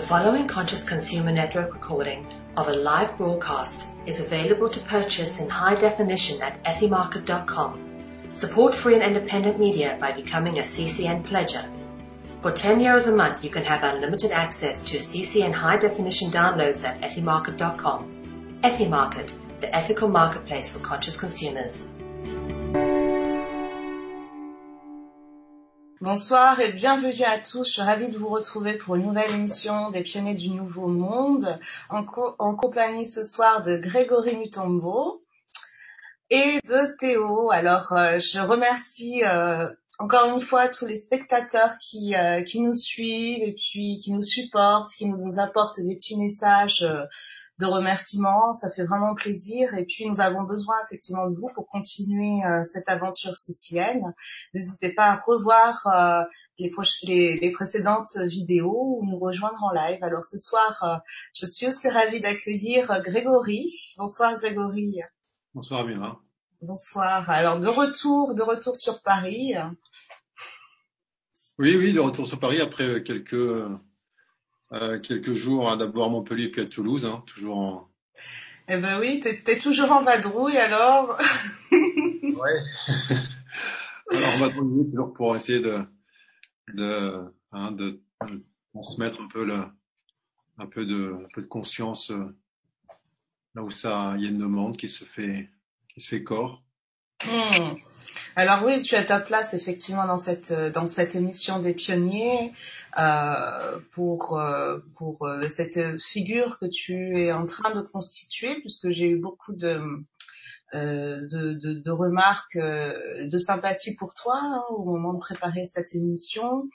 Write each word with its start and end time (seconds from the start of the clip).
The 0.00 0.06
following 0.06 0.48
Conscious 0.48 0.82
Consumer 0.82 1.30
Network 1.30 1.74
recording 1.74 2.26
of 2.56 2.68
a 2.68 2.72
live 2.72 3.18
broadcast 3.18 3.88
is 4.06 4.18
available 4.18 4.70
to 4.70 4.80
purchase 4.80 5.38
in 5.40 5.50
high 5.50 5.74
definition 5.74 6.40
at 6.40 6.64
ethymarket.com. 6.64 8.32
Support 8.32 8.74
free 8.74 8.94
and 8.94 9.02
independent 9.02 9.60
media 9.60 9.98
by 10.00 10.12
becoming 10.12 10.58
a 10.58 10.62
CCN 10.62 11.22
pledger. 11.24 11.68
For 12.40 12.50
10 12.50 12.80
euros 12.80 13.12
a 13.12 13.14
month, 13.14 13.44
you 13.44 13.50
can 13.50 13.62
have 13.64 13.84
unlimited 13.84 14.32
access 14.32 14.82
to 14.84 14.96
CCN 14.96 15.52
high 15.52 15.76
definition 15.76 16.30
downloads 16.30 16.82
at 16.82 16.98
ethymarket.com. 17.02 18.58
Ethymarket, 18.62 19.34
the 19.60 19.76
ethical 19.76 20.08
marketplace 20.08 20.70
for 20.70 20.78
conscious 20.78 21.18
consumers. 21.18 21.92
Bonsoir 26.02 26.58
et 26.60 26.72
bienvenue 26.72 27.24
à 27.24 27.38
tous. 27.38 27.66
Je 27.66 27.72
suis 27.72 27.82
ravie 27.82 28.08
de 28.08 28.16
vous 28.16 28.30
retrouver 28.30 28.72
pour 28.72 28.94
une 28.94 29.02
nouvelle 29.02 29.30
émission 29.34 29.90
des 29.90 30.02
pionniers 30.02 30.34
du 30.34 30.48
nouveau 30.48 30.86
monde 30.86 31.58
en, 31.90 32.06
co 32.06 32.34
en 32.38 32.54
compagnie 32.54 33.04
ce 33.04 33.22
soir 33.22 33.60
de 33.60 33.76
Grégory 33.76 34.34
Mutombo 34.38 35.22
et 36.30 36.58
de 36.66 36.96
Théo. 36.98 37.50
Alors, 37.50 37.92
euh, 37.92 38.18
je 38.18 38.40
remercie 38.40 39.22
euh, 39.24 39.68
encore 39.98 40.34
une 40.34 40.40
fois 40.40 40.70
tous 40.70 40.86
les 40.86 40.96
spectateurs 40.96 41.76
qui, 41.78 42.16
euh, 42.16 42.42
qui 42.44 42.60
nous 42.60 42.72
suivent 42.72 43.42
et 43.42 43.52
puis 43.52 43.98
qui 43.98 44.14
nous 44.14 44.22
supportent, 44.22 44.90
qui 44.90 45.04
nous, 45.04 45.38
apportent 45.38 45.80
des 45.80 45.96
petits 45.96 46.18
messages 46.18 46.82
de 47.60 47.66
remerciements. 47.66 48.52
Ça 48.52 48.70
fait 48.70 48.84
vraiment 48.84 49.14
plaisir. 49.14 49.74
Et 49.74 49.84
puis, 49.84 50.06
nous 50.06 50.20
avons 50.20 50.42
besoin 50.42 50.74
effectivement 50.84 51.28
de 51.28 51.36
vous 51.36 51.48
pour 51.54 51.66
continuer 51.68 52.44
euh, 52.44 52.64
cette 52.64 52.88
aventure 52.88 53.36
sicilienne. 53.36 54.14
N'hésitez 54.54 54.92
pas 54.92 55.12
à 55.12 55.16
revoir 55.16 55.86
euh, 55.86 56.24
les, 56.58 56.72
les, 57.04 57.38
les, 57.38 57.52
précédentes 57.52 58.16
vidéos 58.26 58.98
ou 58.98 59.06
nous 59.06 59.18
rejoindre 59.18 59.62
en 59.62 59.72
live. 59.72 59.98
Alors, 60.02 60.24
ce 60.24 60.38
soir, 60.38 60.82
euh, 60.82 60.96
je 61.34 61.46
suis 61.46 61.68
aussi 61.68 61.88
ravie 61.88 62.20
d'accueillir 62.20 63.00
Grégory. 63.04 63.66
Bonsoir, 63.98 64.36
Grégory. 64.38 65.00
Bonsoir, 65.54 65.86
Mira. 65.86 66.20
Bonsoir. 66.62 67.28
Alors, 67.30 67.60
de 67.60 67.68
retour, 67.68 68.34
de 68.34 68.42
retour 68.42 68.76
sur 68.76 69.02
Paris. 69.02 69.54
Oui, 71.58 71.76
oui, 71.76 71.92
de 71.92 72.00
retour 72.00 72.26
sur 72.26 72.40
Paris 72.40 72.60
après 72.60 73.02
quelques 73.02 73.68
quelques 75.02 75.34
jours, 75.34 75.70
hein, 75.70 75.76
d'abord 75.76 76.06
à 76.06 76.08
Montpellier 76.08 76.48
puis 76.48 76.62
à 76.62 76.66
Toulouse, 76.66 77.04
hein, 77.04 77.22
toujours 77.26 77.58
en... 77.58 77.90
Eh 78.68 78.76
ben 78.76 79.00
oui, 79.00 79.20
t'es 79.20 79.42
es 79.46 79.58
toujours 79.58 79.90
en 79.90 80.02
vadrouille 80.02 80.56
alors 80.56 81.18
Ouais. 81.72 82.62
alors 84.12 84.34
en 84.34 84.38
vadrouille, 84.38 84.88
toujours 84.90 85.12
pour 85.12 85.34
essayer 85.34 85.60
de, 85.60 85.78
de, 86.74 87.32
hein, 87.52 87.72
de, 87.72 88.00
de 88.28 88.44
transmettre 88.72 89.20
un 89.20 89.28
peu, 89.28 89.44
le, 89.44 89.64
un 90.58 90.66
peu, 90.66 90.86
de, 90.86 91.16
un 91.24 91.28
peu 91.34 91.42
de 91.42 91.46
conscience 91.46 92.12
euh, 92.12 92.36
là 93.54 93.62
où 93.62 93.70
ça, 93.70 94.14
il 94.16 94.22
y 94.22 94.26
a 94.26 94.30
une 94.30 94.38
demande 94.38 94.76
qui 94.76 94.88
se 94.88 95.04
fait, 95.04 95.50
qui 95.88 96.00
se 96.00 96.08
fait 96.08 96.22
corps. 96.22 96.62
Hmm. 97.24 97.74
Alors 98.36 98.64
oui, 98.64 98.80
tu 98.80 98.94
as 98.94 99.04
ta 99.04 99.20
place 99.20 99.54
effectivement 99.54 100.06
dans 100.06 100.16
cette 100.16 100.52
dans 100.52 100.86
cette 100.86 101.14
émission 101.14 101.58
des 101.58 101.74
pionniers 101.74 102.52
euh, 102.98 103.78
pour 103.92 104.38
euh, 104.38 104.78
pour 104.96 105.26
euh, 105.26 105.46
cette 105.48 106.00
figure 106.00 106.58
que 106.58 106.66
tu 106.66 107.22
es 107.22 107.32
en 107.32 107.46
train 107.46 107.74
de 107.74 107.82
constituer, 107.82 108.54
puisque 108.60 108.90
j'ai 108.90 109.06
eu 109.06 109.18
beaucoup 109.18 109.52
de 109.52 109.80
euh, 110.72 111.26
de, 111.28 111.54
de, 111.54 111.80
de, 111.80 111.90
remarques 111.90 112.56
de 112.56 113.38
sympathie 113.38 113.96
pour 113.96 114.14
toi 114.14 114.38
hein, 114.40 114.62
au 114.70 114.84
moment 114.84 115.12
de 115.12 115.18
préparer 115.18 115.64
cette 115.64 115.94
émission. 115.96 116.68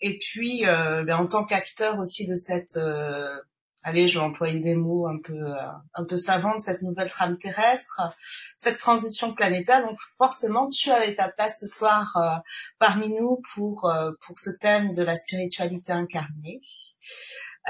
Et 0.00 0.18
puis 0.18 0.62
ben, 0.64 1.16
en 1.16 1.26
tant 1.26 1.44
qu'acteur 1.44 1.98
aussi 1.98 2.28
de 2.28 2.36
cette 2.36 2.78
allez, 3.82 4.08
je 4.08 4.18
vais 4.18 4.24
employer 4.24 4.60
des 4.60 4.74
mots 4.74 5.06
un 5.06 5.18
peu 5.18 5.34
euh, 5.34 5.56
un 5.94 6.04
peu 6.04 6.16
savants 6.16 6.54
de 6.54 6.60
cette 6.60 6.82
nouvelle 6.82 7.10
trame 7.10 7.38
terrestre, 7.38 8.00
cette 8.58 8.78
transition 8.78 9.34
planétaire. 9.34 9.86
Donc 9.86 9.96
forcément, 10.18 10.68
tu 10.68 10.90
avais 10.90 11.14
ta 11.14 11.28
place 11.28 11.60
ce 11.60 11.66
soir 11.66 12.16
euh, 12.16 12.36
parmi 12.78 13.10
nous 13.10 13.40
pour 13.54 13.86
euh, 13.86 14.12
pour 14.26 14.38
ce 14.38 14.50
thème 14.60 14.92
de 14.92 15.02
la 15.02 15.16
spiritualité 15.16 15.92
incarnée. 15.92 16.60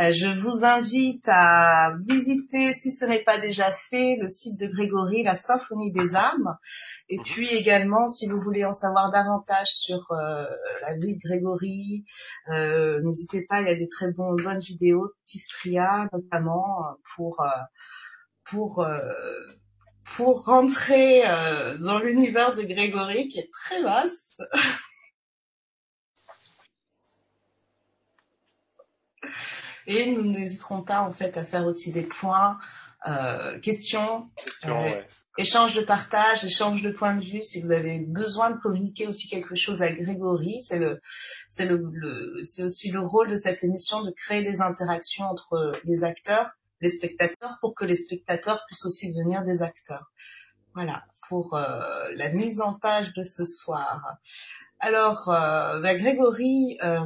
Euh, 0.00 0.12
je 0.12 0.28
vous 0.28 0.64
invite 0.64 1.28
à 1.28 1.92
visiter, 2.08 2.72
si 2.72 2.90
ce 2.90 3.04
n'est 3.04 3.22
pas 3.22 3.38
déjà 3.38 3.70
fait, 3.70 4.16
le 4.20 4.28
site 4.28 4.58
de 4.58 4.66
Grégory, 4.66 5.22
la 5.24 5.34
Symphonie 5.34 5.92
des 5.92 6.16
âmes. 6.16 6.56
Et 7.08 7.18
mhm. 7.18 7.24
puis 7.24 7.48
également, 7.48 8.08
si 8.08 8.26
vous 8.28 8.40
voulez 8.40 8.64
en 8.64 8.72
savoir 8.72 9.10
davantage 9.10 9.68
sur 9.68 10.10
euh, 10.12 10.46
la 10.82 10.94
vie 10.96 11.16
de 11.16 11.20
Grégory, 11.22 12.04
euh, 12.50 13.00
n'hésitez 13.02 13.44
pas, 13.46 13.60
il 13.60 13.68
y 13.68 13.70
a 13.70 13.76
des 13.76 13.88
très 13.88 14.10
bons, 14.12 14.34
bonnes 14.36 14.60
vidéos, 14.60 15.12
Tistria 15.26 16.08
notamment, 16.12 16.82
pour 17.14 17.44
pour 18.44 18.86
pour 20.16 20.44
rentrer 20.44 21.22
dans 21.80 21.98
l'univers 22.00 22.52
de 22.52 22.62
Grégory 22.62 23.28
qui 23.28 23.38
est 23.40 23.50
très 23.52 23.82
vaste. 23.82 24.42
Et 29.86 30.10
nous 30.10 30.30
n'hésiterons 30.30 30.82
pas 30.82 31.00
en 31.02 31.12
fait 31.12 31.36
à 31.36 31.44
faire 31.44 31.66
aussi 31.66 31.92
des 31.92 32.02
points, 32.02 32.58
euh, 33.06 33.58
questions, 33.60 34.28
euh, 34.66 35.00
échange 35.38 35.74
de 35.74 35.80
partage, 35.80 36.44
échange 36.44 36.82
de 36.82 36.90
points 36.90 37.16
de 37.16 37.24
vue. 37.24 37.42
Si 37.42 37.62
vous 37.62 37.70
avez 37.70 37.98
besoin 38.00 38.50
de 38.50 38.58
communiquer 38.58 39.06
aussi 39.06 39.28
quelque 39.28 39.56
chose 39.56 39.80
à 39.82 39.90
Grégory, 39.90 40.60
c'est 40.60 40.78
le, 40.78 41.00
c'est 41.48 41.66
le, 41.66 41.88
le 41.92 42.44
c'est 42.44 42.62
aussi 42.62 42.90
le 42.90 43.00
rôle 43.00 43.30
de 43.30 43.36
cette 43.36 43.64
émission 43.64 44.02
de 44.02 44.10
créer 44.10 44.42
des 44.42 44.60
interactions 44.60 45.24
entre 45.24 45.72
les 45.84 46.04
acteurs, 46.04 46.50
les 46.80 46.90
spectateurs, 46.90 47.58
pour 47.60 47.74
que 47.74 47.84
les 47.84 47.96
spectateurs 47.96 48.64
puissent 48.66 48.84
aussi 48.84 49.12
devenir 49.14 49.44
des 49.44 49.62
acteurs. 49.62 50.12
Voilà 50.74 51.04
pour 51.28 51.54
euh, 51.54 52.08
la 52.14 52.30
mise 52.30 52.60
en 52.60 52.74
page 52.74 53.12
de 53.14 53.22
ce 53.22 53.44
soir. 53.44 54.16
Alors, 54.78 55.28
euh, 55.28 55.80
bah, 55.80 55.94
Grégory, 55.94 56.78
euh, 56.82 57.04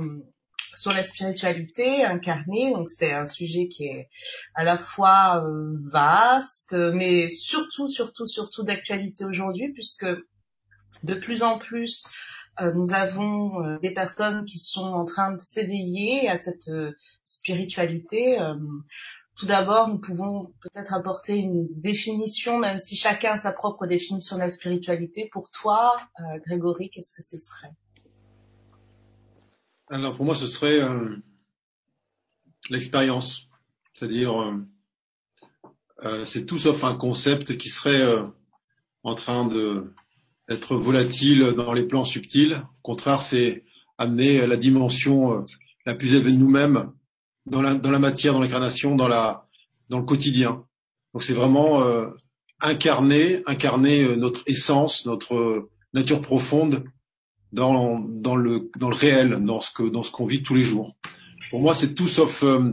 sur 0.74 0.92
la 0.92 1.02
spiritualité 1.02 2.04
incarnée. 2.04 2.72
Donc 2.72 2.90
c'est 2.90 3.12
un 3.12 3.24
sujet 3.24 3.68
qui 3.68 3.86
est 3.86 4.08
à 4.54 4.64
la 4.64 4.78
fois 4.78 5.44
euh, 5.44 5.70
vaste, 5.90 6.74
mais 6.74 7.28
surtout, 7.28 7.88
surtout, 7.88 8.26
surtout 8.26 8.62
d'actualité 8.62 9.24
aujourd'hui, 9.24 9.72
puisque 9.72 10.06
de 11.02 11.14
plus 11.14 11.42
en 11.42 11.58
plus 11.58 12.06
euh, 12.60 12.72
nous 12.72 12.92
avons 12.92 13.64
euh, 13.64 13.78
des 13.78 13.92
personnes 13.92 14.44
qui 14.44 14.58
sont 14.58 14.84
en 14.84 15.04
train 15.04 15.32
de 15.32 15.40
s'éveiller 15.40 16.28
à 16.28 16.36
cette 16.36 16.70
spiritualité. 17.24 18.38
tout 19.36 19.46
d'abord, 19.46 19.88
nous 19.88 19.98
pouvons 19.98 20.52
peut-être 20.60 20.92
apporter 20.92 21.38
une 21.38 21.66
définition, 21.80 22.58
même 22.58 22.78
si 22.78 22.96
chacun 22.96 23.32
a 23.32 23.36
sa 23.36 23.52
propre 23.52 23.86
définition 23.86 24.36
de 24.36 24.42
la 24.42 24.50
spiritualité. 24.50 25.30
Pour 25.32 25.50
toi, 25.50 25.96
Grégory, 26.46 26.91
qu'est-ce 26.91 27.14
que 27.14 27.22
ce 27.22 27.38
serait? 27.38 27.72
Alors 29.91 30.15
pour 30.15 30.25
moi, 30.25 30.34
ce 30.34 30.47
serait 30.47 30.83
euh, 30.83 31.17
l'expérience. 32.71 33.49
C'est-à-dire, 33.95 34.41
euh, 34.41 34.55
euh, 36.05 36.27
c'est 36.27 36.47
tout 36.47 36.59
sauf 36.59 36.84
un 36.84 36.95
concept 36.95 37.56
qui 37.56 37.69
serait 37.69 38.05
en 39.03 39.15
train 39.15 39.47
d'être 40.49 40.77
volatile 40.77 41.55
dans 41.56 41.72
les 41.72 41.84
plans 41.84 42.05
subtils. 42.05 42.55
Au 42.55 42.83
contraire, 42.83 43.21
c'est 43.21 43.65
amener 43.99 44.47
la 44.47 44.56
dimension 44.56 45.45
la 45.87 45.95
plus 45.95 46.15
élevée 46.15 46.33
de 46.33 46.39
nous-mêmes 46.39 46.91
dans 47.47 47.62
la, 47.62 47.75
dans 47.75 47.91
la 47.91 47.99
matière, 47.99 48.33
dans 48.33 48.41
l'incarnation, 48.41 48.97
dans, 48.97 49.09
dans 49.89 49.99
le 49.99 50.05
quotidien. 50.05 50.65
Donc 51.12 51.22
c'est 51.22 51.34
vraiment 51.34 51.84
incarner, 52.61 53.43
incarner 53.47 54.16
notre 54.16 54.43
essence, 54.47 55.06
notre 55.06 55.69
nature 55.93 56.22
profonde 56.22 56.84
dans, 57.54 58.00
dans, 58.00 58.37
le, 58.37 58.71
dans 58.77 58.91
le 58.91 58.97
réel, 58.97 59.39
dans 59.45 59.60
ce 59.60 59.71
que 59.71 59.84
dans 59.84 60.03
ce 60.03 60.10
qu'on 60.10 60.27
vit 60.27 60.42
tous 60.42 60.54
les 60.54 60.65
jours. 60.65 60.97
Pour 61.51 61.60
moi, 61.60 61.74
c'est 61.74 61.95
tout 61.95 62.09
sauf 62.09 62.42
euh, 62.42 62.72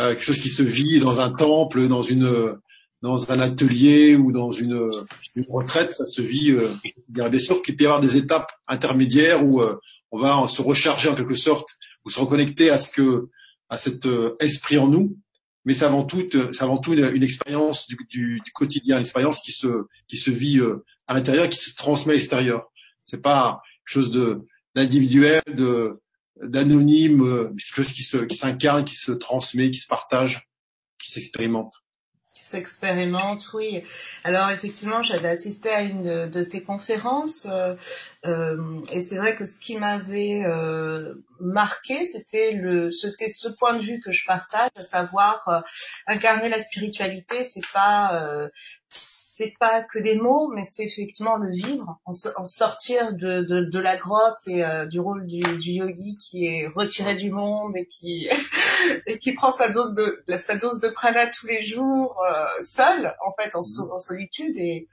euh, 0.00 0.14
quelque 0.14 0.24
chose 0.24 0.40
qui 0.40 0.48
se 0.48 0.62
vit 0.62 1.00
dans 1.00 1.20
un 1.20 1.30
temple, 1.30 1.86
dans 1.88 2.02
une 2.02 2.56
dans 3.02 3.30
un 3.32 3.40
atelier 3.40 4.14
ou 4.14 4.30
dans 4.30 4.52
une, 4.52 4.88
une 5.34 5.44
retraite, 5.48 5.90
ça 5.90 6.06
se 6.06 6.22
vit. 6.22 6.52
Euh, 6.52 6.68
bien 7.08 7.38
sûr 7.38 7.60
qu'il 7.60 7.76
peut 7.76 7.84
y 7.84 7.86
avoir 7.86 8.00
des 8.00 8.16
étapes 8.16 8.52
intermédiaires 8.66 9.44
où 9.44 9.60
euh, 9.60 9.76
on 10.12 10.18
va 10.18 10.46
se 10.48 10.62
recharger 10.62 11.08
en 11.08 11.14
quelque 11.14 11.34
sorte 11.34 11.68
ou 12.04 12.10
se 12.10 12.20
reconnecter 12.20 12.70
à 12.70 12.78
ce 12.78 12.90
que 12.90 13.28
à 13.68 13.76
cet 13.76 14.06
esprit 14.40 14.78
en 14.78 14.88
nous. 14.88 15.16
Mais 15.64 15.74
c'est 15.74 15.84
avant 15.84 16.04
tout, 16.04 16.24
c'est 16.52 16.62
avant 16.62 16.78
tout 16.78 16.92
une, 16.94 17.10
une 17.14 17.22
expérience 17.22 17.86
du, 17.86 17.96
du, 18.10 18.40
du, 18.44 18.52
quotidien, 18.52 18.96
une 18.96 19.02
expérience 19.02 19.40
qui 19.40 19.52
se 19.52 19.86
qui 20.08 20.16
se 20.16 20.30
vit 20.30 20.60
à 21.06 21.14
l'intérieur, 21.14 21.48
qui 21.48 21.58
se 21.58 21.74
transmet 21.74 22.12
à 22.12 22.16
l'extérieur. 22.16 22.70
C'est 23.04 23.22
pas 23.22 23.62
chose 23.84 24.10
de 24.10 24.46
d'individuel, 24.74 25.42
de 25.48 26.00
d'anonyme, 26.42 27.22
euh, 27.22 27.48
quelque 27.50 27.84
chose 27.84 27.92
qui 27.92 28.04
qui 28.26 28.36
s'incarne, 28.36 28.84
qui 28.84 28.96
se 28.96 29.12
transmet, 29.12 29.70
qui 29.70 29.78
se 29.78 29.86
partage, 29.86 30.48
qui 31.02 31.12
s'expérimente. 31.12 31.74
qui 32.34 32.46
s'expérimente, 32.46 33.52
oui. 33.52 33.84
Alors 34.24 34.50
effectivement, 34.50 35.02
j'avais 35.02 35.28
assisté 35.28 35.68
à 35.70 35.82
une 35.82 36.28
de, 36.28 36.44
tes 36.44 36.62
conférences 36.62 37.46
euh, 37.50 37.74
euh, 38.24 38.80
et 38.90 39.02
c'est 39.02 39.18
vrai 39.18 39.36
que 39.36 39.44
ce 39.44 39.60
qui 39.60 39.76
m'avait 39.76 40.42
marqué, 41.38 42.04
c'était 42.06 42.58
c'était 42.90 43.28
ce 43.28 43.48
point 43.48 43.74
de 43.74 43.82
vue 43.82 44.00
que 44.00 44.10
je 44.10 44.24
partage, 44.24 44.70
à 44.76 44.82
savoir 44.82 45.64
incarner 46.06 46.48
la 46.48 46.58
spiritualité, 46.58 47.44
c'est 47.44 47.70
pas 47.72 48.48
c'est 48.94 49.54
pas 49.58 49.82
que 49.82 49.98
des 49.98 50.16
mots, 50.16 50.52
mais 50.54 50.62
c'est 50.62 50.84
effectivement 50.84 51.36
le 51.36 51.50
vivre, 51.50 51.98
en, 52.04 52.12
sortir 52.44 53.14
de, 53.14 53.40
de, 53.42 53.64
de, 53.64 53.78
la 53.78 53.96
grotte 53.96 54.46
et 54.46 54.62
euh, 54.62 54.86
du 54.86 55.00
rôle 55.00 55.26
du, 55.26 55.40
du, 55.58 55.70
yogi 55.72 56.18
qui 56.18 56.46
est 56.46 56.66
retiré 56.68 57.14
du 57.14 57.30
monde 57.30 57.72
et 57.76 57.86
qui 57.86 58.28
et 59.06 59.18
qui 59.18 59.32
prend 59.32 59.50
sa 59.50 59.70
dose 59.70 59.94
de 59.94 60.22
sa 60.36 60.56
dose 60.56 60.80
de 60.80 60.88
prana 60.88 61.26
tous 61.28 61.46
les 61.46 61.62
jours 61.62 62.20
euh, 62.30 62.44
seul, 62.60 63.14
en 63.26 63.30
fait, 63.30 63.56
en, 63.56 63.60
en 63.60 63.98
solitude 63.98 64.56
et, 64.58 64.86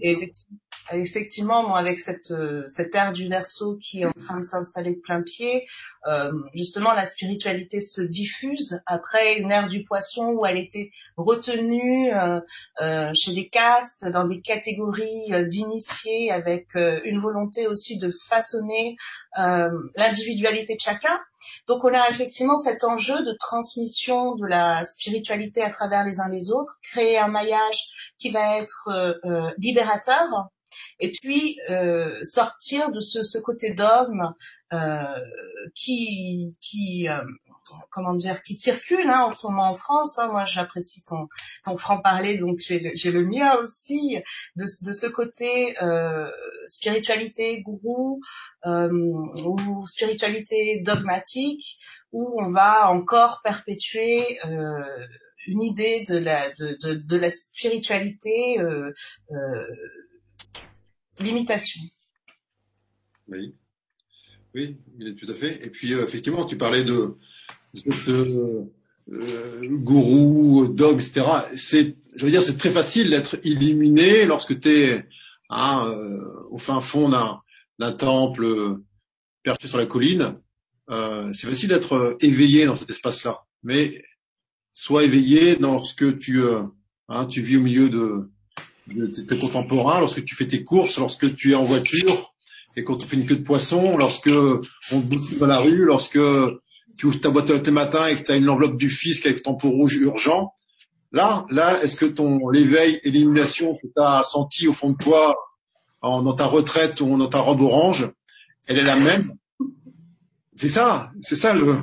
et 0.00 0.12
effectivement, 0.12 0.58
effectivement, 0.92 1.66
moi, 1.66 1.78
avec 1.78 2.00
cette 2.00 2.30
euh, 2.30 2.66
cette 2.68 2.94
ère 2.94 3.12
du 3.12 3.28
verso 3.28 3.76
qui 3.76 4.02
est 4.02 4.06
en 4.06 4.12
train 4.12 4.38
de 4.38 4.44
s'installer 4.44 4.94
de 4.94 5.00
plein 5.00 5.22
pied, 5.22 5.66
euh, 6.06 6.32
justement, 6.54 6.92
la 6.94 7.06
spiritualité 7.06 7.80
se 7.80 8.00
diffuse 8.00 8.80
après 8.86 9.38
une 9.38 9.52
ère 9.52 9.68
du 9.68 9.84
poisson 9.84 10.28
où 10.28 10.46
elle 10.46 10.56
était 10.56 10.92
retenue 11.16 12.12
euh, 12.12 12.40
euh 12.80 13.10
chez 13.14 13.34
des 13.34 13.48
castes, 13.48 14.06
dans 14.08 14.24
des 14.24 14.40
catégories 14.40 15.32
euh, 15.32 15.44
d'initiés, 15.44 16.30
avec 16.30 16.68
une 16.74 17.18
volonté 17.18 17.66
aussi 17.66 17.98
de 17.98 18.10
façonner 18.28 18.96
l'individualité 19.36 20.74
de 20.74 20.80
chacun. 20.80 21.20
Donc, 21.66 21.84
on 21.84 21.92
a 21.92 22.08
effectivement 22.10 22.56
cet 22.56 22.84
enjeu 22.84 23.22
de 23.22 23.32
transmission 23.38 24.34
de 24.36 24.46
la 24.46 24.84
spiritualité 24.84 25.62
à 25.62 25.70
travers 25.70 26.04
les 26.04 26.20
uns 26.20 26.28
les 26.30 26.50
autres, 26.50 26.78
créer 26.82 27.18
un 27.18 27.28
maillage 27.28 27.80
qui 28.18 28.30
va 28.30 28.58
être 28.58 28.88
libérateur 29.58 30.28
et 30.98 31.12
puis 31.12 31.58
euh, 31.70 32.18
sortir 32.22 32.90
de 32.90 33.00
ce, 33.00 33.22
ce 33.22 33.38
côté 33.38 33.72
d'homme 33.72 34.34
euh, 34.72 35.02
qui, 35.74 36.56
qui 36.60 37.08
euh, 37.08 37.20
comment 37.90 38.14
dire, 38.14 38.42
qui 38.42 38.54
circule 38.54 39.08
hein, 39.10 39.26
en 39.28 39.32
ce 39.32 39.46
moment 39.46 39.70
en 39.70 39.74
France. 39.74 40.18
Hein. 40.18 40.28
Moi, 40.32 40.44
j'apprécie 40.44 41.02
ton, 41.02 41.28
ton 41.64 41.76
franc-parler, 41.76 42.36
donc 42.36 42.58
j'ai 42.60 42.80
le, 42.80 43.10
le, 43.10 43.24
mien 43.26 43.54
aussi, 43.56 44.18
de, 44.56 44.64
de 44.64 44.92
ce 44.92 45.06
côté 45.06 45.76
euh, 45.82 46.30
spiritualité 46.66 47.62
gourou 47.62 48.20
euh, 48.66 48.90
ou 48.92 49.86
spiritualité 49.86 50.82
dogmatique, 50.84 51.78
où 52.12 52.40
on 52.40 52.50
va 52.50 52.90
encore 52.90 53.40
perpétuer 53.44 54.38
euh, 54.44 55.06
une 55.46 55.62
idée 55.62 56.04
de 56.08 56.18
la, 56.18 56.50
de, 56.50 56.76
de, 56.82 56.94
de 56.94 57.16
la 57.16 57.30
spiritualité 57.30 58.60
euh, 58.60 58.92
euh, 59.30 59.66
limitation. 61.22 61.82
Oui, 63.28 63.54
oui, 64.54 64.76
tout 65.16 65.30
à 65.30 65.34
fait. 65.34 65.64
Et 65.64 65.70
puis 65.70 65.94
euh, 65.94 66.04
effectivement, 66.04 66.44
tu 66.44 66.56
parlais 66.56 66.84
de, 66.84 67.16
de 67.74 68.12
euh, 68.12 68.64
euh, 69.12 69.68
gourou, 69.68 70.68
dogme, 70.68 70.98
etc. 70.98 71.26
C'est, 71.54 71.96
je 72.16 72.24
veux 72.24 72.30
dire, 72.30 72.42
c'est 72.42 72.56
très 72.56 72.70
facile 72.70 73.10
d'être 73.10 73.38
illuminé 73.44 74.24
lorsque 74.24 74.58
tu 74.58 74.68
es 74.68 75.06
hein, 75.50 75.92
au 76.50 76.58
fin 76.58 76.80
fond 76.80 77.08
d'un 77.78 77.92
temple 77.92 78.78
perché 79.42 79.68
sur 79.68 79.78
la 79.78 79.86
colline. 79.86 80.36
c'est 81.32 81.48
facile 81.48 81.68
d'être 81.70 82.16
éveillé 82.20 82.66
dans 82.66 82.76
cet 82.76 82.90
espace-là, 82.90 83.44
mais 83.62 84.04
sois 84.72 85.04
éveillé 85.04 85.56
lorsque 85.56 86.18
tu, 86.18 86.42
hein, 87.08 87.26
tu 87.26 87.42
vis 87.42 87.56
au 87.56 87.62
milieu 87.62 87.88
de, 87.88 88.28
tes 89.28 89.38
contemporains, 89.38 90.00
lorsque 90.00 90.24
tu 90.24 90.34
fais 90.34 90.46
tes 90.46 90.64
courses, 90.64 90.98
lorsque 90.98 91.34
tu 91.36 91.52
es 91.52 91.54
en 91.54 91.62
voiture 91.62 92.34
et 92.76 92.84
quand 92.84 92.96
tu 92.96 93.06
fais 93.06 93.16
une 93.16 93.26
queue 93.26 93.36
de 93.36 93.42
poisson, 93.42 93.96
lorsque 93.96 94.30
on 94.30 95.00
te 95.00 95.34
dans 95.38 95.46
la 95.46 95.58
rue, 95.58 95.84
lorsque 95.84 96.18
tu 96.96 97.06
ouvres 97.06 97.20
ta 97.20 97.30
boîte 97.30 97.50
à 97.50 97.54
le 97.54 97.72
matin 97.72 98.06
et 98.06 98.16
que 98.16 98.22
tu 98.22 98.32
as 98.32 98.36
une 98.36 98.48
enveloppe 98.48 98.76
du 98.76 98.90
fisc 98.90 99.26
avec 99.26 99.42
ton 99.42 99.54
pot 99.54 99.70
rouge 99.70 99.94
urgent, 99.96 100.52
là, 101.12 101.46
là, 101.50 101.82
est-ce 101.82 101.96
que 101.96 102.06
ton 102.06 102.48
l'éveil 102.50 103.00
et 103.02 103.10
l'illumination 103.10 103.74
que 103.74 103.86
tu 103.86 104.02
as 104.02 104.22
senti 104.24 104.68
au 104.68 104.72
fond 104.72 104.90
de 104.90 104.96
toi 104.96 105.34
en, 106.00 106.22
dans 106.22 106.34
ta 106.34 106.46
retraite 106.46 107.00
ou 107.00 107.16
dans 107.16 107.28
ta 107.28 107.40
robe 107.40 107.62
orange, 107.62 108.10
elle 108.68 108.78
est 108.78 108.84
la 108.84 108.96
même? 108.96 109.32
C'est 110.54 110.68
ça, 110.68 111.10
c'est 111.22 111.36
ça 111.36 111.54
le, 111.54 111.78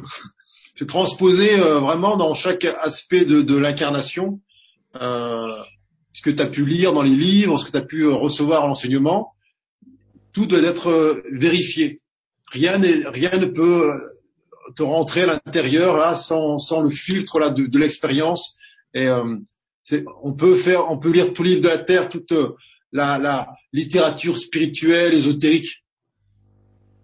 c'est 0.76 0.88
transposé 0.88 1.60
euh, 1.60 1.80
vraiment 1.80 2.18
dans 2.18 2.36
chaque 2.36 2.64
aspect 2.64 3.26
de, 3.26 3.42
de 3.42 3.58
l'incarnation. 3.58 4.40
Euh, 5.02 5.56
ce 6.18 6.24
que 6.24 6.32
tu 6.32 6.42
as 6.42 6.48
pu 6.48 6.66
lire 6.66 6.94
dans 6.94 7.04
les 7.04 7.16
livres, 7.16 7.60
ce 7.60 7.66
que 7.66 7.70
tu 7.70 7.78
as 7.78 7.84
pu 7.86 8.02
euh, 8.02 8.16
recevoir 8.16 8.66
en 8.66 8.72
enseignement, 8.72 9.36
tout 10.34 10.48
doit 10.48 10.64
être 10.64 10.88
euh, 10.88 11.22
vérifié. 11.32 12.02
Rien, 12.52 12.82
rien 12.82 13.38
ne 13.38 13.46
peut 13.46 13.92
euh, 13.92 14.72
te 14.76 14.82
rentrer 14.82 15.22
à 15.22 15.26
l'intérieur 15.28 15.96
là 15.96 16.16
sans, 16.16 16.58
sans 16.58 16.82
le 16.82 16.90
filtre 16.90 17.38
là 17.38 17.52
de, 17.52 17.68
de 17.68 17.78
l'expérience. 17.78 18.58
Et 18.96 19.08
on 20.24 20.34
peut 20.34 20.56
faire, 20.56 20.90
on 20.90 20.98
peut 20.98 21.12
lire 21.12 21.36
tout 21.36 21.44
livre 21.44 21.62
de 21.62 21.68
la 21.68 21.78
terre, 21.78 22.10
toute 22.10 22.34
la, 22.92 23.20
la 23.20 23.54
littérature 23.72 24.40
spirituelle, 24.40 25.14
ésotérique 25.14 25.86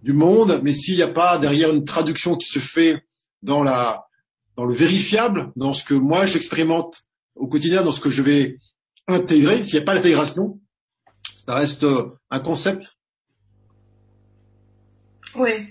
du 0.02 0.14
monde, 0.14 0.60
mais 0.64 0.74
s'il 0.74 0.96
n'y 0.96 1.04
a 1.04 1.08
pas 1.08 1.38
derrière 1.38 1.72
une 1.72 1.86
traduction 1.86 2.36
qui 2.36 2.48
se 2.48 2.58
fait 2.58 3.04
dans 3.44 3.64
la 3.64 4.08
dans 4.56 4.66
le 4.66 4.74
vérifiable, 4.74 5.52
dans 5.56 5.76
ce 5.76 5.84
que 5.84 5.94
moi 5.94 6.26
j'expérimente 6.26 7.04
au 7.36 7.48
quotidien, 7.48 7.84
dans 7.84 7.92
ce 7.92 8.02
que 8.02 8.10
je 8.10 8.24
vais 8.24 8.58
intégrer. 9.08 9.66
S'il 9.66 9.76
n'y 9.76 9.84
a 9.84 9.86
pas 9.86 9.94
l'intégration, 9.94 10.60
ça 11.48 11.56
reste 11.56 11.84
euh, 11.84 12.18
un 12.30 12.40
concept. 12.40 12.98
Oui. 15.36 15.70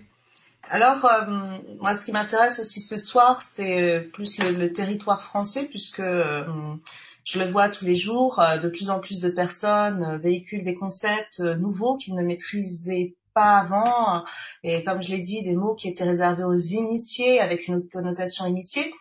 Alors, 0.69 1.05
euh, 1.05 1.58
moi, 1.81 1.94
ce 1.94 2.06
qui 2.06 2.12
m'intéresse 2.12 2.58
aussi 2.61 2.81
ce 2.81 2.99
soir, 2.99 3.43
c'est 3.43 3.81
euh, 3.81 4.00
plus 4.11 4.38
le, 4.38 4.73
territoire 4.73 5.23
français, 5.23 5.67
puisque 5.69 6.02
je 6.02 7.38
le 7.38 7.46
vois 7.46 7.69
tous 7.69 7.84
les 7.84 7.96
jours, 7.96 8.43
de 8.62 8.69
plus 8.69 8.90
en 8.90 8.99
plus 8.99 9.20
de 9.20 9.29
personnes 9.29 10.19
véhiculent 10.19 10.64
des 10.64 10.75
concepts 10.75 11.40
nouveaux 11.40 11.96
qu'ils 11.96 12.14
ne 12.14 12.23
maîtrisaient 12.23 13.17
pas 13.34 13.58
avant, 13.58 14.25
et 14.62 14.84
comme 14.84 15.02
je 15.02 15.11
l'ai 15.11 15.20
dit, 15.20 15.43
des 15.43 15.55
mots 15.55 15.75
qui 15.75 15.88
étaient 15.88 16.05
réservés 16.05 16.44
aux 16.44 16.58
initiés, 16.58 17.40
avec 17.40 17.69
une 17.69 17.88
connotation 17.88 18.46
initiée. 18.46 18.93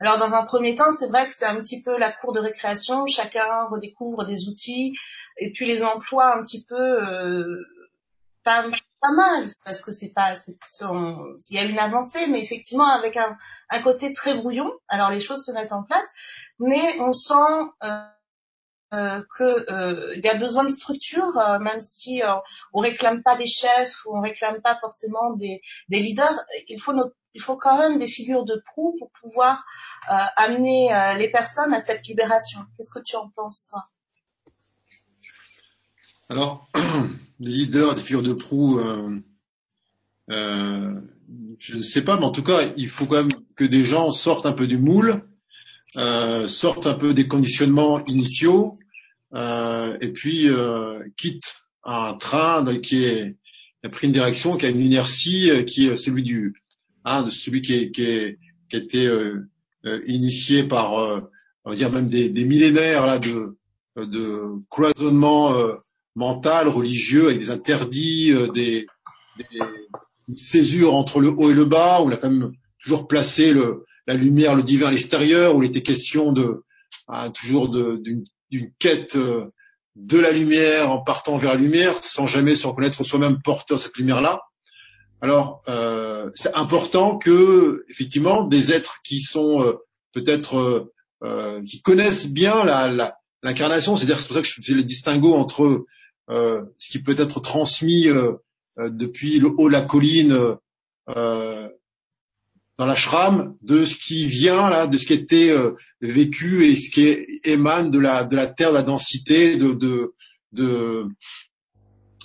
Alors 0.00 0.18
dans 0.18 0.34
un 0.34 0.44
premier 0.44 0.74
temps, 0.74 0.92
c'est 0.92 1.08
vrai 1.08 1.28
que 1.28 1.34
c'est 1.34 1.46
un 1.46 1.56
petit 1.56 1.82
peu 1.82 1.96
la 1.98 2.10
cour 2.10 2.32
de 2.32 2.40
récréation, 2.40 3.06
chacun 3.06 3.66
redécouvre 3.70 4.24
des 4.24 4.48
outils 4.48 4.96
et 5.36 5.52
puis 5.52 5.66
les 5.66 5.82
emplois 5.82 6.34
un 6.36 6.42
petit 6.42 6.64
peu 6.66 6.74
euh, 6.74 7.62
pas, 8.42 8.62
pas 8.62 9.12
mal 9.14 9.44
parce 9.64 9.82
que 9.82 9.92
c'est 9.92 10.14
pas 10.14 10.34
il 11.50 11.56
y 11.56 11.58
a 11.58 11.64
une 11.64 11.78
avancée 11.78 12.26
mais 12.28 12.40
effectivement 12.40 12.88
avec 12.88 13.18
un, 13.18 13.36
côté 13.82 14.12
très 14.14 14.34
brouillon. 14.34 14.70
Alors 14.88 15.10
les 15.10 15.20
choses 15.20 15.44
se 15.44 15.52
mettent 15.52 15.72
en 15.72 15.82
place, 15.82 16.14
mais 16.58 16.98
on 17.00 17.12
sent 17.12 17.34
euh, 17.84 18.00
euh, 18.92 19.22
que 19.38 19.70
euh, 19.70 20.16
y 20.16 20.28
a 20.28 20.34
besoin 20.34 20.64
de 20.64 20.68
structure, 20.68 21.38
euh, 21.38 21.60
même 21.60 21.80
si 21.80 22.22
euh, 22.24 22.34
on 22.72 22.80
réclame 22.80 23.22
pas 23.22 23.36
des 23.36 23.46
chefs 23.46 24.04
ou 24.04 24.16
on 24.16 24.20
réclame 24.20 24.60
pas 24.62 24.76
forcément 24.80 25.30
des, 25.34 25.60
des 25.88 26.00
leaders. 26.00 26.44
Il 26.68 26.80
faut 26.80 26.92
notre 26.92 27.14
il 27.34 27.42
faut 27.42 27.56
quand 27.56 27.78
même 27.78 27.98
des 27.98 28.08
figures 28.08 28.44
de 28.44 28.60
proue 28.66 28.96
pour 28.98 29.10
pouvoir 29.12 29.64
euh, 30.10 30.16
amener 30.36 30.92
euh, 30.94 31.14
les 31.14 31.30
personnes 31.30 31.72
à 31.72 31.78
cette 31.78 32.06
libération. 32.06 32.60
Qu'est-ce 32.76 32.92
que 32.92 33.02
tu 33.04 33.16
en 33.16 33.28
penses, 33.30 33.68
toi? 33.70 33.84
Alors, 36.30 36.70
des 37.40 37.50
leaders, 37.50 37.96
des 37.96 38.02
figures 38.02 38.22
de 38.22 38.32
proue, 38.32 38.78
euh, 38.78 39.18
euh, 40.30 41.00
je 41.58 41.76
ne 41.76 41.82
sais 41.82 42.02
pas, 42.02 42.16
mais 42.16 42.24
en 42.24 42.30
tout 42.30 42.44
cas, 42.44 42.72
il 42.76 42.88
faut 42.88 43.06
quand 43.06 43.16
même 43.16 43.32
que 43.56 43.64
des 43.64 43.84
gens 43.84 44.12
sortent 44.12 44.46
un 44.46 44.52
peu 44.52 44.68
du 44.68 44.78
moule, 44.78 45.24
euh, 45.96 46.46
sortent 46.46 46.86
un 46.86 46.94
peu 46.94 47.14
des 47.14 47.26
conditionnements 47.26 48.04
initiaux, 48.06 48.72
et 49.34 50.12
puis 50.12 50.48
quittent 51.16 51.56
un 51.82 52.14
train 52.14 52.78
qui, 52.78 53.04
est, 53.04 53.36
qui 53.80 53.86
a 53.86 53.88
pris 53.88 54.06
une 54.06 54.12
direction, 54.12 54.56
qui 54.56 54.66
a 54.66 54.68
une 54.68 54.80
inertie, 54.80 55.50
qui 55.66 55.88
est 55.88 55.96
celui 55.96 56.22
du, 56.22 56.59
de 57.04 57.30
celui 57.30 57.62
qui, 57.62 57.74
est, 57.74 58.38
a 58.72 58.76
été 58.76 59.06
euh, 59.06 59.48
euh, 59.86 60.00
initié 60.06 60.64
par, 60.64 60.98
euh, 60.98 61.20
on 61.64 61.70
va 61.70 61.76
dire 61.76 61.90
même 61.90 62.08
des, 62.08 62.30
millénaires 62.44 63.06
là 63.06 63.18
de, 63.18 63.56
cloisonnement 64.70 65.52
mental, 66.14 66.68
religieux, 66.68 67.26
avec 67.26 67.40
des 67.40 67.50
interdits, 67.50 68.32
des, 68.54 68.86
des 69.36 69.58
césures 70.36 70.94
entre 70.94 71.20
le 71.20 71.28
haut 71.28 71.50
et 71.50 71.54
le 71.54 71.66
bas, 71.66 72.00
où 72.00 72.06
on 72.06 72.12
a 72.12 72.16
quand 72.16 72.30
même 72.30 72.52
toujours 72.82 73.08
placé 73.08 73.52
la 74.06 74.14
lumière, 74.14 74.54
le 74.54 74.62
divin 74.62 74.88
à 74.88 74.90
l'extérieur, 74.90 75.54
où 75.54 75.62
il 75.62 75.68
était 75.68 75.82
question 75.82 76.32
de 76.32 76.62
hein, 77.08 77.30
toujours 77.30 77.68
d'une 77.68 78.24
quête 78.78 79.18
de 79.96 80.18
la 80.18 80.32
lumière 80.32 80.90
en 80.90 81.02
partant 81.02 81.36
vers 81.36 81.54
la 81.54 81.60
lumière, 81.60 82.02
sans 82.02 82.26
jamais 82.26 82.56
se 82.56 82.66
reconnaître 82.66 83.04
soi-même 83.04 83.42
porteur 83.42 83.76
de 83.76 83.82
cette 83.82 83.96
lumière-là. 83.98 84.40
Alors, 85.22 85.62
euh, 85.68 86.30
c'est 86.34 86.54
important 86.54 87.18
que, 87.18 87.84
effectivement, 87.90 88.44
des 88.44 88.72
êtres 88.72 89.00
qui 89.04 89.20
sont 89.20 89.62
euh, 89.62 89.74
peut-être 90.12 90.90
euh, 91.22 91.62
qui 91.64 91.82
connaissent 91.82 92.32
bien 92.32 92.64
la, 92.64 93.16
l'incarnation. 93.42 93.96
C'est-à-dire 93.96 94.18
c'est 94.18 94.26
pour 94.26 94.36
ça 94.36 94.42
que 94.42 94.48
je 94.48 94.60
fais 94.62 94.72
le 94.72 94.82
distinguo 94.82 95.34
entre 95.34 95.84
euh, 96.30 96.62
ce 96.78 96.90
qui 96.90 97.02
peut 97.02 97.16
être 97.18 97.40
transmis 97.40 98.08
euh, 98.08 98.32
euh, 98.78 98.88
depuis 98.90 99.38
le 99.38 99.48
haut 99.56 99.68
de 99.68 99.72
la 99.72 99.82
colline 99.82 100.56
euh, 101.08 101.68
dans 102.78 102.86
l'ashram, 102.86 103.56
de 103.62 103.84
ce 103.84 103.96
qui 103.96 104.26
vient 104.26 104.70
là, 104.70 104.86
de 104.86 104.96
ce 104.96 105.04
qui 105.04 105.12
était 105.12 105.52
vécu 106.00 106.66
et 106.66 106.76
ce 106.76 106.90
qui 106.90 107.40
émane 107.44 107.90
de 107.90 107.98
la 107.98 108.24
de 108.24 108.34
la 108.34 108.46
terre, 108.46 108.70
de 108.70 108.76
la 108.76 108.82
densité, 108.82 109.58
de 109.58 109.74
de, 109.74 110.14
de 110.52 111.04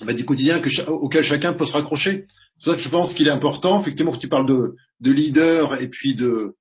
bah, 0.05 0.13
du 0.13 0.23
quotidien 0.23 0.59
que, 0.59 0.89
auquel 0.89 1.25
chacun 1.25 1.51
peut 1.51 1.65
se 1.65 1.73
raccrocher. 1.73 2.27
C'est 2.63 2.77
je 2.79 2.89
pense 2.89 3.13
qu'il 3.13 3.27
est 3.27 3.31
important, 3.31 3.79
effectivement, 3.79 4.11
que 4.11 4.17
tu 4.17 4.29
parles 4.29 4.45
de, 4.45 4.75
de 5.01 5.11
leaders 5.11 5.81
et 5.81 5.87
puis 5.87 6.15
de 6.15 6.55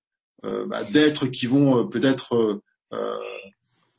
euh, 0.44 0.66
bah, 0.66 0.84
d'êtres 0.84 1.26
qui 1.26 1.46
vont 1.46 1.78
euh, 1.78 1.84
peut-être 1.84 2.60
euh, 2.92 3.18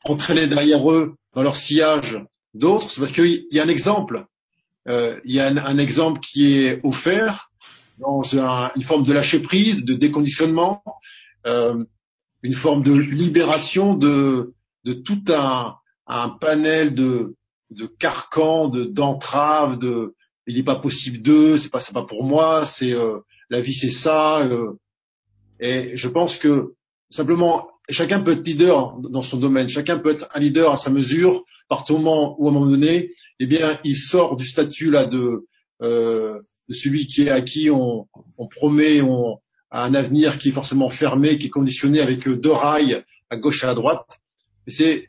entraîner 0.04 0.46
derrière 0.46 0.90
eux 0.90 1.16
dans 1.34 1.42
leur 1.42 1.56
sillage 1.56 2.22
d'autres. 2.54 2.90
C'est 2.90 3.00
parce 3.00 3.12
qu'il 3.12 3.46
y 3.50 3.58
a 3.58 3.64
un 3.64 3.68
exemple. 3.68 4.26
il 4.86 5.20
y 5.32 5.40
a 5.40 5.46
un, 5.46 5.78
exemple 5.78 6.20
qui 6.20 6.58
est 6.58 6.80
offert 6.84 7.50
dans 7.98 8.22
une 8.22 8.84
forme 8.84 9.04
de 9.04 9.12
lâcher 9.12 9.40
prise, 9.40 9.84
de 9.84 9.94
déconditionnement, 9.94 10.82
une 11.44 12.54
forme 12.54 12.82
de 12.82 12.92
libération 12.92 13.94
de, 13.94 14.54
de 14.84 14.92
tout 14.92 15.24
un, 15.28 15.74
un 16.06 16.28
panel 16.28 16.94
de, 16.94 17.34
de 17.70 17.86
carcans, 17.86 18.68
de 18.68 18.84
d'entraves, 18.84 19.78
de 19.78 20.14
il 20.46 20.56
n'est 20.56 20.62
pas 20.62 20.76
possible 20.76 21.20
de, 21.22 21.56
c'est 21.56 21.70
pas 21.70 21.80
pas 21.92 22.04
pour 22.04 22.24
moi, 22.24 22.64
c'est 22.64 22.92
euh, 22.92 23.18
la 23.50 23.60
vie 23.60 23.74
c'est 23.74 23.90
ça. 23.90 24.40
Euh, 24.40 24.72
et 25.60 25.96
je 25.96 26.08
pense 26.08 26.38
que 26.38 26.74
simplement 27.10 27.68
chacun 27.90 28.20
peut 28.20 28.32
être 28.32 28.46
leader 28.46 28.96
dans 28.98 29.22
son 29.22 29.38
domaine, 29.38 29.68
chacun 29.68 29.98
peut 29.98 30.10
être 30.10 30.28
un 30.34 30.40
leader 30.40 30.72
à 30.72 30.76
sa 30.76 30.90
mesure. 30.90 31.44
Par 31.68 31.84
moment 31.90 32.40
où 32.40 32.46
à 32.46 32.50
un 32.50 32.54
moment 32.54 32.66
donné, 32.66 33.10
eh 33.40 33.46
bien, 33.46 33.80
il 33.82 33.96
sort 33.96 34.36
du 34.36 34.46
statut 34.46 34.88
là 34.88 35.04
de, 35.04 35.48
euh, 35.82 36.38
celui 36.70 37.08
qui 37.08 37.22
est 37.24 37.30
à 37.30 37.40
qui 37.40 37.70
on, 37.70 38.06
promet 38.52 39.02
on, 39.02 39.40
un 39.72 39.94
avenir 39.94 40.38
qui 40.38 40.50
est 40.50 40.52
forcément 40.52 40.90
fermé, 40.90 41.38
qui 41.38 41.48
est 41.48 41.50
conditionné 41.50 42.00
avec 42.00 42.28
deux 42.28 42.52
rails 42.52 43.02
à 43.30 43.36
gauche 43.36 43.64
et 43.64 43.66
à 43.66 43.74
droite. 43.74 44.20
Et 44.68 44.70
c'est 44.70 45.08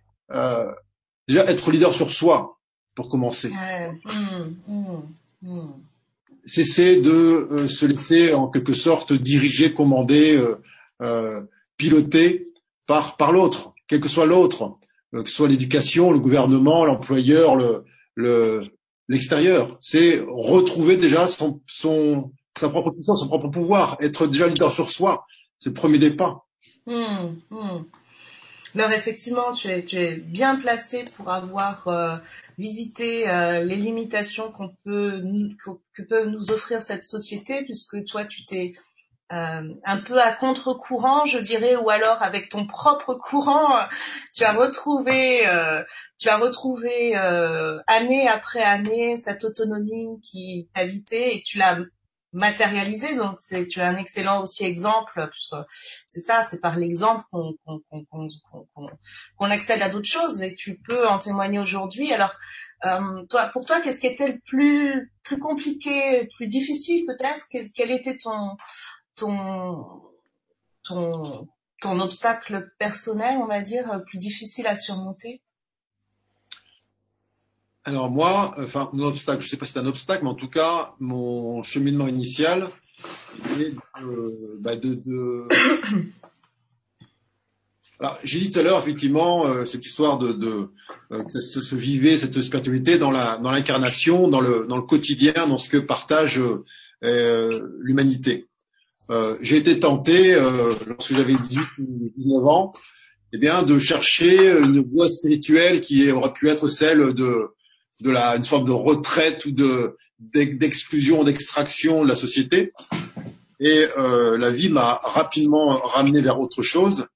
déjà 1.27 1.45
être 1.45 1.71
leader 1.71 1.93
sur 1.93 2.11
soi 2.11 2.57
pour 2.95 3.07
commencer. 3.07 3.51
Mmh, 3.51 4.71
mmh. 4.71 5.01
Hmm. 5.41 5.71
Cesser 6.45 7.01
de 7.01 7.11
euh, 7.11 7.67
se 7.67 7.85
laisser 7.85 8.33
en 8.33 8.47
quelque 8.47 8.73
sorte 8.73 9.13
diriger, 9.13 9.73
commander, 9.73 10.35
euh, 10.35 10.61
euh, 11.01 11.41
piloter 11.77 12.47
par, 12.87 13.17
par 13.17 13.31
l'autre, 13.31 13.73
quel 13.87 13.99
que 13.99 14.07
soit 14.07 14.25
l'autre, 14.25 14.77
que 15.11 15.29
ce 15.29 15.35
soit 15.35 15.47
l'éducation, 15.47 16.11
le 16.11 16.19
gouvernement, 16.19 16.85
l'employeur, 16.85 17.55
le, 18.15 18.59
l'extérieur. 19.07 19.77
C'est 19.81 20.23
retrouver 20.27 20.97
déjà 20.97 21.27
son, 21.27 21.61
son, 21.67 22.31
sa 22.57 22.69
propre 22.69 22.91
puissance, 22.91 23.21
son 23.21 23.27
propre 23.27 23.49
pouvoir, 23.49 23.97
être 23.99 24.27
déjà 24.27 24.47
leader 24.47 24.71
sur 24.71 24.89
soi. 24.89 25.25
C'est 25.59 25.69
le 25.69 25.75
premier 25.75 25.99
hmm. 25.99 27.83
Alors 28.75 28.91
effectivement, 28.91 29.51
tu 29.51 29.69
es, 29.69 29.83
tu 29.83 29.97
bien 30.17 30.55
placé 30.57 31.05
pour 31.15 31.31
avoir 31.31 31.87
euh, 31.87 32.17
visité 32.57 33.29
euh, 33.29 33.63
les 33.63 33.75
limitations 33.75 34.51
qu'on 34.51 34.69
peut, 34.83 35.23
que, 35.93 36.01
peut 36.01 36.25
nous 36.25 36.51
offrir 36.51 36.81
cette 36.81 37.03
société, 37.03 37.63
puisque 37.63 38.05
toi, 38.05 38.25
tu 38.25 38.45
t'es 38.45 38.73
euh, 39.31 39.73
un 39.83 39.97
peu 39.97 40.21
à 40.21 40.33
contre-courant, 40.33 41.25
je 41.25 41.39
dirais, 41.39 41.75
ou 41.75 41.89
alors 41.89 42.21
avec 42.21 42.49
ton 42.49 42.67
propre 42.67 43.13
courant, 43.13 43.87
tu 44.33 44.43
as 44.43 44.53
retrouvé, 44.53 45.43
tu 46.17 46.29
as 46.29 46.37
retrouvé 46.37 47.15
année 47.87 48.27
après 48.27 48.61
année 48.61 49.15
cette 49.17 49.43
autonomie 49.43 50.19
qui 50.21 50.69
t'habitait 50.73 51.35
et 51.35 51.43
tu 51.43 51.57
l'as 51.57 51.77
matérialisé. 52.37 53.15
Donc, 53.15 53.39
tu 53.69 53.81
as 53.81 53.87
un 53.87 53.97
excellent 53.97 54.41
aussi 54.43 54.63
exemple, 54.63 55.27
puisque 55.31 55.55
c'est 56.07 56.19
ça, 56.19 56.43
c'est 56.43 56.61
par 56.61 56.77
l'exemple 56.77 57.25
qu'on 59.35 59.51
accède 59.51 59.81
à 59.81 59.89
d'autres 59.89 60.07
choses, 60.07 60.41
et 60.43 60.53
tu 60.53 60.77
peux 60.77 61.07
en 61.07 61.19
témoigner 61.19 61.59
aujourd'hui. 61.59 62.13
Alors, 62.13 62.35
euh, 62.85 63.25
toi, 63.25 63.47
pour 63.47 63.65
toi, 63.65 63.81
qu'est-ce 63.81 64.01
qui 64.01 64.07
était 64.07 64.29
le 64.29 64.39
plus 64.45 65.11
plus 65.23 65.39
compliqué, 65.39 66.29
plus 66.37 66.47
difficile 66.47 67.05
peut-être? 67.05 67.47
Quel 67.75 67.91
était 67.91 68.17
ton 68.17 68.55
ton 69.15 70.01
ton 70.83 71.47
ton 71.81 71.99
obstacle 71.99 72.69
personnel, 72.79 73.37
on 73.37 73.47
va 73.47 73.61
dire, 73.61 74.03
plus 74.07 74.19
difficile 74.19 74.67
à 74.67 74.75
surmonter? 74.75 75.41
Alors 77.87 78.09
moi, 78.09 78.53
enfin, 78.57 78.89
un 78.93 78.99
obstacle, 78.99 79.39
je 79.39 79.47
ne 79.47 79.49
sais 79.49 79.55
pas 79.55 79.65
si 79.65 79.71
c'est 79.71 79.79
un 79.79 79.85
obstacle, 79.85 80.23
mais 80.23 80.29
en 80.29 80.35
tout 80.35 80.49
cas, 80.49 80.91
mon 80.99 81.63
cheminement 81.63 82.09
initial 82.09 82.67
est 83.57 83.71
de, 84.01 84.57
bah 84.59 84.75
de, 84.75 85.47
Alors, 88.01 88.19
j'ai 88.25 88.39
dit 88.39 88.51
tout 88.51 88.59
à 88.59 88.63
l'heure, 88.63 88.81
effectivement, 88.81 89.47
euh, 89.47 89.63
cette 89.63 89.85
histoire 89.85 90.17
de, 90.17 90.33
de 90.33 90.67
euh, 91.13 91.23
ça 91.29 91.61
se 91.61 91.75
vivait, 91.77 92.17
cette 92.17 92.41
spiritualité 92.41 92.99
dans 92.99 93.09
la 93.09 93.37
dans 93.37 93.51
l'incarnation, 93.51 94.27
dans 94.27 94.41
le 94.41 94.65
dans 94.67 94.75
le 94.75 94.83
quotidien, 94.83 95.47
dans 95.47 95.57
ce 95.57 95.69
que 95.69 95.77
partage 95.77 96.41
euh, 97.05 97.69
l'humanité. 97.79 98.49
j'ai 99.41 99.55
été 99.55 99.79
tenté, 99.79 100.35
lorsque 100.85 101.13
j'avais 101.13 101.35
18 101.35 101.61
ou 101.79 102.11
19 102.17 102.45
ans, 102.47 102.73
eh 103.31 103.37
bien, 103.37 103.63
de 103.63 103.79
chercher 103.79 104.59
une 104.59 104.81
voie 104.81 105.09
spirituelle 105.09 105.79
qui 105.79 106.11
aurait 106.11 106.33
pu 106.33 106.49
être 106.49 106.67
celle 106.67 107.13
de 107.13 107.55
de 108.01 108.09
la, 108.09 108.35
une 108.35 108.45
forme 108.45 108.65
de 108.65 108.71
retraite 108.71 109.45
ou 109.45 109.51
de 109.51 109.97
d'exclusion, 110.19 111.23
d'extraction 111.23 112.03
de 112.03 112.07
la 112.07 112.15
société. 112.15 112.73
Et 113.59 113.87
euh, 113.97 114.37
la 114.37 114.51
vie 114.51 114.69
m'a 114.69 114.95
rapidement 115.03 115.77
ramené 115.77 116.21
vers 116.21 116.39
autre 116.39 116.63
chose. 116.63 117.07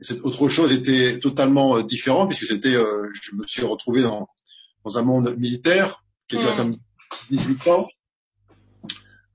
Et 0.00 0.04
cette 0.04 0.20
autre 0.22 0.48
chose 0.48 0.72
était 0.72 1.18
totalement 1.18 1.78
euh, 1.78 1.82
différente 1.82 2.28
puisque 2.28 2.46
c'était, 2.46 2.76
euh, 2.76 3.08
je 3.20 3.34
me 3.34 3.44
suis 3.46 3.64
retrouvé 3.64 4.02
dans, 4.02 4.28
dans 4.84 4.98
un 4.98 5.02
monde 5.02 5.34
militaire 5.38 6.04
qui 6.28 6.36
a 6.36 6.40
duré 6.40 6.56
comme 6.56 6.76
18 7.30 7.68
ans. 7.68 7.88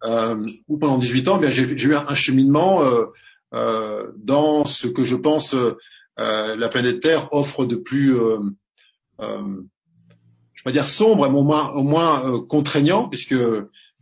Euh, 0.03 0.47
où 0.67 0.77
pendant 0.77 0.97
18 0.97 1.27
ans, 1.27 1.39
eh 1.43 1.51
j'ai 1.51 1.63
eu 1.63 1.95
un, 1.95 2.15
cheminement 2.15 2.83
euh, 2.83 3.05
euh, 3.53 4.11
dans 4.17 4.65
ce 4.65 4.87
que 4.87 5.03
je 5.03 5.15
pense 5.15 5.55
la 6.17 6.67
planète 6.69 7.01
Terre 7.01 7.29
offre 7.31 7.65
de 7.65 7.75
plus 7.75 8.15
je 10.61 10.69
vais 10.69 10.73
dire 10.73 10.87
sombre, 10.87 11.27
mais 11.27 11.39
au 11.39 11.43
moins, 11.43 11.71
au 11.71 11.81
moins 11.81 12.23
euh, 12.29 12.39
contraignant, 12.39 13.09
puisque 13.09 13.35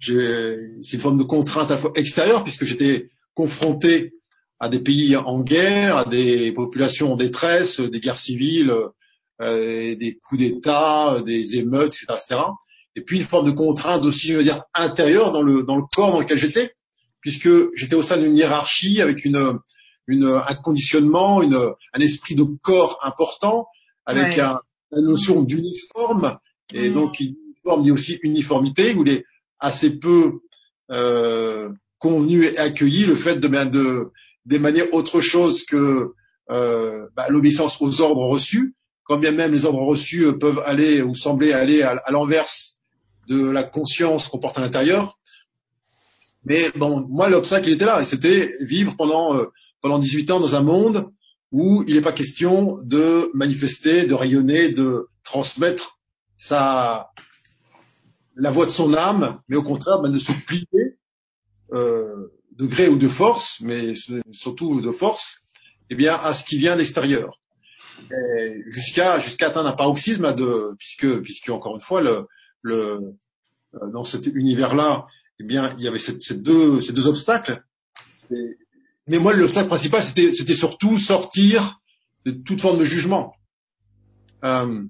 c'est 0.02 0.94
une 0.94 1.00
forme 1.00 1.18
de 1.18 1.24
contrainte 1.24 1.72
à 1.72 1.76
la 1.76 1.80
fois 1.80 1.92
extérieure, 1.96 2.44
puisque 2.44 2.66
j'étais 2.66 3.10
confronté 3.34 4.14
à 4.60 4.68
des 4.68 4.80
pays 4.80 5.16
en 5.16 5.40
guerre, 5.40 5.98
à 6.00 6.06
des 6.06 6.52
populations 6.52 7.14
en 7.14 7.16
détresse, 7.16 7.80
des 7.80 8.00
guerres 8.02 8.18
civiles, 8.18 8.74
euh, 9.42 9.96
des 9.96 10.20
coups 10.22 10.42
d'État, 10.42 11.22
des 11.26 11.56
émeutes, 11.56 11.96
etc., 11.96 12.08
etc. 12.16 12.42
Et 12.98 13.02
puis 13.02 13.18
une 13.18 13.24
forme 13.24 13.46
de 13.46 13.52
contrainte 13.52 14.04
aussi, 14.04 14.28
je 14.28 14.38
veux 14.38 14.44
dire, 14.44 14.64
intérieure 14.74 15.32
dans 15.32 15.42
le, 15.42 15.64
dans 15.64 15.78
le 15.78 15.84
corps 15.96 16.12
dans 16.12 16.20
lequel 16.20 16.38
j'étais, 16.38 16.74
puisque 17.22 17.50
j'étais 17.74 17.96
au 17.96 18.02
sein 18.02 18.18
d'une 18.18 18.36
hiérarchie 18.36 19.02
avec 19.02 19.24
une, 19.24 19.60
une, 20.08 20.26
un 20.26 20.56
conditionnement, 20.56 21.42
une, 21.42 21.56
un 21.56 22.00
esprit 22.02 22.36
de 22.36 22.44
corps 22.62 23.00
important, 23.02 23.68
avec 24.06 24.40
un, 24.40 24.60
une 24.92 25.06
notion 25.06 25.42
d'uniforme 25.42 26.38
et 26.74 26.90
donc, 26.90 27.20
uniforme 27.20 27.84
dit 27.84 27.92
aussi 27.92 28.20
uniformité, 28.24 28.94
où 28.94 29.04
il 29.06 29.12
est 29.12 29.26
assez 29.60 29.90
peu 29.90 30.40
euh, 30.92 31.70
convenu 31.98 32.46
et 32.46 32.58
accueilli 32.58 33.06
le 33.06 33.16
fait 33.16 33.38
de, 33.38 33.48
de 33.48 34.12
d'émaner 34.46 34.90
autre 34.92 35.22
chose 35.22 35.66
que 35.66 36.14
euh, 36.50 37.06
bah, 37.16 37.28
l'obéissance 37.30 37.80
aux 37.82 38.02
ordres 38.02 38.26
reçus, 38.26 38.74
quand 39.04 39.18
bien 39.18 39.32
même 39.32 39.54
les 39.54 39.66
ordres 39.66 39.84
reçus 39.84 40.26
euh, 40.26 40.34
peuvent 40.34 40.62
aller 40.66 41.02
ou 41.02 41.14
sembler 41.14 41.52
aller 41.52 41.84
à, 41.84 42.02
l'inverse 42.10 42.80
de 43.28 43.50
la 43.52 43.64
conscience 43.64 44.28
qu'on 44.28 44.40
porte 44.40 44.58
à 44.58 44.62
l'intérieur. 44.62 45.20
Mais 46.46 46.72
bon, 46.76 47.06
moi 47.08 47.30
l'obstacle 47.30 47.70
il 47.70 47.74
était 47.74 47.86
là, 47.86 48.02
et 48.02 48.06
c'était 48.06 48.56
vivre 48.62 48.96
pendant 48.98 49.36
euh, 49.36 49.46
pendant 49.82 50.00
18 50.00 50.32
ans 50.32 50.40
dans 50.40 50.56
un 50.56 50.62
monde 50.62 51.10
où 51.52 51.84
il 51.88 51.96
n'est 51.96 52.02
pas 52.02 52.14
question 52.14 52.80
de 52.82 53.30
manifester, 53.34 54.08
de 54.08 54.14
rayonner, 54.14 54.72
de 54.72 55.08
transmettre 55.24 55.99
sa, 56.40 57.12
la 58.38 58.52
voix 58.52 58.66
de 58.66 58.72
son 58.72 58.94
âme, 58.94 59.42
mais 59.50 59.58
au 59.58 59.64
contraire 59.64 60.00
ben, 60.02 60.10
de 60.10 60.20
se 60.20 60.32
plier 60.32 60.98
euh, 61.74 62.32
de 62.54 62.66
gré 62.66 62.88
ou 62.88 62.96
de 62.96 63.10
force, 63.10 63.60
mais 63.60 63.94
surtout 64.32 64.80
de 64.80 64.92
force, 64.92 65.46
eh 65.90 65.96
bien 65.96 66.16
à 66.16 66.34
ce 66.34 66.46
qui 66.46 66.58
vient 66.58 66.74
de 66.74 66.80
l'extérieur, 66.80 67.42
jusqu'à 68.68 69.20
jusqu'à 69.20 69.48
atteindre 69.48 69.68
un 69.68 69.74
paroxysme 69.74 70.34
de 70.34 70.74
puisque 70.80 71.22
puisque 71.22 71.50
encore 71.50 71.76
une 71.76 71.82
fois 71.82 72.00
le, 72.02 72.26
le 72.62 73.16
euh, 73.76 73.92
dans 73.92 74.06
cet 74.06 74.26
univers-là, 74.28 75.08
eh 75.42 75.44
bien 75.44 75.74
il 75.78 75.84
y 75.84 75.88
avait 75.90 76.00
ces 76.00 76.38
deux 76.38 76.80
ces 76.80 76.94
deux 76.94 77.08
obstacles. 77.08 77.62
mais 79.08 79.18
moi 79.18 79.34
l'obstacle 79.34 79.68
principal 79.68 80.04
c'était 80.04 80.32
c'était 80.32 80.54
surtout 80.54 80.98
sortir 80.98 81.82
de 82.26 82.32
toute 82.32 82.62
forme 82.62 82.80
de 82.80 82.86
jugement. 82.86 83.34
Euh, 84.46 84.86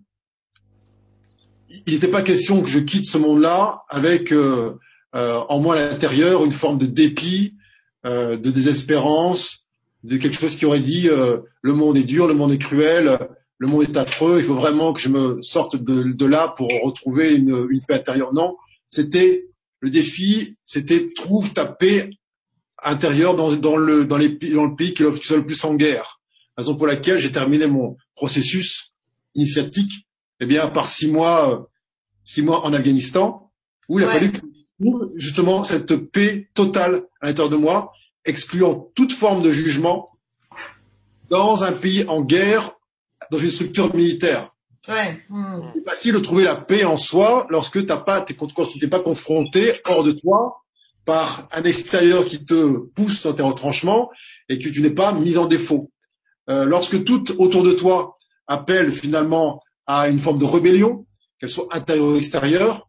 il 1.69 1.93
n'était 1.93 2.07
pas 2.07 2.21
question 2.21 2.61
que 2.61 2.69
je 2.69 2.79
quitte 2.79 3.05
ce 3.05 3.17
monde-là 3.17 3.83
avec 3.89 4.31
euh, 4.31 4.73
euh, 5.15 5.39
en 5.49 5.59
moi 5.59 5.75
à 5.75 5.89
l'intérieur 5.89 6.45
une 6.45 6.51
forme 6.51 6.77
de 6.77 6.85
dépit, 6.85 7.55
euh, 8.05 8.37
de 8.37 8.51
désespérance, 8.51 9.65
de 10.03 10.17
quelque 10.17 10.39
chose 10.39 10.55
qui 10.55 10.65
aurait 10.65 10.79
dit 10.79 11.09
euh, 11.09 11.37
le 11.61 11.73
monde 11.73 11.97
est 11.97 12.03
dur, 12.03 12.27
le 12.27 12.33
monde 12.33 12.51
est 12.51 12.57
cruel, 12.57 13.19
le 13.57 13.67
monde 13.67 13.83
est 13.83 13.97
affreux, 13.97 14.39
il 14.39 14.45
faut 14.45 14.55
vraiment 14.55 14.93
que 14.93 15.01
je 15.01 15.09
me 15.09 15.41
sorte 15.41 15.75
de, 15.75 16.25
là 16.25 16.53
pour 16.55 16.69
retrouver 16.83 17.33
une, 17.33 17.67
une 17.69 17.81
paix 17.87 17.95
intérieure. 17.95 18.33
Non, 18.33 18.55
c'était 18.89 19.47
le 19.81 19.89
défi, 19.89 20.55
c'était 20.65 21.07
trouve 21.13 21.53
ta 21.53 21.65
paix 21.65 22.09
intérieure 22.81 23.35
dans, 23.35 23.53
dans, 23.55 23.77
le, 23.77 24.05
dans, 24.05 24.17
les, 24.17 24.29
dans 24.29 24.65
le 24.65 24.75
pays 24.75 24.93
qui 24.93 25.03
est 25.03 25.05
le 25.05 25.45
plus 25.45 25.63
en 25.65 25.75
guerre. 25.75 26.19
Raison 26.57 26.75
pour 26.75 26.87
laquelle 26.87 27.19
j'ai 27.19 27.31
terminé 27.31 27.67
mon 27.67 27.97
processus 28.15 28.93
initiatique, 29.35 30.07
eh 30.39 30.45
bien, 30.45 30.67
par 30.67 30.89
six 30.89 31.09
mois, 31.11 31.69
six 32.23 32.41
mois 32.41 32.65
en 32.65 32.73
Afghanistan, 32.73 33.51
où 33.87 33.99
il 33.99 34.05
a 34.05 34.07
Ouais. 34.07 34.13
fallu 34.13 34.31
que 34.31 34.39
justement 35.15 35.63
cette 35.63 35.95
paix 35.95 36.49
totale 36.53 37.03
à 37.21 37.27
l'intérieur 37.27 37.49
de 37.49 37.57
moi, 37.57 37.91
excluant 38.25 38.89
toute 38.95 39.13
forme 39.13 39.41
de 39.41 39.51
jugement 39.51 40.11
dans 41.29 41.63
un 41.63 41.71
pays 41.71 42.05
en 42.07 42.21
guerre, 42.21 42.71
dans 43.31 43.37
une 43.37 43.51
structure 43.51 43.93
militaire. 43.95 44.51
Ouais. 44.87 45.21
Hmm. 45.29 45.61
C'est 45.73 45.83
facile 45.83 46.13
de 46.13 46.19
trouver 46.19 46.43
la 46.43 46.55
paix 46.55 46.83
en 46.83 46.97
soi 46.97 47.45
lorsque 47.49 47.85
t'as 47.85 47.97
pas, 47.97 48.21
t'es, 48.21 48.35
tu 48.35 48.79
t'es 48.79 48.87
pas 48.87 49.01
confronté 49.01 49.73
hors 49.85 50.03
de 50.03 50.11
toi 50.13 50.63
par 51.05 51.47
un 51.51 51.63
extérieur 51.63 52.25
qui 52.25 52.43
te 52.43 52.77
pousse 52.95 53.23
dans 53.23 53.33
tes 53.33 53.43
retranchements 53.43 54.09
et 54.47 54.57
que 54.59 54.69
tu 54.69 54.81
n'es 54.81 54.89
pas 54.91 55.11
mis 55.11 55.37
en 55.37 55.45
défaut. 55.45 55.91
Euh, 56.49 56.65
lorsque 56.65 57.03
tout 57.03 57.23
autour 57.39 57.63
de 57.63 57.73
toi 57.73 58.17
appelle 58.47 58.91
finalement 58.91 59.61
à 59.89 60.07
une 60.07 60.19
forme 60.19 60.37
de 60.37 60.45
rébellion, 60.45 61.07
qu'elle 61.39 61.49
soit 61.49 61.67
intérieure 61.71 62.09
ou 62.09 62.15
extérieure, 62.15 62.87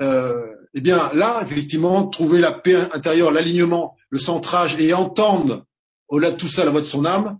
euh, 0.00 0.46
eh 0.72 0.80
bien 0.80 1.10
là, 1.12 1.42
effectivement, 1.42 2.06
trouver 2.06 2.40
la 2.40 2.52
paix 2.52 2.76
intérieure, 2.94 3.30
l'alignement, 3.30 3.94
le 4.08 4.18
centrage 4.18 4.80
et 4.80 4.94
entendre 4.94 5.66
au-delà 6.08 6.30
de 6.30 6.36
tout 6.36 6.48
ça 6.48 6.64
la 6.64 6.70
voix 6.70 6.80
de 6.80 6.86
son 6.86 7.04
âme, 7.04 7.38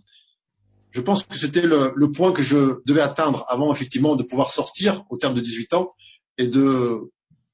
je 0.91 1.01
pense 1.01 1.23
que 1.23 1.35
c'était 1.35 1.63
le, 1.63 2.11
point 2.11 2.31
que 2.31 2.43
je 2.43 2.79
devais 2.85 3.01
atteindre 3.01 3.43
avant 3.47 3.73
effectivement 3.73 4.15
de 4.15 4.21
pouvoir 4.21 4.51
sortir 4.51 5.03
au 5.09 5.17
terme 5.17 5.33
de 5.33 5.41
18 5.41 5.73
ans 5.73 5.95
et 6.37 6.47
de 6.47 7.09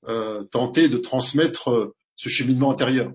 euh, 0.09 0.43
tenter 0.43 0.89
de 0.89 0.97
transmettre 0.97 1.69
euh, 1.69 1.95
ce 2.17 2.27
cheminement 2.27 2.71
intérieur. 2.71 3.13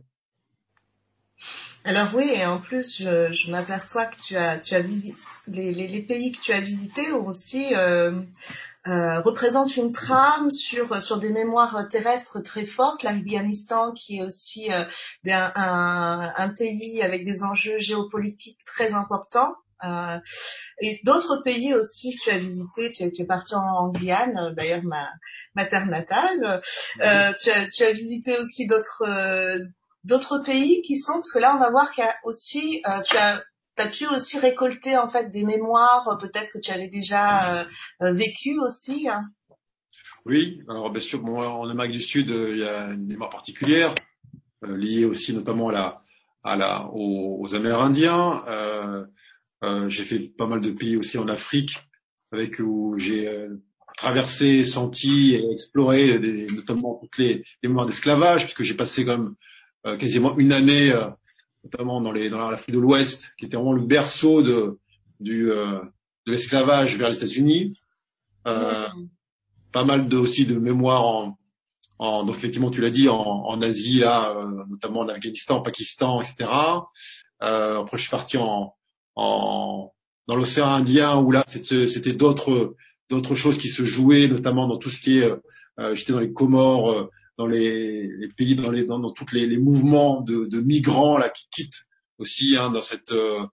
Alors 1.84 2.08
oui, 2.14 2.30
et 2.34 2.44
en 2.44 2.60
plus, 2.60 2.98
je, 3.02 3.32
je 3.32 3.50
m'aperçois 3.50 4.06
que 4.06 4.16
tu 4.20 4.36
as, 4.36 4.58
tu 4.58 4.74
as 4.74 4.80
visité 4.80 5.18
les, 5.46 5.72
les, 5.72 5.88
les 5.88 6.02
pays 6.02 6.32
que 6.32 6.40
tu 6.40 6.52
as 6.52 6.60
visités 6.60 7.12
ont 7.12 7.26
aussi 7.28 7.74
euh, 7.74 8.20
euh, 8.86 9.20
représentent 9.20 9.76
une 9.76 9.92
trame 9.92 10.50
sur 10.50 11.00
sur 11.00 11.18
des 11.18 11.30
mémoires 11.30 11.88
terrestres 11.88 12.40
très 12.40 12.66
fortes. 12.66 13.02
L'Afghanistan, 13.04 13.92
qui 13.92 14.18
est 14.18 14.22
aussi 14.22 14.70
euh, 14.72 14.84
un, 15.30 15.52
un, 15.54 16.32
un 16.36 16.48
pays 16.50 17.00
avec 17.02 17.24
des 17.24 17.42
enjeux 17.44 17.78
géopolitiques 17.78 18.62
très 18.66 18.94
importants. 18.94 19.54
Euh, 19.84 20.18
et 20.80 21.00
d'autres 21.04 21.36
pays 21.44 21.72
aussi 21.72 22.16
que 22.16 22.22
tu 22.24 22.30
as 22.30 22.38
visités, 22.38 22.90
tu, 22.90 23.04
es- 23.04 23.12
tu 23.12 23.22
es 23.22 23.26
parti 23.26 23.54
en, 23.54 23.88
Guyane, 23.90 24.52
d'ailleurs 24.56 24.82
ma, 24.82 25.08
ma 25.54 25.64
terre 25.66 25.86
natale. 25.86 26.60
Euh, 27.00 27.32
tu, 27.40 27.50
as, 27.50 27.68
tu 27.68 27.84
as 27.84 27.92
visité 27.92 28.36
aussi 28.38 28.66
d'autres 28.66 29.04
euh, 29.06 29.60
d'autres 30.04 30.38
pays 30.44 30.82
qui 30.82 30.96
sont, 30.96 31.14
parce 31.14 31.32
que 31.32 31.38
là 31.38 31.54
on 31.56 31.60
va 31.60 31.70
voir 31.70 31.90
qu'il 31.92 32.04
y 32.04 32.06
a 32.06 32.14
aussi, 32.24 32.82
euh, 32.86 33.00
tu 33.08 33.16
as 33.16 33.86
pu 33.86 34.06
aussi 34.06 34.38
récolter 34.38 34.96
en 34.96 35.08
fait 35.08 35.30
des 35.30 35.44
mémoires, 35.44 36.08
euh, 36.08 36.16
peut-être 36.16 36.52
que 36.52 36.58
tu 36.58 36.70
avais 36.70 36.88
déjà 36.88 37.60
euh, 37.60 37.64
euh, 38.02 38.12
vécu 38.12 38.58
aussi. 38.58 39.08
hein. 39.08 39.28
Oui, 40.26 40.62
alors 40.68 40.90
bien 40.90 41.00
sûr, 41.00 41.20
bon, 41.20 41.40
en 41.40 41.68
Amérique 41.70 41.92
du 41.92 42.02
Sud, 42.02 42.28
il 42.28 42.58
y 42.58 42.64
a 42.64 42.90
une 42.90 43.06
mémoire 43.06 43.30
particulière 43.30 43.94
liée 44.62 45.04
aussi 45.04 45.32
notamment 45.32 45.68
à 45.68 45.72
la, 45.72 46.02
à 46.42 46.56
la, 46.56 46.88
aux, 46.92 47.54
Amérindiens. 47.54 48.42
J'ai 49.88 50.04
fait 50.04 50.18
pas 50.36 50.46
mal 50.46 50.60
de 50.60 50.70
pays 50.70 50.96
aussi 50.96 51.16
en 51.16 51.28
Afrique, 51.28 51.78
avec 52.32 52.58
où 52.58 52.98
j'ai 52.98 53.48
traversé, 53.96 54.66
senti 54.66 55.34
et 55.34 55.50
exploré 55.50 56.18
notamment 56.54 56.96
toutes 57.00 57.16
les, 57.16 57.44
les 57.62 57.68
mémoires 57.68 57.86
d'esclavage, 57.86 58.44
puisque 58.44 58.64
j'ai 58.64 58.74
passé 58.74 59.06
quand 59.06 59.16
même 59.16 59.34
quasiment 59.96 60.36
une 60.38 60.52
année, 60.52 60.90
euh, 60.90 61.08
notamment 61.64 62.00
dans, 62.00 62.12
les, 62.12 62.30
dans 62.30 62.38
l'Afrique 62.38 62.74
de 62.74 62.80
l'Ouest, 62.80 63.32
qui 63.38 63.46
était 63.46 63.56
vraiment 63.56 63.72
le 63.72 63.82
berceau 63.82 64.42
de, 64.42 64.78
du, 65.20 65.50
euh, 65.50 65.80
de 66.26 66.32
l'esclavage 66.32 66.96
vers 66.96 67.08
les 67.08 67.16
États-Unis. 67.16 67.78
Euh, 68.46 68.88
Mm. 68.94 69.08
pas 69.72 69.84
mal 69.84 70.08
de, 70.08 70.16
aussi 70.16 70.46
de 70.46 70.58
mémoires 70.58 71.04
en, 71.04 71.38
en 71.98 72.24
donc 72.24 72.36
effectivement 72.38 72.70
tu 72.70 72.80
l'as 72.80 72.90
dit 72.90 73.08
en, 73.08 73.16
en 73.20 73.62
Asie 73.62 74.00
là 74.00 74.36
euh, 74.36 74.64
notamment 74.68 75.00
en 75.00 75.08
Afghanistan, 75.08 75.60
Pakistan, 75.60 76.22
etc. 76.22 76.50
Euh, 77.42 77.80
après 77.80 77.98
je 77.98 78.02
suis 78.02 78.10
parti 78.10 78.36
en, 78.38 78.74
en 79.16 79.92
dans 80.26 80.36
l'océan 80.36 80.68
Indien 80.68 81.18
où 81.18 81.30
là 81.30 81.44
c'était 81.48 81.88
c'était 81.88 82.14
d'autres 82.14 82.74
d'autres 83.10 83.34
choses 83.34 83.58
qui 83.58 83.68
se 83.68 83.84
jouaient 83.84 84.28
notamment 84.28 84.66
dans 84.66 84.78
tout 84.78 84.90
ce 84.90 85.00
qui 85.00 85.18
est 85.18 85.24
euh, 85.24 85.36
euh, 85.80 85.94
j'étais 85.94 86.12
dans 86.12 86.20
les 86.20 86.32
Comores 86.32 86.90
euh, 86.90 87.10
dans 87.38 87.46
les, 87.46 88.06
les 88.08 88.28
pays 88.28 88.54
dans 88.56 88.70
les 88.70 88.84
dans, 88.84 88.98
dans 88.98 89.12
tous 89.12 89.32
les, 89.32 89.46
les 89.46 89.58
mouvements 89.58 90.20
de, 90.20 90.44
de 90.46 90.60
migrants 90.60 91.16
là 91.18 91.30
qui 91.30 91.46
quittent 91.50 91.86
aussi 92.18 92.56
hein, 92.56 92.70
dans 92.70 92.82
cette 92.82 93.12
euh, 93.12 93.44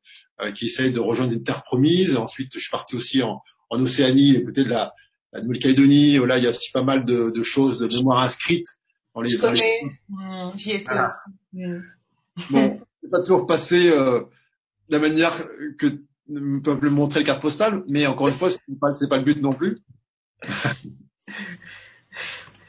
euh, 0.41 0.51
qui 0.51 0.65
essayent 0.65 0.91
de 0.91 0.99
rejoindre 0.99 1.33
une 1.33 1.43
terre 1.43 1.63
promise 1.63 2.17
ensuite 2.17 2.51
je 2.53 2.59
suis 2.59 2.71
parti 2.71 2.95
aussi 2.95 3.21
en, 3.23 3.41
en 3.69 3.81
Océanie 3.81 4.43
côté 4.43 4.63
de 4.63 4.69
la 4.69 4.93
la 5.35 5.41
Nouvelle-Calédonie, 5.41 6.17
là, 6.25 6.37
il 6.37 6.45
y 6.45 6.47
a 6.47 6.51
aussi 6.51 6.71
pas 6.71 6.83
mal 6.83 7.03
de, 7.03 7.29
de 7.29 7.43
choses, 7.43 7.77
de 7.77 7.93
mémoires 7.93 8.21
inscrites 8.21 8.67
dans 9.13 9.21
les. 9.21 9.31
Je 9.31 9.37
dans 9.37 9.49
connais, 9.49 9.81
Mm, 10.07 10.51
j'y 10.55 10.71
étais 10.71 10.85
Voilà. 10.85 11.07
aussi. 11.07 11.35
Mm. 11.51 11.83
Bon, 12.51 12.79
c'est 13.03 13.09
pas 13.09 13.19
toujours 13.19 13.45
passé 13.45 13.89
euh, 13.89 14.21
de 14.89 14.95
la 14.95 14.99
manière 14.99 15.33
que 15.77 15.87
peuvent 16.63 16.81
le 16.81 16.89
montrer 16.89 17.19
les 17.19 17.25
cartes 17.25 17.41
postales, 17.41 17.83
mais 17.89 18.07
encore 18.07 18.29
une 18.29 18.33
fois, 18.35 18.49
c'est 18.49 18.59
pas, 18.79 18.93
pas 19.09 19.17
le 19.17 19.23
but 19.23 19.41
non 19.41 19.51
plus. 19.51 19.79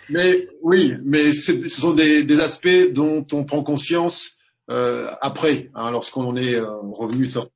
mais 0.08 0.48
oui, 0.62 0.94
mais 1.04 1.32
ce 1.32 1.68
sont 1.68 1.92
des, 1.94 2.24
des 2.24 2.40
aspects 2.40 2.92
dont 2.92 3.26
on 3.32 3.44
prend 3.44 3.62
conscience 3.62 4.32
euh, 4.70 5.10
après, 5.20 5.70
hein, 5.74 5.90
lorsqu'on 5.90 6.36
est 6.36 6.54
euh, 6.54 6.66
revenu 6.92 7.26
sur. 7.26 7.48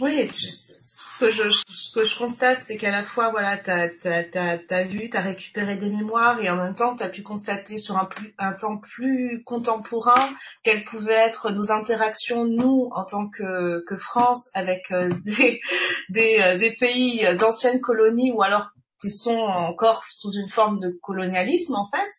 Oui, 0.00 0.28
tu- 0.32 0.48
ce 0.48 1.18
que 1.26 1.30
je, 1.30 1.50
ce 1.50 1.92
que 1.92 2.04
je 2.04 2.16
constate, 2.16 2.62
c'est 2.62 2.78
qu'à 2.78 2.90
la 2.90 3.02
fois, 3.02 3.30
voilà, 3.30 3.58
t'as, 3.58 3.90
t'as, 3.90 4.24
t'as, 4.24 4.56
t'as 4.56 4.84
vu, 4.84 5.10
t'as 5.10 5.20
récupéré 5.20 5.76
des 5.76 5.90
mémoires 5.90 6.40
et 6.40 6.48
en 6.48 6.56
même 6.56 6.74
temps, 6.74 6.96
t'as 6.96 7.10
pu 7.10 7.22
constater 7.22 7.76
sur 7.76 7.98
un, 7.98 8.06
plus, 8.06 8.34
un 8.38 8.54
temps 8.54 8.78
plus 8.78 9.42
contemporain 9.44 10.26
quelles 10.62 10.84
pouvaient 10.84 11.12
être 11.12 11.50
nos 11.50 11.70
interactions, 11.70 12.46
nous, 12.46 12.88
en 12.92 13.04
tant 13.04 13.28
que, 13.28 13.84
que 13.84 13.96
France, 13.98 14.50
avec 14.54 14.90
euh, 14.92 15.10
des, 15.26 15.60
des, 16.08 16.38
euh, 16.40 16.56
des 16.56 16.70
pays 16.72 17.22
d'anciennes 17.36 17.82
colonies 17.82 18.32
ou 18.32 18.42
alors 18.42 18.70
qui 19.00 19.10
sont 19.10 19.38
encore 19.38 20.04
sous 20.10 20.32
une 20.32 20.48
forme 20.48 20.80
de 20.80 20.90
colonialisme, 21.02 21.74
en 21.74 21.88
fait. 21.90 22.10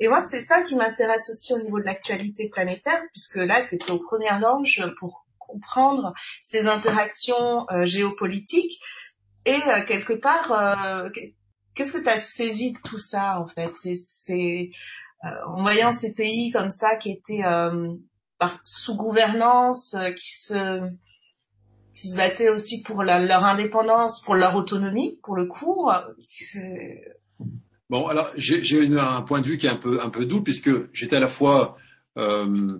Et 0.00 0.08
moi, 0.08 0.20
c'est 0.20 0.40
ça 0.40 0.62
qui 0.62 0.76
m'intéresse 0.76 1.30
aussi 1.30 1.54
au 1.54 1.62
niveau 1.62 1.80
de 1.80 1.84
l'actualité 1.84 2.48
planétaire, 2.48 3.02
puisque 3.12 3.36
là, 3.36 3.64
tu 3.66 3.76
étais 3.76 3.90
aux 3.90 4.00
premières 4.00 4.40
loges 4.40 4.84
pour 4.98 5.26
comprendre 5.38 6.12
ces 6.42 6.66
interactions 6.66 7.66
euh, 7.70 7.84
géopolitiques. 7.84 8.80
Et 9.44 9.58
euh, 9.68 9.82
quelque 9.86 10.12
part, 10.12 10.52
euh, 10.52 11.08
qu'est-ce 11.74 11.92
que 11.92 12.02
tu 12.02 12.08
as 12.08 12.18
saisi 12.18 12.72
de 12.72 12.78
tout 12.84 12.98
ça, 12.98 13.40
en 13.40 13.46
fait? 13.46 13.72
C'est, 13.76 14.70
euh, 15.24 15.28
en 15.46 15.62
voyant 15.62 15.92
ces 15.92 16.14
pays 16.14 16.50
comme 16.50 16.70
ça 16.70 16.96
qui 16.96 17.12
étaient 17.12 17.44
euh, 17.44 17.94
par, 18.38 18.60
sous 18.64 18.96
gouvernance, 18.96 19.96
qui 20.16 20.34
se 20.34 20.90
qui 21.96 22.08
se 22.08 22.16
battaient 22.16 22.50
aussi 22.50 22.82
pour 22.82 23.02
leur 23.02 23.44
indépendance, 23.44 24.22
pour 24.22 24.34
leur 24.34 24.54
autonomie, 24.54 25.18
pour 25.22 25.34
le 25.34 25.46
coup. 25.46 25.88
Bon, 27.88 28.06
alors 28.06 28.30
j'ai 28.36 28.98
un 28.98 29.22
point 29.22 29.40
de 29.40 29.46
vue 29.46 29.58
qui 29.58 29.66
est 29.66 29.70
un 29.70 29.76
peu 29.76 30.00
un 30.02 30.10
peu 30.10 30.26
doux 30.26 30.42
puisque 30.42 30.70
j'étais 30.92 31.16
à 31.16 31.20
la 31.20 31.28
fois 31.28 31.76
euh, 32.18 32.78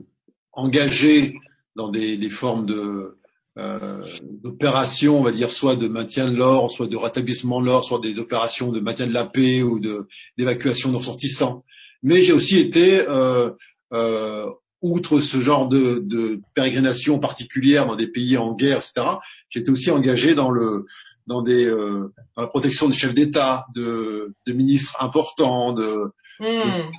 engagé 0.53 1.39
dans 1.77 1.89
des, 1.89 2.17
des 2.17 2.31
formes 2.31 2.67
de 2.67 3.19
euh, 3.59 4.05
d'opérations, 4.43 5.19
on 5.19 5.23
va 5.23 5.33
dire, 5.33 5.51
soit 5.51 5.77
de 5.77 5.89
maintien 5.89 6.31
de 6.31 6.37
l'or, 6.37 6.71
soit 6.71 6.89
de 6.89 6.97
rétablissement 6.97 7.61
de 7.63 7.67
l'or, 7.67 7.85
soit 7.85 8.01
des 8.01 8.19
opérations 8.19 8.71
de 8.71 8.81
maintien 8.81 9.07
de 9.07 9.15
la 9.15 9.25
paix 9.25 9.63
ou 9.63 9.79
de 9.79 10.07
d'évacuation 10.37 10.91
de 10.93 10.97
ressortissants. 10.97 11.65
Mais 12.03 12.23
j'ai 12.23 12.33
aussi 12.33 12.59
été, 12.59 13.01
euh, 13.09 13.51
euh, 13.95 14.51
outre 14.83 15.21
ce 15.21 15.41
genre 15.41 15.69
de, 15.69 16.03
de 16.05 16.41
pérégrination 16.55 17.19
particulière 17.19 17.87
dans 17.87 17.97
des 17.97 18.07
pays 18.07 18.37
en 18.37 18.53
guerre, 18.53 18.79
etc., 18.79 19.07
j'étais 19.49 19.71
aussi 19.71 19.91
engagé 19.91 20.35
dans 20.35 20.51
le 20.51 20.87
dans 21.27 21.43
des 21.43 21.65
euh, 21.65 22.13
dans 22.37 22.43
la 22.43 22.49
protection 22.49 22.89
des 22.89 22.95
chefs 22.95 23.15
d'État, 23.15 23.67
de, 23.75 24.35
de 24.47 24.53
ministres 24.53 24.97
importants, 25.01 25.73
de 25.73 26.13
Hmm. 26.39 26.91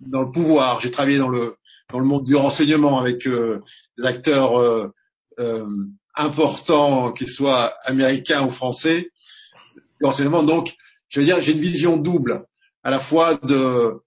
dans 0.00 0.22
le 0.22 0.30
pouvoir. 0.30 0.80
J'ai 0.80 0.90
travaillé 0.90 1.18
dans 1.18 1.28
le 1.28 1.56
dans 1.90 1.98
le 1.98 2.04
monde 2.04 2.24
du 2.24 2.36
renseignement 2.36 2.98
avec 2.98 3.26
euh, 3.26 3.60
des 3.98 4.06
acteurs 4.06 4.58
euh, 4.58 4.92
euh, 5.38 5.66
importants, 6.14 7.12
qu'ils 7.12 7.30
soient 7.30 7.72
américains 7.84 8.46
ou 8.46 8.50
français. 8.50 9.10
Essentiellement, 10.00 10.42
donc, 10.42 10.74
je 11.08 11.20
veux 11.20 11.26
dire, 11.26 11.40
j'ai 11.40 11.52
une 11.52 11.60
vision 11.60 11.96
double, 11.96 12.44
à 12.82 12.90
la 12.90 12.98
fois 12.98 13.34
de, 13.34 14.01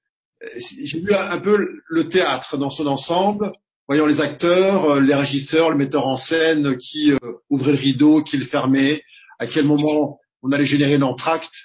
j'ai 0.57 0.99
vu 0.99 1.13
un 1.13 1.39
peu 1.39 1.81
le 1.87 2.09
théâtre 2.09 2.57
dans 2.57 2.69
son 2.69 2.87
ensemble, 2.87 3.51
voyons 3.87 4.05
les 4.05 4.21
acteurs, 4.21 4.99
les 4.99 5.15
régisseurs, 5.15 5.69
le 5.69 5.77
metteur 5.77 6.07
en 6.07 6.17
scène 6.17 6.77
qui 6.77 7.11
ouvrait 7.49 7.71
le 7.71 7.77
rideau, 7.77 8.21
qui 8.21 8.37
le 8.37 8.45
fermait, 8.45 9.03
à 9.39 9.47
quel 9.47 9.65
moment 9.65 10.19
on 10.43 10.51
allait 10.51 10.65
générer 10.65 10.97
l'entracte, 10.97 11.55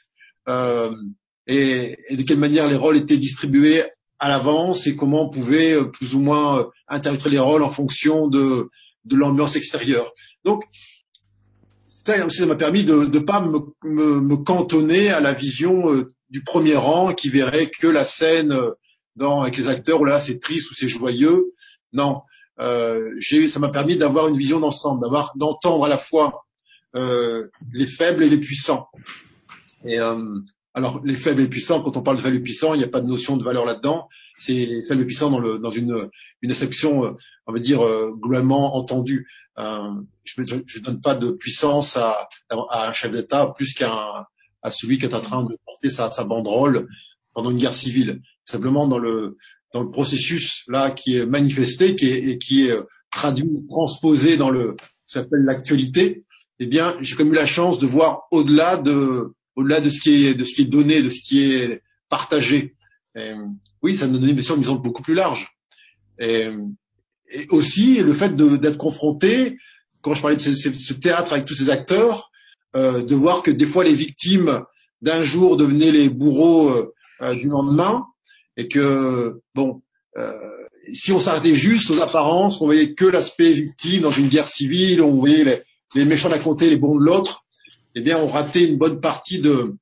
euh, 0.49 0.91
et, 1.47 1.99
de 2.11 2.23
quelle 2.23 2.39
manière 2.39 2.69
les 2.69 2.77
rôles 2.77 2.97
étaient 2.97 3.19
distribués 3.19 3.85
à 4.19 4.29
l'avance 4.29 4.87
et 4.87 4.97
comment 4.97 5.27
on 5.27 5.31
pouvait 5.31 5.73
euh, 5.73 5.85
plus 5.85 6.15
ou 6.15 6.21
moins 6.21 6.61
euh, 6.61 6.65
interpréter 6.89 7.31
les 7.31 7.39
rôles 7.39 7.63
en 7.63 7.69
fonction 7.69 8.29
de, 8.29 8.69
l'ambiance 9.11 9.57
extérieure. 9.57 10.13
Donc, 10.45 10.65
ça 12.05 12.47
m'a 12.47 12.57
permis 12.57 12.85
de 12.85 13.07
ne 13.07 13.19
pas 13.19 13.41
me, 13.41 14.37
cantonner 14.37 15.11
à 15.11 15.21
la 15.21 15.33
vision 15.33 15.93
euh, 15.93 16.09
du 16.31 16.43
premier 16.43 16.77
rang 16.77 17.13
qui 17.13 17.29
verrait 17.29 17.69
que 17.69 17.87
la 17.87 18.05
scène 18.05 18.57
dans, 19.17 19.43
avec 19.43 19.57
les 19.57 19.69
acteurs 19.69 20.01
où 20.01 20.05
là 20.05 20.21
c'est 20.21 20.39
triste 20.41 20.71
ou 20.71 20.75
c'est 20.75 20.89
joyeux. 20.89 21.53
Non, 21.93 22.23
euh, 22.61 23.11
ça 23.21 23.59
m'a 23.59 23.71
permis 23.71 23.97
d'avoir 23.97 24.29
une 24.29 24.37
vision 24.37 24.61
d'ensemble, 24.61 25.03
d'avoir 25.03 25.33
d'entendre 25.37 25.85
à 25.85 25.89
la 25.89 25.99
fois 25.99 26.45
euh, 26.97 27.49
les 27.73 27.87
faibles 27.87 28.23
et 28.23 28.29
les 28.29 28.39
puissants. 28.39 28.89
Et 29.85 29.99
euh, 29.99 30.39
alors, 30.75 31.01
les 31.05 31.17
faibles 31.17 31.43
et 31.43 31.49
puissants, 31.49 31.83
quand 31.83 31.97
on 31.97 32.03
parle 32.03 32.19
de 32.19 32.23
faibles 32.23 32.37
et 32.37 32.43
puissants, 32.43 32.75
il 32.75 32.79
n'y 32.79 32.85
a 32.85 32.89
pas 32.89 33.01
de 33.01 33.07
notion 33.07 33.37
de 33.37 33.43
valeur 33.43 33.65
là-dedans. 33.65 34.09
C'est 34.39 34.85
faibles 34.87 35.03
et 35.03 35.07
puissants 35.07 35.31
dans, 35.31 35.41
le, 35.41 35.59
dans 35.59 35.71
une, 35.71 36.09
une 36.43 36.51
exception, 36.51 37.05
euh, 37.05 37.11
on 37.47 37.53
va 37.53 37.59
dire, 37.59 37.85
euh, 37.85 38.13
globalement 38.15 38.77
entendue. 38.77 39.29
Euh, 39.59 39.91
je 40.25 40.43
ne 40.43 40.81
donne 40.81 41.01
pas 41.01 41.15
de 41.15 41.31
puissance 41.31 41.97
à, 41.97 42.29
à 42.51 42.89
un 42.89 42.93
chef 42.93 43.11
d'État 43.11 43.53
plus 43.57 43.75
qu'à 43.75 44.29
à 44.63 44.71
celui 44.71 44.99
qui 44.99 45.07
est 45.07 45.15
en 45.15 45.21
train 45.21 45.45
de 45.45 45.57
porter 45.65 45.91
sa, 45.91 46.11
sa 46.11 46.25
banderole 46.25 46.87
pendant 47.35 47.51
une 47.51 47.59
guerre 47.59 47.75
civile. 47.75 48.21
Simplement 48.45 48.89
dans 48.89 48.99
le, 48.99 49.37
dans 49.73 49.83
le 49.83 49.91
processus 49.91 50.65
là 50.69 50.91
qui 50.91 51.17
est 51.17 51.27
manifesté, 51.27 51.97
qui 51.97 52.07
est, 52.07 52.39
qui 52.39 52.67
est 52.67 52.77
traduit, 53.11 53.49
transposé 53.69 54.37
dans 54.37 54.51
le 54.51 54.77
ce 55.07 55.19
qu'on 55.19 55.25
appelle 55.25 55.43
l'actualité, 55.43 56.25
eh 56.61 56.67
bien, 56.67 56.97
j'ai 57.01 57.17
même 57.17 57.33
eu 57.33 57.37
la 57.37 57.47
chance 57.47 57.79
de 57.79 57.87
voir 57.87 58.29
au-delà 58.31 58.77
de, 58.77 59.35
au-delà 59.57 59.81
de 59.81 59.91
ce 59.91 60.01
qui 60.01 60.27
est 60.27 60.35
de 60.35 60.45
ce 60.45 60.55
qui 60.55 60.63
est 60.63 60.67
donné, 60.67 61.03
de 61.03 61.09
ce 61.09 61.21
qui 61.21 61.43
est 61.43 61.83
partagé. 62.09 62.77
Oui, 63.83 63.95
ça 63.95 64.07
nous 64.07 64.19
donne 64.19 64.31
une 64.31 64.37
vision 64.37 64.57
beaucoup 64.77 65.03
plus 65.03 65.15
large. 65.15 65.49
Et, 66.21 66.49
aussi 67.49 68.01
le 68.01 68.13
fait 68.13 68.35
d'être 68.35 68.77
confronté, 68.77 69.57
quand 70.01 70.15
je 70.15 70.21
parlais 70.21 70.37
de 70.37 70.41
ce, 70.41 70.93
théâtre 70.95 71.33
avec 71.33 71.47
tous 71.47 71.55
ces 71.55 71.71
acteurs, 71.71 72.30
euh, 72.77 73.03
de 73.03 73.15
voir 73.15 73.43
que 73.43 73.51
des 73.51 73.67
fois 73.67 73.85
les 73.85 73.95
victimes 73.95 74.63
d'un 75.03 75.23
jour 75.23 75.57
devenaient 75.57 75.93
les 75.93 76.09
bourreaux 76.09 76.71
euh, 77.23 77.35
du 77.35 77.49
lendemain, 77.49 78.07
et 78.57 78.69
que 78.69 79.41
bon, 79.55 79.83
euh, 80.17 80.33
si 80.93 81.13
on 81.13 81.21
s'arrêtait 81.21 81.55
juste 81.55 81.91
aux 81.91 82.01
apparences, 82.01 82.61
on 82.61 82.67
voyait 82.67 82.95
que 82.95 83.05
l'aspect 83.05 83.53
victime 83.53 84.03
dans 84.03 84.11
une 84.11 84.29
guerre 84.29 84.49
civile, 84.49 85.03
on 85.03 85.15
voyait 85.15 85.45
les, 85.45 85.63
les 85.95 86.05
méchants 86.05 86.29
d'un 86.29 86.39
côté, 86.39 86.69
les 86.69 86.77
bons 86.77 86.99
de 86.99 87.05
l'autre, 87.05 87.45
eh 87.95 88.03
bien, 88.03 88.19
on 88.19 88.29
ratait 88.29 88.67
une 88.67 88.79
bonne 88.79 89.01
partie 89.01 89.41
de, 89.41 89.75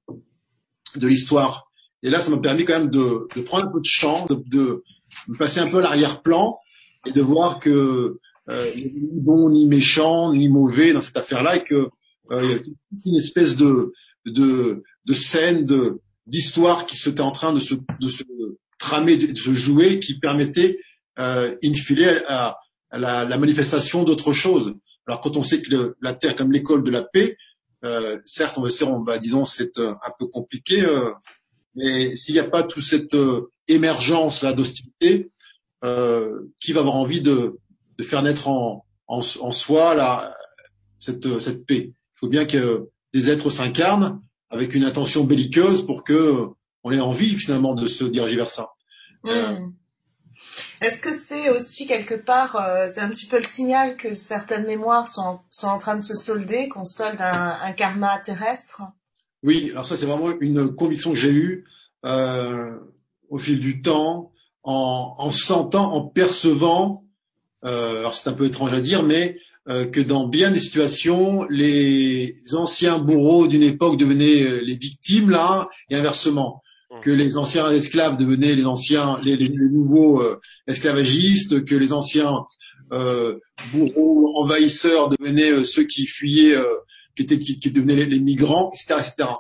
de 0.96 1.07
l'histoire. 1.07 1.70
Et 2.03 2.11
là, 2.11 2.20
ça 2.20 2.31
m'a 2.31 2.38
permis 2.38 2.64
quand 2.64 2.79
même 2.79 2.90
de, 2.90 3.27
de, 3.35 3.42
prendre 3.42 3.66
un 3.66 3.70
peu 3.70 3.81
de 3.81 3.85
champ, 3.85 4.27
de, 4.27 4.42
de 4.46 4.85
me 5.29 5.37
passer 5.37 5.61
un 5.61 5.68
peu 5.68 5.79
à 5.79 5.83
l'arrière-plan 5.83 6.59
et 7.07 7.12
de 7.12 7.20
voir 7.20 7.59
que 7.59 8.18
euh, 8.51 8.70
ni 8.74 9.20
bon 9.20 9.51
ni 9.51 9.66
méchant 9.66 10.33
ni 10.33 10.48
mauvais 10.48 10.92
dans 10.92 11.03
cette 11.03 11.16
affaire-là 11.16 11.57
et 11.57 11.61
que 11.61 11.90
euh, 12.32 12.58
une 13.04 13.16
espèce 13.16 13.56
de, 13.56 13.92
de, 14.26 14.82
de 15.04 15.14
scène, 15.14 15.64
de, 15.64 16.00
d'histoire 16.26 16.86
qui 16.86 16.96
était 17.08 17.20
en 17.20 17.32
train 17.32 17.52
de 17.52 17.60
se, 17.60 17.74
de 17.74 18.08
se 18.08 18.22
tramer, 18.78 19.16
de, 19.16 19.36
se 19.36 19.54
jouer, 19.54 19.98
qui 19.98 20.18
permettait, 20.18 20.78
euh, 21.18 21.54
à, 22.28 22.56
à 22.90 22.98
la, 22.98 23.24
la, 23.24 23.38
manifestation 23.38 24.04
d'autre 24.04 24.32
chose. 24.32 24.74
Alors 25.06 25.20
quand 25.20 25.36
on 25.36 25.42
sait 25.42 25.62
que 25.62 25.70
le, 25.70 25.96
la 26.00 26.14
Terre 26.14 26.36
comme 26.36 26.52
l'école 26.52 26.84
de 26.84 26.90
la 26.90 27.02
paix, 27.02 27.36
euh, 27.84 28.18
certes, 28.24 28.58
on 28.58 28.62
va 28.62 28.68
dire, 28.68 28.90
on 28.90 29.02
va, 29.02 29.18
disons, 29.18 29.44
c'est 29.44 29.78
euh, 29.78 29.92
un 29.92 30.12
peu 30.18 30.26
compliqué, 30.26 30.84
euh, 30.84 31.10
mais 31.74 32.16
s'il 32.16 32.34
n'y 32.34 32.40
a 32.40 32.44
pas 32.44 32.62
toute 32.62 32.82
cette 32.82 33.14
euh, 33.14 33.50
émergence 33.68 34.42
là 34.42 34.52
d'hostilité, 34.52 35.30
qui 36.60 36.72
va 36.72 36.80
avoir 36.80 36.96
envie 36.96 37.20
de, 37.20 37.56
de 37.98 38.02
faire 38.02 38.20
naître 38.22 38.48
en, 38.48 38.84
en, 39.06 39.20
en 39.20 39.52
soi 39.52 39.94
là, 39.94 40.36
cette, 40.98 41.38
cette 41.40 41.64
paix? 41.66 41.92
Il 42.18 42.26
faut 42.26 42.28
bien 42.28 42.46
que 42.46 42.88
des 43.14 43.31
êtres 43.31 43.48
s'incarnent 43.48 44.20
avec 44.50 44.74
une 44.74 44.83
intention 44.83 45.22
belliqueuse 45.22 45.87
pour 45.87 46.02
que 46.02 46.48
on 46.83 46.90
ait 46.90 47.00
envie 47.00 47.37
finalement 47.37 47.74
de 47.74 47.87
se 47.87 48.04
diriger 48.04 48.37
vers 48.37 48.50
ça. 48.50 48.70
Mmh. 49.22 49.72
Est-ce 50.81 51.00
que 51.00 51.12
c'est 51.12 51.50
aussi 51.50 51.87
quelque 51.87 52.14
part, 52.14 52.57
euh, 52.57 52.87
c'est 52.88 53.00
un 53.00 53.09
petit 53.09 53.26
peu 53.26 53.38
le 53.38 53.44
signal 53.44 53.96
que 53.96 54.14
certaines 54.14 54.66
mémoires 54.66 55.07
sont, 55.07 55.40
sont 55.50 55.68
en 55.68 55.78
train 55.78 55.96
de 55.96 56.02
se 56.02 56.16
solder, 56.16 56.68
qu'on 56.68 56.85
solde 56.85 57.20
un, 57.20 57.59
un, 57.62 57.72
karma 57.72 58.18
terrestre? 58.20 58.83
Oui, 59.42 59.70
alors 59.70 59.87
ça 59.87 59.96
c'est 59.96 60.07
vraiment 60.07 60.31
une 60.40 60.74
conviction 60.74 61.12
que 61.12 61.18
j'ai 61.18 61.31
eue 61.31 61.64
euh, 62.04 62.76
au 63.28 63.38
fil 63.38 63.61
du 63.61 63.81
temps, 63.81 64.31
en, 64.62 65.14
en 65.18 65.33
sentant, 65.33 65.92
en 65.92 66.02
percevant, 66.02 67.04
euh, 67.64 68.00
alors 68.00 68.14
c'est 68.14 68.28
un 68.28 68.33
peu 68.33 68.46
étrange 68.46 68.72
à 68.72 68.81
dire, 68.81 69.02
mais 69.02 69.37
euh, 69.37 69.47
que 69.68 70.00
dans 70.00 70.26
bien 70.26 70.50
des 70.50 70.61
situations, 70.61 71.44
les 71.50 72.37
anciens 72.52 72.98
bourreaux 72.98 73.48
d'une 73.48 73.62
époque 73.62 73.98
devenaient 73.98 74.42
euh, 74.42 74.61
les 74.62 74.76
victimes 74.76 75.31
là, 75.31 75.68
et 75.90 75.96
inversement. 75.96 76.62
Mmh. 76.90 77.00
que 77.00 77.11
les 77.11 77.37
anciens 77.37 77.70
esclaves 77.70 78.16
devenaient 78.16 78.54
les 78.54 78.64
anciens, 78.64 79.18
les, 79.22 79.37
les, 79.37 79.48
les 79.48 79.68
nouveaux 79.68 80.22
euh, 80.22 80.40
esclavagistes, 80.66 81.66
que 81.66 81.74
les 81.74 81.92
anciens 81.92 82.46
euh, 82.92 83.38
bourreaux 83.72 84.40
envahisseurs 84.40 85.11
devenaient 85.11 85.52
euh, 85.52 85.64
ceux 85.64 85.85
qui 85.85 86.07
fuyaient, 86.07 86.57
euh, 86.57 86.76
qui, 87.16 87.24
étaient, 87.24 87.38
qui, 87.38 87.59
qui 87.59 87.70
devenaient 87.70 87.96
les, 87.96 88.07
les, 88.07 88.20
migrants, 88.20 88.70
etc., 88.72 89.00
etc. 89.00 89.31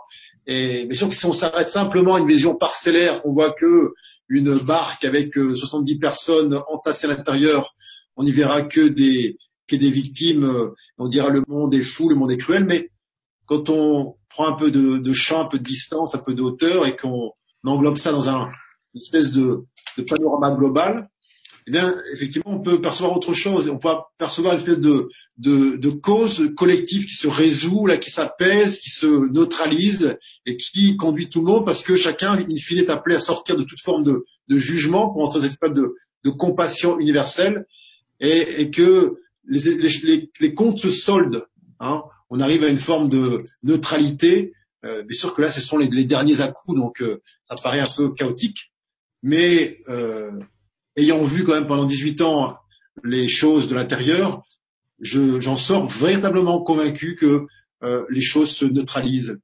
Et 0.46 0.86
bien 0.86 0.96
sûr 0.96 1.08
que 1.08 1.14
si 1.14 1.24
on 1.26 1.32
s'arrête 1.32 1.68
simplement 1.68 2.16
à 2.16 2.20
une 2.20 2.28
vision 2.28 2.54
parcellaire, 2.54 3.20
on 3.24 3.32
voit 3.32 3.52
que 3.52 3.94
une 4.28 4.58
barque 4.58 5.04
avec 5.04 5.32
70 5.34 5.94
euh, 5.94 5.98
personnes 5.98 6.60
entassées 6.68 7.06
à 7.06 7.10
l'intérieur, 7.10 7.74
on 8.16 8.24
n'y 8.24 8.32
verra 8.32 8.62
que 8.62 8.88
des, 8.88 9.38
que 9.68 9.76
des 9.76 9.90
victimes, 9.90 10.72
on 10.96 11.08
dira 11.08 11.28
le 11.28 11.42
monde 11.46 11.74
est 11.74 11.82
fou, 11.82 12.08
le 12.08 12.16
monde 12.16 12.32
est 12.32 12.36
cruel, 12.36 12.64
mais 12.64 12.90
quand 13.46 13.70
on 13.70 14.16
prend 14.28 14.46
un 14.46 14.52
peu 14.52 14.70
de, 14.70 15.12
champ, 15.12 15.40
un 15.40 15.46
peu 15.46 15.58
de 15.58 15.64
distance, 15.64 16.14
un 16.14 16.18
peu 16.18 16.34
de 16.34 16.42
hauteur 16.42 16.86
et 16.86 16.96
qu'on 16.96 17.32
on 17.64 17.70
englobe 17.70 17.96
ça 17.96 18.12
dans 18.12 18.28
un, 18.28 18.50
une 18.94 19.00
espèce 19.00 19.32
de, 19.32 19.64
panorama 20.08 20.50
global, 20.52 21.08
eh 21.66 21.70
bien, 21.70 21.94
effectivement, 22.14 22.52
on 22.52 22.60
peut 22.60 22.80
percevoir 22.80 23.14
autre 23.16 23.32
chose. 23.32 23.68
On 23.68 23.78
peut 23.78 23.90
percevoir 24.16 24.54
une 24.54 24.60
espèce 24.60 24.80
de, 24.80 25.08
de, 25.36 25.90
cause 25.90 26.50
collective 26.56 27.04
qui 27.04 27.14
se 27.14 27.28
résout, 27.28 27.86
là, 27.86 27.98
qui 27.98 28.10
s'apaise, 28.10 28.78
qui 28.78 28.90
se 28.90 29.30
neutralise 29.32 30.16
et 30.46 30.56
qui 30.56 30.96
conduit 30.96 31.28
tout 31.28 31.40
le 31.40 31.46
monde 31.46 31.66
parce 31.66 31.82
que 31.82 31.96
chacun, 31.96 32.34
in 32.34 32.56
fine, 32.56 32.78
est 32.78 32.90
appelé 32.90 33.16
à 33.16 33.20
sortir 33.20 33.56
de 33.56 33.64
toute 33.64 33.80
forme 33.80 34.02
de, 34.02 34.24
de 34.48 34.58
jugement 34.58 35.10
pour 35.10 35.24
entrer 35.24 35.40
dans 35.40 35.44
une 35.44 35.50
espèce 35.50 35.72
de, 35.72 35.94
de 36.24 36.30
compassion 36.30 36.98
universelle 36.98 37.66
et, 38.20 38.62
et 38.62 38.70
que 38.70 39.18
les, 39.48 40.54
comptes 40.54 40.78
se 40.78 40.90
soldent. 40.90 41.46
Hein. 41.80 42.02
On 42.30 42.40
arrive 42.40 42.62
à 42.62 42.68
une 42.68 42.78
forme 42.78 43.08
de 43.08 43.38
neutralité 43.64 44.52
euh, 44.84 45.02
bien 45.02 45.18
sûr 45.18 45.34
que 45.34 45.42
là, 45.42 45.50
ce 45.50 45.60
sont 45.60 45.76
les, 45.76 46.04
derniers 46.04 46.40
à-coups, 46.40 46.78
donc 46.78 47.02
euh, 47.02 47.20
ça 47.44 47.56
paraît 47.62 47.80
un 47.80 47.86
peu 47.96 48.12
chaotique. 48.14 48.72
Mais 49.22 49.78
euh, 49.88 50.30
ayant 50.96 51.24
vu 51.24 51.44
quand 51.44 51.54
même 51.54 51.66
pendant 51.66 51.84
18 51.84 52.20
ans 52.22 52.56
les 53.02 53.28
choses 53.28 53.68
de 53.68 53.74
l'intérieur, 53.74 54.42
j'en 55.00 55.56
sors 55.56 55.88
véritablement 55.88 56.62
convaincu 56.62 57.14
que 57.14 57.46
les 58.10 58.20
choses 58.20 58.50
se 58.50 58.64
neutralisent. 58.64 59.38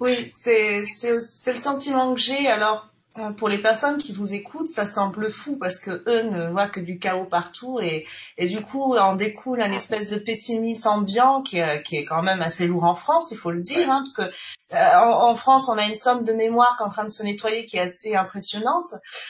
Oui, 0.00 0.28
c'est 0.30 0.80
le 0.80 1.20
sentiment 1.20 2.14
que 2.14 2.20
j'ai. 2.20 2.48
Alors, 2.48 2.90
pour 3.36 3.48
les 3.48 3.58
personnes 3.58 3.98
qui 3.98 4.12
vous 4.12 4.34
écoutent, 4.34 4.68
ça 4.68 4.86
semble 4.86 5.30
fou 5.30 5.58
parce 5.58 5.80
que 5.80 6.02
eux 6.06 6.22
ne 6.22 6.50
voient 6.50 6.68
que 6.68 6.80
du 6.80 6.98
chaos 6.98 7.24
partout 7.24 7.78
et, 7.80 8.06
et 8.36 8.46
du 8.46 8.60
coup 8.60 8.96
en 8.96 9.14
découle 9.16 9.60
un 9.62 9.72
espèce 9.72 10.10
de 10.10 10.16
pessimisme 10.16 10.88
ambiant 10.88 11.42
qui, 11.42 11.58
est, 11.58 11.82
qui 11.82 11.96
est 11.96 12.04
quand 12.04 12.22
même 12.22 12.42
assez 12.42 12.66
lourd 12.66 12.84
en 12.84 12.94
France, 12.94 13.30
il 13.30 13.38
faut 13.38 13.50
le 13.50 13.62
dire, 13.62 13.90
hein, 13.90 14.04
parce 14.04 14.12
que 14.30 14.34
euh, 14.74 14.98
en, 14.98 15.30
en, 15.30 15.34
France 15.34 15.68
on 15.68 15.78
a 15.78 15.86
une 15.86 15.94
somme 15.94 16.24
de 16.24 16.32
mémoire 16.32 16.76
qui 16.76 16.82
est 16.82 16.86
en 16.86 16.90
train 16.90 17.04
de 17.04 17.10
se 17.10 17.22
nettoyer 17.22 17.66
qui 17.66 17.76
est 17.76 17.80
assez 17.80 18.14
impressionnante, 18.14 18.88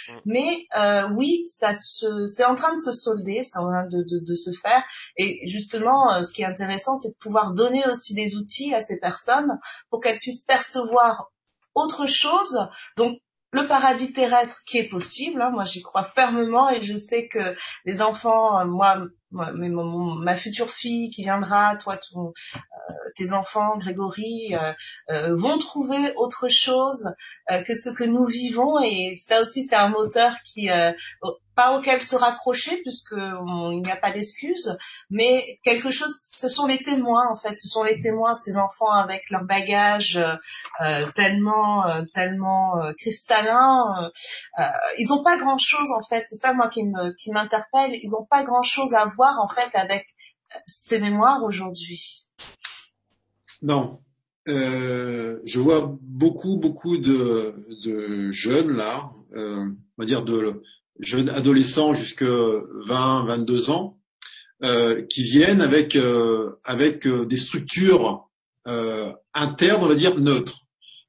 mm. 0.09 0.13
mais 0.25 0.67
euh, 0.77 1.09
oui, 1.15 1.45
ça 1.47 1.73
se, 1.73 2.27
c'est 2.27 2.45
en 2.45 2.55
train 2.55 2.73
de 2.75 2.81
se 2.81 2.93
solder, 2.93 3.43
c'est 3.43 3.59
en 3.59 3.69
train 3.69 3.87
de, 3.87 4.03
de, 4.03 4.19
de 4.25 4.35
se 4.35 4.51
faire. 4.53 4.83
Et 5.17 5.47
justement 5.47 6.13
euh, 6.13 6.23
ce 6.23 6.33
qui 6.33 6.43
est 6.43 6.47
intéressant 6.47 6.97
c'est 6.97 7.11
de 7.11 7.17
pouvoir 7.21 7.53
donner 7.53 7.87
aussi 7.89 8.15
des 8.15 8.37
outils 8.37 8.75
à 8.75 8.81
ces 8.81 8.99
personnes 8.99 9.59
pour 9.91 10.01
qu'elles 10.01 10.19
puissent 10.19 10.45
percevoir 10.45 11.31
autre 11.75 12.07
chose, 12.07 12.59
donc 12.97 13.19
le 13.57 13.67
paradis 13.67 14.13
terrestre 14.13 14.61
qui 14.67 14.79
est 14.79 14.89
possible. 14.89 15.41
Hein. 15.41 15.51
moi, 15.51 15.65
j'y 15.65 15.83
crois 15.83 16.05
fermement 16.05 16.69
et 16.71 16.83
je 16.83 16.97
sais 16.97 17.29
que 17.29 17.57
les 17.85 18.03
enfants, 18.03 18.65
moi, 18.67 19.09
ma 19.31 20.35
future 20.35 20.71
fille 20.71 21.11
qui 21.11 21.23
viendra, 21.23 21.77
toi, 21.77 21.99
euh, 22.17 22.31
tes 23.17 23.33
enfants, 23.33 23.77
Grégory, 23.79 24.55
euh, 24.55 24.73
euh, 25.11 25.35
vont 25.37 25.59
trouver 25.59 26.13
autre 26.17 26.49
chose 26.49 27.09
que 27.49 27.75
ce 27.75 27.91
que 27.91 28.05
nous 28.05 28.25
vivons. 28.25 28.79
Et 28.81 29.15
ça 29.15 29.41
aussi, 29.41 29.63
c'est 29.63 29.77
un 29.77 29.89
moteur 29.89 30.33
qui 30.45 30.69
pas 31.57 31.77
auquel 31.77 32.01
se 32.01 32.15
raccrocher 32.15 32.81
puisque 32.83 33.17
il 33.17 33.81
n'y 33.83 33.91
a 33.91 33.97
pas 33.97 34.13
d'excuse, 34.13 34.79
mais 35.11 35.59
quelque 35.65 35.91
chose. 35.91 36.15
Ce 36.37 36.49
sont 36.49 36.67
les 36.67 36.79
témoins 36.79 37.25
en 37.31 37.35
fait. 37.35 37.57
Ce 37.57 37.69
sont 37.69 37.83
les 37.83 37.99
témoins, 37.99 38.35
ces 38.35 38.57
enfants 38.57 38.93
avec 38.93 39.23
leur 39.31 39.45
bagage 39.45 40.21
euh, 40.81 41.07
tellement, 41.15 41.85
tellement 42.13 42.81
euh, 42.83 42.93
cristallin. 42.99 44.11
ils 44.99 45.09
n'ont 45.09 45.25
pas 45.25 45.39
grand 45.39 45.59
chose 45.59 45.91
en 45.91 46.03
fait. 46.03 46.25
C'est 46.29 46.37
ça 46.37 46.55
moi 46.55 46.69
qui 46.69 46.85
me 46.85 47.13
qui 47.17 47.33
m'interpelle. 47.33 47.93
Ils 47.95 48.11
n'ont 48.11 48.27
pas 48.31 48.45
grand 48.45 48.63
chose 48.63 48.95
à 48.95 49.07
voir 49.07 49.35
en 49.41 49.49
fait 49.49 49.75
avec 49.75 50.07
ces 50.67 51.01
mémoires 51.01 51.43
aujourd'hui. 51.43 52.29
Non. 53.63 54.01
Euh, 54.49 55.41
je 55.45 55.59
vois 55.59 55.99
beaucoup, 56.03 56.57
beaucoup 56.57 56.99
de, 56.99 58.31
jeunes 58.31 58.77
là, 58.77 59.11
euh, 59.35 59.65
on 59.65 60.03
va 60.03 60.05
dire 60.05 60.23
de 60.25 60.63
jeunes 61.01 61.29
adolescents 61.29 61.95
jusqu'à 61.95 62.27
20, 62.87 63.27
22 63.27 63.71
ans, 63.71 63.97
euh, 64.63 65.03
qui 65.03 65.23
viennent 65.23 65.61
avec, 65.61 65.97
euh, 65.97 66.53
avec 66.65 67.07
euh, 67.07 67.27
des 67.27 67.37
structures 67.37 68.27
euh, 68.67 69.13
internes, 69.35 69.85
on 69.85 69.89
va 69.89 69.95
dire 69.95 70.19
neutres. 70.19 70.61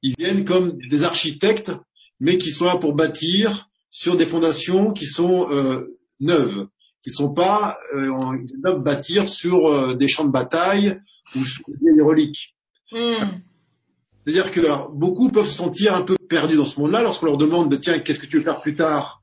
Ils 0.02 0.14
viennent 0.18 0.44
comme 0.44 0.76
des 0.90 1.02
architectes, 1.02 1.72
mais 2.20 2.36
qui 2.36 2.50
sont 2.50 2.66
là 2.66 2.76
pour 2.76 2.92
bâtir 2.92 3.70
sur 3.88 4.18
des 4.18 4.26
fondations 4.26 4.92
qui 4.92 5.06
sont 5.06 5.48
neuves, 6.20 6.68
qui 7.02 7.08
ne 7.08 7.14
sont 7.14 7.32
pas 7.32 7.78
euh, 7.94 8.76
bâtir 8.76 9.28
sur 9.28 9.96
des 9.96 10.08
champs 10.08 10.26
de 10.26 10.30
bataille 10.30 11.00
ou 11.34 11.42
sur 11.44 11.64
des 11.80 12.02
reliques. 12.02 12.54
Hmm. 12.92 13.40
C'est-à-dire 14.24 14.52
que 14.52 14.92
beaucoup 14.92 15.30
peuvent 15.30 15.46
se 15.48 15.56
sentir 15.56 15.94
un 15.94 16.02
peu 16.02 16.16
perdus 16.28 16.56
dans 16.56 16.66
ce 16.66 16.78
monde-là 16.78 17.02
lorsqu'on 17.02 17.26
leur 17.26 17.38
demande 17.38 17.70
de 17.70 17.76
tiens 17.76 17.98
qu'est-ce 17.98 18.18
que 18.18 18.26
tu 18.26 18.36
veux 18.36 18.44
faire 18.44 18.60
plus 18.60 18.74
tard? 18.74 19.22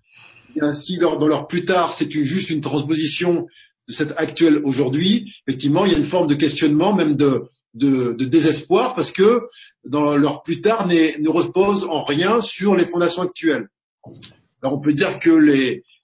Et 0.55 0.61
ainsi 0.61 0.97
dans 0.97 1.27
leur 1.27 1.47
plus 1.47 1.65
tard 1.65 1.93
c'est 1.93 2.11
juste 2.11 2.49
une 2.49 2.61
transposition 2.61 3.47
de 3.87 3.93
cette 3.93 4.13
actuelle 4.17 4.61
aujourd'hui 4.63 5.33
effectivement 5.47 5.85
il 5.85 5.91
y 5.91 5.95
a 5.95 5.97
une 5.97 6.05
forme 6.05 6.27
de 6.27 6.35
questionnement 6.35 6.93
même 6.93 7.15
de, 7.15 7.49
désespoir 7.73 8.95
parce 8.95 9.11
que 9.11 9.41
dans 9.83 10.15
leur 10.15 10.41
plus 10.43 10.61
tard 10.61 10.87
ne 10.87 11.29
repose 11.29 11.83
en 11.85 12.03
rien 12.03 12.41
sur 12.41 12.75
les 12.75 12.85
fondations 12.85 13.21
actuelles. 13.21 13.67
Alors 14.61 14.77
on 14.77 14.79
peut 14.79 14.93
dire 14.93 15.19
que 15.19 15.29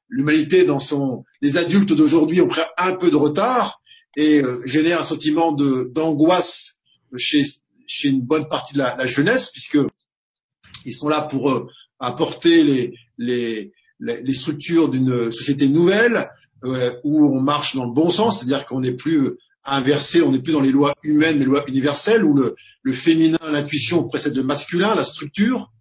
l'humanité 0.09 0.65
dans 0.65 0.79
son 0.79 1.23
les 1.41 1.57
adultes 1.57 1.93
d'aujourd'hui 1.93 2.41
ont 2.41 2.47
pris 2.47 2.61
un 2.77 2.93
peu 2.93 3.09
de 3.09 3.15
retard 3.15 3.81
et 4.15 4.43
euh, 4.43 4.61
génère 4.65 4.99
un 4.99 5.03
sentiment 5.03 5.51
d'angoisse 5.53 6.77
chez, 7.17 7.43
une 8.03 8.21
bonne 8.21 8.47
partie 8.47 8.73
de 8.73 8.79
la, 8.79 8.95
la 8.95 9.07
jeunesse, 9.07 9.49
puisque 9.49 9.77
ils 10.85 10.93
sont 10.93 11.09
là 11.09 11.21
pour 11.21 11.51
euh, 11.51 11.67
apporter 11.99 12.63
les, 12.63 12.93
les, 13.17 13.71
les, 14.01 14.33
structures 14.33 14.89
d'une 14.89 15.31
société 15.31 15.67
nouvelle 15.67 16.29
euh, 16.63 16.93
où 17.03 17.25
on 17.25 17.39
marche 17.39 17.75
dans 17.75 17.85
le 17.85 17.93
bon 17.93 18.09
sens, 18.09 18.39
c'est-à-dire 18.39 18.65
qu'on 18.65 18.81
n'est 18.81 18.93
plus 18.93 19.37
inversé, 19.63 20.21
on 20.21 20.31
n'est 20.31 20.39
plus 20.39 20.53
dans 20.53 20.61
les 20.61 20.71
lois 20.71 20.95
humaines, 21.03 21.39
les 21.39 21.45
lois 21.45 21.63
universelles, 21.67 22.25
où 22.25 22.33
le, 22.33 22.55
le 22.81 22.93
féminin, 22.93 23.37
l'intuition 23.51 24.07
précède 24.07 24.35
le 24.35 24.43
masculin, 24.43 24.95
la 24.95 25.05
structure. 25.05 25.71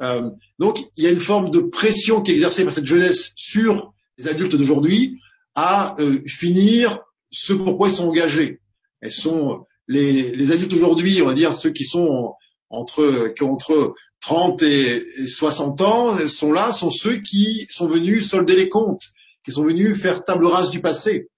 Euh, 0.00 0.30
donc 0.58 0.78
il 0.96 1.04
y 1.04 1.06
a 1.06 1.10
une 1.10 1.20
forme 1.20 1.50
de 1.50 1.60
pression 1.60 2.22
qui 2.22 2.30
est 2.30 2.34
exercée 2.34 2.64
par 2.64 2.72
cette 2.72 2.86
jeunesse 2.86 3.32
sur 3.36 3.92
les 4.16 4.28
adultes 4.28 4.54
d'aujourd'hui 4.54 5.18
à 5.54 5.96
euh, 5.98 6.20
finir 6.26 7.00
ce 7.30 7.52
pourquoi 7.52 7.88
ils 7.88 7.94
sont 7.94 8.08
engagés. 8.08 8.60
Elles 9.00 9.12
sont 9.12 9.66
les, 9.88 10.34
les 10.34 10.52
adultes 10.52 10.72
aujourd'hui, 10.72 11.20
on 11.22 11.26
va 11.26 11.34
dire 11.34 11.52
ceux 11.54 11.70
qui 11.70 11.84
sont 11.84 12.34
entre, 12.70 13.32
qui 13.34 13.42
ont 13.42 13.52
entre 13.52 13.94
30 14.20 14.62
et, 14.62 15.04
60 15.26 15.80
ans, 15.80 16.28
sont 16.28 16.52
là, 16.52 16.72
sont 16.72 16.90
ceux 16.90 17.20
qui 17.20 17.66
sont 17.70 17.88
venus 17.88 18.28
solder 18.28 18.56
les 18.56 18.68
comptes, 18.68 19.08
qui 19.44 19.52
sont 19.52 19.64
venus 19.64 19.96
faire 19.96 20.24
table 20.24 20.46
rase 20.46 20.70
du 20.70 20.80
passé. 20.80 21.28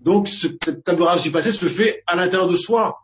Donc 0.00 0.28
cette 0.28 0.84
table 0.84 1.02
rase 1.02 1.22
du 1.22 1.30
passé 1.30 1.50
se 1.52 1.66
fait 1.66 2.02
à 2.06 2.16
l'intérieur 2.16 2.48
de 2.48 2.56
soi. 2.56 2.98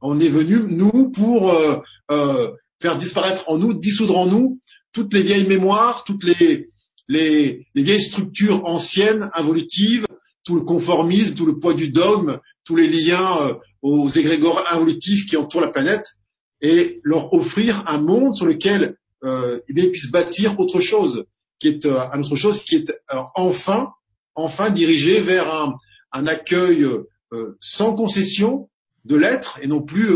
On 0.00 0.20
est 0.20 0.28
venu, 0.28 0.60
nous, 0.68 1.10
pour 1.10 1.50
euh, 1.50 1.78
euh, 2.10 2.52
faire 2.80 2.98
disparaître 2.98 3.44
en 3.48 3.58
nous, 3.58 3.74
dissoudre 3.74 4.18
en 4.18 4.26
nous 4.26 4.60
toutes 4.92 5.12
les 5.14 5.22
vieilles 5.22 5.48
mémoires, 5.48 6.04
toutes 6.04 6.24
les, 6.24 6.68
les, 7.08 7.66
les 7.74 7.82
vieilles 7.82 8.02
structures 8.02 8.64
anciennes, 8.66 9.30
involutives, 9.34 10.06
tout 10.44 10.54
le 10.54 10.62
conformisme, 10.62 11.34
tout 11.34 11.46
le 11.46 11.58
poids 11.58 11.74
du 11.74 11.88
dogme, 11.88 12.38
tous 12.64 12.76
les 12.76 12.88
liens 12.88 13.40
euh, 13.40 13.54
aux 13.82 14.08
égrégores 14.08 14.64
involutifs 14.70 15.26
qui 15.26 15.36
entourent 15.36 15.60
la 15.60 15.68
planète, 15.68 16.15
et 16.60 17.00
leur 17.02 17.32
offrir 17.32 17.84
un 17.86 18.00
monde 18.00 18.34
sur 18.36 18.46
lequel 18.46 18.96
euh, 19.24 19.60
ils 19.68 19.90
puissent 19.90 20.10
bâtir 20.10 20.58
autre 20.58 20.80
chose, 20.80 21.24
qui 21.58 21.68
est 21.68 21.86
euh, 21.86 21.98
autre 22.18 22.36
chose 22.36 22.62
qui 22.64 22.76
est 22.76 22.90
euh, 23.12 23.22
enfin, 23.34 23.92
enfin 24.34 24.70
dirigé 24.70 25.20
vers 25.20 25.52
un, 25.52 25.74
un 26.12 26.26
accueil 26.26 26.84
euh, 27.32 27.58
sans 27.60 27.94
concession 27.94 28.68
de 29.04 29.16
l'être 29.16 29.58
et 29.62 29.66
non 29.66 29.82
plus 29.82 30.10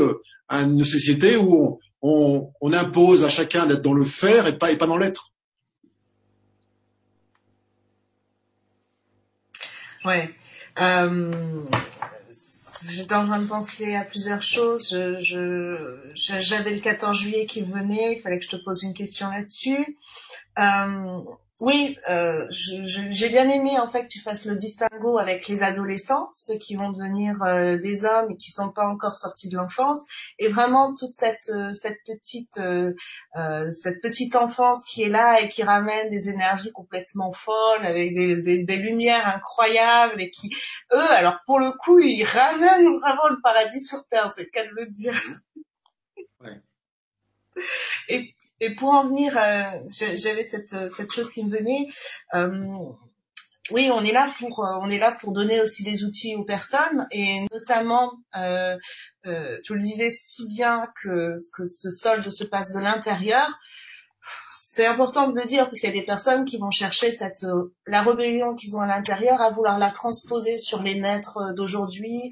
à 0.49 0.63
une 0.63 0.85
société 0.85 1.37
où 1.37 1.55
on, 1.55 1.79
on, 2.03 2.51
on 2.61 2.73
impose 2.73 3.25
à 3.25 3.29
chacun 3.29 3.67
d'être 3.67 3.83
dans 3.83 3.93
le 3.93 4.05
faire 4.05 4.47
et 4.47 4.59
pas, 4.59 4.73
et 4.73 4.77
pas 4.77 4.87
dans 4.87 4.97
l'être. 4.97 5.33
Ouais. 10.05 10.35
Euh, 10.81 11.63
j'étais 12.89 13.15
en 13.15 13.27
train 13.27 13.41
de 13.41 13.47
penser 13.47 13.95
à 13.95 14.05
plusieurs 14.05 14.43
choses. 14.43 14.91
Je, 15.19 16.13
j'avais 16.15 16.71
le 16.71 16.81
14 16.81 17.17
juillet 17.17 17.47
qui 17.47 17.63
venait, 17.63 18.17
il 18.17 18.23
fallait 18.23 18.39
que 18.39 18.45
je 18.45 18.51
te 18.51 18.57
pose 18.57 18.83
une 18.83 18.95
question 18.95 19.31
là-dessus. 19.31 19.99
Euh, 20.59 21.23
oui, 21.61 21.99
euh, 22.09 22.47
j'ai 22.51 23.29
bien 23.29 23.47
aimé 23.51 23.79
en 23.79 23.87
fait 23.87 24.05
que 24.05 24.09
tu 24.09 24.21
fasses 24.21 24.47
le 24.47 24.57
distinguo 24.57 25.19
avec 25.19 25.47
les 25.47 25.63
adolescents, 25.63 26.31
ceux 26.33 26.57
qui 26.57 26.75
vont 26.75 26.91
devenir 26.91 27.43
euh, 27.43 27.77
des 27.77 28.07
hommes 28.07 28.31
et 28.31 28.37
qui 28.39 28.51
sont 28.51 28.73
pas 28.73 28.87
encore 28.87 29.15
sortis 29.15 29.51
de 29.51 29.59
l'enfance, 29.59 30.07
et 30.39 30.49
vraiment 30.49 30.95
toute 30.95 31.13
cette 31.13 31.51
euh, 31.51 31.75
cette 31.75 31.99
petite 32.07 32.59
euh, 32.59 32.95
cette 33.71 34.01
petite 34.01 34.37
enfance 34.37 34.85
qui 34.85 35.03
est 35.03 35.11
là 35.11 35.43
et 35.43 35.51
qui 35.51 35.63
ramène 35.63 36.09
des 36.11 36.31
énergies 36.31 36.73
complètement 36.73 37.33
folles 37.33 37.85
avec 37.85 38.15
des, 38.15 38.37
des, 38.37 38.65
des 38.65 38.77
lumières 38.77 39.29
incroyables 39.29 40.23
et 40.23 40.31
qui 40.31 40.51
eux 40.95 41.11
alors 41.11 41.37
pour 41.45 41.61
le 41.61 41.73
coup 41.73 41.99
ils 41.99 42.25
ramènent 42.25 42.99
vraiment 42.99 43.29
le 43.29 43.41
paradis 43.43 43.83
sur 43.83 44.09
terre, 44.09 44.31
c'est 44.35 44.45
le 44.45 44.51
cas 44.51 44.65
de 44.67 44.73
le 44.77 44.87
dire. 44.87 45.15
Ouais. 46.41 46.59
Et 48.09 48.35
et 48.61 48.75
pour 48.75 48.91
en 48.91 49.09
venir, 49.09 49.37
euh, 49.37 49.63
j'avais 49.91 50.45
cette, 50.45 50.91
cette 50.91 51.13
chose 51.13 51.33
qui 51.33 51.45
me 51.45 51.51
venait. 51.51 51.89
Euh, 52.35 52.51
oui, 53.73 53.91
on 53.93 54.03
est 54.03 54.13
là 54.13 54.33
pour 54.39 54.65
euh, 54.65 54.79
on 54.81 54.91
est 54.91 54.99
là 54.99 55.13
pour 55.13 55.33
donner 55.33 55.61
aussi 55.61 55.85
des 55.85 56.05
outils 56.05 56.35
aux 56.35 56.45
personnes 56.45 57.07
et 57.11 57.47
notamment, 57.53 58.13
euh, 58.37 58.77
euh, 59.27 59.59
tu 59.65 59.75
le 59.75 59.81
disais 59.81 60.11
si 60.11 60.49
bien 60.49 60.89
que 61.03 61.37
que 61.55 61.65
ce 61.65 61.91
solde 61.91 62.29
se 62.31 62.45
passe 62.45 62.73
de 62.73 62.81
l'intérieur. 62.81 63.49
C'est 64.55 64.87
important 64.87 65.29
de 65.29 65.35
le 65.39 65.45
dire 65.47 65.65
parce 65.67 65.81
qu'il 65.81 65.89
y 65.89 65.93
a 65.93 66.01
des 66.01 66.07
personnes 66.07 66.45
qui 66.45 66.59
vont 66.59 66.71
chercher 66.71 67.11
cette 67.11 67.47
la 67.87 68.03
rébellion 68.03 68.55
qu'ils 68.55 68.77
ont 68.77 68.81
à 68.81 68.87
l'intérieur 68.87 69.41
à 69.41 69.51
vouloir 69.51 69.79
la 69.79 69.91
transposer 69.91 70.59
sur 70.59 70.83
les 70.83 71.01
maîtres 71.01 71.55
d'aujourd'hui 71.57 72.31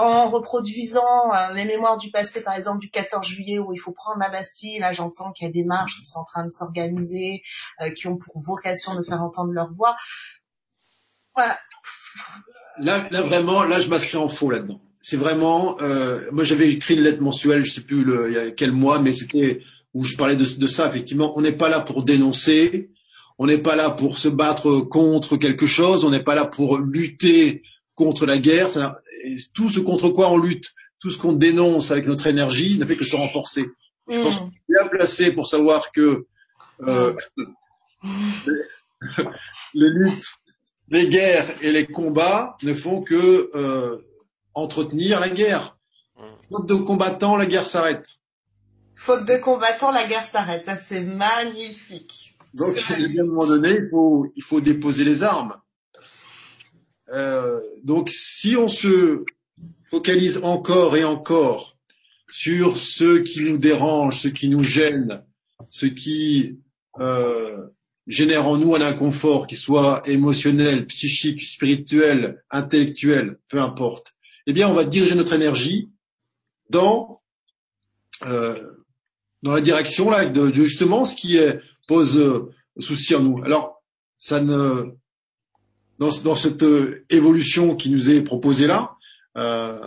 en 0.00 0.30
reproduisant 0.30 1.32
euh, 1.34 1.52
les 1.54 1.64
mémoires 1.64 1.96
du 1.98 2.10
passé, 2.10 2.42
par 2.42 2.54
exemple 2.54 2.78
du 2.80 2.90
14 2.90 3.26
juillet 3.26 3.58
où 3.58 3.72
il 3.72 3.78
faut 3.78 3.92
prendre 3.92 4.18
la 4.18 4.30
Bastille, 4.30 4.78
là 4.78 4.92
j'entends 4.92 5.32
qu'il 5.32 5.46
y 5.46 5.50
a 5.50 5.52
des 5.52 5.64
marches 5.64 5.98
qui 5.98 6.04
sont 6.04 6.20
en 6.20 6.24
train 6.24 6.44
de 6.44 6.50
s'organiser, 6.50 7.42
euh, 7.80 7.90
qui 7.90 8.06
ont 8.08 8.16
pour 8.16 8.40
vocation 8.40 8.94
de 8.94 9.02
faire 9.02 9.22
entendre 9.22 9.52
leur 9.52 9.72
voix. 9.72 9.96
Là, 12.78 13.08
vraiment, 13.10 13.64
là 13.64 13.80
je 13.80 13.88
m'inscris 13.88 14.18
en 14.18 14.28
faux 14.28 14.50
là-dedans. 14.50 14.80
C'est 15.02 15.16
vraiment, 15.16 15.80
euh, 15.80 16.20
moi 16.32 16.44
j'avais 16.44 16.70
écrit 16.70 16.94
une 16.94 17.02
lettre 17.02 17.22
mensuelle, 17.22 17.64
je 17.64 17.72
sais 17.72 17.80
plus 17.82 18.04
il 18.28 18.34
y 18.34 18.38
a 18.38 18.50
quel 18.50 18.72
mois, 18.72 18.98
mais 19.00 19.12
c'était 19.14 19.62
où 19.94 20.04
je 20.04 20.16
parlais 20.16 20.36
de, 20.36 20.66
ça. 20.66 20.88
Effectivement, 20.88 21.32
on 21.36 21.40
n'est 21.40 21.52
pas 21.52 21.68
là 21.68 21.80
pour 21.80 22.04
dénoncer, 22.04 22.90
on 23.38 23.46
n'est 23.46 23.58
pas 23.58 23.76
là 23.76 23.90
pour 23.90 24.18
se 24.18 24.28
battre 24.28 24.80
contre 24.80 25.36
quelque 25.36 25.66
chose, 25.66 26.04
on 26.04 26.10
n'est 26.10 26.22
pas 26.22 26.34
là 26.34 26.46
pour 26.46 26.78
lutter 26.78 27.62
contre 27.94 28.26
la 28.26 28.38
guerre. 28.38 28.68
Tout 29.54 29.68
ce 29.68 29.80
contre 29.80 30.10
quoi 30.10 30.30
on 30.30 30.38
lutte, 30.38 30.70
tout 31.00 31.10
ce 31.10 31.18
qu'on 31.18 31.32
dénonce 31.32 31.90
avec 31.90 32.06
notre 32.06 32.26
énergie 32.26 32.78
ne 32.78 32.84
fait 32.84 32.96
que 32.96 33.04
se 33.04 33.16
renforcer. 33.16 33.66
Je 34.08 34.20
pense 34.20 34.36
mm. 34.36 34.38
qu'on 34.38 34.48
est 34.48 34.62
bien 34.68 34.88
placé 34.88 35.32
pour 35.32 35.46
savoir 35.48 35.92
que 35.92 36.26
euh, 36.82 37.14
les, 39.74 39.88
luttes, 39.88 40.26
les 40.88 41.08
guerres 41.08 41.50
et 41.62 41.72
les 41.72 41.86
combats 41.86 42.56
ne 42.62 42.74
font 42.74 43.02
que 43.02 43.50
euh, 43.54 43.98
entretenir 44.54 45.20
la 45.20 45.30
guerre. 45.30 45.76
Mm. 46.16 46.22
Faute 46.50 46.66
de 46.66 46.74
combattants, 46.74 47.36
la 47.36 47.46
guerre 47.46 47.66
s'arrête. 47.66 48.06
Faute 48.94 49.24
de 49.26 49.36
combattants, 49.36 49.92
la 49.92 50.06
guerre 50.06 50.24
s'arrête. 50.24 50.64
Ça, 50.66 50.76
c'est 50.76 51.02
magnifique. 51.02 52.36
Donc, 52.52 52.76
à 52.90 52.94
un 52.94 53.24
moment 53.24 53.46
donné, 53.46 53.70
il 53.70 53.88
faut, 53.90 54.26
il 54.34 54.42
faut 54.42 54.60
déposer 54.60 55.04
les 55.04 55.22
armes. 55.22 55.54
Euh, 57.12 57.60
donc, 57.82 58.10
si 58.10 58.56
on 58.56 58.68
se 58.68 59.24
focalise 59.84 60.38
encore 60.42 60.96
et 60.96 61.04
encore 61.04 61.76
sur 62.32 62.78
ce 62.78 63.18
qui 63.18 63.42
nous 63.42 63.58
dérange, 63.58 64.20
ce 64.20 64.28
qui 64.28 64.48
nous 64.48 64.62
gêne, 64.62 65.24
ce 65.70 65.86
qui 65.86 66.58
euh, 67.00 67.66
génère 68.06 68.46
en 68.46 68.56
nous 68.56 68.74
un 68.74 68.80
inconfort, 68.80 69.46
qui 69.46 69.56
soit 69.56 70.02
émotionnel, 70.06 70.86
psychique, 70.86 71.42
spirituel, 71.42 72.42
intellectuel, 72.50 73.38
peu 73.48 73.60
importe, 73.60 74.14
eh 74.46 74.52
bien, 74.52 74.68
on 74.68 74.74
va 74.74 74.84
diriger 74.84 75.14
notre 75.14 75.32
énergie 75.32 75.90
dans 76.70 77.20
euh, 78.26 78.70
dans 79.42 79.52
la 79.52 79.60
direction 79.60 80.10
là 80.10 80.28
de, 80.28 80.52
justement 80.52 81.04
ce 81.04 81.16
qui 81.16 81.38
pose 81.86 82.18
euh, 82.18 82.50
souci 82.78 83.14
en 83.14 83.20
nous. 83.20 83.42
Alors, 83.42 83.82
ça 84.18 84.40
ne 84.40 84.94
dans, 86.00 86.34
cette 86.34 86.62
euh, 86.62 87.04
évolution 87.10 87.76
qui 87.76 87.90
nous 87.90 88.08
est 88.08 88.22
proposée 88.22 88.66
là, 88.66 88.96
euh, 89.36 89.78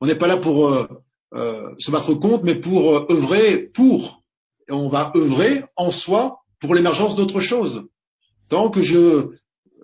on 0.00 0.06
n'est 0.06 0.16
pas 0.16 0.26
là 0.26 0.36
pour 0.36 0.68
euh, 0.68 1.74
se 1.78 1.90
battre 1.92 2.14
contre, 2.14 2.44
mais 2.44 2.56
pour 2.56 3.10
œuvrer 3.10 3.58
pour. 3.58 4.24
Et 4.68 4.72
on 4.72 4.88
va 4.88 5.12
œuvrer 5.16 5.64
en 5.76 5.92
soi 5.92 6.44
pour 6.58 6.74
l'émergence 6.74 7.14
d'autre 7.14 7.38
chose. 7.38 7.84
Tant 8.48 8.70
que 8.70 8.82
je, 8.82 9.28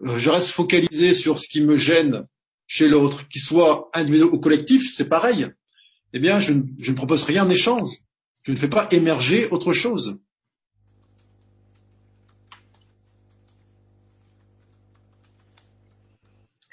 reste 0.02 0.50
focalisé 0.50 1.14
sur 1.14 1.38
ce 1.38 1.48
qui 1.48 1.60
me 1.60 1.76
gêne 1.76 2.26
chez 2.66 2.88
l'autre, 2.88 3.28
qu'il 3.28 3.40
soit 3.40 3.88
individuel 3.94 4.28
ou 4.32 4.38
collectif, 4.38 4.92
c'est 4.94 5.08
pareil. 5.08 5.48
Eh 6.12 6.18
bien, 6.18 6.40
je, 6.40 6.52
ne 6.52 6.94
propose 6.94 7.22
rien 7.22 7.46
en 7.46 7.50
échange. 7.50 7.88
Je 8.42 8.50
ne 8.50 8.56
fais 8.56 8.68
pas 8.68 8.88
émerger 8.90 9.48
autre 9.50 9.72
chose. 9.72 10.18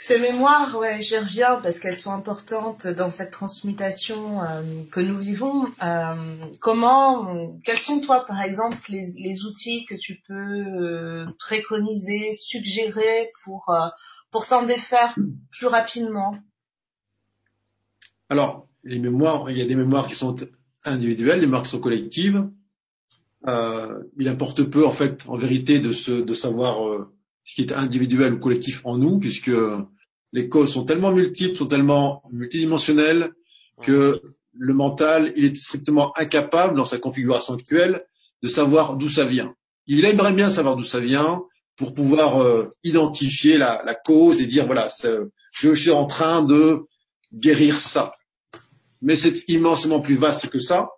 Ces 0.08 0.20
mémoires, 0.20 0.78
ouais, 0.78 1.02
j'y 1.02 1.18
reviens 1.18 1.60
parce 1.64 1.80
qu'elles 1.80 1.96
sont 1.96 2.12
importantes 2.12 2.86
dans 2.86 3.10
cette 3.10 3.32
transmutation 3.32 4.44
euh, 4.44 4.62
que 4.92 5.00
nous 5.00 5.18
vivons. 5.18 5.66
Euh, 5.82 6.36
comment, 6.62 7.58
quels 7.64 7.80
sont 7.80 8.02
toi, 8.02 8.24
par 8.28 8.40
exemple, 8.44 8.78
les, 8.90 9.14
les 9.18 9.46
outils 9.46 9.84
que 9.86 9.96
tu 9.96 10.22
peux 10.28 10.34
euh, 10.34 11.26
préconiser, 11.40 12.34
suggérer 12.36 13.32
pour 13.44 13.76
pour 14.30 14.44
s'en 14.44 14.68
défaire 14.68 15.16
plus 15.50 15.66
rapidement? 15.66 16.38
Alors, 18.30 18.68
les 18.84 19.00
mémoires, 19.00 19.50
il 19.50 19.58
y 19.58 19.62
a 19.64 19.66
des 19.66 19.76
mémoires 19.76 20.08
qui 20.08 20.14
sont 20.14 20.36
individuelles, 20.84 21.40
des 21.40 21.48
mémoires 21.48 21.64
qui 21.64 21.72
sont 21.72 21.82
collectives. 21.82 22.48
Il 23.48 24.28
importe 24.28 24.66
peu, 24.66 24.86
en 24.86 24.92
fait, 24.92 25.28
en 25.28 25.38
vérité, 25.40 25.80
de, 25.80 25.94
se, 25.94 26.12
de 26.12 26.34
savoir 26.36 27.08
ce 27.44 27.56
qui 27.56 27.64
est 27.64 27.74
individuel 27.74 28.36
ou 28.36 28.40
collectif 28.40 28.86
en 28.86 29.00
nous, 29.00 29.18
puisque 29.18 29.52
les 30.36 30.50
causes 30.50 30.74
sont 30.74 30.84
tellement 30.84 31.14
multiples, 31.14 31.56
sont 31.56 31.66
tellement 31.66 32.22
multidimensionnelles 32.30 33.32
que 33.82 34.22
le 34.58 34.74
mental, 34.74 35.32
il 35.38 35.46
est 35.46 35.56
strictement 35.56 36.12
incapable 36.18 36.76
dans 36.76 36.84
sa 36.84 36.98
configuration 36.98 37.54
actuelle 37.54 38.04
de 38.44 38.50
savoir 38.50 38.98
d'où 38.98 39.08
ça 39.08 39.26
vient. 39.26 39.56
Il 39.88 40.04
aimerait 40.04 40.34
bien 40.34 40.50
savoir 40.50 40.76
d'où 40.76 40.84
ça 40.84 41.00
vient 41.00 41.42
pour 41.78 41.94
pouvoir 41.94 42.42
euh, 42.42 42.70
identifier 42.84 43.58
la, 43.58 43.82
la, 43.86 43.96
cause 43.96 44.42
et 44.42 44.46
dire 44.46 44.66
voilà, 44.66 44.90
je 45.52 45.74
suis 45.74 45.92
en 45.92 46.06
train 46.06 46.44
de 46.44 46.82
guérir 47.34 47.80
ça. 47.80 48.12
Mais 49.02 49.16
c'est 49.16 49.48
immensément 49.48 50.02
plus 50.02 50.18
vaste 50.18 50.50
que 50.50 50.60
ça, 50.60 50.90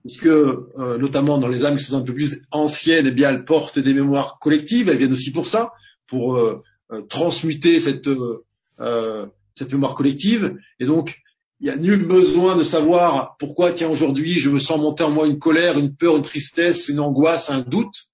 puisque 0.00 0.26
euh, 0.26 0.96
notamment 0.98 1.36
dans 1.36 1.48
les 1.48 1.64
âmes 1.66 1.76
qui 1.76 1.84
sont 1.84 1.98
un 1.98 2.02
peu 2.02 2.14
plus 2.14 2.40
anciennes, 2.52 3.06
eh 3.06 3.12
bien 3.12 3.28
elles 3.28 3.44
portent 3.44 3.78
des 3.78 3.92
mémoires 3.92 4.38
collectives, 4.40 4.88
elles 4.88 4.98
viennent 4.98 5.12
aussi 5.12 5.30
pour 5.30 5.46
ça, 5.46 5.72
pour 6.06 6.36
euh, 6.36 6.62
euh, 6.62 6.62
transmuter 7.00 7.80
cette, 7.80 8.08
euh, 8.08 8.44
euh, 8.80 9.26
cette 9.54 9.72
mémoire 9.72 9.94
collective. 9.94 10.56
Et 10.78 10.84
donc, 10.84 11.20
il 11.60 11.64
n'y 11.64 11.70
a 11.70 11.76
nul 11.76 12.06
besoin 12.06 12.56
de 12.56 12.62
savoir 12.62 13.36
pourquoi, 13.38 13.72
tiens, 13.72 13.88
aujourd'hui, 13.88 14.38
je 14.38 14.50
me 14.50 14.58
sens 14.58 14.78
monter 14.80 15.04
en 15.04 15.10
moi 15.10 15.26
une 15.26 15.38
colère, 15.38 15.78
une 15.78 15.94
peur, 15.94 16.16
une 16.16 16.22
tristesse, 16.22 16.88
une 16.88 17.00
angoisse, 17.00 17.50
un 17.50 17.60
doute. 17.60 18.08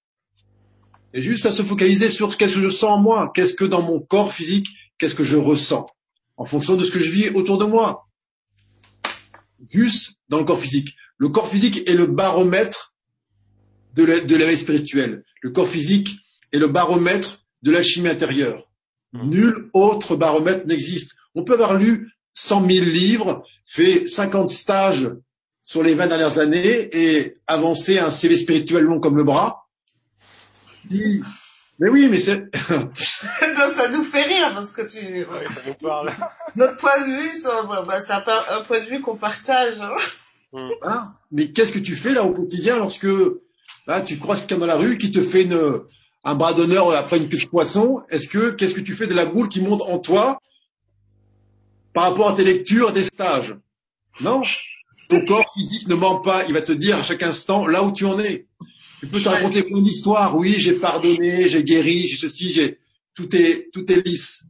Et 1.13 1.21
juste 1.21 1.45
à 1.45 1.51
se 1.51 1.63
focaliser 1.63 2.09
sur 2.09 2.31
ce 2.31 2.37
que 2.37 2.47
je 2.47 2.69
sens 2.69 2.91
en 2.91 2.99
moi, 2.99 3.31
qu'est-ce 3.33 3.55
que 3.55 3.65
dans 3.65 3.81
mon 3.81 3.99
corps 3.99 4.31
physique, 4.31 4.67
qu'est-ce 4.97 5.15
que 5.15 5.23
je 5.23 5.37
ressens, 5.37 5.87
en 6.37 6.45
fonction 6.45 6.77
de 6.77 6.85
ce 6.85 6.91
que 6.91 6.99
je 6.99 7.09
vis 7.09 7.29
autour 7.29 7.57
de 7.57 7.65
moi. 7.65 8.07
Juste 9.71 10.13
dans 10.29 10.37
le 10.37 10.45
corps 10.45 10.59
physique. 10.59 10.95
Le 11.17 11.29
corps 11.29 11.49
physique 11.49 11.89
est 11.89 11.95
le 11.95 12.05
baromètre 12.05 12.93
de 13.95 14.05
l'éveil 14.05 14.57
spirituel. 14.57 15.25
Le 15.41 15.49
corps 15.49 15.67
physique 15.67 16.15
est 16.53 16.59
le 16.59 16.67
baromètre 16.67 17.39
de 17.63 17.71
la 17.71 17.83
chimie 17.83 18.09
intérieure. 18.09 18.68
Mmh. 19.13 19.29
Nul 19.29 19.69
autre 19.73 20.15
baromètre 20.15 20.67
n'existe. 20.67 21.15
On 21.35 21.43
peut 21.43 21.53
avoir 21.53 21.75
lu 21.75 22.11
cent 22.33 22.61
mille 22.61 22.91
livres, 22.91 23.43
fait 23.65 24.05
cinquante 24.07 24.49
stages 24.49 25.09
sur 25.63 25.83
les 25.83 25.93
vingt 25.95 26.07
dernières 26.07 26.39
années 26.39 26.89
et 26.93 27.33
avancer 27.47 27.99
un 27.99 28.11
CV 28.11 28.37
spirituel 28.37 28.83
long 28.83 28.99
comme 28.99 29.17
le 29.17 29.23
bras. 29.23 29.67
Mais 30.91 31.89
oui, 31.89 32.09
mais 32.09 32.19
c'est. 32.19 32.43
ça 32.65 33.89
nous 33.89 34.03
fait 34.03 34.23
rire 34.23 34.51
parce 34.53 34.73
que 34.73 34.81
tu. 34.81 34.99
Oui, 34.99 35.53
ça 35.53 35.61
nous 35.65 35.73
parle. 35.75 36.09
Notre 36.55 36.77
point 36.77 36.99
de 37.01 37.05
vue, 37.05 37.85
bah, 37.87 37.99
c'est 37.99 38.13
un, 38.13 38.61
point 38.61 38.79
de 38.81 38.85
vue 38.85 39.01
qu'on 39.01 39.15
partage. 39.15 39.79
Hein. 39.79 39.93
Mmh. 40.53 40.69
Ah, 40.83 41.13
mais 41.31 41.51
qu'est-ce 41.51 41.71
que 41.71 41.79
tu 41.79 41.95
fais 41.95 42.11
là 42.11 42.23
au 42.23 42.33
quotidien 42.33 42.77
lorsque 42.77 43.07
là 43.87 44.01
tu 44.01 44.17
croises 44.17 44.41
quelqu'un 44.41 44.57
dans 44.57 44.65
la 44.65 44.75
rue 44.75 44.97
qui 44.97 45.11
te 45.11 45.21
fait 45.21 45.43
une, 45.43 45.81
un 46.23 46.35
bras 46.35 46.53
d'honneur 46.53 46.91
après 46.91 47.17
une 47.17 47.29
queue 47.29 47.37
de 47.37 47.45
poisson, 47.45 48.01
est-ce 48.09 48.27
que 48.27 48.51
qu'est-ce 48.51 48.73
que 48.73 48.81
tu 48.81 48.95
fais 48.95 49.07
de 49.07 49.13
la 49.13 49.25
boule 49.25 49.49
qui 49.49 49.61
monte 49.61 49.81
en 49.81 49.99
toi 49.99 50.39
par 51.93 52.03
rapport 52.03 52.29
à 52.29 52.35
tes 52.35 52.43
lectures, 52.43 52.91
des 52.93 53.05
stages? 53.05 53.55
Non? 54.21 54.41
Ton 55.07 55.25
corps 55.25 55.51
physique 55.53 55.87
ne 55.87 55.95
ment 55.95 56.19
pas. 56.19 56.45
Il 56.45 56.53
va 56.53 56.61
te 56.61 56.71
dire 56.71 56.97
à 56.97 57.03
chaque 57.03 57.23
instant 57.23 57.65
là 57.65 57.83
où 57.83 57.91
tu 57.91 58.05
en 58.05 58.19
es. 58.19 58.47
Tu 58.99 59.07
peux 59.07 59.21
te 59.21 59.29
raconter 59.29 59.63
plein 59.63 59.81
d'histoires. 59.81 60.37
Oui, 60.37 60.55
j'ai 60.57 60.73
pardonné, 60.73 61.47
j'ai 61.47 61.63
guéri, 61.63 62.07
j'ai 62.07 62.17
ceci, 62.17 62.53
j'ai 62.53 62.79
tout 63.15 63.33
est 63.35 63.69
tout 63.73 63.89
est 63.91 64.05
lisse. 64.05 64.43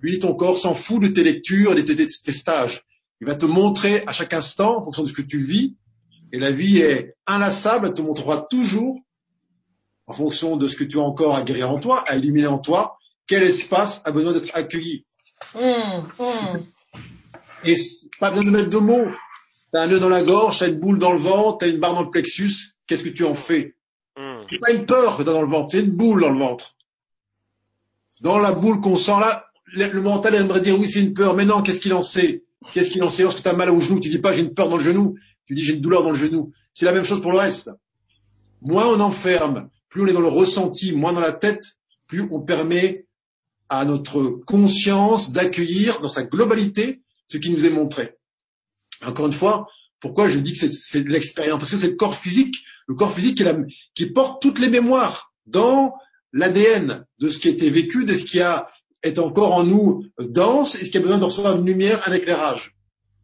Lui, 0.00 0.18
ton 0.18 0.34
corps 0.34 0.58
s'en 0.58 0.74
fout 0.74 1.02
de 1.02 1.08
tes 1.08 1.22
lectures, 1.22 1.74
de 1.74 1.82
tes, 1.82 1.94
de 1.94 2.06
tes 2.06 2.32
stages. 2.32 2.82
Il 3.20 3.26
va 3.26 3.34
te 3.34 3.44
montrer 3.44 4.02
à 4.06 4.12
chaque 4.12 4.32
instant, 4.32 4.78
en 4.78 4.82
fonction 4.82 5.02
de 5.02 5.08
ce 5.08 5.12
que 5.12 5.20
tu 5.20 5.42
vis, 5.42 5.76
et 6.32 6.38
la 6.38 6.52
vie 6.52 6.78
est 6.78 7.16
inlassable, 7.26 7.88
elle 7.88 7.94
te 7.94 8.00
montrera 8.00 8.46
toujours 8.50 8.98
en 10.10 10.12
fonction 10.12 10.56
de 10.56 10.66
ce 10.66 10.74
que 10.74 10.82
tu 10.82 10.98
as 10.98 11.02
encore 11.02 11.36
à 11.36 11.42
guérir 11.42 11.70
en 11.70 11.78
toi, 11.78 12.02
à 12.08 12.16
éliminer 12.16 12.48
en 12.48 12.58
toi, 12.58 12.98
quel 13.28 13.44
espace 13.44 14.02
a 14.04 14.10
besoin 14.10 14.32
d'être 14.32 14.50
accueilli. 14.54 15.04
Mmh, 15.54 15.60
mmh. 16.18 16.58
Et 17.64 17.76
pas 18.18 18.30
besoin 18.30 18.44
de 18.44 18.50
mettre 18.50 18.70
de 18.70 18.78
mots. 18.78 19.06
T'as 19.72 19.82
un 19.82 19.86
nœud 19.86 20.00
dans 20.00 20.08
la 20.08 20.24
gorge, 20.24 20.58
t'as 20.58 20.68
une 20.68 20.80
boule 20.80 20.98
dans 20.98 21.12
le 21.12 21.20
ventre, 21.20 21.58
t'as 21.58 21.68
une 21.68 21.78
barre 21.78 21.94
dans 21.94 22.02
le 22.02 22.10
plexus. 22.10 22.74
Qu'est-ce 22.88 23.04
que 23.04 23.08
tu 23.08 23.24
en 23.24 23.36
fais? 23.36 23.76
Mmh. 24.18 24.22
C'est 24.50 24.58
pas 24.58 24.72
une 24.72 24.84
peur 24.84 25.16
que 25.16 25.22
t'as 25.22 25.32
dans 25.32 25.42
le 25.42 25.48
ventre, 25.48 25.70
c'est 25.70 25.80
une 25.80 25.92
boule 25.92 26.22
dans 26.22 26.30
le 26.30 26.40
ventre. 26.40 26.74
Dans 28.20 28.38
la 28.38 28.50
boule 28.50 28.80
qu'on 28.80 28.96
sent 28.96 29.12
là, 29.20 29.46
le 29.72 30.02
mental 30.02 30.34
aimerait 30.34 30.60
dire 30.60 30.76
oui 30.76 30.88
c'est 30.88 31.00
une 31.00 31.14
peur, 31.14 31.34
mais 31.34 31.44
non, 31.44 31.62
qu'est-ce 31.62 31.78
qu'il 31.78 31.94
en 31.94 32.02
sait? 32.02 32.42
Qu'est-ce 32.74 32.90
qu'il 32.90 33.04
en 33.04 33.10
sait 33.10 33.22
lorsque 33.22 33.44
tu 33.44 33.48
as 33.48 33.52
mal 33.52 33.70
au 33.70 33.78
genou 33.78 34.00
Tu 34.00 34.08
dis 34.08 34.18
pas 34.18 34.32
j'ai 34.32 34.40
une 34.40 34.54
peur 34.54 34.68
dans 34.68 34.76
le 34.76 34.82
genou, 34.82 35.14
tu 35.46 35.54
dis 35.54 35.62
j'ai 35.62 35.74
une 35.74 35.80
douleur 35.80 36.02
dans 36.02 36.10
le 36.10 36.16
genou. 36.16 36.52
C'est 36.74 36.84
la 36.84 36.92
même 36.92 37.04
chose 37.04 37.22
pour 37.22 37.30
le 37.30 37.38
reste. 37.38 37.70
Moins 38.60 38.86
on 38.88 38.98
enferme 38.98 39.70
plus 39.90 40.02
on 40.02 40.06
est 40.06 40.12
dans 40.12 40.20
le 40.20 40.28
ressenti, 40.28 40.92
moins 40.92 41.12
dans 41.12 41.20
la 41.20 41.32
tête, 41.32 41.76
plus 42.06 42.26
on 42.30 42.40
permet 42.40 43.06
à 43.68 43.84
notre 43.84 44.22
conscience 44.46 45.30
d'accueillir 45.32 46.00
dans 46.00 46.08
sa 46.08 46.24
globalité 46.24 47.02
ce 47.26 47.36
qui 47.36 47.50
nous 47.50 47.66
est 47.66 47.70
montré. 47.70 48.16
Encore 49.04 49.26
une 49.26 49.32
fois, 49.32 49.68
pourquoi 50.00 50.28
je 50.28 50.38
dis 50.38 50.54
que 50.54 50.70
c'est 50.70 51.06
l'expérience? 51.06 51.58
Parce 51.58 51.70
que 51.70 51.76
c'est 51.76 51.88
le 51.88 51.96
corps 51.96 52.16
physique, 52.16 52.56
le 52.86 52.94
corps 52.94 53.14
physique 53.14 53.42
qui, 53.94 54.06
porte 54.06 54.42
toutes 54.42 54.58
les 54.58 54.68
mémoires 54.68 55.32
dans 55.46 55.94
l'ADN 56.32 57.06
de 57.18 57.28
ce 57.28 57.38
qui 57.38 57.48
a 57.48 57.50
été 57.52 57.70
vécu, 57.70 58.04
de 58.04 58.14
ce 58.14 58.24
qui 58.24 58.40
est 59.02 59.18
encore 59.18 59.54
en 59.54 59.64
nous 59.64 60.04
dense 60.18 60.74
et 60.76 60.84
ce 60.84 60.90
qui 60.90 60.98
a 60.98 61.00
besoin 61.00 61.18
de 61.18 61.24
recevoir 61.24 61.56
une 61.56 61.66
lumière, 61.66 62.08
un 62.08 62.12
éclairage. 62.12 62.74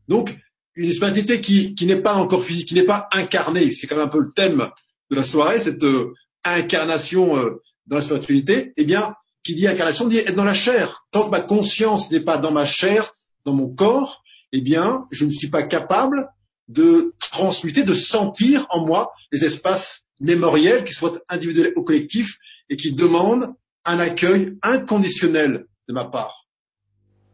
Donc, 0.09 0.37
une 0.75 0.93
spiritualité 0.93 1.41
qui, 1.41 1.75
qui 1.75 1.87
n'est 1.87 2.03
pas 2.03 2.15
encore 2.15 2.45
physique, 2.45 2.69
qui 2.69 2.75
n'est 2.75 2.85
pas 2.85 3.09
incarnée, 3.13 3.73
c'est 3.73 3.87
quand 3.87 3.97
même 3.97 4.07
un 4.07 4.11
peu 4.11 4.21
le 4.21 4.33
thème 4.35 4.69
de 5.11 5.17
la 5.17 5.25
soirée, 5.25 5.59
cette 5.59 5.83
euh, 5.85 6.13
incarnation 6.55 7.37
euh, 7.37 7.63
dans 7.87 7.97
la 7.97 8.03
spiritualité, 8.03 8.73
eh 8.77 8.85
bien, 8.85 9.15
qui 9.43 9.55
dit 9.55 9.67
incarnation 9.67 10.07
dit 10.07 10.19
être 10.19 10.35
dans 10.35 10.45
la 10.45 10.55
chair. 10.55 11.07
Tant 11.11 11.27
que 11.27 11.31
ma 11.31 11.41
conscience 11.41 12.11
n'est 12.11 12.21
pas 12.21 12.39
dans 12.39 12.51
ma 12.51 12.65
chair, 12.65 13.15
dans 13.45 13.53
mon 13.53 13.69
corps, 13.69 14.23
eh 14.53 14.61
bien, 14.61 15.07
je 15.11 15.25
ne 15.25 15.31
suis 15.31 15.49
pas 15.49 15.63
capable 15.63 16.29
de 16.69 17.15
transmuter, 17.21 17.85
de 17.85 17.95
sentir 17.95 18.67
en 18.71 18.85
moi 18.85 19.13
les 19.31 19.45
espaces 19.45 20.07
mémoriels, 20.19 20.85
qui 20.85 20.95
soient 20.95 21.21
individuels 21.29 21.73
ou 21.77 21.83
collectifs, 21.83 22.39
et 22.69 22.77
qui 22.77 22.93
demandent 22.93 23.55
un 23.85 24.01
accueil 24.01 24.57
inconditionnel 24.63 25.67
de 25.89 25.93
ma 25.95 26.05
part. 26.05 26.47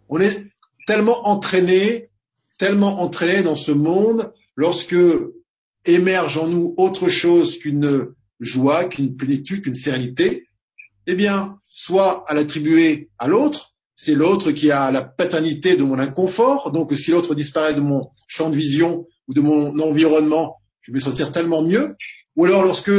On 0.09 0.21
est 0.21 0.47
tellement 0.87 1.27
entraîné, 1.27 2.11
tellement 2.59 3.01
entraîné 3.01 3.43
dans 3.43 3.55
ce 3.55 3.73
monde 3.73 4.33
lorsque 4.57 4.97
émerge 5.87 6.37
en 6.37 6.49
nous 6.49 6.75
autre 6.77 7.09
chose 7.09 7.59
qu'une 7.59 8.15
joie, 8.45 8.85
qu'une 8.85 9.17
plénitude, 9.17 9.63
qu'une 9.63 9.75
sérénité, 9.75 10.47
eh 11.07 11.15
bien, 11.15 11.59
soit 11.65 12.25
à 12.29 12.35
l'attribuer 12.35 13.11
à 13.19 13.29
l'autre, 13.29 13.75
c'est 13.95 14.15
l'autre 14.15 14.53
qui 14.53 14.71
a 14.71 14.91
la 14.91 15.03
paternité 15.03 15.77
de 15.77 15.83
mon 15.83 15.99
inconfort, 15.99 16.73
donc 16.73 16.93
si 16.95 17.11
l'autre 17.11 17.35
disparaît 17.35 17.75
de 17.75 17.81
mon 17.81 18.11
champ 18.27 18.51
de 18.51 18.57
vision 18.57 19.07
ou 19.29 19.35
de 19.35 19.41
mon 19.41 19.79
environnement, 19.79 20.57
je 20.81 20.91
vais 20.91 20.97
me 20.97 21.01
sentir 21.01 21.33
tellement 21.33 21.63
mieux, 21.63 21.97
ou 22.37 22.45
alors 22.45 22.65
lorsque 22.65 22.91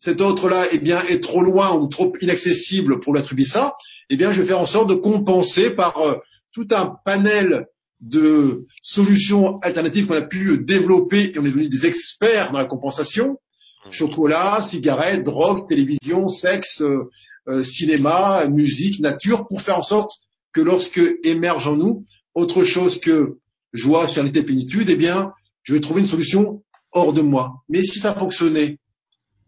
cet 0.00 0.20
autre-là 0.20 0.66
eh 0.70 0.78
bien, 0.78 1.02
est 1.04 1.22
trop 1.22 1.40
loin 1.40 1.74
ou 1.74 1.86
trop 1.86 2.12
inaccessible 2.20 3.00
pour 3.00 3.14
l'attribuer 3.14 3.46
ça, 3.46 3.74
eh 4.10 4.16
bien, 4.16 4.32
je 4.32 4.42
vais 4.42 4.46
faire 4.46 4.60
en 4.60 4.66
sorte 4.66 4.90
de 4.90 4.94
compenser 4.94 5.70
par 5.70 5.96
euh, 5.98 6.16
tout 6.52 6.66
un 6.72 6.94
panel 7.04 7.66
de 8.00 8.64
solutions 8.82 9.58
alternatives 9.60 10.06
qu'on 10.06 10.14
a 10.14 10.22
pu 10.22 10.58
développer 10.58 11.32
et 11.32 11.38
on 11.38 11.44
est 11.44 11.50
devenu 11.50 11.68
des 11.68 11.86
experts 11.86 12.52
dans 12.52 12.58
la 12.58 12.66
compensation. 12.66 13.38
Mmh. 13.86 13.90
Chocolat, 13.90 14.62
cigarettes, 14.62 15.22
drogue, 15.22 15.68
télévision, 15.68 16.28
sexe, 16.28 16.80
euh, 16.82 17.10
euh, 17.48 17.62
cinéma, 17.62 18.46
musique, 18.48 19.00
nature, 19.00 19.46
pour 19.46 19.60
faire 19.60 19.78
en 19.78 19.82
sorte 19.82 20.12
que 20.52 20.60
lorsque 20.60 21.00
émerge 21.22 21.68
en 21.68 21.76
nous 21.76 22.06
autre 22.34 22.64
chose 22.64 22.98
que 22.98 23.38
joie, 23.72 24.08
sérénité, 24.08 24.42
plénitude, 24.42 24.88
eh 24.88 24.96
bien, 24.96 25.32
je 25.62 25.74
vais 25.74 25.80
trouver 25.80 26.00
une 26.00 26.06
solution 26.06 26.62
hors 26.92 27.12
de 27.12 27.20
moi. 27.20 27.62
Mais 27.68 27.82
si 27.82 27.98
ça 27.98 28.14
fonctionnait, 28.14 28.78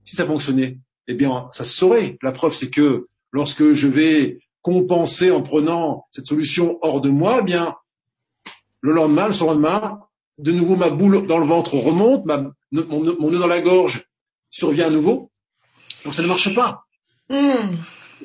si 0.05 0.17
ça 0.17 0.27
fonctionnait, 0.27 0.79
eh 1.09 1.15
bien, 1.15 1.49
ça 1.53 1.65
se 1.65 1.75
saurait. 1.75 2.19
La 2.23 2.33
preuve, 2.33 2.55
c'est 2.55 2.71
que 2.71 3.07
lorsque 3.33 3.73
je 3.73 3.89
vais 3.89 4.39
compenser 4.63 5.31
en 5.31 5.43
prenant 5.43 6.07
cette 6.11 6.27
solution 6.27 6.79
hors 6.83 7.01
de 7.01 7.09
moi, 7.09 7.39
eh 7.41 7.45
bien, 7.45 7.75
le 8.83 8.93
lendemain, 8.93 9.29
le 9.29 9.33
surlendemain, 9.33 10.01
de 10.39 10.53
nouveau 10.53 10.77
ma 10.77 10.91
boule 10.91 11.27
dans 11.27 11.39
le 11.39 11.47
ventre 11.47 11.77
remonte, 11.77 12.25
mon, 12.27 13.31
nœud 13.31 13.39
dans 13.39 13.47
la 13.47 13.63
gorge 13.63 14.05
survient 14.51 14.87
à 14.87 14.91
nouveau. 14.91 15.31
Donc 16.05 16.15
ça 16.15 16.23
ne 16.23 16.29
marche 16.29 16.55
pas. 16.55 16.85
Hmm. 17.29 17.77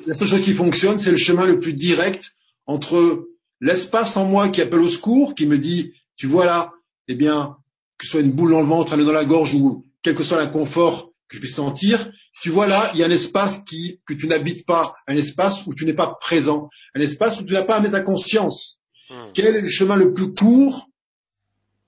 La 0.06 0.14
seule 0.14 0.28
chose 0.28 0.42
qui 0.42 0.54
fonctionne, 0.54 0.98
c'est 0.98 1.10
le 1.10 1.16
chemin 1.16 1.46
le 1.46 1.60
plus 1.60 1.72
direct 1.72 2.32
entre 2.66 3.26
l'espace 3.60 4.16
en 4.16 4.24
moi 4.24 4.48
qui 4.48 4.60
appelle 4.60 4.80
au 4.80 4.88
secours, 4.88 5.34
qui 5.34 5.46
me 5.46 5.58
dit, 5.58 5.92
tu 6.16 6.26
vois 6.26 6.46
là, 6.46 6.72
eh 7.08 7.14
bien, 7.14 7.56
que 7.98 8.06
ce 8.06 8.12
soit 8.12 8.20
une 8.20 8.32
boule 8.32 8.52
dans 8.52 8.60
le 8.60 8.66
ventre, 8.66 8.92
un 8.92 8.96
nœud 8.96 9.04
dans 9.04 9.12
la 9.12 9.24
gorge 9.24 9.54
ou 9.54 9.84
quel 10.02 10.14
que 10.14 10.22
soit 10.22 10.38
l'inconfort 10.38 11.12
que 11.28 11.36
je 11.36 11.40
puisse 11.40 11.54
sentir, 11.54 12.10
tu 12.42 12.50
vois 12.50 12.66
là, 12.66 12.90
il 12.94 13.00
y 13.00 13.02
a 13.02 13.06
un 13.06 13.10
espace 13.10 13.60
qui, 13.60 14.00
que 14.06 14.12
tu 14.12 14.26
n'habites 14.26 14.66
pas, 14.66 14.92
un 15.08 15.16
espace 15.16 15.66
où 15.66 15.74
tu 15.74 15.86
n'es 15.86 15.94
pas 15.94 16.16
présent, 16.20 16.68
un 16.94 17.00
espace 17.00 17.40
où 17.40 17.44
tu 17.44 17.52
n'as 17.52 17.64
pas 17.64 17.76
à 17.76 17.80
mettre 17.80 17.94
ta 17.94 18.02
conscience. 18.02 18.80
Hmm. 19.08 19.30
Quel 19.34 19.46
est 19.46 19.60
le 19.60 19.68
chemin 19.68 19.96
le 19.96 20.12
plus 20.12 20.32
court? 20.32 20.88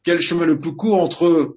Quel 0.02 0.14
est 0.14 0.18
le 0.18 0.22
chemin 0.22 0.46
le 0.46 0.60
plus 0.60 0.74
court 0.74 1.00
entre 1.00 1.56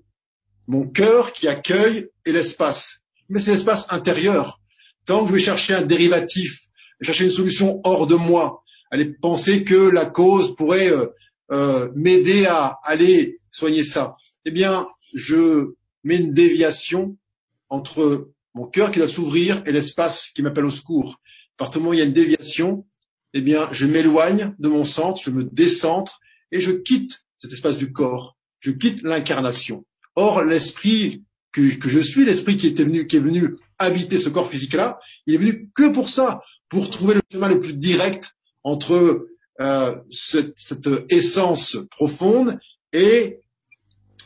mon 0.67 0.87
cœur 0.87 1.33
qui 1.33 1.47
accueille 1.47 2.09
et 2.27 2.31
l'espace 2.31 3.01
Mais 3.29 3.39
c'est 3.39 3.53
l'espace 3.53 3.87
intérieur. 3.89 4.59
Tant 5.05 5.23
que 5.23 5.29
je 5.29 5.33
vais 5.33 5.39
chercher 5.39 5.73
un 5.73 5.81
dérivatif, 5.81 6.67
chercher 7.01 7.25
une 7.25 7.31
solution 7.31 7.81
hors 7.83 8.07
de 8.07 8.15
moi, 8.15 8.63
aller 8.91 9.13
penser 9.13 9.63
que 9.63 9.89
la 9.89 10.05
cause 10.05 10.55
pourrait 10.55 10.91
euh, 10.91 11.07
euh, 11.51 11.89
m'aider 11.95 12.45
à 12.45 12.79
aller 12.83 13.39
soigner 13.49 13.83
ça, 13.83 14.13
eh 14.45 14.51
bien, 14.51 14.87
je 15.13 15.73
mets 16.03 16.17
une 16.17 16.33
déviation 16.33 17.17
entre 17.69 18.29
mon 18.53 18.65
cœur 18.65 18.91
qui 18.91 18.99
doit 18.99 19.07
s'ouvrir 19.07 19.63
et 19.65 19.71
l'espace 19.71 20.29
qui 20.33 20.41
m'appelle 20.41 20.65
au 20.65 20.71
secours. 20.71 21.19
Du 21.59 21.79
moment 21.79 21.93
il 21.93 21.99
y 21.99 22.01
a 22.01 22.05
une 22.05 22.13
déviation, 22.13 22.85
eh 23.33 23.41
bien, 23.41 23.69
je 23.71 23.85
m'éloigne 23.85 24.53
de 24.59 24.67
mon 24.67 24.83
centre, 24.83 25.21
je 25.23 25.31
me 25.31 25.43
décentre 25.43 26.19
et 26.51 26.59
je 26.59 26.71
quitte 26.71 27.25
cet 27.37 27.51
espace 27.51 27.77
du 27.77 27.91
corps. 27.91 28.37
Je 28.59 28.71
quitte 28.71 29.03
l'incarnation. 29.03 29.85
Or, 30.15 30.43
l'esprit 30.43 31.23
que, 31.57 31.75
que, 31.75 31.89
je 31.89 31.99
suis, 31.99 32.25
l'esprit 32.25 32.57
qui 32.57 32.67
était 32.67 32.83
venu, 32.83 33.07
qui 33.07 33.17
est 33.17 33.21
venu 33.21 33.55
habiter 33.79 34.17
ce 34.17 34.29
corps 34.29 34.49
physique-là, 34.49 34.99
il 35.25 35.35
est 35.35 35.37
venu 35.37 35.69
que 35.75 35.91
pour 35.91 36.09
ça, 36.09 36.41
pour 36.69 36.89
trouver 36.89 37.15
le 37.15 37.21
chemin 37.31 37.47
le 37.47 37.59
plus 37.59 37.73
direct 37.73 38.35
entre 38.63 39.27
euh, 39.59 39.95
cette, 40.11 40.53
cette, 40.57 40.89
essence 41.09 41.77
profonde 41.91 42.59
et 42.93 43.39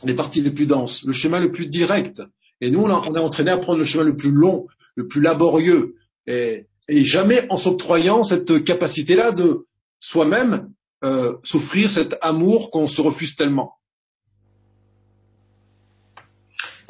les 0.04 0.14
parties 0.14 0.40
les 0.40 0.50
plus 0.50 0.66
denses, 0.66 1.04
le 1.04 1.12
chemin 1.12 1.40
le 1.40 1.52
plus 1.52 1.66
direct. 1.66 2.22
Et 2.60 2.70
nous, 2.70 2.80
on, 2.80 2.90
on 2.90 3.14
est 3.14 3.18
entraîné 3.18 3.50
à 3.50 3.58
prendre 3.58 3.78
le 3.78 3.84
chemin 3.84 4.04
le 4.04 4.16
plus 4.16 4.30
long, 4.30 4.66
le 4.96 5.06
plus 5.06 5.20
laborieux. 5.20 5.96
Et 6.26 6.66
et 6.88 7.04
jamais 7.04 7.46
en 7.50 7.58
s'octroyant 7.58 8.22
cette 8.22 8.64
capacité-là 8.64 9.32
de 9.32 9.66
soi-même 9.98 10.70
euh, 11.04 11.34
souffrir 11.42 11.90
cet 11.90 12.16
amour 12.20 12.70
qu'on 12.70 12.88
se 12.88 13.00
refuse 13.00 13.34
tellement. 13.34 13.76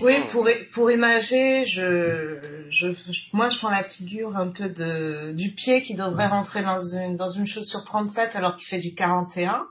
Oui, 0.03 0.15
pour, 0.31 0.49
pour 0.73 0.91
imager, 0.91 1.65
je, 1.65 2.67
je, 2.69 2.89
moi 3.33 3.51
je 3.51 3.59
prends 3.59 3.71
la 3.71 3.85
figure 3.85 4.37
un 4.37 4.49
peu 4.49 4.69
de, 4.69 5.33
du 5.33 5.55
pied 5.55 5.83
qui 5.83 5.95
devrait 5.95 6.27
rentrer 6.27 6.63
dans 6.63 6.81
une, 6.81 7.17
dans 7.17 7.29
une 7.29 7.47
chaussure 7.47 7.85
37 7.85 8.37
alors 8.37 8.57
qu'il 8.57 8.67
fait 8.67 8.79
du 8.79 8.95
41. 8.95 9.67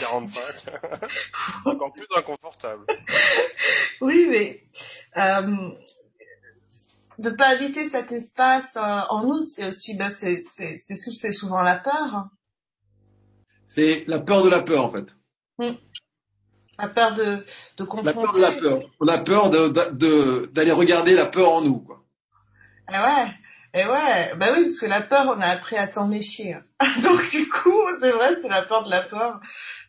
45. 0.00 0.42
Encore 1.64 1.92
plus 1.92 2.06
inconfortable. 2.14 2.84
oui, 4.00 4.26
mais 4.30 4.64
euh, 5.16 5.70
de 7.18 7.30
pas 7.30 7.48
habiter 7.48 7.86
cet 7.86 8.12
espace 8.12 8.76
euh, 8.76 9.00
en 9.08 9.24
nous, 9.24 9.40
c'est 9.40 9.66
aussi, 9.66 9.96
ben, 9.96 10.10
c'est, 10.10 10.42
c'est, 10.42 10.78
c'est, 10.78 11.32
souvent 11.32 11.62
la 11.62 11.76
peur. 11.76 12.28
C'est 13.68 14.04
la 14.06 14.20
peur 14.20 14.42
de 14.44 14.50
la 14.50 14.62
peur, 14.62 14.84
en 14.84 14.92
fait. 14.92 15.06
Hmm. 15.58 15.76
La 16.78 16.88
peur 16.88 17.14
de, 17.14 17.44
de 17.76 17.84
confronter. 17.84 18.16
La 18.16 18.22
peur 18.22 18.34
de 18.34 18.40
la 18.40 18.52
peur. 18.52 18.90
On 19.00 19.08
a 19.08 19.18
peur 19.18 19.50
de, 19.50 19.68
de, 19.92 20.50
d'aller 20.52 20.72
regarder 20.72 21.14
la 21.14 21.26
peur 21.26 21.50
en 21.50 21.62
nous, 21.62 21.78
quoi. 21.80 22.04
Eh 22.88 22.98
ouais. 22.98 23.32
Et 23.76 23.84
ouais, 23.84 24.34
bah 24.38 24.46
oui, 24.54 24.60
parce 24.62 24.80
que 24.80 24.86
la 24.86 25.02
peur, 25.02 25.26
on 25.36 25.38
a 25.38 25.48
appris 25.48 25.76
à 25.76 25.84
s'en 25.84 26.08
méfier. 26.08 26.56
Donc 27.02 27.30
du 27.30 27.46
coup, 27.46 27.82
c'est 28.00 28.10
vrai, 28.10 28.34
c'est 28.40 28.48
la 28.48 28.62
peur 28.62 28.84
de 28.84 28.90
la 28.90 29.02
peur. 29.02 29.38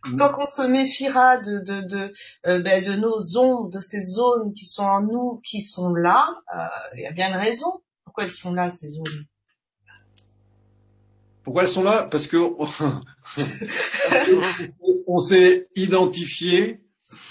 Mm. 0.04 0.18
Tant 0.18 0.34
qu'on 0.34 0.46
se 0.46 0.64
méfiera 0.64 1.38
de 1.38 1.60
de 1.60 1.80
de, 1.88 2.14
euh, 2.48 2.60
ben, 2.60 2.84
de 2.84 2.96
nos 2.96 3.18
zones, 3.22 3.70
de 3.70 3.80
ces 3.80 4.02
zones 4.02 4.54
qui 4.54 4.66
sont 4.66 4.84
en 4.84 5.00
nous, 5.02 5.40
qui 5.42 5.62
sont 5.62 5.94
là, 5.94 6.28
euh, 6.54 6.68
il 6.96 7.04
y 7.04 7.06
a 7.06 7.14
bien 7.14 7.30
une 7.30 7.38
raison. 7.38 7.82
Pourquoi 8.04 8.26
elles 8.26 8.32
sont 8.32 8.54
là 8.54 8.70
ces 8.70 8.90
zones? 8.90 9.26
Pourquoi 11.46 11.62
elles 11.62 11.70
sont 11.70 11.84
là? 11.84 12.10
Parce 12.12 12.28
que 12.28 12.38
on 15.08 15.20
s'est 15.20 15.68
identifié, 15.76 16.82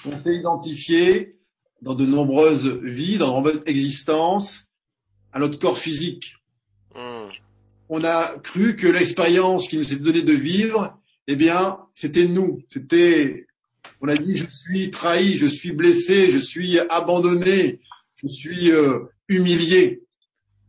on 0.04 0.20
s'est 0.20 0.34
identifié 0.34 1.36
dans 1.82 1.94
de 1.94 2.04
nombreuses 2.04 2.66
vies, 2.66 3.18
dans 3.18 3.28
de 3.28 3.32
nombreuses 3.32 3.62
existences, 3.66 4.64
à 5.32 5.38
notre 5.38 5.58
corps 5.58 5.78
physique 5.78 6.34
on 7.88 8.04
a 8.04 8.38
cru 8.42 8.76
que 8.76 8.88
l'expérience 8.88 9.68
qui 9.68 9.76
nous 9.76 9.92
était 9.92 10.02
donnée 10.02 10.22
de 10.22 10.34
vivre, 10.34 10.96
eh 11.28 11.36
bien, 11.36 11.78
c'était 11.94 12.26
nous. 12.26 12.62
C'était, 12.68 13.46
on 14.00 14.08
a 14.08 14.16
dit, 14.16 14.36
je 14.36 14.46
suis 14.48 14.90
trahi, 14.90 15.36
je 15.36 15.46
suis 15.46 15.72
blessé, 15.72 16.30
je 16.30 16.38
suis 16.38 16.78
abandonné, 16.78 17.80
je 18.16 18.28
suis 18.28 18.72
euh, 18.72 19.00
humilié. 19.28 20.02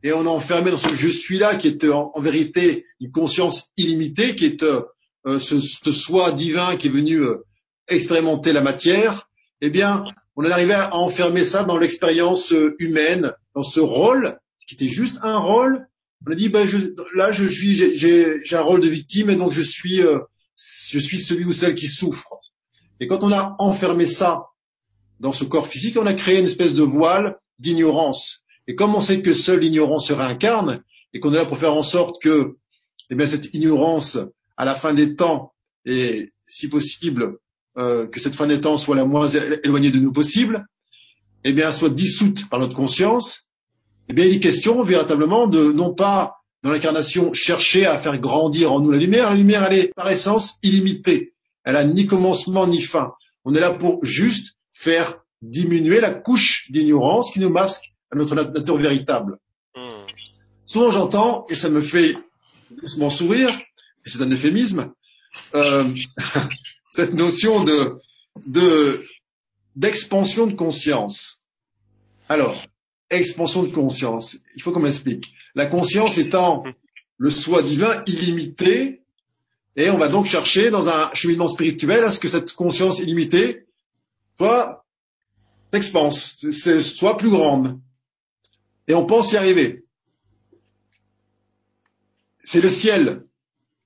Et 0.03 0.13
on 0.13 0.21
a 0.21 0.29
enfermé 0.29 0.71
dans 0.71 0.77
ce 0.77 0.93
je 0.93 1.07
suis 1.07 1.39
là 1.39 1.55
qui 1.55 1.67
est 1.67 1.85
en, 1.85 2.11
vérité 2.19 2.85
une 2.99 3.11
conscience 3.11 3.71
illimitée, 3.77 4.35
qui 4.35 4.45
est 4.45 4.63
euh, 4.63 4.81
euh, 5.27 5.39
ce, 5.39 5.59
ce, 5.59 5.91
soi 5.91 6.31
divin 6.31 6.77
qui 6.77 6.87
est 6.87 6.91
venu 6.91 7.21
expérimenter 7.87 8.53
la 8.53 8.61
matière. 8.61 9.29
Eh 9.61 9.69
bien, 9.69 10.03
on 10.35 10.43
est 10.43 10.51
arrivé 10.51 10.73
à 10.73 10.95
enfermer 10.95 11.45
ça 11.45 11.63
dans 11.63 11.77
l'expérience 11.77 12.53
humaine, 12.79 13.33
dans 13.53 13.63
ce 13.63 13.79
rôle 13.79 14.37
qui 14.67 14.75
était 14.75 14.87
juste 14.87 15.19
un 15.23 15.37
rôle 15.37 15.87
on 16.25 16.31
a 16.31 16.35
dit, 16.35 16.49
ben, 16.49 16.65
je, 16.65 16.77
là, 17.15 17.31
je 17.31 17.45
suis, 17.45 17.75
j'ai 17.75 18.55
un 18.55 18.61
rôle 18.61 18.81
de 18.81 18.89
victime 18.89 19.29
et 19.29 19.35
donc 19.35 19.51
je 19.51 19.61
suis, 19.61 20.01
euh, 20.01 20.19
je 20.89 20.99
suis 20.99 21.19
celui 21.19 21.45
ou 21.45 21.53
celle 21.53 21.75
qui 21.75 21.87
souffre. 21.87 22.27
Et 22.99 23.07
quand 23.07 23.23
on 23.23 23.31
a 23.31 23.55
enfermé 23.59 24.05
ça 24.05 24.47
dans 25.19 25.33
ce 25.33 25.43
corps 25.43 25.67
physique, 25.67 25.97
on 25.97 26.05
a 26.05 26.13
créé 26.13 26.39
une 26.39 26.45
espèce 26.45 26.73
de 26.73 26.83
voile 26.83 27.37
d'ignorance. 27.59 28.43
Et 28.67 28.75
comme 28.75 28.95
on 28.95 29.01
sait 29.01 29.21
que 29.21 29.33
seule 29.33 29.59
l'ignorance 29.59 30.07
se 30.07 30.13
réincarne 30.13 30.83
et 31.13 31.19
qu'on 31.19 31.31
est 31.33 31.37
là 31.37 31.45
pour 31.45 31.57
faire 31.57 31.73
en 31.73 31.83
sorte 31.83 32.21
que, 32.21 32.57
eh 33.09 33.15
bien, 33.15 33.27
cette 33.27 33.53
ignorance, 33.53 34.17
à 34.57 34.65
la 34.65 34.75
fin 34.75 34.93
des 34.93 35.15
temps, 35.15 35.53
et 35.85 36.29
si 36.45 36.67
possible, 36.67 37.37
euh, 37.77 38.07
que 38.07 38.19
cette 38.19 38.35
fin 38.35 38.47
des 38.47 38.59
temps 38.59 38.77
soit 38.77 38.95
la 38.95 39.05
moins 39.05 39.29
éloignée 39.63 39.91
de 39.91 39.99
nous 39.99 40.11
possible, 40.11 40.65
eh 41.43 41.53
bien, 41.53 41.71
soit 41.71 41.89
dissoute 41.89 42.49
par 42.49 42.59
notre 42.59 42.75
conscience, 42.75 43.45
eh 44.09 44.13
bien, 44.13 44.25
il 44.25 44.35
est 44.35 44.39
question 44.39 44.81
véritablement 44.81 45.47
de, 45.47 45.71
non 45.71 45.93
pas 45.93 46.37
dans 46.63 46.71
l'incarnation, 46.71 47.33
chercher 47.33 47.85
à 47.85 47.99
faire 47.99 48.17
grandir 48.17 48.71
en 48.71 48.79
nous 48.79 48.91
la 48.91 48.97
lumière. 48.97 49.29
La 49.29 49.35
lumière, 49.35 49.63
elle 49.63 49.77
est 49.77 49.93
par 49.93 50.09
essence 50.09 50.57
illimitée. 50.63 51.33
Elle 51.63 51.75
a 51.75 51.83
ni 51.83 52.07
commencement 52.07 52.65
ni 52.65 52.81
fin. 52.81 53.13
On 53.45 53.53
est 53.53 53.59
là 53.59 53.71
pour 53.71 54.03
juste 54.03 54.57
faire 54.73 55.19
diminuer 55.41 55.99
la 55.99 56.11
couche 56.11 56.69
d'ignorance 56.71 57.31
qui 57.31 57.39
nous 57.39 57.49
masque 57.49 57.93
à 58.11 58.15
notre 58.15 58.35
nature 58.35 58.77
véritable. 58.77 59.37
Hmm. 59.75 60.05
Souvent 60.65 60.91
j'entends, 60.91 61.45
et 61.49 61.55
ça 61.55 61.69
me 61.69 61.81
fait 61.81 62.15
doucement 62.71 63.09
sourire, 63.09 63.49
c'est 64.07 64.21
un 64.21 64.31
euphémisme, 64.31 64.93
euh, 65.55 65.93
cette 66.93 67.13
notion 67.13 67.63
de, 67.63 67.99
de 68.47 69.03
d'expansion 69.75 70.47
de 70.47 70.53
conscience. 70.53 71.43
Alors, 72.29 72.55
expansion 73.11 73.63
de 73.63 73.69
conscience, 73.69 74.37
il 74.55 74.61
faut 74.61 74.71
qu'on 74.71 74.79
m'explique. 74.79 75.33
La 75.53 75.67
conscience 75.67 76.17
étant 76.17 76.63
le 77.17 77.29
soi 77.29 77.61
divin 77.61 78.03
illimité, 78.07 79.03
et 79.75 79.89
on 79.91 79.97
va 79.97 80.07
donc 80.07 80.25
chercher 80.25 80.71
dans 80.71 80.87
un 80.87 81.13
cheminement 81.13 81.47
spirituel 81.47 82.03
à 82.03 82.11
ce 82.11 82.19
que 82.19 82.27
cette 82.27 82.53
conscience 82.53 82.99
illimitée 82.99 83.67
soit 84.37 84.83
s'expanse, 85.71 86.43
soit 86.81 87.17
plus 87.17 87.29
grande. 87.29 87.79
Et 88.87 88.93
on 88.93 89.05
pense 89.05 89.31
y 89.31 89.37
arriver. 89.37 89.83
C'est 92.43 92.61
le 92.61 92.69
ciel. 92.69 93.25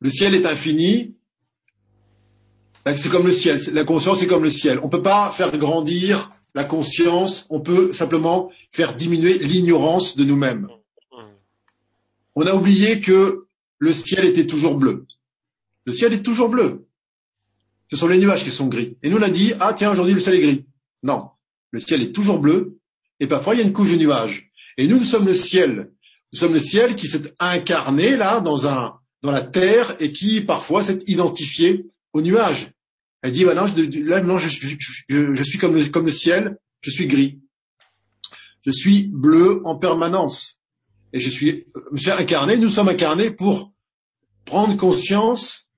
Le 0.01 0.09
ciel 0.09 0.33
est 0.33 0.45
infini. 0.45 1.15
C'est 2.85 3.09
comme 3.09 3.27
le 3.27 3.31
ciel. 3.31 3.59
La 3.73 3.83
conscience 3.83 4.21
est 4.23 4.27
comme 4.27 4.43
le 4.43 4.49
ciel. 4.49 4.79
On 4.79 4.87
ne 4.87 4.91
peut 4.91 5.03
pas 5.03 5.29
faire 5.31 5.55
grandir 5.57 6.29
la 6.55 6.63
conscience. 6.63 7.45
On 7.51 7.61
peut 7.61 7.93
simplement 7.93 8.51
faire 8.71 8.95
diminuer 8.95 9.37
l'ignorance 9.37 10.17
de 10.17 10.23
nous-mêmes. 10.23 10.67
On 12.33 12.47
a 12.47 12.55
oublié 12.55 13.01
que 13.01 13.45
le 13.77 13.93
ciel 13.93 14.25
était 14.25 14.47
toujours 14.47 14.75
bleu. 14.75 15.05
Le 15.85 15.93
ciel 15.93 16.13
est 16.13 16.23
toujours 16.23 16.49
bleu. 16.49 16.87
Ce 17.91 17.97
sont 17.97 18.07
les 18.07 18.17
nuages 18.17 18.43
qui 18.43 18.51
sont 18.51 18.67
gris. 18.67 18.97
Et 19.03 19.09
nous, 19.09 19.17
on 19.17 19.21
a 19.21 19.29
dit, 19.29 19.53
ah 19.59 19.73
tiens, 19.73 19.91
aujourd'hui, 19.91 20.13
le 20.13 20.19
ciel 20.19 20.35
est 20.35 20.41
gris. 20.41 20.65
Non. 21.03 21.29
Le 21.71 21.79
ciel 21.79 22.01
est 22.01 22.11
toujours 22.11 22.39
bleu. 22.39 22.79
Et 23.19 23.27
parfois, 23.27 23.53
il 23.53 23.59
y 23.59 23.61
a 23.61 23.65
une 23.65 23.73
couche 23.73 23.91
de 23.91 23.97
nuages. 23.97 24.49
Et 24.77 24.87
nous, 24.87 24.97
nous 24.97 25.03
sommes 25.03 25.25
le 25.25 25.33
ciel. 25.35 25.91
Nous 26.33 26.39
sommes 26.39 26.53
le 26.53 26.59
ciel 26.59 26.95
qui 26.95 27.07
s'est 27.07 27.33
incarné 27.39 28.15
là 28.15 28.39
dans 28.39 28.65
un 28.65 29.00
dans 29.21 29.31
la 29.31 29.43
terre 29.43 29.95
et 29.99 30.11
qui 30.11 30.41
parfois 30.41 30.83
s'est 30.83 30.99
identifié 31.07 31.85
aux 32.13 32.21
nuages. 32.21 32.71
Elle 33.21 33.33
dit, 33.33 33.45
bah 33.45 33.53
non, 33.53 33.67
je, 33.67 33.99
là, 33.99 34.21
non, 34.21 34.39
je, 34.39 34.49
suis 34.49 35.57
comme 35.59 35.75
le, 35.75 35.85
comme 35.89 36.05
le 36.07 36.11
ciel, 36.11 36.57
je 36.81 36.89
suis 36.89 37.05
gris. 37.05 37.39
Je 38.65 38.71
suis 38.71 39.09
bleu 39.11 39.61
en 39.63 39.75
permanence. 39.75 40.59
Et 41.13 41.19
je 41.19 41.29
suis, 41.29 41.65
je 41.93 42.01
suis 42.01 42.11
incarné, 42.11 42.57
nous 42.57 42.69
sommes 42.69 42.89
incarnés 42.89 43.31
pour 43.31 43.73
prendre 44.45 44.75
conscience 44.77 45.69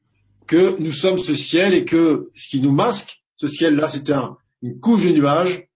que 0.48 0.78
nous 0.80 0.92
sommes 0.92 1.18
ce 1.18 1.36
ciel 1.36 1.74
et 1.74 1.86
que 1.86 2.30
ce 2.36 2.48
qui 2.48 2.62
nous 2.62 2.72
masque, 2.72 3.24
ce 3.38 3.48
ciel-là, 3.48 3.90
c'est 3.90 4.10
un, 4.12 4.38
une 4.62 4.80
couche 4.80 5.04
de 5.04 5.10
nuages 5.10 5.68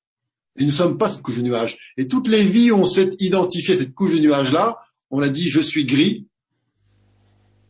et 0.58 0.62
nous 0.62 0.72
ne 0.72 0.76
sommes 0.76 0.98
pas 0.98 1.08
cette 1.08 1.22
couche 1.22 1.38
de 1.38 1.44
nuages. 1.44 1.78
Et 1.98 2.08
toutes 2.08 2.28
les 2.28 2.44
vies, 2.44 2.72
on 2.72 2.84
s'est 2.84 3.10
identifié 3.20 3.76
cette 3.76 3.94
couche 3.94 4.14
de 4.14 4.20
nuages-là. 4.20 4.80
On 5.12 5.22
a 5.22 5.30
dit, 5.30 5.50
je 5.50 5.62
suis 5.62 5.86
gris. 5.86 6.28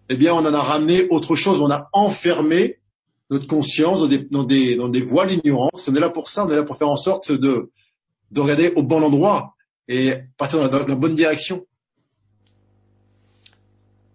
Eh 0.09 0.15
bien, 0.15 0.33
on 0.33 0.45
en 0.45 0.53
a 0.53 0.61
ramené 0.61 1.07
autre 1.09 1.35
chose. 1.35 1.59
On 1.59 1.69
a 1.71 1.89
enfermé 1.93 2.79
notre 3.29 3.47
conscience 3.47 3.99
dans 3.99 4.07
des, 4.07 4.19
dans 4.19 4.43
des, 4.43 4.75
dans 4.75 4.87
des 4.87 5.01
voiles 5.01 5.29
d'ignorance. 5.29 5.87
On 5.87 5.95
est 5.95 5.99
là 5.99 6.09
pour 6.09 6.29
ça. 6.29 6.45
On 6.45 6.49
est 6.49 6.55
là 6.55 6.63
pour 6.63 6.77
faire 6.77 6.89
en 6.89 6.97
sorte 6.97 7.31
de, 7.31 7.71
de 8.31 8.41
regarder 8.41 8.71
au 8.75 8.83
bon 8.83 9.03
endroit 9.03 9.55
et 9.87 10.15
partir 10.37 10.59
dans 10.59 10.65
la, 10.65 10.69
dans 10.83 10.87
la 10.87 10.95
bonne 10.95 11.15
direction. 11.15 11.65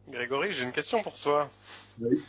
Grégory, 0.08 0.52
j'ai 0.52 0.64
une 0.64 0.72
question 0.72 1.02
pour 1.02 1.18
toi. 1.18 1.48
Oui. 2.00 2.22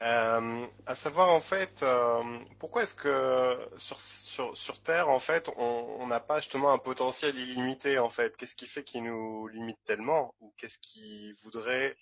Euh, 0.00 0.64
à 0.86 0.94
savoir 0.94 1.30
en 1.30 1.40
fait, 1.40 1.82
euh, 1.82 2.22
pourquoi 2.60 2.84
est-ce 2.84 2.94
que 2.94 3.58
sur, 3.76 4.00
sur, 4.00 4.56
sur, 4.56 4.78
Terre 4.78 5.08
en 5.08 5.18
fait, 5.18 5.50
on 5.56 6.06
n'a 6.06 6.20
pas 6.20 6.38
justement 6.38 6.72
un 6.72 6.78
potentiel 6.78 7.36
illimité 7.36 7.98
en 7.98 8.08
fait? 8.08 8.36
Qu'est-ce 8.36 8.54
qui 8.54 8.68
fait 8.68 8.84
qu'il 8.84 9.02
nous 9.02 9.48
limite 9.48 9.78
tellement? 9.84 10.34
Ou 10.40 10.52
qu'est-ce 10.56 10.78
qui 10.78 11.32
voudrait 11.42 11.96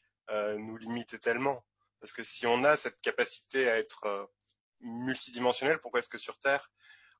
nous 0.59 0.77
limiter 0.77 1.19
tellement 1.19 1.65
Parce 2.01 2.13
que 2.13 2.25
si 2.25 2.47
on 2.47 2.65
a 2.65 2.77
cette 2.77 3.01
capacité 3.01 3.69
à 3.69 3.79
être 3.79 4.05
euh, 4.07 4.25
multidimensionnel, 4.81 5.79
pourquoi 5.81 6.01
est-ce 6.01 6.09
que 6.09 6.19
sur 6.19 6.39
Terre 6.39 6.71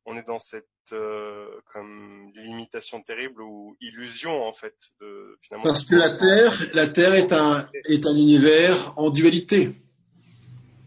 on 0.07 0.17
est 0.17 0.27
dans 0.27 0.39
cette 0.39 0.67
euh, 0.93 1.47
comme 1.73 2.31
limitation 2.37 3.03
terrible 3.03 3.43
ou 3.43 3.77
illusion 3.81 4.47
en 4.47 4.53
fait 4.53 4.77
de 5.01 5.37
finalement 5.41 5.65
Parce 5.65 5.85
que 5.85 5.97
la 5.97 6.11
Terre, 6.11 6.55
la 6.75 6.87
Terre 6.87 7.15
est 7.15 7.33
un 7.33 7.69
est 7.89 8.07
un 8.07 8.15
univers 8.15 8.95
en 8.97 9.11
dualité. 9.11 9.75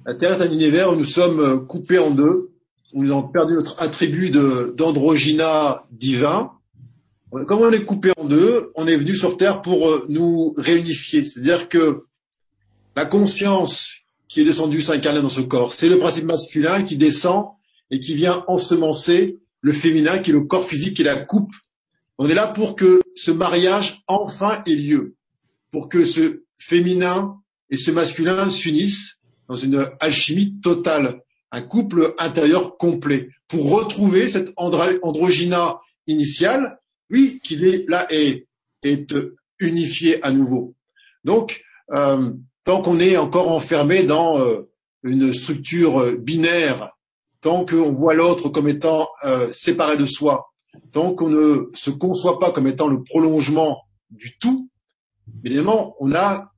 La 0.06 0.16
Terre 0.16 0.42
est 0.42 0.48
un 0.48 0.52
univers 0.52 0.94
où 0.94 0.96
nous 0.96 1.06
sommes 1.06 1.40
euh, 1.42 1.58
coupés 1.58 2.00
en 2.00 2.12
deux, 2.12 2.52
où 2.94 3.04
nous 3.04 3.12
avons 3.12 3.28
perdu 3.28 3.54
notre 3.54 3.80
attribut 3.82 4.32
d'androgyna 4.32 5.86
divin. 5.92 6.52
Comme 7.30 7.60
on 7.60 7.72
est 7.72 7.86
coupé 7.86 8.12
en 8.18 8.26
deux, 8.26 8.72
on 8.74 8.88
est 8.88 8.96
venu 8.96 9.14
sur 9.14 9.38
Terre 9.38 9.62
pour 9.62 9.88
euh, 9.88 10.06
nous 10.08 10.56
réunifier. 10.58 11.26
C'est-à-dire 11.26 11.68
que 11.68 12.06
la 13.00 13.06
conscience 13.06 13.94
qui 14.28 14.42
est 14.42 14.44
descendue 14.44 14.82
s'incarner 14.82 15.22
dans 15.22 15.30
ce 15.30 15.40
corps, 15.40 15.74
c'est 15.74 15.88
le 15.88 16.00
principe 16.00 16.26
masculin 16.26 16.84
qui 16.84 16.98
descend 16.98 17.46
et 17.92 18.02
qui 18.02 18.14
vient 18.14 18.44
ensemencer 18.50 19.38
le 19.62 19.72
féminin 19.72 20.20
qui 20.20 20.32
est 20.32 20.34
le 20.34 20.44
corps 20.44 20.68
physique 20.68 20.98
qui 20.98 21.04
la 21.04 21.16
coupe. 21.16 21.54
On 22.18 22.28
est 22.28 22.34
là 22.34 22.48
pour 22.48 22.76
que 22.76 23.00
ce 23.16 23.32
mariage 23.32 24.04
enfin 24.08 24.62
ait 24.66 24.76
lieu, 24.76 25.16
pour 25.72 25.88
que 25.88 26.04
ce 26.04 26.42
féminin 26.58 27.38
et 27.70 27.78
ce 27.78 27.90
masculin 27.92 28.50
s'unissent 28.50 29.16
dans 29.48 29.56
une 29.56 29.88
alchimie 30.02 30.60
totale, 30.62 31.22
un 31.54 31.62
couple 31.62 32.16
intérieur 32.18 32.76
complet, 32.76 33.30
pour 33.48 33.70
retrouver 33.70 34.28
cette 34.28 34.52
androgyna 34.58 35.80
initiale, 36.06 36.80
oui, 37.10 37.40
qui 37.46 37.56
est 37.64 37.86
là 37.88 38.08
est, 38.10 38.46
est 38.84 39.16
unifié 39.58 40.22
à 40.22 40.34
nouveau. 40.34 40.76
Donc, 41.24 41.64
euh, 41.94 42.34
tant 42.70 42.84
qu'on 42.84 43.00
est 43.00 43.18
encore 43.18 43.52
enfermé 43.52 44.04
dans 44.04 44.40
euh, 44.40 44.70
une 45.02 45.34
structure 45.34 46.16
binaire, 46.20 46.92
tant 47.42 47.66
qu'on 47.66 47.92
voit 47.94 48.14
l'autre 48.14 48.50
comme 48.50 48.68
étant 48.68 49.10
euh, 49.26 49.52
séparé 49.52 49.98
de 49.98 50.06
soi, 50.06 50.52
tant 50.92 51.16
qu'on 51.16 51.30
ne 51.30 51.72
se 51.74 51.90
conçoit 51.90 52.38
pas 52.38 52.52
comme 52.52 52.68
étant 52.68 52.88
le 52.88 53.02
prolongement 53.02 53.82
du 54.12 54.38
tout, 54.38 54.70
évidemment, 55.44 55.96
on 56.00 56.14
a 56.14 56.52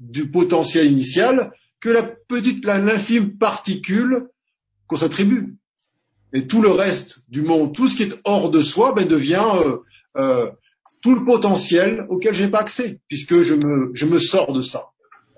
du 0.00 0.28
potentiel 0.32 0.90
initial 0.90 1.52
que 1.78 1.90
la 1.90 2.02
petite, 2.02 2.64
l'infime 2.64 3.38
particule 3.38 4.30
qu'on 4.88 4.96
s'attribue. 4.96 5.54
Et 6.32 6.48
tout 6.48 6.60
le 6.60 6.72
reste 6.72 7.22
du 7.28 7.42
monde, 7.42 7.72
tout 7.72 7.86
ce 7.86 7.96
qui 7.96 8.02
est 8.02 8.20
hors 8.24 8.50
de 8.50 8.62
soi, 8.62 8.94
ben, 8.94 9.06
devient 9.06 9.46
euh, 9.54 9.76
euh, 10.16 10.50
tout 11.02 11.14
le 11.14 11.24
potentiel 11.24 12.04
auquel 12.08 12.34
je 12.34 12.42
n'ai 12.42 12.50
pas 12.50 12.62
accès, 12.62 12.98
puisque 13.06 13.42
je 13.42 13.54
me, 13.54 13.92
je 13.94 14.06
me 14.06 14.18
sors 14.18 14.52
de 14.52 14.60
ça. 14.60 14.88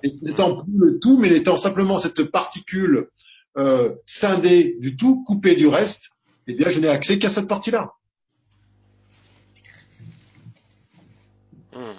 Et 0.04 0.14
n'étant 0.20 0.62
plus 0.62 0.76
le 0.76 0.98
tout, 1.00 1.18
mais 1.18 1.30
n'étant 1.30 1.56
simplement 1.56 1.98
cette 1.98 2.24
particule 2.24 3.08
euh, 3.56 3.94
scindée 4.04 4.76
du 4.78 4.96
tout, 4.96 5.24
coupée 5.24 5.56
du 5.56 5.66
reste, 5.66 6.10
eh 6.46 6.52
bien, 6.52 6.68
je 6.68 6.78
n'ai 6.78 6.88
accès 6.88 7.18
qu'à 7.18 7.30
cette 7.30 7.48
partie-là. 7.48 7.94
Hmm. 11.72 11.94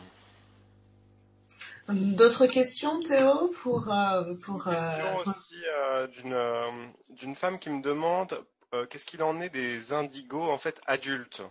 D'autres 2.16 2.46
questions, 2.46 3.02
Théo, 3.02 3.52
pour 3.62 3.92
euh, 3.92 4.36
pour. 4.36 4.68
Une 4.68 4.74
question 4.74 5.06
euh, 5.06 5.24
aussi 5.26 5.56
euh, 5.68 6.08
d'une 6.08 6.34
euh, 6.34 6.72
d'une 7.10 7.36
femme 7.36 7.60
qui 7.60 7.70
me 7.70 7.82
demande 7.82 8.40
euh, 8.74 8.86
qu'est-ce 8.86 9.06
qu'il 9.06 9.24
en 9.24 9.42
est 9.42 9.50
des 9.50 9.94
indigos 9.94 10.50
en 10.50 10.58
fait 10.58 10.80
adultes? 10.86 11.44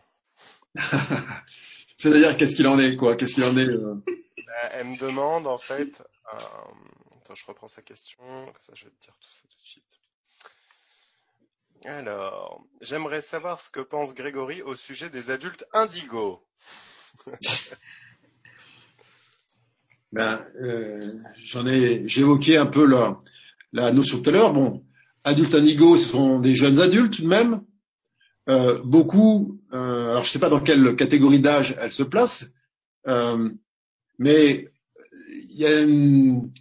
C'est-à-dire 1.96 2.36
qu'est-ce 2.36 2.54
qu'il 2.54 2.66
en 2.68 2.78
est 2.78 2.96
quoi? 2.96 3.16
Qu'est-ce 3.16 3.34
qu'il 3.34 3.44
en 3.44 3.56
est 3.56 3.68
Elle 4.72 4.86
me 4.86 4.98
demande 4.98 5.46
en 5.46 5.58
fait. 5.58 6.02
Attends, 6.26 7.34
je 7.34 7.46
reprends 7.46 7.68
sa 7.68 7.82
question. 7.82 8.22
Comme 8.46 8.62
ça, 8.62 8.72
je 8.74 8.84
vais 8.84 8.90
te 8.90 9.00
dire 9.02 9.14
tout 9.20 9.30
ça 9.30 9.42
tout 9.48 9.56
de 9.56 9.66
suite. 9.66 9.84
Alors, 11.84 12.64
j'aimerais 12.80 13.20
savoir 13.20 13.60
ce 13.60 13.68
que 13.68 13.80
pense 13.80 14.14
Grégory 14.14 14.62
au 14.62 14.74
sujet 14.74 15.10
des 15.10 15.30
adultes 15.30 15.66
indigos. 15.74 16.42
ben, 20.12 20.46
euh, 20.62 21.12
j'en 21.42 21.66
ai, 21.66 22.08
j'évoquais 22.08 22.56
un 22.56 22.66
peu 22.66 22.86
la, 22.86 23.20
la 23.72 23.92
notion 23.92 24.22
tout 24.22 24.30
à 24.30 24.32
l'heure. 24.32 24.54
Bon, 24.54 24.82
adultes 25.24 25.54
indigo, 25.54 25.98
ce 25.98 26.06
sont 26.06 26.40
des 26.40 26.54
jeunes 26.54 26.80
adultes 26.80 27.20
même. 27.20 27.62
Euh, 28.48 28.80
beaucoup, 28.84 29.58
euh, 29.72 30.10
alors 30.10 30.22
je 30.22 30.28
ne 30.28 30.32
sais 30.32 30.38
pas 30.38 30.50
dans 30.50 30.60
quelle 30.60 30.96
catégorie 30.96 31.40
d'âge 31.40 31.74
elles 31.80 31.92
se 31.92 32.02
placent, 32.02 32.50
euh, 33.06 33.48
mais 34.18 34.70
il 35.54 35.60
y 35.60 35.66
a 35.66 35.86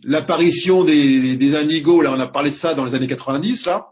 l'apparition 0.03 0.83
des, 0.83 1.55
indigos. 1.55 2.01
Là, 2.01 2.13
on 2.15 2.19
a 2.19 2.27
parlé 2.27 2.51
de 2.51 2.55
ça 2.55 2.75
dans 2.75 2.85
les 2.85 2.93
années 2.93 3.07
90. 3.07 3.65
Là, 3.65 3.91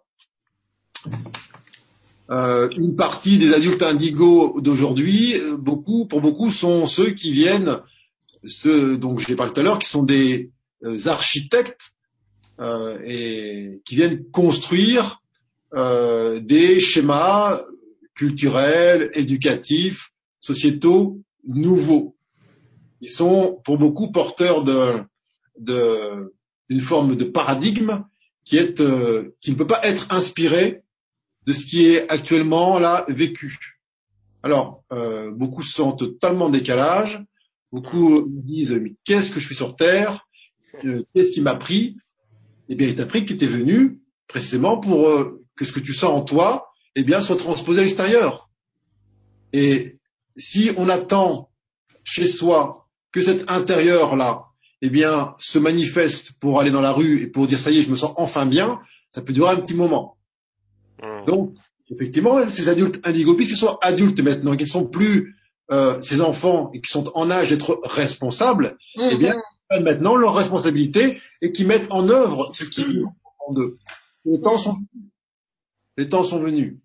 euh, 2.30 2.70
une 2.78 2.96
partie 2.96 3.40
des 3.40 3.54
adultes 3.54 3.82
indigos 3.82 4.62
d'aujourd'hui, 4.62 5.36
euh, 5.36 5.58
beaucoup, 5.58 6.06
pour 6.06 6.22
beaucoup, 6.22 6.52
sont 6.52 6.86
ceux 6.86 7.12
qui 7.12 7.32
viennent 7.32 7.80
ceux 8.46 8.96
dont 8.98 9.18
je 9.18 9.28
l'ai 9.28 9.36
parlé 9.36 9.52
tout 9.52 9.60
à 9.60 9.64
l'heure, 9.64 9.80
qui 9.80 9.90
sont 9.90 10.04
des 10.04 10.52
euh, 10.84 11.00
architectes 11.08 11.94
euh, 12.60 13.00
et 13.04 13.82
qui 13.86 13.96
viennent 13.96 14.24
construire 14.32 15.18
des 15.74 16.82
schémas 16.82 17.62
culturels, 18.14 19.10
éducatifs, 19.14 20.12
sociétaux 20.42 21.22
nouveaux. 21.48 22.14
Ils 23.02 23.10
sont 23.10 23.62
pour 23.66 23.78
beaucoup 23.78 24.12
porteurs 24.12 24.64
de, 24.64 25.04
de 25.60 26.34
d'une 26.70 26.82
forme 26.82 27.18
de 27.18 27.26
paradigme 27.26 28.06
qui 28.46 28.58
est 28.58 28.82
qui 29.42 29.52
ne 29.52 29.56
peut 29.56 29.68
pas 29.68 29.82
être 29.84 30.08
inspiré 30.12 30.84
de 31.46 31.54
ce 31.54 31.66
qui 31.66 31.86
est 31.86 32.10
actuellement 32.10 32.80
là 32.80 33.06
vécu. 33.10 33.82
Alors, 34.44 34.84
euh, 34.92 35.32
beaucoup 35.32 35.64
se 35.64 35.74
sentent 35.74 36.00
totalement 36.00 36.46
en 36.46 36.50
décalage. 36.50 37.24
Beaucoup 37.72 38.26
disent 38.28 38.72
mais 38.72 38.96
qu'est-ce 39.04 39.32
que 39.32 39.40
je 39.40 39.48
fais 39.48 39.54
sur 39.54 39.76
Terre? 39.76 40.26
Euh, 40.86 41.04
Qu'est-ce 41.14 41.32
qui 41.32 41.42
m'a 41.42 41.56
pris? 41.56 41.98
Eh 42.70 42.76
bien, 42.76 42.88
il 42.88 42.96
t'a 42.96 43.06
pris 43.06 43.26
que 43.26 43.34
tu 43.34 43.46
es 43.46 43.48
venu 43.48 44.00
précisément 44.28 44.80
pour 44.80 45.08
euh, 45.08 45.44
que 45.58 45.66
ce 45.66 45.72
que 45.72 45.80
tu 45.80 45.94
sens 45.94 46.12
en 46.12 46.22
toi, 46.22 46.72
eh 46.96 47.04
bien, 47.04 47.22
soit 47.22 47.36
transposé 47.36 47.82
à 47.82 47.84
l'extérieur. 47.84 48.50
Et 49.54 49.98
si 50.38 50.72
on 50.78 50.90
attend 50.90 51.52
chez 52.04 52.26
soi 52.26 52.81
que 53.12 53.22
cet 53.22 53.50
intérieur-là, 53.50 54.46
eh 54.82 54.90
bien, 54.90 55.36
se 55.38 55.60
manifeste 55.60 56.34
pour 56.40 56.60
aller 56.60 56.72
dans 56.72 56.82
la 56.82 56.92
rue 56.92 57.22
et 57.22 57.28
pour 57.28 57.48
dire 57.48 57.60
ça 57.60 57.72
y 57.72 57.80
est, 57.80 57.82
je 57.82 57.92
me 57.92 57.96
sens 57.96 58.14
enfin 58.18 58.46
bien, 58.46 58.80
ça 59.12 59.22
peut 59.22 59.34
durer 59.34 59.52
un 59.52 59.58
petit 59.58 59.76
moment. 59.76 60.18
Mmh. 61.04 61.26
Donc, 61.28 61.56
effectivement, 61.90 62.48
ces 62.50 62.70
adultes 62.70 63.06
indigopiques, 63.06 63.50
qui 63.50 63.56
sont 63.56 63.78
adultes 63.82 64.20
maintenant, 64.22 64.56
qui 64.56 64.64
ne 64.64 64.70
sont 64.70 64.88
plus 64.88 65.36
euh, 65.72 66.02
ces 66.02 66.22
enfants 66.22 66.72
et 66.74 66.82
qui 66.82 66.90
sont 66.90 67.12
en 67.14 67.30
âge 67.30 67.50
d'être 67.50 67.80
responsables, 67.84 68.78
eh 68.98 69.18
bien, 69.18 69.36
mmh. 69.36 69.42
prennent 69.70 69.84
maintenant 69.84 70.16
leur 70.16 70.36
responsabilité 70.36 71.20
et 71.42 71.52
qui 71.52 71.66
mettent 71.66 71.92
en 71.92 72.10
œuvre 72.10 72.52
ce 72.56 72.64
qui 72.64 72.82
est 72.82 73.04
en 73.48 73.54
eux. 73.60 73.78
Les 74.26 74.40
temps 74.40 74.58
sont, 74.58 74.78
les 75.98 76.10
temps 76.10 76.24
sont 76.24 76.40
venus. 76.40 76.78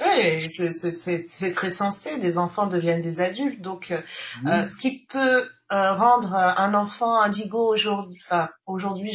Oui, 0.00 0.50
c'est 0.50 1.52
très 1.52 1.70
sensé. 1.70 2.16
Les 2.16 2.38
enfants 2.38 2.66
deviennent 2.66 3.02
des 3.02 3.20
adultes, 3.20 3.62
donc 3.62 3.90
euh, 3.90 4.00
mmh. 4.42 4.48
euh 4.48 4.68
ce 4.68 4.76
qui 4.76 5.06
peut 5.06 5.48
euh, 5.72 5.94
rendre 5.94 6.34
un 6.34 6.74
enfant 6.74 7.20
indigo 7.20 7.72
aujourd'hui, 7.72 8.18
enfin 8.26 8.48
aujourd'hui, 8.66 9.12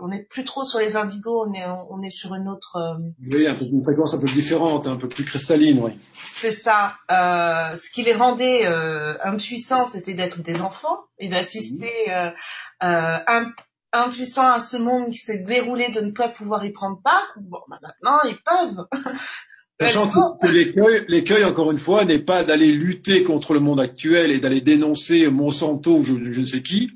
on 0.00 0.08
n'est 0.08 0.24
plus 0.24 0.44
trop 0.44 0.64
sur 0.64 0.78
les 0.78 0.96
indigos, 0.96 1.46
on 1.46 1.52
est, 1.54 1.64
on 1.90 2.02
est 2.02 2.10
sur 2.10 2.34
une 2.34 2.48
autre. 2.48 2.76
Euh, 2.76 2.98
oui, 3.32 3.46
un 3.46 3.54
peu, 3.54 3.64
une 3.64 3.82
fréquence 3.82 4.14
un 4.14 4.18
peu 4.18 4.26
différente, 4.26 4.86
un 4.86 4.96
peu 4.96 5.08
plus 5.08 5.24
cristalline, 5.24 5.80
oui. 5.82 5.98
C'est 6.24 6.52
ça. 6.52 6.96
Euh, 7.10 7.74
ce 7.74 7.90
qui 7.90 8.02
les 8.02 8.14
rendait 8.14 8.66
euh, 8.66 9.16
impuissants, 9.22 9.86
c'était 9.86 10.14
d'être 10.14 10.42
des 10.42 10.60
enfants 10.60 10.98
et 11.18 11.28
d'assister 11.28 11.92
mmh. 12.06 12.86
euh, 12.86 13.46
impuissants 13.92 14.52
à 14.52 14.60
ce 14.60 14.76
monde 14.76 15.10
qui 15.10 15.18
s'est 15.18 15.42
déroulé, 15.42 15.90
de 15.90 16.00
ne 16.00 16.10
pas 16.10 16.28
pouvoir 16.28 16.64
y 16.64 16.72
prendre 16.72 17.00
part. 17.02 17.32
Bon, 17.40 17.60
bah 17.68 17.78
maintenant, 17.82 18.20
ils 18.24 18.38
peuvent. 18.44 18.86
Sachant 19.80 20.08
que, 20.10 20.48
l'écueil, 21.08 21.44
encore 21.44 21.72
une 21.72 21.78
fois, 21.78 22.04
n'est 22.04 22.18
pas 22.18 22.44
d'aller 22.44 22.70
lutter 22.72 23.24
contre 23.24 23.54
le 23.54 23.60
monde 23.60 23.80
actuel 23.80 24.30
et 24.30 24.38
d'aller 24.38 24.60
dénoncer 24.60 25.28
Monsanto 25.28 25.98
ou 25.98 26.02
je, 26.02 26.12
ne 26.14 26.46
sais 26.46 26.62
qui, 26.62 26.90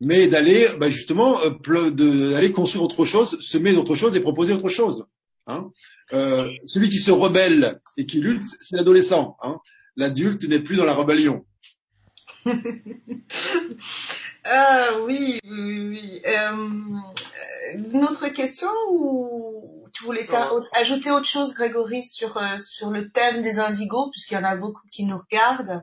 mais 0.00 0.28
d'aller 0.28 0.68
bah, 0.78 0.90
justement 0.90 1.40
euh, 1.42 1.90
d'aller 1.90 2.52
construire 2.52 2.84
autre 2.84 3.04
chose, 3.04 3.38
semer 3.40 3.74
autre 3.76 3.94
chose 3.94 4.14
et 4.16 4.20
proposer 4.20 4.52
autre 4.52 4.68
chose. 4.68 5.06
Hein. 5.46 5.70
Euh, 6.12 6.50
celui 6.66 6.88
qui 6.88 6.98
se 6.98 7.10
rebelle 7.10 7.80
et 7.96 8.06
qui 8.06 8.20
lutte, 8.20 8.46
c'est 8.60 8.76
l'adolescent. 8.76 9.36
Hein. 9.42 9.58
L'adulte 9.96 10.44
n'est 10.44 10.60
plus 10.60 10.76
dans 10.76 10.84
la 10.84 10.94
rébellion. 10.94 11.44
ah 14.44 14.90
oui, 15.04 15.40
oui, 15.44 15.88
oui. 15.88 16.22
Euh, 16.26 16.56
une 17.74 18.04
autre 18.04 18.28
question 18.28 18.68
ou 18.90 19.85
tu 19.96 20.04
voulais 20.04 20.28
ajouter 20.72 21.10
autre 21.10 21.26
chose, 21.26 21.54
Grégory, 21.54 22.02
sur, 22.02 22.36
euh, 22.36 22.58
sur 22.58 22.90
le 22.90 23.08
thème 23.10 23.40
des 23.40 23.60
indigos, 23.60 24.10
puisqu'il 24.10 24.34
y 24.34 24.36
en 24.36 24.44
a 24.44 24.54
beaucoup 24.54 24.86
qui 24.90 25.06
nous 25.06 25.16
regardent 25.16 25.82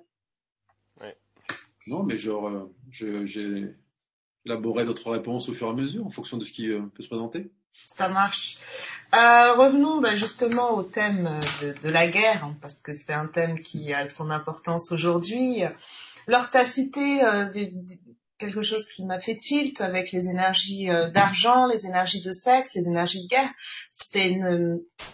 Non, 1.88 2.04
mais 2.04 2.20
genre, 2.20 2.48
euh, 2.48 2.72
j'ai 2.92 3.76
élaboré 4.46 4.86
d'autres 4.86 5.10
réponses 5.10 5.50
au 5.50 5.56
fur 5.56 5.66
et 5.66 5.70
à 5.72 5.74
mesure, 5.74 6.06
en 6.06 6.12
fonction 6.12 6.38
de 6.38 6.44
ce 6.44 6.52
qui 6.52 6.70
euh, 6.70 6.84
peut 6.96 7.02
se 7.02 7.08
présenter. 7.08 7.52
Ça 7.88 8.08
marche. 8.08 8.60
revenons 9.12 10.00
bah, 10.00 10.16
justement 10.16 10.76
au 10.78 10.84
thème 10.84 11.40
de, 11.82 11.90
la 11.90 12.08
guerre, 12.08 12.46
hein, 12.46 12.56
parce 12.62 12.82
que 12.82 12.94
c'est 12.94 13.14
un 13.14 13.26
thème 13.26 13.60
qui 13.60 13.94
a 13.94 14.08
son 14.10 14.30
importance 14.30 14.92
aujourd'hui. 14.92 15.64
Lors 16.28 16.52
tu 16.52 16.64
cité 16.68 17.22
quelque 18.38 18.62
chose 18.62 18.88
qui 18.88 19.06
m'a 19.06 19.20
fait 19.20 19.38
tilt 19.38 19.82
avec 19.82 20.12
les 20.12 20.30
énergies 20.30 20.90
euh, 20.90 21.10
d'argent, 21.10 21.66
les 21.68 21.86
énergies 21.86 22.22
de 22.22 22.32
sexe, 22.32 22.74
les 22.76 22.88
énergies 22.88 23.24
de 23.24 23.28
guerre. 23.28 23.52
C'est 23.92 24.40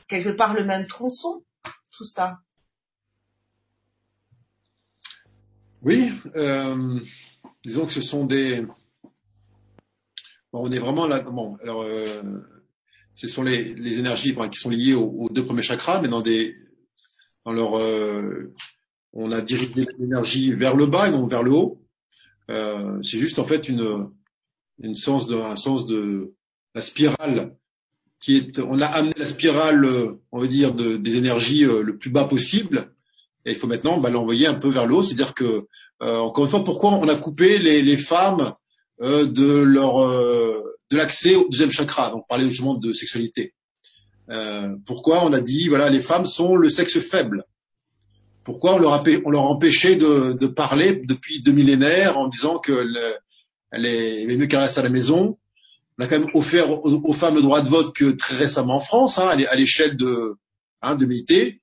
quelque 0.07 0.30
part 0.30 0.53
le 0.53 0.63
même 0.63 0.88
tronçon, 0.88 1.43
tout 1.91 2.05
ça. 2.05 2.39
Oui, 5.82 6.11
euh, 6.36 6.99
disons 7.63 7.86
que 7.86 7.93
ce 7.93 8.01
sont 8.01 8.26
des. 8.26 8.65
On 10.51 10.72
est 10.72 10.80
vraiment 10.80 11.07
là. 11.07 11.22
Bon, 11.22 11.57
alors, 11.61 11.84
euh, 11.84 12.22
ce 13.13 13.28
sont 13.28 13.43
les, 13.43 13.76
les 13.76 13.99
énergies 13.99 14.36
qui 14.51 14.59
sont 14.59 14.70
liées 14.70 14.95
aux, 14.95 15.30
deux 15.30 15.45
premiers 15.45 15.61
chakras, 15.61 16.01
mais 16.01 16.07
dans 16.07 16.22
des, 16.22 16.55
dans 17.45 17.51
leur, 17.51 17.74
on 19.13 19.32
a 19.32 19.41
dirigé 19.41 19.88
l'énergie 19.97 20.53
vers 20.53 20.76
le 20.76 20.86
bas 20.86 21.07
et 21.07 21.11
non 21.11 21.28
vers 21.28 21.43
le 21.43 21.51
haut. 21.51 21.82
Euh, 22.50 23.02
c'est 23.04 23.20
juste 23.20 23.39
en 23.39 23.45
fait 23.45 23.70
une, 23.70 24.10
une 24.82 24.95
sens 24.95 25.28
de, 25.28 25.36
un 25.36 25.58
sens 25.58 25.86
de 25.86 26.34
la 26.74 26.82
spirale 26.82 27.56
qui 28.20 28.38
est, 28.38 28.60
on 28.60 28.82
a 28.82 28.88
amené 28.88 29.14
la 29.16 29.26
spirale, 29.26 29.86
euh, 29.86 30.20
on 30.32 30.39
va 30.39 30.47
dire, 30.47 30.74
de, 30.74 30.97
des 30.97 31.16
énergies 31.16 31.64
euh, 31.64 31.82
le 31.82 31.97
plus 31.97 32.10
bas 32.10 32.26
possible, 32.26 32.91
et 33.45 33.52
il 33.52 33.58
faut 33.58 33.68
maintenant 33.68 34.00
bah, 34.00 34.10
l'envoyer 34.10 34.47
un 34.47 34.56
peu 34.56 34.70
vers 34.70 34.88
le 34.88 34.95
haut. 34.95 35.02
C'est-à-dire 35.02 35.34
que, 35.34 35.68
encore 36.02 36.45
une 36.45 36.50
fois, 36.50 36.64
pourquoi 36.64 36.91
on 36.91 37.08
a 37.08 37.16
coupé 37.16 37.58
les, 37.58 37.82
les 37.82 37.97
femmes 37.97 38.54
de 39.02 39.64
leur 39.64 39.97
de 40.91 40.97
l'accès 40.97 41.36
au 41.36 41.47
deuxième 41.50 41.72
chakra? 41.72 42.12
Donc, 42.12 42.26
parler 42.28 42.50
justement 42.50 42.76
de 42.76 42.93
sexualité. 42.93 43.54
pourquoi 44.86 45.26
on 45.26 45.34
a 45.34 45.41
dit, 45.41 45.68
voilà, 45.68 45.89
les 45.89 46.02
femmes 46.02 46.26
sont 46.26 46.56
le 46.56 46.70
sexe 46.70 47.00
faible 47.00 47.43
pourquoi 48.44 48.76
on 48.76 48.80
leur, 48.80 48.94
a, 48.94 49.04
on 49.26 49.30
leur 49.30 49.44
empêchait 49.44 49.96
de, 49.96 50.34
de, 50.34 50.48
parler 50.48 51.02
depuis 51.06 51.42
deux 51.42 51.52
millénaires 51.52 52.18
en 52.18 52.28
disant 52.28 52.60
que 52.60 52.72
le, 52.72 53.16
elle 53.72 53.86
est, 53.86 54.26
mieux 54.26 54.48
qu'elle 54.48 54.60
reste 54.60 54.78
à 54.78 54.84
la 54.84 54.90
maison 54.90 55.38
On 55.98 56.04
a 56.04 56.08
quand 56.08 56.20
même 56.20 56.30
offert 56.34 56.70
aux, 56.72 57.14
femmes 57.14 57.36
le 57.36 57.42
droit 57.42 57.62
de 57.62 57.70
vote 57.70 57.96
que 57.96 58.12
très 58.12 58.36
récemment 58.36 58.76
en 58.78 58.80
France, 58.80 59.18
hein, 59.18 59.28
à 59.28 59.56
l'échelle 59.56 59.98
de, 59.98 60.36
hein, 60.82 60.96
de 60.96 61.06
l'unité. 61.06 61.62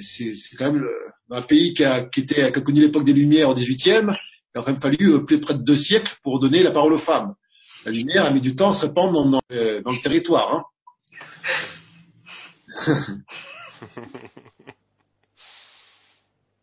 C'est 0.00 0.34
quand 0.58 0.72
même 0.72 0.86
un 1.30 1.42
pays 1.42 1.74
qui 1.74 1.84
a, 1.84 2.02
qui, 2.02 2.20
était, 2.20 2.52
qui 2.52 2.58
a 2.58 2.60
connu 2.60 2.80
l'époque 2.80 3.04
des 3.04 3.12
Lumières 3.12 3.48
au 3.48 3.54
XVIIIe. 3.54 4.08
Il 4.54 4.58
a 4.58 4.62
quand 4.62 4.72
même 4.72 4.80
fallu 4.80 5.14
euh, 5.14 5.24
près 5.24 5.54
de 5.54 5.62
deux 5.62 5.76
siècles 5.76 6.14
pour 6.22 6.38
donner 6.38 6.62
la 6.62 6.70
parole 6.70 6.92
aux 6.92 6.98
femmes. 6.98 7.34
La 7.84 7.90
lumière 7.90 8.26
a 8.26 8.30
mis 8.30 8.40
du 8.40 8.54
temps 8.54 8.70
à 8.70 8.72
se 8.74 8.86
répandre 8.86 9.12
dans, 9.12 9.30
dans, 9.30 9.40
dans 9.50 9.90
le 9.90 10.02
territoire. 10.02 10.54
Hein. 10.54 10.64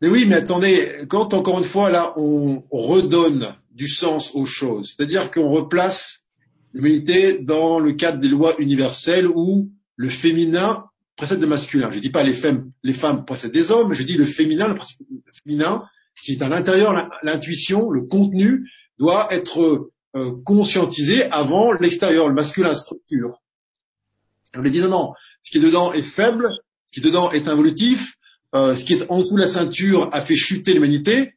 Mais 0.02 0.08
oui, 0.08 0.26
mais 0.26 0.36
attendez, 0.36 1.06
quand 1.10 1.34
encore 1.34 1.58
une 1.58 1.64
fois 1.66 1.89
là 1.89 2.14
on 2.18 2.64
redonne 2.72 3.56
du 3.72 3.88
sens 3.88 4.34
aux 4.36 4.45
choses, 4.45 4.95
c'est-à-dire 4.95 5.32
qu'on 5.32 5.50
replace 5.50 6.24
l'humanité 6.74 7.39
dans 7.39 7.80
le 7.80 7.93
cadre 7.93 8.20
des 8.20 8.28
lois 8.28 8.56
universelles 8.60 9.28
où 9.28 9.72
le 9.95 10.10
féminin 10.10 10.86
précède 11.16 11.41
le 11.41 11.47
masculin. 11.47 11.89
Je 11.91 11.97
ne 11.97 12.02
dis 12.02 12.12
pas 12.12 12.24
les 12.24 12.34
femmes, 12.34 12.72
les 12.84 12.93
femmes 12.93 13.26
précèdent 13.26 13.52
des 13.52 13.72
hommes, 13.72 13.93
je 13.93 14.04
dis 14.04 14.16
le 14.16 14.26
féminin, 14.26 14.70
le 14.70 14.76
féminin, 15.43 15.80
c'est 16.16 16.41
à 16.41 16.50
l'intérieur 16.50 17.10
l'intuition, 17.24 17.89
le 17.89 18.04
contenu 18.04 18.70
doit 18.97 19.34
être 19.34 19.91
euh, 20.16 20.32
conscientisé 20.45 21.24
avant 21.32 21.74
l'extérieur, 21.74 22.28
le 22.28 22.34
masculin 22.34 22.74
structure. 22.74 23.38
On 24.56 24.62
lui 24.62 24.72
dit 24.72 24.82
non, 24.82 24.89
non, 24.89 25.14
ce 25.41 25.52
qui 25.52 25.58
est 25.58 25.62
dedans 25.62 25.93
est 25.93 26.04
faible, 26.04 26.50
ce 26.86 26.93
qui 26.93 27.00
est 27.00 27.10
dedans 27.10 27.32
est 27.32 27.47
involutif, 27.47 28.16
euh, 28.56 28.76
ce 28.76 28.84
qui 28.84 28.93
est 28.93 29.10
en 29.12 29.20
dessous 29.20 29.36
de 29.36 29.41
la 29.41 29.47
ceinture 29.47 30.10
a 30.12 30.22
fait 30.22 30.36
chuter 30.36 30.74
l'humanité. 30.74 31.36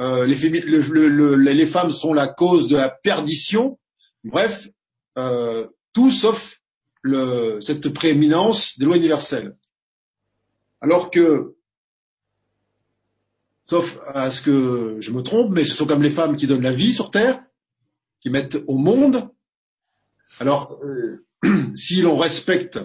Euh, 0.00 0.26
les, 0.26 1.66
femmes 1.66 1.90
sont 1.90 2.12
la 2.12 2.28
cause 2.28 2.68
de 2.68 2.76
la 2.76 2.88
perdition. 2.88 3.78
Bref, 4.24 4.68
euh, 5.18 5.66
tout 5.92 6.10
sauf 6.10 6.58
cette 7.60 7.88
prééminence 7.88 8.78
des 8.78 8.84
lois 8.84 8.96
universelles. 8.96 9.56
Alors 10.80 11.10
que, 11.10 11.56
sauf 13.66 13.98
à 14.06 14.30
ce 14.30 14.42
que 14.42 14.96
je 15.00 15.10
me 15.10 15.22
trompe, 15.22 15.50
mais 15.50 15.64
ce 15.64 15.74
sont 15.74 15.86
comme 15.86 16.02
les 16.02 16.10
femmes 16.10 16.36
qui 16.36 16.46
donnent 16.46 16.62
la 16.62 16.72
vie 16.72 16.92
sur 16.92 17.10
Terre, 17.10 17.42
qui 18.20 18.30
mettent 18.30 18.58
au 18.66 18.76
monde. 18.76 19.30
Alors, 20.38 20.78
si 21.74 22.02
l'on 22.02 22.16
respecte 22.16 22.78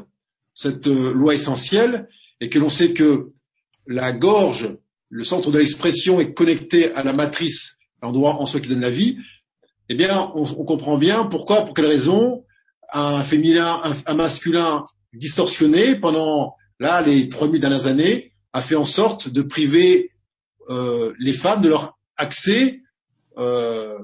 cette 0.55 0.87
loi 0.87 1.35
essentielle 1.35 2.09
et 2.39 2.49
que 2.49 2.59
l'on 2.59 2.69
sait 2.69 2.93
que 2.93 3.33
la 3.87 4.13
gorge, 4.13 4.75
le 5.09 5.23
centre 5.23 5.51
de 5.51 5.57
l'expression 5.57 6.19
est 6.19 6.33
connecté 6.33 6.91
à 6.93 7.03
la 7.03 7.13
matrice, 7.13 7.77
l'endroit 8.01 8.41
en 8.41 8.45
soi 8.45 8.59
qui 8.59 8.69
donne 8.69 8.81
la 8.81 8.89
vie, 8.89 9.17
eh 9.89 9.95
bien, 9.95 10.31
on, 10.35 10.43
comprend 10.65 10.97
bien 10.97 11.25
pourquoi, 11.25 11.63
pour 11.63 11.73
quelle 11.73 11.85
raison, 11.85 12.43
un 12.91 13.23
féminin, 13.23 13.81
un, 14.05 14.13
masculin 14.15 14.85
distorsionné 15.13 15.95
pendant 15.95 16.55
là 16.79 17.01
les 17.01 17.29
trois 17.29 17.47
mille 17.47 17.61
dernières 17.61 17.87
années 17.87 18.31
a 18.53 18.61
fait 18.61 18.75
en 18.75 18.85
sorte 18.85 19.29
de 19.29 19.41
priver 19.41 20.11
euh, 20.69 21.13
les 21.19 21.33
femmes 21.33 21.61
de 21.61 21.69
leur 21.69 21.97
accès 22.17 22.81
euh, 23.37 23.97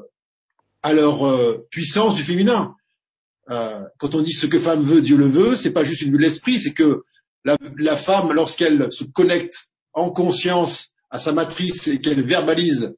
à 0.82 0.94
leur 0.94 1.28
euh, 1.28 1.66
puissance 1.70 2.16
du 2.16 2.24
féminin. 2.24 2.76
quand 3.48 4.16
on 4.16 4.22
dit 4.22 4.32
ce 4.32 4.48
que 4.48 4.60
femme 4.60 4.84
veut, 4.84 5.02
Dieu 5.02 5.18
le 5.18 5.28
veut, 5.28 5.56
c'est 5.56 5.74
pas 5.74 5.84
juste 5.84 6.02
une 6.02 6.12
vue 6.12 6.18
de 6.18 6.24
l'esprit, 6.24 6.60
c'est 6.60 6.74
que 6.74 7.04
la 7.44 7.98
femme, 7.98 8.32
lorsqu'elle 8.32 8.90
se 8.90 9.04
connecte 9.04 9.73
en 9.94 10.10
conscience 10.10 10.94
à 11.10 11.20
sa 11.20 11.32
matrice 11.32 11.88
et 11.88 12.02
qu'elle 12.02 12.22
verbalise 12.22 12.96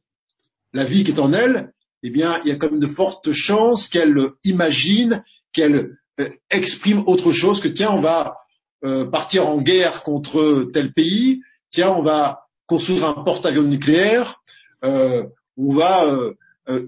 la 0.73 0.85
vie 0.85 1.03
qui 1.03 1.11
est 1.11 1.19
en 1.19 1.33
elle, 1.33 1.73
eh 2.03 2.09
bien, 2.09 2.39
il 2.43 2.49
y 2.49 2.51
a 2.51 2.55
quand 2.55 2.71
même 2.71 2.79
de 2.79 2.87
fortes 2.87 3.31
chances 3.31 3.87
qu'elle 3.89 4.15
imagine, 4.43 5.23
qu'elle 5.53 5.97
euh, 6.19 6.29
exprime 6.49 7.03
autre 7.07 7.31
chose 7.31 7.59
que 7.59 7.67
tiens, 7.67 7.91
on 7.91 8.01
va 8.01 8.37
euh, 8.83 9.05
partir 9.05 9.47
en 9.47 9.61
guerre 9.61 10.03
contre 10.03 10.69
tel 10.73 10.93
pays, 10.93 11.41
tiens, 11.71 11.89
on 11.89 12.03
va 12.03 12.47
construire 12.67 13.05
un 13.05 13.13
porte-avions 13.13 13.63
nucléaire, 13.63 14.41
euh, 14.83 15.23
on 15.57 15.73
va 15.73 16.05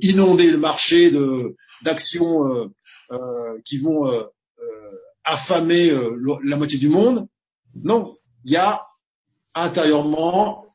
inonder 0.02 0.52
le 0.52 0.58
marché 0.58 1.12
d'actions 1.84 2.72
qui 3.64 3.78
vont 3.78 4.12
affamer 5.24 5.92
la 6.44 6.58
moitié 6.58 6.78
du 6.80 6.90
monde. 6.90 7.28
Non, 7.84 8.18
il 8.44 8.54
y 8.54 8.58
a 8.58 8.87
intérieurement 9.64 10.66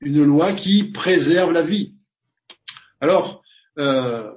une 0.00 0.24
loi 0.24 0.52
qui 0.52 0.84
préserve 0.84 1.52
la 1.52 1.62
vie. 1.62 1.94
Alors, 3.00 3.42
euh, 3.78 4.32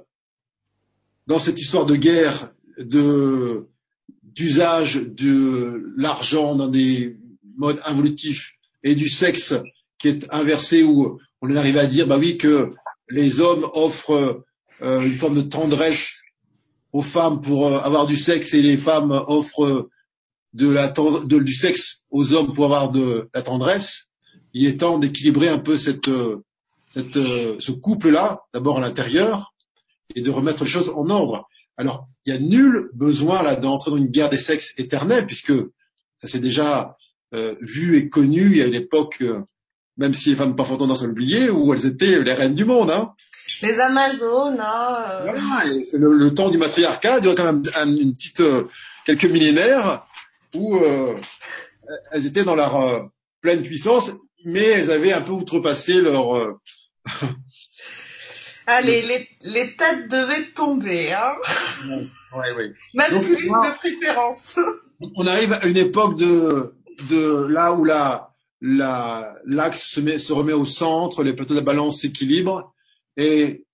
dans 1.26 1.38
cette 1.38 1.60
histoire 1.60 1.86
de 1.86 1.96
guerre, 1.96 2.52
de 2.78 3.66
d'usage 4.22 4.94
de 4.94 5.92
l'argent 5.96 6.54
dans 6.54 6.68
des 6.68 7.18
modes 7.56 7.80
involutifs 7.84 8.52
et 8.84 8.94
du 8.94 9.08
sexe 9.08 9.54
qui 9.98 10.08
est 10.08 10.26
inversé 10.30 10.82
où 10.82 11.18
on 11.42 11.56
arrive 11.56 11.76
à 11.76 11.86
dire 11.86 12.06
bah 12.06 12.16
oui 12.16 12.38
que 12.38 12.70
les 13.08 13.40
hommes 13.40 13.68
offrent 13.74 14.44
euh, 14.82 15.00
une 15.02 15.16
forme 15.16 15.36
de 15.36 15.42
tendresse 15.42 16.22
aux 16.92 17.02
femmes 17.02 17.42
pour 17.42 17.66
euh, 17.66 17.80
avoir 17.80 18.06
du 18.06 18.16
sexe 18.16 18.54
et 18.54 18.62
les 18.62 18.78
femmes 18.78 19.10
offrent 19.26 19.88
de 20.52 20.68
la 20.68 20.88
de, 20.88 21.38
du 21.38 21.54
sexe 21.54 22.02
aux 22.10 22.32
hommes 22.32 22.54
pour 22.54 22.64
avoir 22.64 22.90
de 22.90 23.28
la 23.34 23.42
tendresse. 23.42 24.08
Il 24.52 24.66
est 24.66 24.78
temps 24.78 24.98
d'équilibrer 24.98 25.48
un 25.48 25.58
peu 25.58 25.76
cette 25.76 26.10
cette, 26.92 27.16
euh, 27.16 27.56
ce 27.58 27.72
couple-là, 27.72 28.42
d'abord 28.52 28.78
à 28.78 28.80
l'intérieur, 28.80 29.54
et 30.14 30.22
de 30.22 30.30
remettre 30.30 30.64
les 30.64 30.70
choses 30.70 30.90
en 30.94 31.08
ordre. 31.08 31.48
Alors, 31.76 32.08
il 32.24 32.32
n'y 32.32 32.38
a 32.38 32.42
nul 32.42 32.90
besoin 32.92 33.42
là 33.42 33.56
d'entrer 33.56 33.90
dans 33.90 33.96
une 33.96 34.08
guerre 34.08 34.28
des 34.28 34.38
sexes 34.38 34.74
éternelle, 34.76 35.26
puisque 35.26 35.52
ça 36.20 36.28
s'est 36.28 36.40
déjà 36.40 36.92
euh, 37.34 37.54
vu 37.60 37.96
et 37.96 38.08
connu. 38.08 38.50
Il 38.50 38.56
y 38.56 38.62
a 38.62 38.66
une 38.66 38.74
époque, 38.74 39.18
euh, 39.22 39.40
même 39.96 40.14
si 40.14 40.30
les 40.30 40.36
femmes 40.36 40.56
pas 40.56 40.64
tendance 40.64 41.02
à 41.02 41.06
l'oublier, 41.06 41.48
où 41.48 41.72
elles 41.72 41.86
étaient 41.86 42.22
les 42.22 42.34
reines 42.34 42.54
du 42.54 42.64
monde. 42.64 42.90
Hein. 42.90 43.06
Les 43.62 43.80
Amazones. 43.80 44.60
Hein, 44.60 45.20
voilà, 45.22 45.82
c'est 45.84 45.98
le, 45.98 46.12
le, 46.12 46.34
temps 46.34 46.50
du 46.50 46.58
matriarcat, 46.58 47.18
il 47.18 47.26
y 47.26 47.30
a 47.30 47.34
quand 47.34 47.52
même 47.52 47.62
une 47.98 48.12
petite 48.12 48.42
quelques 49.06 49.24
millénaires 49.24 50.06
où 50.54 50.78
elles 52.12 52.26
étaient 52.26 52.44
dans 52.44 52.54
leur 52.54 53.10
pleine 53.40 53.62
puissance, 53.62 54.12
mais 54.44 54.64
elles 54.64 54.90
avaient 54.90 55.12
un 55.12 55.22
peu 55.22 55.32
outrepassé 55.32 56.00
leur 56.00 56.58
Allez, 58.66 59.02
les, 59.02 59.28
les, 59.42 59.76
têtes 59.76 60.08
devaient 60.08 60.52
tomber, 60.54 61.12
hein 61.12 61.34
Oui, 62.36 62.46
oui. 62.56 62.64
Masculine 62.94 63.52
de 63.52 63.76
préférence. 63.78 64.60
On 65.16 65.26
arrive 65.26 65.52
à 65.54 65.66
une 65.66 65.76
époque 65.76 66.16
de, 66.16 66.74
de 67.08 67.46
là 67.48 67.72
où 67.72 67.84
la, 67.84 68.30
la, 68.60 69.34
l'axe 69.44 69.88
se, 69.88 70.00
met, 70.00 70.18
se 70.18 70.32
remet 70.32 70.52
au 70.52 70.64
centre, 70.64 71.24
les 71.24 71.34
plateaux 71.34 71.54
de 71.54 71.58
la 71.58 71.64
balance 71.64 72.00
s'équilibrent, 72.00 72.72
et 73.16 73.64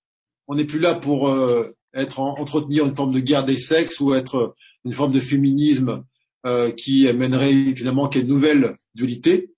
on 0.47 0.55
n'est 0.55 0.65
plus 0.65 0.79
là 0.79 0.95
pour 0.95 1.29
euh, 1.29 1.75
être 1.93 2.19
entretenir 2.19 2.85
une 2.85 2.95
forme 2.95 3.11
de 3.11 3.19
guerre 3.19 3.45
des 3.45 3.55
sexes 3.55 3.99
ou 3.99 4.15
être 4.15 4.55
une 4.85 4.93
forme 4.93 5.11
de 5.11 5.19
féminisme 5.19 6.03
euh, 6.47 6.71
qui 6.71 7.11
mènerait 7.11 7.75
finalement 7.75 8.07
qu'à 8.07 8.19
une 8.19 8.27
nouvelle 8.27 8.77
dualité, 8.95 9.51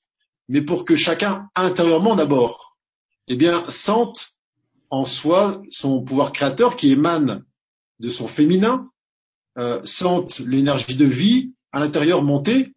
mais 0.48 0.64
pour 0.64 0.86
que 0.86 0.96
chacun 0.96 1.48
intérieurement 1.56 2.16
d'abord 2.16 2.80
eh 3.28 3.36
bien, 3.36 3.64
sente 3.70 4.32
en 4.90 5.06
soi 5.06 5.62
son 5.70 6.02
pouvoir 6.04 6.32
créateur 6.32 6.76
qui 6.76 6.92
émane 6.92 7.46
de 8.00 8.10
son 8.10 8.28
féminin, 8.28 8.90
euh, 9.60 9.80
sente 9.86 10.40
l'énergie 10.40 10.96
de 10.96 11.06
vie 11.06 11.54
à 11.72 11.80
l'intérieur 11.80 12.24
monter 12.24 12.74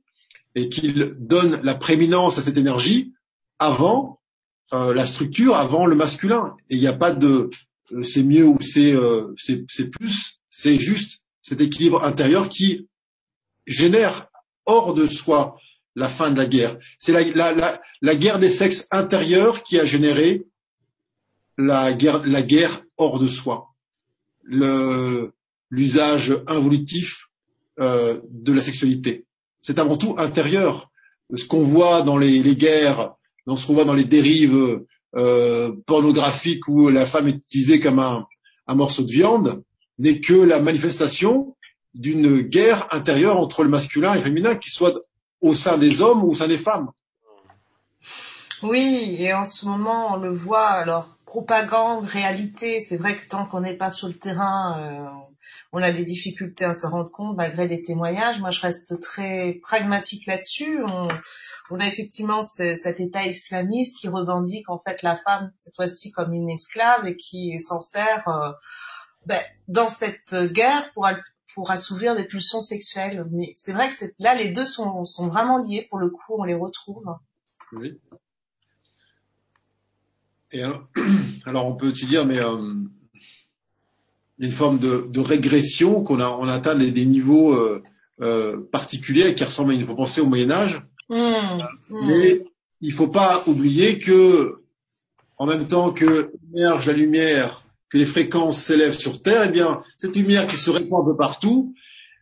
et 0.55 0.69
qu'il 0.69 1.15
donne 1.19 1.63
la 1.63 1.75
prééminence 1.75 2.37
à 2.37 2.43
cette 2.43 2.59
énergie 2.59 3.15
avant 3.59 4.21
euh, 4.75 4.93
la 4.93 5.07
structure, 5.07 5.57
avant 5.57 5.87
le 5.87 5.97
masculin. 5.97 6.55
Et 6.69 6.77
il 6.77 6.81
n'y 6.81 6.87
a 6.87 6.93
pas 6.93 7.13
de 7.13 7.49
c'est 8.03 8.25
mieux 8.25 8.47
ou 8.47 8.59
c'est 8.61 8.95
c'est 9.39 9.91
plus, 9.91 10.39
c'est 10.51 10.79
juste 10.79 11.25
cet 11.41 11.63
équilibre 11.63 12.05
intérieur 12.05 12.51
qui 12.51 12.89
génère 13.67 14.29
hors 14.67 14.95
de 14.95 15.07
soi 15.07 15.57
la 15.95 16.09
fin 16.09 16.31
de 16.31 16.39
la 16.39 16.47
guerre. 16.47 16.79
C'est 16.99 17.13
la, 17.13 17.23
la, 17.23 17.53
la, 17.53 17.81
la, 18.01 18.17
guerre 18.17 18.39
des 18.39 18.49
sexes 18.49 18.87
intérieurs 18.91 19.63
qui 19.63 19.79
a 19.79 19.85
généré 19.85 20.47
la 21.59 21.93
guerre, 21.93 22.25
la 22.25 22.43
guerre 22.43 22.83
hors 22.97 23.19
de 23.19 23.29
soi, 23.29 23.69
l'usage 25.71 26.35
involutif 26.47 27.29
euh, 27.81 28.21
de 28.31 28.53
la 28.53 28.61
sexualité. 28.61 29.27
C'est 29.61 29.79
avant 29.79 29.97
tout 29.97 30.15
intérieur. 30.19 30.91
Ce 31.35 31.47
qu'on 31.47 31.63
voit 31.63 32.03
dans 32.03 32.19
les, 32.19 32.43
les 32.43 32.57
guerres, 32.57 33.15
dans 33.47 33.57
ce 33.57 33.67
qu'on 33.67 33.75
voit 33.75 33.85
dans 33.85 33.95
les 33.95 34.05
dérives 34.05 34.83
euh, 35.17 35.73
pornographiques 35.87 36.69
où 36.69 36.89
la 36.89 37.07
femme 37.07 37.29
est 37.29 37.37
utilisée 37.37 37.81
comme 37.81 37.99
un, 37.99 38.27
un 38.67 38.75
morceau 38.75 39.03
de 39.03 39.11
viande, 39.11 39.63
n'est 39.99 40.21
que 40.21 40.35
la 40.35 40.61
manifestation 40.61 41.57
d'une 41.95 42.41
guerre 42.41 42.89
intérieure 42.91 43.39
entre 43.39 43.63
le 43.63 43.69
masculin 43.69 44.15
et 44.15 44.19
le 44.19 44.23
féminin, 44.23 44.55
qui 44.57 44.71
soit 44.71 44.95
au 45.41 45.55
sein 45.55 45.79
des 45.79 46.01
hommes 46.01 46.25
ou 46.25 46.31
au 46.31 46.35
sein 46.35 46.49
des 46.49 46.59
femmes. 46.59 46.91
Oui, 48.63 49.17
et 49.19 49.33
en 49.35 49.45
ce 49.45 49.67
moment, 49.67 50.15
on 50.15 50.17
le 50.17 50.33
voit, 50.33 50.69
alors, 50.69 51.19
propagande, 51.27 52.05
réalité, 52.05 52.79
c'est 52.79 52.97
vrai 52.97 53.17
que 53.17 53.27
tant 53.27 53.45
qu'on 53.47 53.61
n'est 53.61 53.77
pas 53.77 53.91
sur 53.91 54.07
le 54.07 54.15
terrain, 54.15 54.79
euh, 54.79 55.09
on 55.73 55.83
a 55.83 55.91
des 55.91 56.05
difficultés 56.05 56.65
à 56.65 56.75
se 56.75 56.87
rendre 56.87 57.11
compte, 57.11 57.37
malgré 57.37 57.67
les 57.67 57.83
témoignages. 57.83 58.39
Moi, 58.41 58.53
je 58.53 58.61
reste 58.61 59.01
très 59.01 59.55
pragmatique 59.63 60.27
là-dessus. 60.27 60.81
On, 61.71 61.81
a 61.81 61.87
effectivement 61.89 62.43
ce, 62.43 62.77
cet 62.77 63.01
État 63.01 63.25
islamiste 63.25 63.99
qui 63.99 64.09
revendique, 64.09 64.71
en 64.71 64.79
fait, 64.79 65.03
la 65.03 65.17
femme, 65.17 65.51
cette 65.59 65.75
fois-ci, 65.75 66.13
comme 66.13 66.33
une 66.33 66.51
esclave 66.51 67.07
et 67.07 67.17
qui 67.17 67.59
s'en 67.59 67.81
sert 67.81 68.29
euh, 68.29 68.53
ben, 69.27 69.41
dans 69.67 69.89
cette 69.89 70.35
guerre 70.53 70.93
pour 70.93 71.07
pour 71.55 71.71
assouvir 71.71 72.17
des 72.17 72.25
pulsions 72.25 72.61
sexuelles. 72.61 73.27
Mais 73.31 73.53
c'est 73.57 73.73
vrai 73.73 73.89
que 73.91 73.95
là, 74.19 74.35
les 74.35 74.49
deux 74.49 74.65
sont, 74.65 75.05
sont 75.05 75.29
vraiment 75.29 75.59
liés. 75.59 75.87
Pour 75.91 75.99
le 75.99 76.11
coup, 76.11 76.35
on 76.39 76.45
les 76.45 76.55
retrouve. 76.55 77.05
Oui. 77.73 77.99
Et 80.53 80.63
alors, 81.45 81.67
on 81.67 81.75
peut 81.75 81.91
aussi 81.91 82.07
dire, 82.07 82.27
mais 82.27 82.39
euh, 82.39 82.75
il 84.39 84.45
y 84.45 84.47
a 84.47 84.51
une 84.51 84.57
forme 84.57 84.79
de, 84.79 85.07
de 85.09 85.21
régression 85.21 86.03
qu'on 86.03 86.21
a, 86.21 86.29
on 86.29 86.49
atteint 86.49 86.75
des, 86.75 86.91
des 86.91 87.07
niveaux 87.07 87.55
euh, 87.55 87.83
euh, 88.21 88.61
particuliers 88.71 89.35
qui 89.35 89.45
ressemblent, 89.45 89.75
il 89.75 89.85
faut 89.87 89.95
penser 89.95 90.21
au 90.21 90.27
Moyen 90.27 90.51
Âge. 90.51 90.83
Mmh, 91.09 91.17
mmh. 91.17 92.07
Mais 92.07 92.45
il 92.81 92.93
faut 92.93 93.09
pas 93.09 93.43
oublier 93.47 93.99
que, 93.99 94.63
en 95.39 95.47
même 95.47 95.67
temps 95.67 95.93
que 95.93 96.33
émerge 96.55 96.87
la 96.87 96.93
lumière 96.93 97.65
que 97.93 97.99
les 97.99 98.07
fréquences 98.07 98.63
s'élèvent 98.63 98.99
sur 98.99 99.21
Terre, 99.21 99.45
eh 99.49 99.53
bien, 99.53 99.83
cette 99.99 100.17
lumière 100.17 100.47
qui 100.47 100.57
se 100.57 100.71
répand 100.71 101.03
un 101.03 101.11
peu 101.11 101.17
partout, 101.17 101.75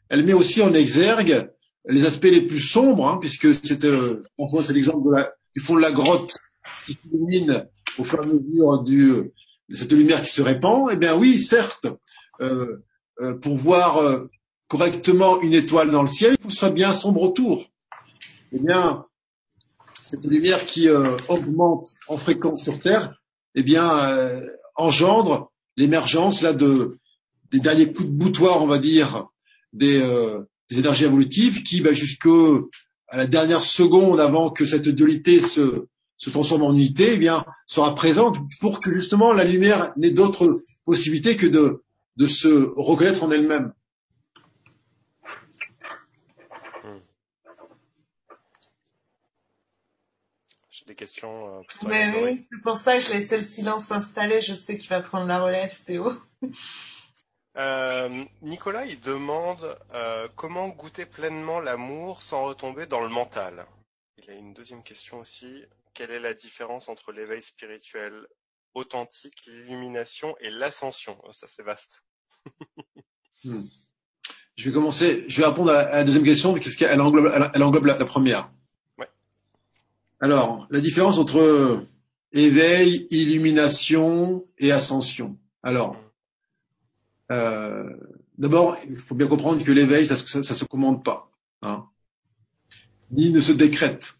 elle 0.09 0.25
met 0.25 0.33
aussi 0.33 0.61
en 0.63 0.75
exergue 0.75 1.49
les 1.89 2.05
aspects 2.05 2.25
les 2.25 2.43
plus 2.43 2.59
sombres, 2.59 3.09
hein, 3.09 3.19
puisque 3.21 3.55
c'est, 3.55 3.85
euh, 3.85 4.25
voit 4.37 4.65
c'est 4.65 4.73
l'exemple 4.73 5.09
de 5.09 5.17
la, 5.17 5.33
du 5.55 5.63
fond 5.63 5.77
de 5.77 5.81
la 5.81 5.93
grotte 5.93 6.37
qui 6.85 6.93
s'illumine 6.95 7.69
au 7.99 8.05
fur 8.05 8.21
et 8.21 8.25
à 8.25 8.27
mesure 8.27 8.83
de 8.83 9.33
cette 9.73 9.93
lumière 9.93 10.23
qui 10.23 10.33
se 10.33 10.43
répand. 10.43 10.89
Eh 10.93 10.97
bien, 10.97 11.17
oui, 11.17 11.39
certes, 11.39 11.87
euh, 12.41 12.83
euh, 13.21 13.35
pour 13.39 13.57
voir 13.57 13.99
euh, 13.99 14.29
correctement 14.67 15.41
une 15.41 15.55
étoile 15.55 15.93
dans 15.93 16.03
le 16.03 16.09
ciel, 16.09 16.35
il 16.39 16.43
faut 16.43 16.49
que 16.49 16.55
soit 16.55 16.71
bien 16.71 16.93
sombre 16.93 17.23
autour. 17.23 17.65
Eh 18.53 18.59
bien, 18.59 19.05
cette 20.11 20.25
lumière 20.25 20.67
qui 20.67 20.89
augmente 21.29 21.87
en 22.09 22.17
fréquence 22.17 22.65
sur 22.65 22.81
Terre, 22.81 23.15
eh 23.55 23.63
bien, 23.63 24.43
engendre 24.75 25.50
l'émergence 25.81 26.43
là 26.43 26.53
de 26.53 26.99
des 27.51 27.59
derniers 27.59 27.93
coups 27.93 28.09
de 28.09 28.15
boutoir, 28.15 28.63
on 28.63 28.67
va 28.67 28.79
dire, 28.79 29.27
des, 29.73 30.01
euh, 30.01 30.43
énergies 30.71 31.05
évolutives 31.05 31.65
qui, 31.65 31.81
bah, 31.81 31.93
jusqu'à 31.93 32.31
la 33.13 33.27
dernière 33.27 33.65
seconde 33.65 34.21
avant 34.21 34.51
que 34.51 34.65
cette 34.65 34.89
dualité 34.89 35.41
se, 35.41 35.87
se 36.17 36.31
transforme 36.31 36.63
en 36.63 36.73
unité, 36.73 37.15
eh 37.15 37.19
bien, 37.19 37.45
sera 37.67 37.97
présente 37.97 38.37
pour 38.61 38.79
que 38.79 38.93
justement 38.93 39.33
la 39.33 39.43
lumière 39.43 39.93
n'ait 39.97 40.13
d'autre 40.13 40.63
possibilité 40.85 41.37
que 41.37 41.49
de, 41.49 41.83
de 42.17 42.27
se 42.27 42.73
reconnaître 42.77 43.25
en 43.25 43.31
elle-même. 43.33 43.73
Des 50.91 50.97
questions. 50.97 51.61
Euh, 51.61 51.63
pour 51.79 51.89
Mais 51.89 52.13
oui, 52.23 52.47
c'est 52.51 52.61
pour 52.63 52.77
ça 52.77 52.99
que 52.99 53.05
je 53.05 53.13
laissais 53.13 53.37
le 53.37 53.43
silence 53.43 53.85
s'installer. 53.87 54.41
Je 54.41 54.55
sais 54.55 54.77
qu'il 54.77 54.91
va 54.91 55.01
prendre 55.01 55.27
la 55.27 55.41
relève, 55.41 55.75
Théo. 55.85 56.13
Euh, 57.57 58.25
Nicolas, 58.43 58.87
il 58.87 59.01
demande 59.01 59.77
euh, 59.93 60.29
comment 60.37 60.69
goûter 60.69 61.05
pleinement 61.05 61.59
l'amour 61.59 62.23
sans 62.23 62.45
retomber 62.45 62.87
dans 62.87 63.01
le 63.01 63.09
mental? 63.09 63.67
Il 64.19 64.31
a 64.31 64.35
une 64.35 64.55
deuxième 64.55 64.85
question 64.85 65.19
aussi. 65.19 65.65
Quelle 65.93 66.13
est 66.13 66.21
la 66.21 66.33
différence 66.33 66.89
entre 66.89 67.11
l'éveil 67.11 67.43
spirituel 67.43 68.25
authentique, 68.75 69.47
l'illumination 69.47 70.37
et 70.39 70.49
l'ascension? 70.49 71.21
Oh, 71.25 71.33
Ça, 71.33 71.49
c'est 71.49 71.65
vaste. 71.65 72.05
Hmm. 73.45 73.63
Je 74.57 74.69
vais 74.69 74.75
commencer. 74.75 75.25
Je 75.29 75.41
vais 75.41 75.47
répondre 75.47 75.71
à 75.71 75.91
la, 75.91 76.05
deuxième 76.05 76.25
question 76.25 76.53
parce 76.53 76.77
qu'elle 76.77 77.01
englobe, 77.01 77.33
elle, 77.55 77.63
englobe 77.63 77.87
la, 77.87 78.05
première. 78.05 78.51
Alors, 80.21 80.67
la 80.71 80.81
différence 80.81 81.19
entre 81.19 81.87
éveil, 82.33 83.07
illumination 83.11 84.47
et 84.59 84.71
ascension. 84.71 85.39
Alors, 85.63 85.97
euh, 87.33 87.89
d'abord, 88.37 88.77
il 88.89 88.97
faut 88.97 89.15
bien 89.15 89.29
comprendre 89.29 89.65
que 89.65 89.73
l'éveil, 89.73 90.07
ça, 90.07 90.17
ça, 90.17 90.43
ça, 90.43 90.55
se 90.55 90.65
commande 90.65 91.03
pas, 91.03 91.31
hein, 91.63 91.87
ni 93.11 93.31
ne 93.31 93.41
se 93.41 93.53
décrète. 93.53 94.17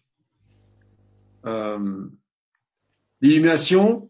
Euh, 1.45 2.07
l'illumination, 3.21 4.09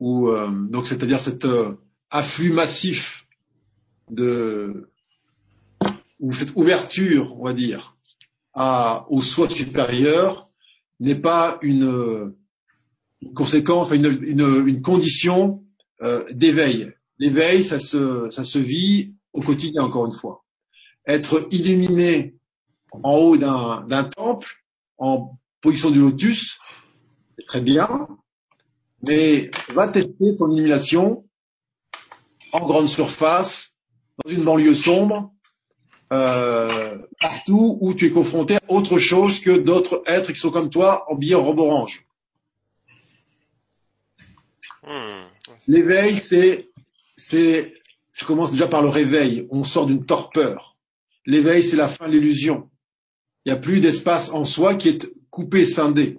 ou 0.00 0.28
euh, 0.28 0.50
donc 0.50 0.88
c'est-à-dire 0.88 1.20
cet 1.20 1.44
euh, 1.44 1.74
afflux 2.10 2.52
massif 2.52 3.26
de 4.10 4.90
ou 6.20 6.32
cette 6.32 6.54
ouverture, 6.56 7.38
on 7.38 7.44
va 7.44 7.52
dire, 7.52 7.93
à, 8.54 9.06
au 9.10 9.20
soi 9.20 9.50
supérieur 9.50 10.48
n'est 11.00 11.14
pas 11.16 11.58
une, 11.62 12.34
une 13.20 13.34
conséquence, 13.34 13.90
une, 13.90 14.18
une, 14.22 14.66
une 14.66 14.82
condition 14.82 15.64
euh, 16.02 16.24
d'éveil. 16.30 16.92
L'éveil, 17.18 17.64
ça 17.64 17.78
se, 17.78 18.28
ça 18.30 18.44
se 18.44 18.58
vit 18.58 19.14
au 19.32 19.40
quotidien, 19.40 19.82
encore 19.82 20.06
une 20.06 20.14
fois. 20.14 20.44
Être 21.06 21.46
illuminé 21.50 22.36
en 22.92 23.14
haut 23.14 23.36
d'un 23.36 24.04
temple, 24.04 24.64
en 24.98 25.38
position 25.60 25.90
du 25.90 26.00
lotus, 26.00 26.58
c'est 27.36 27.44
très 27.44 27.60
bien, 27.60 28.06
mais 29.06 29.50
va 29.74 29.88
tester 29.88 30.36
ton 30.36 30.50
illumination 30.52 31.24
en 32.52 32.60
grande 32.60 32.86
surface, 32.86 33.72
dans 34.24 34.30
une 34.30 34.44
banlieue 34.44 34.76
sombre, 34.76 35.33
euh, 36.12 36.98
partout 37.20 37.78
où 37.80 37.94
tu 37.94 38.06
es 38.06 38.10
confronté 38.10 38.56
à 38.56 38.60
autre 38.68 38.98
chose 38.98 39.40
que 39.40 39.58
d'autres 39.58 40.02
êtres 40.06 40.32
qui 40.32 40.38
sont 40.38 40.50
comme 40.50 40.70
toi, 40.70 41.04
en 41.10 41.14
billet 41.14 41.34
en 41.34 41.44
robe 41.44 41.60
orange. 41.60 42.04
Hmm. 44.86 45.24
L'éveil, 45.66 46.16
c'est, 46.16 46.68
c'est, 47.16 47.74
ça 48.12 48.26
commence 48.26 48.52
déjà 48.52 48.68
par 48.68 48.82
le 48.82 48.90
réveil. 48.90 49.46
On 49.50 49.64
sort 49.64 49.86
d'une 49.86 50.04
torpeur. 50.04 50.76
L'éveil, 51.26 51.62
c'est 51.62 51.76
la 51.76 51.88
fin 51.88 52.06
de 52.08 52.12
l'illusion. 52.12 52.68
Il 53.44 53.52
n'y 53.52 53.58
a 53.58 53.60
plus 53.60 53.80
d'espace 53.80 54.30
en 54.30 54.44
soi 54.44 54.74
qui 54.74 54.90
est 54.90 55.10
coupé, 55.30 55.66
scindé. 55.66 56.18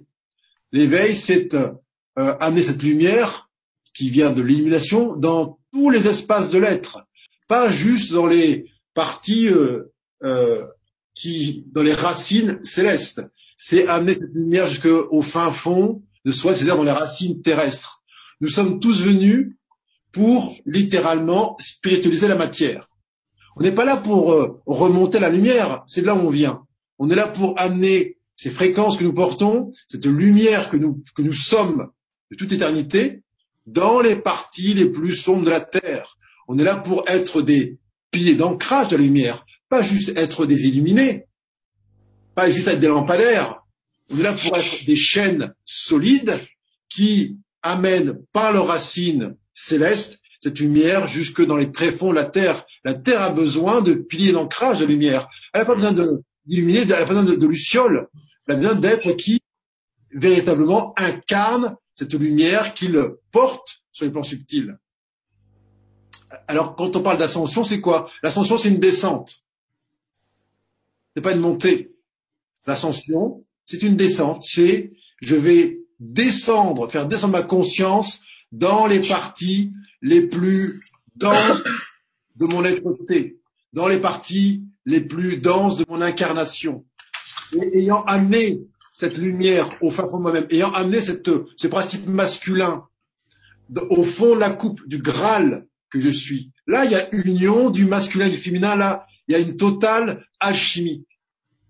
L'éveil, 0.72 1.14
c'est 1.14 1.54
euh, 1.54 1.72
amener 2.16 2.62
cette 2.62 2.82
lumière 2.82 3.48
qui 3.94 4.10
vient 4.10 4.32
de 4.32 4.42
l'illumination 4.42 5.14
dans 5.14 5.58
tous 5.72 5.90
les 5.90 6.06
espaces 6.06 6.50
de 6.50 6.58
l'être, 6.58 7.06
pas 7.48 7.70
juste 7.70 8.12
dans 8.12 8.26
les 8.26 8.66
parties 8.96 9.48
euh, 9.48 9.92
euh, 10.24 10.64
qui, 11.14 11.64
dans 11.72 11.82
les 11.82 11.94
racines 11.94 12.58
célestes. 12.64 13.22
C'est 13.58 13.86
amener 13.86 14.14
cette 14.14 14.34
lumière 14.34 14.68
jusqu'au 14.68 15.22
fin 15.22 15.52
fond 15.52 16.02
de 16.24 16.32
soi, 16.32 16.54
c'est-à-dire 16.54 16.76
dans 16.76 16.82
les 16.82 16.90
racines 16.90 17.40
terrestres. 17.42 18.02
Nous 18.40 18.48
sommes 18.48 18.80
tous 18.80 19.02
venus 19.02 19.54
pour 20.12 20.56
littéralement 20.64 21.56
spiritualiser 21.60 22.26
la 22.26 22.36
matière. 22.36 22.88
On 23.56 23.62
n'est 23.62 23.72
pas 23.72 23.84
là 23.84 23.98
pour 23.98 24.32
euh, 24.32 24.60
remonter 24.66 25.18
la 25.18 25.30
lumière, 25.30 25.84
c'est 25.86 26.00
de 26.00 26.06
là 26.06 26.14
où 26.14 26.26
on 26.26 26.30
vient. 26.30 26.62
On 26.98 27.08
est 27.10 27.14
là 27.14 27.28
pour 27.28 27.58
amener 27.60 28.18
ces 28.34 28.50
fréquences 28.50 28.96
que 28.96 29.04
nous 29.04 29.14
portons, 29.14 29.72
cette 29.86 30.06
lumière 30.06 30.70
que 30.70 30.76
nous, 30.76 31.02
que 31.14 31.22
nous 31.22 31.32
sommes 31.32 31.88
de 32.30 32.36
toute 32.36 32.52
éternité, 32.52 33.22
dans 33.66 34.00
les 34.00 34.16
parties 34.16 34.74
les 34.74 34.88
plus 34.90 35.14
sombres 35.14 35.44
de 35.44 35.50
la 35.50 35.60
Terre. 35.60 36.16
On 36.48 36.58
est 36.58 36.64
là 36.64 36.76
pour 36.76 37.08
être 37.08 37.42
des 37.42 37.78
piliers 38.10 38.34
d'ancrage 38.34 38.88
de 38.88 38.96
la 38.96 39.02
lumière, 39.02 39.44
pas 39.68 39.82
juste 39.82 40.16
être 40.16 40.46
des 40.46 40.66
illuminés, 40.66 41.26
pas 42.34 42.50
juste 42.50 42.68
être 42.68 42.80
des 42.80 42.88
lampadaires. 42.88 43.62
On 44.10 44.16
là 44.18 44.32
pour 44.32 44.56
être 44.56 44.86
des 44.86 44.96
chaînes 44.96 45.52
solides 45.64 46.38
qui 46.88 47.38
amènent 47.62 48.20
par 48.32 48.52
leurs 48.52 48.68
racines 48.68 49.36
célestes 49.54 50.18
cette 50.38 50.60
lumière 50.60 51.08
jusque 51.08 51.44
dans 51.44 51.56
les 51.56 51.72
tréfonds 51.72 52.10
de 52.10 52.16
la 52.16 52.24
Terre. 52.24 52.64
La 52.84 52.94
Terre 52.94 53.22
a 53.22 53.30
besoin 53.30 53.80
de 53.80 53.94
piliers 53.94 54.32
d'ancrage 54.32 54.78
de 54.78 54.84
lumière. 54.84 55.28
Elle 55.52 55.62
n'a 55.62 55.64
pas 55.66 55.74
besoin 55.74 55.92
d'illuminer, 56.44 56.80
elle 56.80 56.88
n'a 56.88 56.98
pas 56.98 57.06
besoin 57.06 57.24
de, 57.24 57.34
de 57.34 57.46
lucioles. 57.46 58.06
Elle 58.46 58.54
a 58.54 58.58
besoin 58.58 58.74
d'êtres 58.76 59.12
qui 59.12 59.40
véritablement 60.12 60.94
incarnent 60.96 61.76
cette 61.94 62.14
lumière 62.14 62.74
qu'il 62.74 62.96
porte 63.32 63.78
sur 63.92 64.04
les 64.04 64.12
plans 64.12 64.22
subtils. 64.22 64.76
Alors, 66.48 66.76
quand 66.76 66.96
on 66.96 67.02
parle 67.02 67.18
d'ascension, 67.18 67.64
c'est 67.64 67.80
quoi? 67.80 68.10
L'ascension, 68.22 68.58
c'est 68.58 68.68
une 68.68 68.80
descente. 68.80 69.44
C'est 71.14 71.22
pas 71.22 71.32
une 71.32 71.40
montée. 71.40 71.92
L'ascension, 72.66 73.38
c'est 73.64 73.82
une 73.82 73.96
descente. 73.96 74.42
C'est 74.42 74.92
je 75.22 75.36
vais 75.36 75.80
descendre, 75.98 76.90
faire 76.90 77.08
descendre 77.08 77.32
ma 77.34 77.42
conscience 77.42 78.20
dans 78.52 78.86
les 78.86 79.00
parties 79.00 79.72
les 80.02 80.26
plus 80.26 80.80
denses 81.14 81.62
de 82.36 82.46
mon 82.46 82.64
être-té, 82.64 83.38
dans 83.72 83.88
les 83.88 84.00
parties 84.00 84.62
les 84.84 85.00
plus 85.00 85.38
denses 85.38 85.78
de 85.78 85.84
mon 85.88 86.00
incarnation. 86.00 86.84
Et 87.52 87.78
ayant 87.78 88.02
amené 88.04 88.60
cette 88.92 89.16
lumière 89.16 89.76
au 89.80 89.90
fin 89.90 90.08
fond 90.08 90.18
de 90.18 90.22
moi-même, 90.22 90.46
ayant 90.50 90.72
amené 90.72 91.00
cette, 91.00 91.30
ce 91.56 91.66
principe 91.66 92.06
masculin 92.06 92.86
au 93.90 94.02
fond 94.02 94.34
de 94.34 94.40
la 94.40 94.50
coupe 94.50 94.86
du 94.86 94.98
Graal 94.98 95.66
que 95.90 96.00
je 96.00 96.10
suis. 96.10 96.50
Là, 96.66 96.84
il 96.84 96.92
y 96.92 96.94
a 96.94 97.08
union 97.14 97.70
du 97.70 97.84
masculin 97.84 98.26
et 98.26 98.30
du 98.30 98.36
féminin. 98.36 98.76
Là, 98.76 99.06
il 99.28 99.32
y 99.32 99.34
a 99.34 99.38
une 99.38 99.56
totale 99.56 100.24
alchimie. 100.40 101.04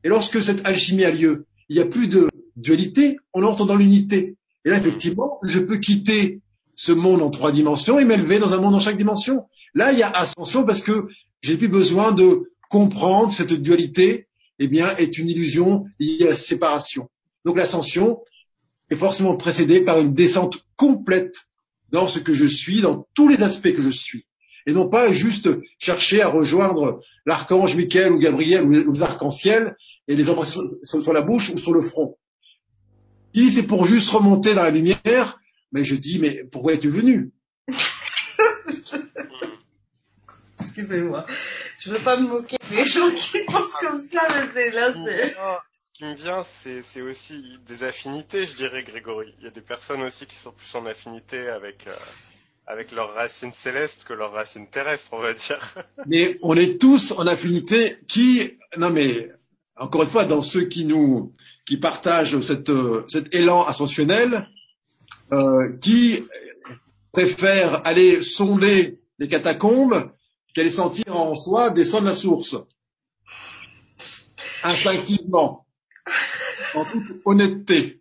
Et 0.04 0.08
lorsque 0.08 0.42
cette 0.42 0.66
alchimie 0.66 1.04
a 1.04 1.10
lieu, 1.10 1.46
il 1.68 1.76
n'y 1.76 1.82
a 1.82 1.86
plus 1.86 2.08
de 2.08 2.28
dualité, 2.56 3.18
on 3.34 3.42
entre 3.42 3.66
dans 3.66 3.76
l'unité. 3.76 4.36
Et 4.64 4.70
là, 4.70 4.78
effectivement, 4.78 5.38
je 5.42 5.58
peux 5.58 5.78
quitter 5.78 6.40
ce 6.74 6.92
monde 6.92 7.22
en 7.22 7.30
trois 7.30 7.52
dimensions 7.52 7.98
et 7.98 8.04
m'élever 8.04 8.38
dans 8.38 8.52
un 8.52 8.60
monde 8.60 8.74
en 8.74 8.80
chaque 8.80 8.96
dimension. 8.96 9.46
Là, 9.74 9.92
il 9.92 9.98
y 9.98 10.02
a 10.02 10.10
ascension 10.10 10.64
parce 10.64 10.82
que 10.82 11.08
j'ai 11.42 11.56
plus 11.56 11.68
besoin 11.68 12.12
de 12.12 12.50
comprendre 12.68 13.32
cette 13.32 13.52
dualité, 13.52 14.28
eh 14.58 14.68
bien, 14.68 14.94
est 14.96 15.18
une 15.18 15.28
illusion 15.28 15.86
liée 15.98 16.24
à 16.26 16.30
la 16.30 16.34
séparation. 16.34 17.08
Donc 17.44 17.56
l'ascension 17.56 18.20
est 18.90 18.96
forcément 18.96 19.36
précédée 19.36 19.80
par 19.80 19.98
une 19.98 20.14
descente 20.14 20.58
complète 20.76 21.48
dans 21.96 22.06
ce 22.06 22.18
que 22.18 22.34
je 22.34 22.44
suis, 22.44 22.82
dans 22.82 23.08
tous 23.14 23.26
les 23.26 23.42
aspects 23.42 23.74
que 23.74 23.80
je 23.80 23.88
suis. 23.88 24.26
Et 24.66 24.72
non 24.72 24.86
pas 24.88 25.14
juste 25.14 25.48
chercher 25.78 26.20
à 26.20 26.28
rejoindre 26.28 27.00
l'archange 27.24 27.74
Michael 27.74 28.12
ou 28.12 28.18
Gabriel 28.18 28.64
ou 28.64 28.92
les 28.92 29.02
arcs-en-ciel 29.02 29.74
et 30.06 30.14
les 30.14 30.28
embrasser 30.28 30.60
sur, 30.82 31.12
la 31.14 31.22
bouche 31.22 31.48
ou 31.50 31.56
sur 31.56 31.72
le 31.72 31.80
front. 31.80 32.18
Si 33.34 33.50
c'est 33.50 33.62
pour 33.62 33.86
juste 33.86 34.10
remonter 34.10 34.54
dans 34.54 34.64
la 34.64 34.70
lumière, 34.70 35.40
mais 35.72 35.84
je 35.84 35.94
dis, 35.94 36.18
mais 36.18 36.44
pourquoi 36.52 36.74
es-tu 36.74 36.90
venu? 36.90 37.32
Excusez-moi. 40.60 41.24
Je 41.78 41.92
veux 41.92 41.98
pas 42.00 42.20
me 42.20 42.28
moquer 42.28 42.58
des 42.70 42.84
gens 42.84 43.10
qui 43.10 43.38
pensent 43.46 43.76
comme 43.80 43.96
ça, 43.98 44.20
mais 44.54 44.70
là, 44.70 44.92
c'est 44.92 45.34
qui 45.96 46.04
me 46.04 46.14
vient, 46.14 46.44
c'est 46.44 47.00
aussi 47.00 47.58
des 47.66 47.82
affinités, 47.82 48.44
je 48.44 48.54
dirais, 48.54 48.82
Grégory. 48.82 49.32
Il 49.38 49.44
y 49.44 49.46
a 49.46 49.50
des 49.50 49.62
personnes 49.62 50.02
aussi 50.02 50.26
qui 50.26 50.34
sont 50.34 50.52
plus 50.52 50.74
en 50.74 50.84
affinité 50.84 51.48
avec, 51.48 51.86
euh, 51.86 51.94
avec 52.66 52.92
leurs 52.92 53.14
racines 53.14 53.52
célestes 53.52 54.04
que 54.04 54.12
leurs 54.12 54.32
racines 54.32 54.66
terrestres, 54.66 55.08
on 55.12 55.20
va 55.20 55.32
dire. 55.32 55.74
Mais 56.06 56.36
on 56.42 56.54
est 56.54 56.78
tous 56.78 57.12
en 57.12 57.26
affinité 57.26 57.96
qui, 58.08 58.58
non 58.76 58.90
mais, 58.90 59.30
encore 59.74 60.02
une 60.02 60.08
fois, 60.08 60.26
dans 60.26 60.42
ceux 60.42 60.64
qui 60.64 60.84
nous, 60.84 61.32
qui 61.64 61.78
partagent 61.78 62.40
cette, 62.40 62.72
cet 63.08 63.34
élan 63.34 63.64
ascensionnel, 63.64 64.46
euh, 65.32 65.78
qui 65.78 66.24
préfèrent 67.10 67.86
aller 67.86 68.22
sonder 68.22 69.00
les 69.18 69.28
catacombes 69.28 70.10
qu'aller 70.54 70.70
sentir 70.70 71.16
en 71.16 71.34
soi 71.34 71.70
descendre 71.70 72.04
la 72.04 72.14
source. 72.14 72.54
Instinctivement 74.62 75.65
en 76.76 76.84
toute 76.84 77.20
honnêteté. 77.24 78.00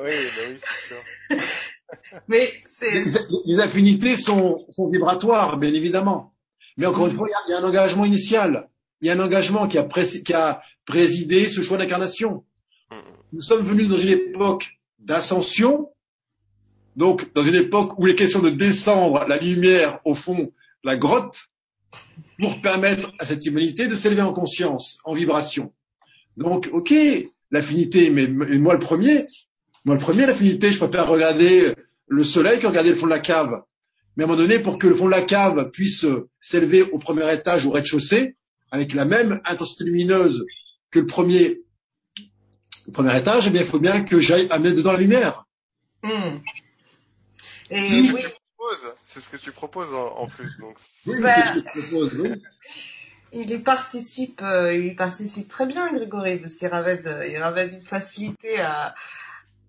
Oui, 0.00 0.10
bah 0.36 0.42
oui, 0.48 0.56
c'est 0.58 0.88
sûr. 0.88 1.38
Mais 2.28 2.62
c'est... 2.64 3.04
Les, 3.46 3.58
affinités 3.60 4.16
sont, 4.16 4.66
sont, 4.70 4.88
vibratoires, 4.88 5.58
bien 5.58 5.72
évidemment. 5.72 6.34
Mais 6.76 6.86
encore 6.86 7.06
une 7.06 7.16
fois, 7.16 7.28
il 7.28 7.50
y, 7.50 7.54
a, 7.54 7.58
un 7.58 7.64
engagement 7.64 8.04
initial. 8.04 8.68
Il 9.00 9.08
y 9.08 9.10
a 9.10 9.14
un 9.14 9.20
engagement 9.20 9.68
qui 9.68 9.78
a, 9.78 9.84
qui 9.84 10.32
a 10.32 10.62
présidé 10.86 11.48
ce 11.48 11.62
choix 11.62 11.76
d'incarnation. 11.76 12.44
Nous 13.32 13.42
sommes 13.42 13.66
venus 13.66 13.88
dans 13.88 13.98
une 13.98 14.08
époque 14.08 14.78
d'ascension 14.98 15.90
Donc, 16.96 17.32
dans 17.34 17.44
une 17.44 17.54
époque 17.54 17.98
où 17.98 18.06
il 18.06 18.12
est 18.12 18.16
question 18.16 18.40
de 18.40 18.50
descendre 18.50 19.26
la 19.26 19.36
lumière 19.36 20.00
au 20.04 20.14
fond 20.14 20.38
de 20.38 20.52
la 20.84 20.96
grotte 20.96 21.38
pour 22.38 22.60
permettre 22.60 23.12
à 23.18 23.24
cette 23.24 23.44
humanité 23.46 23.86
de 23.88 23.96
s'élever 23.96 24.22
en 24.22 24.32
conscience, 24.32 24.98
en 25.04 25.14
vibration. 25.14 25.72
Donc, 26.36 26.68
ok, 26.72 26.92
l'affinité, 27.50 28.10
mais, 28.10 28.26
moi 28.26 28.74
le 28.74 28.80
premier, 28.80 29.26
moi 29.84 29.94
le 29.94 30.00
premier, 30.00 30.26
l'affinité, 30.26 30.72
je 30.72 30.78
préfère 30.78 31.08
regarder 31.08 31.74
le 32.08 32.24
soleil 32.24 32.60
que 32.60 32.66
regarder 32.66 32.90
le 32.90 32.96
fond 32.96 33.06
de 33.06 33.10
la 33.10 33.18
cave. 33.20 33.62
Mais 34.16 34.24
à 34.24 34.26
un 34.26 34.30
moment 34.30 34.42
donné, 34.42 34.58
pour 34.58 34.78
que 34.78 34.86
le 34.86 34.94
fond 34.94 35.06
de 35.06 35.10
la 35.10 35.22
cave 35.22 35.70
puisse 35.70 36.06
s'élever 36.40 36.82
au 36.82 36.98
premier 36.98 37.32
étage, 37.32 37.66
au 37.66 37.70
rez-de-chaussée, 37.70 38.36
avec 38.70 38.92
la 38.94 39.04
même 39.04 39.40
intensité 39.44 39.84
lumineuse 39.84 40.44
que 40.90 40.98
le 41.00 41.06
premier, 41.06 41.60
le 42.86 42.92
premier 42.92 43.18
étage, 43.18 43.46
eh 43.46 43.50
bien, 43.50 43.62
il 43.62 43.66
faut 43.66 43.78
bien 43.78 44.04
que 44.04 44.20
j'aille 44.20 44.48
amener 44.50 44.72
dedans 44.72 44.92
la 44.92 44.98
lumière. 44.98 45.44
Hmm. 46.02 46.38
Et 47.70 47.80
C'est 47.80 48.08
ce 48.08 48.12
oui, 48.14 48.22
que 48.22 48.28
tu 48.28 48.34
proposes. 48.56 48.92
C'est 49.04 49.20
ce 49.20 49.28
que 49.30 49.36
tu 49.36 49.52
proposes 49.52 49.94
en, 49.94 50.06
en 50.16 50.26
plus. 50.26 50.58
Donc, 50.58 50.76
Oui, 51.06 51.20
Bah, 51.22 51.34
c'est 51.34 51.42
ce 51.42 51.52
que 51.54 51.80
je 51.80 51.88
propose, 51.88 52.18
oui. 52.18 52.30
il 53.32 53.50
y 53.50 53.58
participe, 53.58 54.42
euh, 54.42 54.74
il 54.74 54.86
y 54.88 54.94
participe 54.94 55.48
très 55.48 55.66
bien, 55.66 55.92
Grégory, 55.92 56.38
parce 56.38 56.54
qu'il 56.54 56.68
revêt, 56.68 56.98
de- 56.98 57.28
il 57.28 57.42
revêt 57.42 57.68
d'une 57.68 57.82
facilité 57.82 58.60
à, 58.60 58.94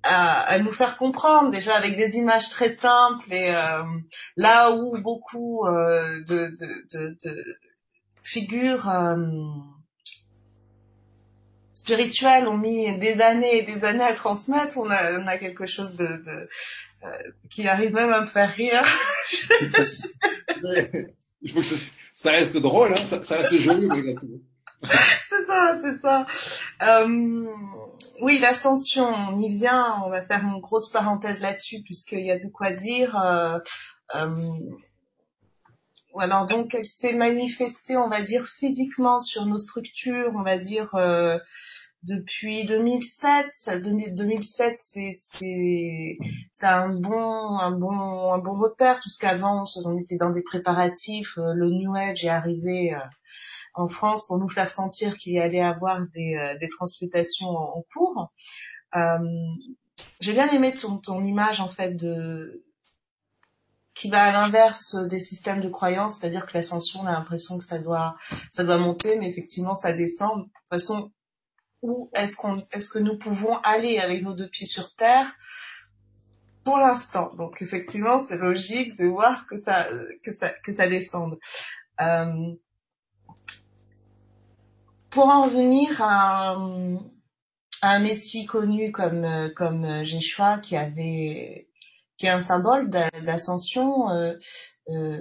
à, 0.03 0.41
à 0.41 0.59
nous 0.59 0.72
faire 0.74 0.97
comprendre, 0.97 1.49
déjà 1.49 1.76
avec 1.76 1.97
des 1.97 2.18
images 2.18 2.49
très 2.49 2.70
simples 2.70 3.32
et 3.34 3.51
euh, 3.55 3.84
là 4.38 4.72
où 4.72 4.97
beaucoup 5.01 5.66
euh, 5.66 6.20
de, 6.28 6.47
de, 6.59 6.88
de, 6.91 7.18
de 7.24 7.57
figures 8.24 8.89
euh, 8.89 9.16
spirituelles 11.74 12.47
ont 12.47 12.57
mis 12.57 12.97
des 12.97 13.22
années 13.22 13.57
et 13.59 13.64
des 13.64 13.86
années 13.86 14.03
à 14.03 14.14
transmettre, 14.14 14.78
on 14.78 14.89
a, 14.89 15.20
on 15.20 15.28
a 15.28 15.38
quelque 15.38 15.66
chose 15.66 15.95
de, 15.95 16.05
de 16.05 16.49
euh, 17.05 17.07
qui 17.49 17.68
arrive 17.68 17.93
même 17.93 18.11
à 18.14 18.22
me 18.22 18.28
faire 18.28 18.53
rire. 18.53 18.84
Mais 20.64 20.91
Il 21.41 21.51
faut 21.51 21.59
que 21.59 21.66
ce- 21.66 21.76
ça 22.16 22.32
reste 22.32 22.57
drôle, 22.57 22.93
hein, 22.93 23.22
ça, 23.24 23.36
reste 23.36 23.57
joli 23.57 23.88
malgré 23.88 24.16
tout. 24.20 24.41
c'est 24.84 25.45
ça, 25.45 25.80
c'est 25.84 26.01
ça. 26.01 26.28
Euh, 26.82 27.47
oui, 28.22 28.39
l'ascension, 28.39 29.07
on 29.07 29.38
y 29.38 29.49
vient. 29.49 30.01
On 30.05 30.09
va 30.09 30.24
faire 30.24 30.43
une 30.43 30.59
grosse 30.59 30.89
parenthèse 30.89 31.41
là-dessus 31.41 31.82
puisqu'il 31.84 32.26
y 32.26 32.32
a 32.32 32.39
de 32.39 32.47
quoi 32.47 32.74
dire. 32.74 33.16
Euh, 33.18 33.59
euh, 34.16 34.36
alors 36.20 36.45
donc, 36.45 36.76
elle 36.76 36.86
s'est 36.86 37.16
manifestée, 37.16 37.97
on 37.97 38.07
va 38.07 38.22
dire, 38.22 38.47
physiquement 38.47 39.20
sur 39.20 39.45
nos 39.45 39.57
structures, 39.57 40.32
on 40.36 40.43
va 40.43 40.57
dire, 40.57 40.93
euh, 40.95 41.39
depuis 42.04 42.66
2007. 42.66 43.82
2000 43.84 44.16
2007, 44.16 44.78
c'est 44.78 45.12
un 46.64 46.89
bon 46.89 47.58
un 47.60 47.72
bon 47.72 48.34
un 48.34 48.38
bon 48.38 48.58
repère 48.60 48.99
puisqu'avant 48.99 49.66
on 49.86 49.97
était 49.97 50.18
dans 50.18 50.30
des 50.32 50.43
préparatifs. 50.43 51.38
euh, 51.38 51.54
Le 51.54 51.70
New 51.70 51.95
Age 51.95 52.24
est 52.26 52.30
arrivé. 52.30 52.93
euh, 52.93 52.99
en 53.76 53.88
France 53.88 54.28
pour 54.28 54.38
nous 54.38 54.49
faire 54.49 54.70
sentir 54.70 55.18
qu'il 55.18 55.34
y 55.34 55.39
allait 55.39 55.62
avoir 55.62 56.06
des, 56.14 56.36
euh, 56.36 56.58
des 56.60 56.68
transmutations 56.68 57.47
en, 57.47 57.84
cours. 57.93 58.32
J'ai 60.20 60.34
bien 60.34 60.49
aimé 60.51 60.76
ton, 60.76 60.97
ton 60.97 61.24
image 61.24 61.60
en 61.60 61.70
fait 61.70 61.91
de 61.91 62.64
qui 63.93 64.10
va 64.10 64.24
à 64.24 64.32
l'inverse 64.32 64.95
des 64.95 65.20
systèmes 65.20 65.62
de 65.62 65.70
croyance, 65.70 66.18
c'est-à-dire 66.18 66.47
que 66.47 66.54
l'ascension, 66.56 67.01
on 67.01 67.06
a 67.06 67.12
l'impression 67.12 67.58
que 67.60 67.64
ça 67.64 67.80
doit 67.80 68.16
ça 68.51 68.64
doit 68.64 68.78
monter, 68.78 69.18
mais 69.18 69.28
effectivement 69.28 69.76
ça 69.76 69.93
descend. 69.93 70.39
De 70.39 70.43
toute 70.43 70.70
façon, 70.70 71.12
où 71.84 72.09
est-ce 72.15 72.36
qu'on 72.36 72.55
est-ce 72.71 72.89
que 72.89 72.99
nous 72.99 73.17
pouvons 73.19 73.57
aller 73.57 73.99
avec 73.99 74.23
nos 74.23 74.34
deux 74.34 74.49
pieds 74.49 74.65
sur 74.65 74.95
terre 74.95 75.27
pour 76.63 76.77
l'instant 76.77 77.29
Donc 77.36 77.61
effectivement, 77.61 78.17
c'est 78.19 78.38
logique 78.38 78.97
de 78.97 79.05
voir 79.05 79.45
que 79.47 79.57
ça 79.57 79.88
que 80.23 80.31
ça 80.31 80.49
que 80.49 80.71
ça 80.73 80.88
descende. 80.88 81.38
Euh, 82.01 82.53
pour 85.09 85.27
en 85.27 85.43
revenir 85.45 86.01
à, 86.01 86.53
un- 86.55 86.99
messie 87.99 88.45
connu 88.45 88.91
comme 88.93 89.51
comme 89.55 90.03
Jéshua 90.05 90.57
qui 90.59 90.77
avait 90.77 91.67
qui 92.17 92.25
est 92.27 92.29
un 92.29 92.39
symbole 92.39 92.89
d'a- 92.89 93.09
d'ascension 93.25 94.09
euh, 94.09 94.34
euh, 94.89 95.19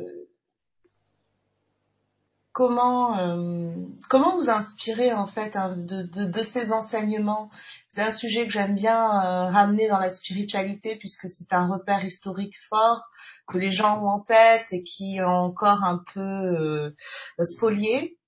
comment 2.53 3.19
euh, 3.19 3.75
comment 4.09 4.37
vous 4.37 4.51
inspirer 4.51 5.13
en 5.13 5.27
fait 5.27 5.57
hein, 5.57 5.77
de, 5.77 6.03
de, 6.03 6.25
de 6.25 6.43
ces 6.43 6.73
enseignements? 6.73 7.51
C'est 7.89 8.03
un 8.03 8.11
sujet 8.11 8.47
que 8.47 8.53
j'aime 8.53 8.75
bien 8.75 8.97
euh, 8.97 9.51
ramener 9.51 9.89
dans 9.89 9.99
la 9.99 10.11
spiritualité 10.11 10.97
puisque 10.97 11.29
c'est 11.29 11.53
un 11.53 11.67
repère 11.67 12.05
historique 12.05 12.57
fort 12.69 13.11
que 13.49 13.59
les 13.59 13.71
gens 13.71 14.03
ont 14.03 14.09
en 14.09 14.21
tête 14.21 14.73
et 14.73 14.85
qui 14.85 15.17
est 15.17 15.23
encore 15.23 15.83
un 15.83 16.03
peu 16.15 16.21
euh, 16.21 16.95
spolié. 17.45 18.19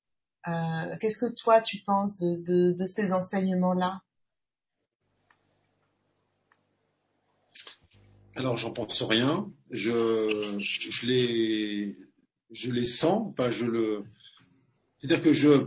Qu'est-ce 1.01 1.25
que 1.25 1.33
toi 1.33 1.63
tu 1.63 1.79
penses 1.87 2.19
de, 2.19 2.35
de, 2.43 2.73
de 2.73 2.87
ces 2.87 3.15
enseignements-là? 3.15 4.03
Alors, 8.37 8.59
j'en 8.59 8.71
pense 8.73 9.03
rien. 9.03 9.51
Je, 9.71 10.59
je 10.59 11.07
je 12.53 12.71
les 12.71 12.87
sens. 12.87 13.33
Enfin, 13.37 13.51
je 13.51 13.67
le, 13.67 14.03
c'est-à-dire 14.99 15.23
que 15.23 15.33
je, 15.33 15.65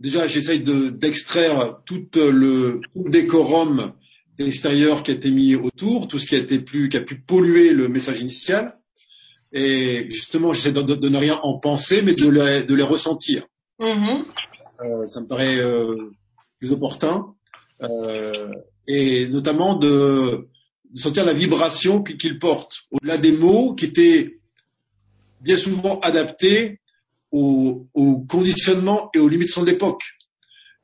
déjà, 0.00 0.26
j'essaye 0.28 0.60
de, 0.60 0.90
d'extraire 0.90 1.78
tout 1.84 2.06
le, 2.16 2.80
tout 2.94 3.04
le 3.04 3.10
décorum 3.10 3.92
extérieur 4.38 5.02
qui 5.02 5.12
a 5.12 5.14
été 5.14 5.30
mis 5.30 5.54
autour, 5.54 6.08
tout 6.08 6.18
ce 6.18 6.26
qui 6.26 6.34
a 6.34 6.38
été 6.38 6.58
plus, 6.58 6.88
qui 6.88 6.96
a 6.98 7.00
pu 7.00 7.16
polluer 7.20 7.72
le 7.72 7.88
message 7.88 8.20
initial. 8.20 8.72
Et 9.52 10.06
justement, 10.10 10.52
j'essaie 10.52 10.72
de, 10.72 10.82
de- 10.82 10.94
de 10.96 11.08
ne 11.08 11.16
rien 11.16 11.38
en 11.42 11.58
penser, 11.58 12.02
mais 12.02 12.14
de 12.14 12.28
les, 12.28 12.64
de 12.64 12.74
les 12.74 12.82
ressentir. 12.82 13.46
Mhm. 13.80 14.24
Euh, 14.82 15.06
ça 15.06 15.22
me 15.22 15.26
paraît 15.26 15.56
euh, 15.56 16.10
plus 16.58 16.70
opportun. 16.72 17.34
Euh, 17.82 18.50
et 18.88 19.26
notamment 19.28 19.74
de, 19.74 20.46
de 20.90 21.00
sentir 21.00 21.24
la 21.24 21.32
vibration 21.32 22.02
qui- 22.02 22.18
qu'il 22.18 22.38
porte, 22.38 22.80
au-delà 22.90 23.16
des 23.18 23.32
mots 23.32 23.74
qui 23.74 23.86
étaient 23.86 24.35
bien 25.46 25.56
souvent 25.56 26.00
adaptés 26.00 26.80
au, 27.30 27.86
au 27.94 28.18
conditionnement 28.28 29.10
et 29.14 29.20
aux 29.20 29.28
limites 29.28 29.58
de 29.58 29.64
l'époque. 29.64 30.02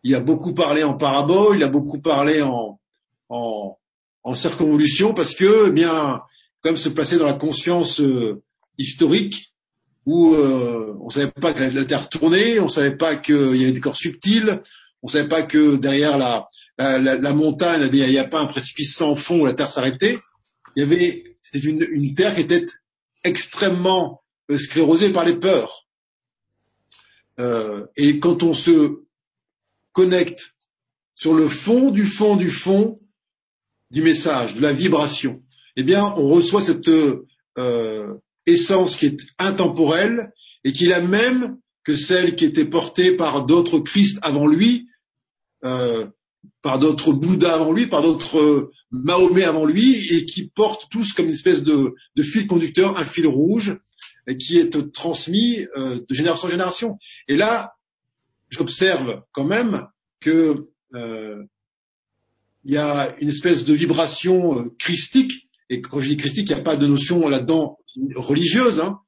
Il 0.04 0.14
a 0.14 0.20
beaucoup 0.20 0.54
parlé 0.54 0.84
en 0.84 0.94
parabole, 0.94 1.56
il 1.56 1.62
a 1.62 1.68
beaucoup 1.68 2.00
parlé 2.00 2.42
en, 2.42 2.80
en, 3.28 4.34
circonvolution 4.34 5.14
parce 5.14 5.34
que, 5.34 5.68
eh 5.68 5.72
bien, 5.72 6.22
quand 6.62 6.70
même 6.70 6.76
se 6.76 6.88
placer 6.88 7.18
dans 7.18 7.26
la 7.26 7.34
conscience 7.34 8.00
euh, 8.00 8.42
historique 8.78 9.52
où 10.06 10.34
euh, 10.34 10.96
on 11.00 11.08
savait 11.10 11.30
pas 11.30 11.52
que 11.52 11.60
la, 11.60 11.84
Terre 11.84 12.08
tournait, 12.08 12.60
on 12.60 12.68
savait 12.68 12.96
pas 12.96 13.16
qu'il 13.16 13.56
y 13.56 13.64
avait 13.64 13.72
des 13.72 13.80
corps 13.80 13.96
subtils, 13.96 14.62
on 15.02 15.08
savait 15.08 15.28
pas 15.28 15.42
que 15.42 15.76
derrière 15.76 16.18
la, 16.18 16.48
la, 16.78 17.32
montagne, 17.32 17.88
il 17.92 18.08
n'y 18.08 18.18
a 18.18 18.24
pas 18.24 18.40
un 18.40 18.46
précipice 18.46 18.94
sans 18.94 19.16
fond 19.16 19.40
où 19.40 19.46
la 19.46 19.54
Terre 19.54 19.68
s'arrêtait. 19.68 20.18
Il 20.76 20.80
y 20.80 20.86
avait, 20.86 21.36
c'était 21.40 21.68
une 21.68 22.14
Terre 22.14 22.34
qui 22.34 22.42
était 22.42 22.64
extrêmement 23.24 24.21
euh, 24.52 24.58
sclérosée 24.58 25.12
par 25.12 25.24
les 25.24 25.36
peurs. 25.36 25.86
Euh, 27.40 27.86
et 27.96 28.18
quand 28.18 28.42
on 28.42 28.54
se 28.54 29.00
connecte 29.92 30.54
sur 31.14 31.34
le 31.34 31.48
fond 31.48 31.90
du 31.90 32.04
fond 32.04 32.36
du 32.36 32.50
fond 32.50 32.94
du 33.90 34.02
message, 34.02 34.54
de 34.54 34.60
la 34.60 34.72
vibration, 34.72 35.42
eh 35.76 35.82
bien, 35.82 36.14
on 36.16 36.28
reçoit 36.28 36.62
cette 36.62 36.88
euh, 37.58 38.14
essence 38.46 38.96
qui 38.96 39.06
est 39.06 39.18
intemporelle 39.38 40.32
et 40.64 40.72
qui 40.72 40.86
est 40.86 40.90
la 40.90 41.00
même 41.00 41.58
que 41.84 41.96
celle 41.96 42.36
qui 42.36 42.44
était 42.44 42.64
portée 42.64 43.12
par 43.12 43.44
d'autres 43.44 43.78
Christ 43.78 44.18
avant 44.22 44.46
lui, 44.46 44.88
par 45.60 46.78
d'autres 46.78 47.12
Bouddhas 47.12 47.54
avant 47.54 47.72
lui, 47.72 47.86
par 47.88 48.02
d'autres 48.02 48.70
Mahomet 48.92 49.44
avant 49.44 49.64
lui, 49.64 50.06
et 50.14 50.26
qui 50.26 50.48
portent 50.48 50.88
tous 50.90 51.12
comme 51.12 51.26
une 51.26 51.32
espèce 51.32 51.62
de, 51.62 51.94
de 52.14 52.22
fil 52.22 52.46
conducteur, 52.46 52.98
un 52.98 53.04
fil 53.04 53.26
rouge, 53.26 53.76
et 54.26 54.36
qui 54.36 54.58
est 54.58 54.92
transmis 54.92 55.66
euh, 55.76 56.00
de 56.08 56.14
génération 56.14 56.48
en 56.48 56.50
génération. 56.50 56.98
Et 57.28 57.36
là, 57.36 57.74
j'observe 58.50 59.22
quand 59.32 59.44
même 59.44 59.86
que 60.20 60.68
euh, 60.94 61.42
il 62.64 62.72
y 62.72 62.76
a 62.76 63.14
une 63.20 63.28
espèce 63.28 63.64
de 63.64 63.74
vibration 63.74 64.58
euh, 64.58 64.74
christique, 64.78 65.48
et 65.68 65.80
quand 65.80 66.00
je 66.00 66.08
dis 66.08 66.16
christique, 66.16 66.48
il 66.50 66.54
n'y 66.54 66.60
a 66.60 66.64
pas 66.64 66.76
de 66.76 66.86
notion 66.86 67.28
là-dedans 67.28 67.78
religieuse, 68.14 68.80
hein, 68.80 69.00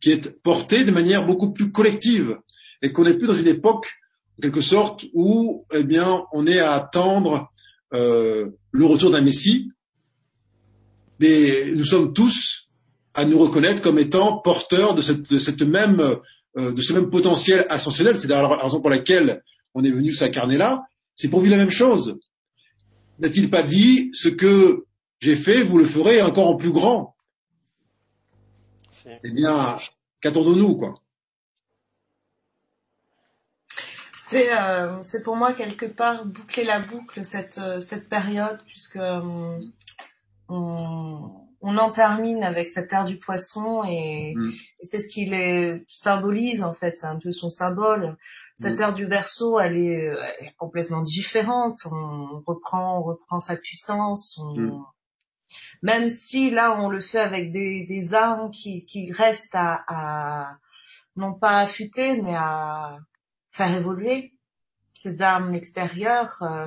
qui 0.00 0.10
est 0.10 0.40
portée 0.42 0.84
de 0.84 0.90
manière 0.90 1.26
beaucoup 1.26 1.52
plus 1.52 1.70
collective, 1.70 2.38
et 2.82 2.92
qu'on 2.92 3.04
n'est 3.04 3.14
plus 3.14 3.26
dans 3.26 3.34
une 3.34 3.48
époque, 3.48 3.92
en 4.38 4.42
quelque 4.42 4.60
sorte, 4.60 5.04
où 5.12 5.66
eh 5.72 5.84
bien, 5.84 6.24
on 6.32 6.46
est 6.46 6.58
à 6.58 6.72
attendre 6.72 7.52
euh, 7.92 8.50
le 8.70 8.84
retour 8.86 9.10
d'un 9.10 9.20
Messie, 9.20 9.70
mais 11.20 11.72
nous 11.74 11.84
sommes 11.84 12.12
tous 12.12 12.63
à 13.14 13.24
nous 13.24 13.38
reconnaître 13.38 13.82
comme 13.82 13.98
étant 13.98 14.38
porteurs 14.38 14.94
de 14.94 15.02
cette, 15.02 15.22
de 15.22 15.38
cette 15.38 15.62
même, 15.62 16.00
euh, 16.56 16.72
de 16.72 16.82
ce 16.82 16.92
même 16.92 17.10
potentiel 17.10 17.66
ascensionnel. 17.68 18.18
C'est 18.18 18.28
d'ailleurs 18.28 18.56
la 18.56 18.64
raison 18.64 18.80
pour 18.80 18.90
laquelle 18.90 19.42
on 19.74 19.84
est 19.84 19.90
venu 19.90 20.12
s'incarner 20.12 20.56
là. 20.56 20.82
C'est 21.14 21.28
pour 21.28 21.40
vivre 21.40 21.56
la 21.56 21.62
même 21.62 21.70
chose. 21.70 22.18
N'a-t-il 23.20 23.50
pas 23.50 23.62
dit 23.62 24.10
ce 24.12 24.28
que 24.28 24.84
j'ai 25.20 25.36
fait, 25.36 25.62
vous 25.62 25.78
le 25.78 25.84
ferez 25.84 26.20
encore 26.20 26.48
en 26.48 26.56
plus 26.56 26.72
grand? 26.72 27.14
Eh 29.06 29.30
bien, 29.30 29.76
qu'attendons-nous, 30.20 30.76
quoi? 30.76 30.94
C'est 34.14 34.52
euh, 34.52 35.02
c'est 35.02 35.22
pour 35.22 35.36
moi 35.36 35.52
quelque 35.52 35.86
part 35.86 36.24
boucler 36.24 36.64
la 36.64 36.80
boucle 36.80 37.24
cette 37.24 37.58
euh, 37.58 37.78
cette 37.78 38.08
période 38.08 38.58
puisque 38.66 38.96
euh, 38.96 39.60
on, 40.48 41.30
on 41.66 41.78
en 41.78 41.90
termine 41.90 42.44
avec 42.44 42.68
cette 42.68 42.92
ère 42.92 43.04
du 43.06 43.18
poisson 43.18 43.82
et, 43.84 44.34
Mm. 44.36 44.50
et 44.80 44.84
c'est 44.84 45.00
ce 45.00 45.08
qui 45.08 45.24
les 45.24 45.82
symbolise 45.88 46.62
en 46.62 46.74
fait, 46.74 46.94
c'est 46.94 47.06
un 47.06 47.18
peu 47.18 47.32
son 47.32 47.48
symbole. 47.48 48.16
Cette 48.54 48.78
Mm. 48.78 48.82
ère 48.82 48.92
du 48.92 49.06
verso, 49.06 49.58
elle 49.58 49.76
est, 49.78 50.04
elle 50.04 50.46
est 50.48 50.54
complètement 50.58 51.00
différente. 51.02 51.78
On 51.90 52.42
reprend, 52.46 52.98
on 52.98 53.02
reprend 53.02 53.40
sa 53.40 53.56
puissance. 53.56 54.38
on- 54.38 54.54
Mm. 54.56 54.84
Même 55.82 56.08
si 56.10 56.50
là, 56.50 56.76
on 56.80 56.88
le 56.88 57.00
fait 57.00 57.20
avec 57.20 57.52
des, 57.52 57.86
des 57.86 58.14
armes 58.14 58.50
qui, 58.50 58.84
qui 58.86 59.12
restent 59.12 59.54
à, 59.54 59.84
à 59.88 60.58
non 61.16 61.32
pas 61.32 61.60
affûter, 61.60 62.20
mais 62.20 62.34
à 62.34 62.98
faire 63.52 63.70
évoluer 63.74 64.34
ces 64.92 65.22
armes 65.22 65.54
extérieures. 65.54 66.36
euh, 66.42 66.66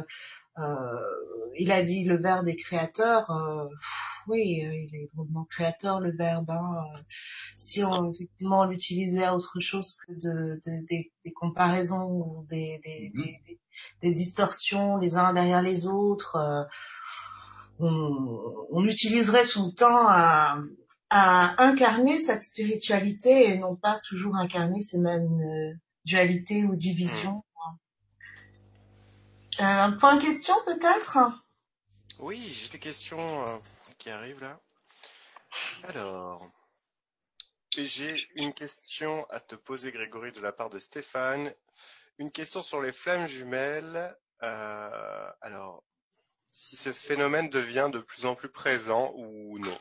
il 1.60 1.72
a 1.72 1.82
dit 1.84 2.04
le 2.06 2.18
verbe 2.18 2.48
est 2.48 2.56
créateur. 2.56 3.30
euh, 3.32 3.68
pff, 3.68 4.22
oui, 4.28 4.64
euh, 4.66 4.74
il 4.76 4.96
est 4.96 5.08
drôlement 5.14 5.46
créateur 5.46 6.00
le 6.00 6.12
verbe. 6.16 6.50
hein, 6.52 6.84
euh, 6.96 7.00
si 7.58 7.84
on 7.84 8.12
effectivement 8.14 8.62
on 8.62 8.66
l'utilisait 8.66 9.24
à 9.24 9.36
autre 9.36 9.60
chose 9.60 9.96
que 10.06 10.14
de, 10.14 10.60
de- 10.66 10.86
des, 10.88 11.12
des 11.26 11.32
comparaisons 11.32 12.06
ou 12.10 12.46
des, 12.48 12.80
des, 12.86 13.12
Mhm. 13.14 13.24
des, 13.24 13.40
des- 13.48 13.60
des 14.02 14.14
distorsions 14.14 14.98
les 14.98 15.16
uns 15.18 15.34
derrière 15.34 15.62
les 15.62 15.88
autres, 15.88 16.36
euh, 16.36 16.64
on, 17.80 18.68
on 18.72 18.86
utiliserait 18.86 19.44
son 19.44 19.72
temps 19.72 20.08
à, 20.08 20.58
à 21.10 21.64
incarner 21.64 22.20
cette 22.20 22.42
spiritualité 22.42 23.50
et 23.50 23.58
non 23.58 23.76
pas 23.76 23.98
toujours 24.08 24.36
incarner 24.36 24.82
ces 24.82 25.00
mêmes 25.00 25.40
euh, 25.42 25.74
dualités 26.06 26.64
ou 26.66 26.76
divisions. 26.76 27.44
Euh, 29.60 29.64
un 29.64 29.92
point 29.92 30.20
question 30.20 30.54
peut-être? 30.66 31.18
Oui, 32.20 32.48
j'ai 32.52 32.70
des 32.70 32.80
questions 32.80 33.48
euh, 33.48 33.58
qui 33.98 34.10
arrivent 34.10 34.42
là. 34.42 34.60
Alors, 35.84 36.48
j'ai 37.76 38.28
une 38.36 38.54
question 38.54 39.26
à 39.30 39.40
te 39.40 39.56
poser, 39.56 39.92
Grégory, 39.92 40.32
de 40.32 40.42
la 40.42 40.52
part 40.52 40.70
de 40.70 40.78
Stéphane. 40.78 41.52
Une 42.20 42.32
question 42.32 42.62
sur 42.62 42.82
les 42.82 42.92
flammes 42.92 43.28
jumelles. 43.28 44.16
Euh, 44.44 45.32
alors, 45.42 45.84
si 46.52 46.76
ce 46.76 46.92
phénomène 46.92 47.50
devient 47.50 47.90
de 47.92 48.00
plus 48.00 48.26
en 48.26 48.36
plus 48.36 48.50
présent 48.50 49.12
ou 49.16 49.58
non? 49.60 49.80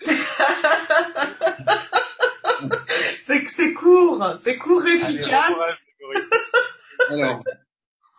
C'est 3.20 3.46
c'est 3.48 3.72
court, 3.74 4.34
c'est 4.42 4.58
court, 4.58 4.86
efficace. 4.86 5.84
Alors, 7.10 7.42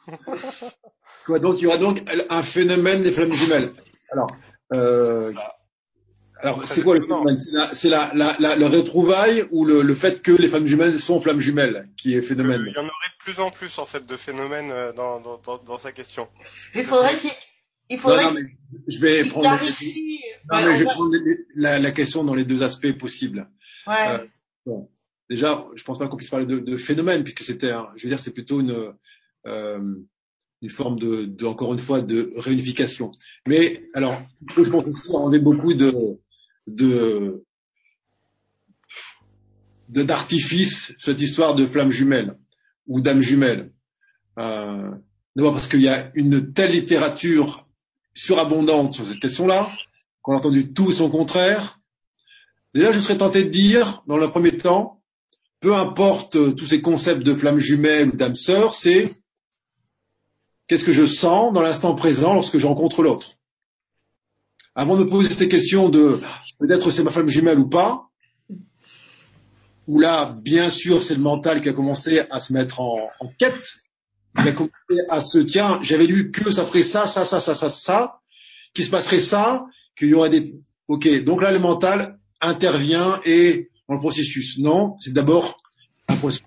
quoi, 1.26 1.40
donc 1.40 1.60
il 1.60 1.64
y 1.64 1.68
aura 1.68 1.78
donc 1.78 2.04
un 2.30 2.44
phénomène 2.44 3.04
des 3.04 3.12
flammes 3.12 3.32
jumelles. 3.34 3.70
Alors, 4.12 4.28
euh, 4.74 5.32
alors 6.40 6.68
c'est 6.68 6.82
quoi 6.84 6.96
le 6.96 7.02
phénomène? 7.06 7.38
C'est 7.74 7.90
la, 7.90 8.12
la, 8.14 8.14
la, 8.16 8.36
la, 8.40 8.56
le 8.56 8.66
retrouvaille 8.66 9.46
ou 9.52 9.64
le, 9.66 9.82
le 9.84 9.96
fait 9.96 10.22
que 10.22 10.32
les 10.32 10.48
flammes 10.48 10.66
jumelles 10.66 11.00
sont 11.00 11.20
flammes 11.22 11.40
jumelles 11.40 11.90
qui 11.98 12.16
est 12.16 12.22
phénomène? 12.24 12.64
Il 12.68 12.74
y 12.74 12.78
en 12.80 12.82
aurait 12.84 12.90
de 12.90 13.24
plus 13.24 13.40
en 13.40 13.52
plus 13.52 13.78
en 13.80 13.86
fait 13.86 14.06
de 14.08 14.16
phénomènes 14.16 14.72
euh, 14.72 14.92
dans, 14.94 15.20
dans, 15.22 15.38
dans, 15.38 15.58
dans 15.60 15.78
sa 15.78 15.92
question. 15.92 16.28
Il 16.76 16.84
faudrait 16.84 17.16
qu'il 17.18 17.30
il 17.90 18.00
faudrait 18.00 18.24
non, 18.24 18.32
mais 18.32 18.42
je 18.88 19.00
vais 19.00 19.26
prendre, 19.26 19.48
clarifie. 19.58 20.20
non, 20.52 20.60
mais 20.66 20.74
je 20.76 20.80
vais 20.80 20.86
va- 20.86 20.94
prendre 20.94 21.14
la, 21.56 21.78
la 21.78 21.92
question 21.92 22.24
dans 22.24 22.34
les 22.36 22.46
deux 22.46 22.64
aspects 22.64 22.92
possibles. 22.98 23.50
ouais. 23.88 24.08
euh, 24.10 24.26
Bon, 24.66 24.90
déjà, 25.30 25.66
je 25.76 25.84
pense 25.84 26.00
pas 26.00 26.08
qu'on 26.08 26.16
puisse 26.18 26.30
parler 26.30 26.46
de, 26.46 26.60
de 26.60 26.78
phénomène 26.78 27.24
puisque 27.24 27.44
c'était, 27.44 27.72
un- 27.72 27.90
je 27.98 28.04
veux 28.04 28.10
dire, 28.10 28.20
c'est 28.20 28.32
plutôt 28.34 28.62
une 28.62 28.94
une 29.46 30.70
forme 30.70 31.00
de, 31.00 31.26
de, 31.26 31.46
encore 31.46 31.74
une 31.74 31.80
fois, 31.80 32.02
de 32.02 32.34
réunification. 32.36 33.12
Mais 33.48 33.90
alors, 33.94 34.22
je 34.56 34.70
pense 34.70 34.86
aussi 34.86 35.10
enlever 35.12 35.40
beaucoup 35.40 35.74
de 35.74 35.94
de 36.68 37.44
d'artifice 39.90 40.94
cette 41.00 41.20
histoire 41.20 41.56
de 41.56 41.66
flammes 41.66 41.92
jumelles 41.92 42.38
ou 42.88 43.02
d'âmes 43.02 43.22
jumelles. 43.22 43.72
Euh, 44.40 44.92
D'abord 45.36 45.54
parce 45.54 45.68
qu'il 45.68 45.82
y 45.82 45.88
a 45.88 46.12
une 46.16 46.54
telle 46.54 46.72
littérature 46.72 47.66
surabondante 48.14 48.96
sur 48.96 49.08
cette 49.08 49.20
question-là 49.20 49.70
qu'on 50.22 50.34
a 50.34 50.38
entendu 50.38 50.74
tout 50.74 50.92
son 50.92 51.10
contraire. 51.10 51.80
Déjà, 52.74 52.92
je 52.92 53.00
serais 53.00 53.18
tenté 53.18 53.46
de 53.46 53.50
dire, 53.50 54.04
dans 54.08 54.18
le 54.18 54.30
premier 54.30 54.58
temps, 54.58 55.02
peu 55.62 55.74
importe 55.74 56.36
euh, 56.36 56.52
tous 56.52 56.66
ces 56.66 56.82
concepts 56.82 57.24
de 57.24 57.34
flammes 57.34 57.60
jumelles 57.60 58.10
ou 58.10 58.18
d'âmes 58.18 58.36
sœurs, 58.36 58.74
c'est 58.74 59.16
qu'est-ce 60.72 60.86
que 60.86 60.94
je 60.94 61.06
sens 61.06 61.52
dans 61.52 61.62
l'instant 61.62 61.94
présent 61.96 62.34
lorsque 62.34 62.58
je 62.58 62.66
rencontre 62.66 63.04
l'autre? 63.04 63.34
Avant 64.74 64.96
de 64.96 65.04
poser 65.04 65.34
ces 65.34 65.50
questions 65.50 65.90
de 65.90 66.16
peut-être 66.60 66.92
c'est 66.92 67.04
ma 67.04 67.12
flamme 67.12 67.28
jumelle 67.28 67.60
ou 67.60 67.68
pas, 67.68 68.08
où 69.86 70.00
là, 70.00 70.34
bien 70.42 70.70
sûr, 70.70 71.04
c'est 71.04 71.16
le 71.16 71.20
mental 71.20 71.62
qui 71.62 71.68
a 71.68 71.74
commencé 71.74 72.22
à 72.30 72.40
se 72.40 72.54
mettre 72.54 72.80
en, 72.80 73.10
quête, 73.38 73.68
il 74.40 74.48
a 74.48 74.54
commencé 74.54 74.74
à 75.10 75.22
se 75.26 75.40
tiens, 75.40 75.82
j'avais 75.84 76.08
lu 76.08 76.32
que 76.32 76.52
ça 76.52 76.64
ferait 76.64 76.84
ça, 76.84 77.06
ça, 77.06 77.26
ça, 77.26 77.42
ça, 77.42 77.54
ça, 77.54 77.70
ça, 77.70 78.22
qu'il 78.74 78.86
se 78.86 78.92
passerait 78.92 79.20
ça, 79.20 79.66
qu'il 79.98 80.08
y 80.08 80.14
aurait 80.14 80.30
des. 80.30 80.56
Ok, 80.88 81.26
donc 81.26 81.42
là, 81.42 81.52
le 81.52 81.60
mental 81.60 82.18
intervient 82.40 83.20
et 83.26 83.70
dans 83.90 83.96
le 83.96 84.00
processus. 84.00 84.58
Non, 84.58 84.96
c'est 85.02 85.12
d'abord 85.12 85.62
un 86.08 86.16
processus 86.16 86.46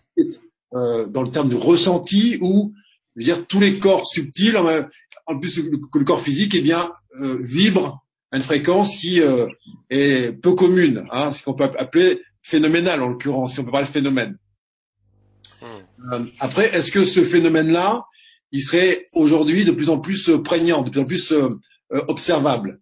euh, 0.72 1.04
dans 1.08 1.20
le 1.20 1.30
terme 1.30 1.50
de 1.50 1.56
ressenti 1.56 2.38
où, 2.40 2.72
je 3.16 3.20
veux 3.20 3.24
dire, 3.24 3.46
tous 3.46 3.60
les 3.60 3.78
corps 3.78 4.06
subtils, 4.06 4.56
en, 4.56 5.38
plus 5.38 5.60
que 5.60 5.98
le 5.98 6.04
corps 6.04 6.20
physique, 6.20 6.54
eh 6.54 6.62
bien, 6.62 6.92
euh, 7.20 7.38
vibre 7.42 8.04
à 8.34 8.36
une 8.36 8.42
fréquence 8.42 8.96
qui 8.96 9.20
euh, 9.20 9.46
est 9.90 10.32
peu 10.32 10.54
commune, 10.54 11.06
hein, 11.12 11.32
ce 11.32 11.44
qu'on 11.44 11.54
peut 11.54 11.70
appeler 11.78 12.20
phénoménal 12.42 13.00
en 13.00 13.08
l'occurrence, 13.08 13.54
si 13.54 13.60
on 13.60 13.64
peut 13.64 13.70
parler 13.70 13.86
de 13.86 13.92
phénomène. 13.92 14.38
Hmm. 15.62 16.12
Euh, 16.12 16.26
après, 16.40 16.74
est-ce 16.74 16.90
que 16.90 17.04
ce 17.04 17.24
phénomène-là, 17.24 18.04
il 18.50 18.60
serait 18.60 19.06
aujourd'hui 19.12 19.64
de 19.64 19.70
plus 19.70 19.88
en 19.88 20.00
plus 20.00 20.28
euh, 20.30 20.42
prégnant, 20.42 20.82
de 20.82 20.90
plus 20.90 21.00
en 21.00 21.04
plus 21.04 21.34
observable 22.08 22.80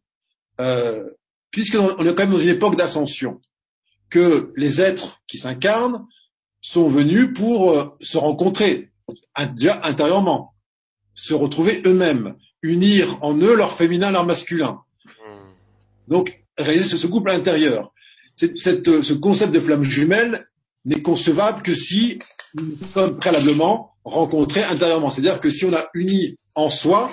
Puisqu'on 1.51 1.95
on 1.99 2.07
est 2.07 2.15
quand 2.15 2.23
même 2.23 2.31
dans 2.31 2.39
une 2.39 2.49
époque 2.49 2.77
d'ascension, 2.77 3.43
que 4.09 4.55
les 4.57 4.81
êtres 4.81 5.21
qui 5.27 5.37
s'incarnent 5.37 6.07
sont 6.63 6.89
venus 6.89 7.29
pour 7.35 7.95
se 8.01 8.17
rencontrer, 8.17 8.92
déjà 9.55 9.81
intérieurement, 9.85 10.55
se 11.15 11.35
retrouver 11.35 11.83
eux-mêmes, 11.85 12.37
unir 12.63 13.19
en 13.23 13.37
eux 13.37 13.55
leur 13.55 13.73
féminin, 13.73 14.11
leur 14.11 14.25
masculin. 14.25 14.81
Hmm. 15.07 15.53
Donc, 16.09 16.45
réaliser 16.59 16.89
ce, 16.89 16.99
ce 16.99 17.07
couple 17.07 17.31
intérieur. 17.31 17.93
Cette, 18.37 18.89
euh, 18.89 19.03
ce 19.03 19.13
concept 19.13 19.53
de 19.53 19.61
flamme 19.61 19.85
jumelle 19.85 20.47
n'est 20.85 21.03
concevable 21.03 21.63
que 21.63 21.75
si 21.75 22.19
nous 22.55 22.77
sommes 22.93 23.19
préalablement 23.19 23.95
rencontrés 24.05 24.65
intérieurement. 24.65 25.11
C'est-à-dire 25.11 25.41
que 25.41 25.51
si 25.51 25.65
on 25.65 25.73
a 25.73 25.89
uni 25.95 26.37
en 26.55 26.71
soi 26.71 27.11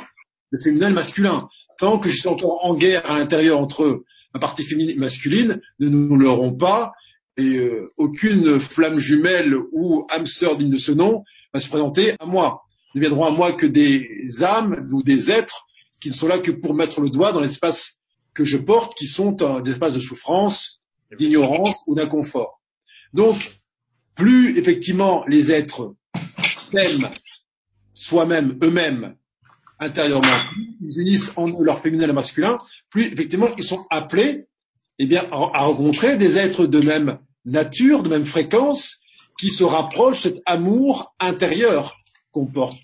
le 0.52 0.60
féminin 0.60 0.88
et 0.88 0.90
le 0.90 0.96
masculin, 0.96 1.48
tant 1.78 2.00
que 2.00 2.10
je 2.10 2.18
suis 2.18 2.30
encore 2.30 2.66
en 2.66 2.74
guerre 2.74 3.10
à 3.10 3.18
l'intérieur 3.18 3.60
entre 3.60 4.04
ma 4.34 4.40
partie 4.40 4.64
féminine 4.64 4.92
et 4.92 5.00
masculine, 5.00 5.62
nous 5.80 5.90
ne 5.90 5.96
nous 5.96 6.16
l'aurons 6.16 6.54
pas 6.54 6.94
et 7.38 7.58
euh, 7.58 7.92
aucune 7.98 8.60
flamme 8.60 9.00
jumelle 9.00 9.56
ou 9.72 10.06
âme 10.10 10.28
sœur 10.28 10.58
digne 10.58 10.72
de 10.72 10.78
ce 10.78 10.92
nom 10.92 11.24
va 11.54 11.60
se 11.60 11.70
présenter 11.70 12.16
à 12.20 12.26
moi. 12.26 12.64
Ne 12.96 13.02
viendront 13.02 13.26
à 13.26 13.32
moi 13.32 13.54
que 13.54 13.66
des 13.66 14.44
âmes 14.44 14.90
ou 14.92 15.04
des 15.04 15.32
êtres 15.32 15.66
qui 16.02 16.10
ne 16.10 16.14
sont 16.14 16.28
là 16.28 16.40
que 16.40 16.52
pour 16.52 16.74
mettre 16.74 17.02
le 17.02 17.10
doigt 17.10 17.32
dans 17.32 17.42
l'espace 17.42 18.00
que 18.34 18.44
je 18.44 18.58
porte, 18.58 18.98
qui 18.98 19.08
sont 19.08 19.32
des 19.32 19.72
espaces 19.72 19.94
de 19.94 20.00
souffrance, 20.00 20.82
d'ignorance 21.18 21.76
ou 21.88 21.96
d'inconfort. 21.96 22.62
Donc, 23.14 23.62
plus 24.16 24.58
effectivement 24.58 25.26
les 25.28 25.52
êtres 25.52 25.96
s'aiment 26.72 27.10
soi-même, 27.94 28.58
eux-mêmes, 28.64 29.16
intérieurement, 29.80 30.38
ils 30.82 31.00
unissent 31.00 31.34
en 31.36 31.50
eux 31.50 31.64
leur 31.64 31.82
féminin 31.82 32.04
et 32.04 32.08
leur 32.08 32.16
masculin, 32.16 32.60
plus 32.90 33.06
effectivement 33.06 33.48
ils 33.58 33.64
sont 33.64 33.86
appelés 33.90 34.46
eh 35.00 35.06
bien, 35.06 35.26
à 35.32 35.64
rencontrer 35.64 36.18
des 36.18 36.38
êtres 36.38 36.66
de 36.66 36.86
même 36.86 37.20
nature, 37.46 38.04
de 38.04 38.10
même 38.10 38.26
fréquence, 38.26 39.00
qui 39.40 39.50
se 39.50 39.64
rapprochent 39.64 40.24
de 40.24 40.30
cet 40.30 40.42
amour 40.46 41.16
intérieur 41.20 41.98
qu'on 42.32 42.46
porte. 42.46 42.82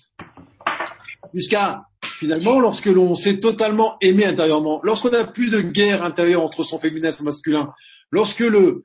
Jusqu'à 1.34 1.84
finalement, 2.02 2.58
lorsque 2.58 2.86
l'on 2.86 3.14
s'est 3.14 3.40
totalement 3.40 3.96
aimé 4.00 4.24
intérieurement, 4.24 4.80
lorsqu'on 4.82 5.10
n'a 5.10 5.24
plus 5.24 5.50
de 5.50 5.60
guerre 5.60 6.02
intérieure 6.02 6.42
entre 6.42 6.64
son 6.64 6.78
féminin 6.78 7.10
et 7.10 7.12
son 7.12 7.24
masculin, 7.24 7.72
lorsque 8.10 8.40
le 8.40 8.84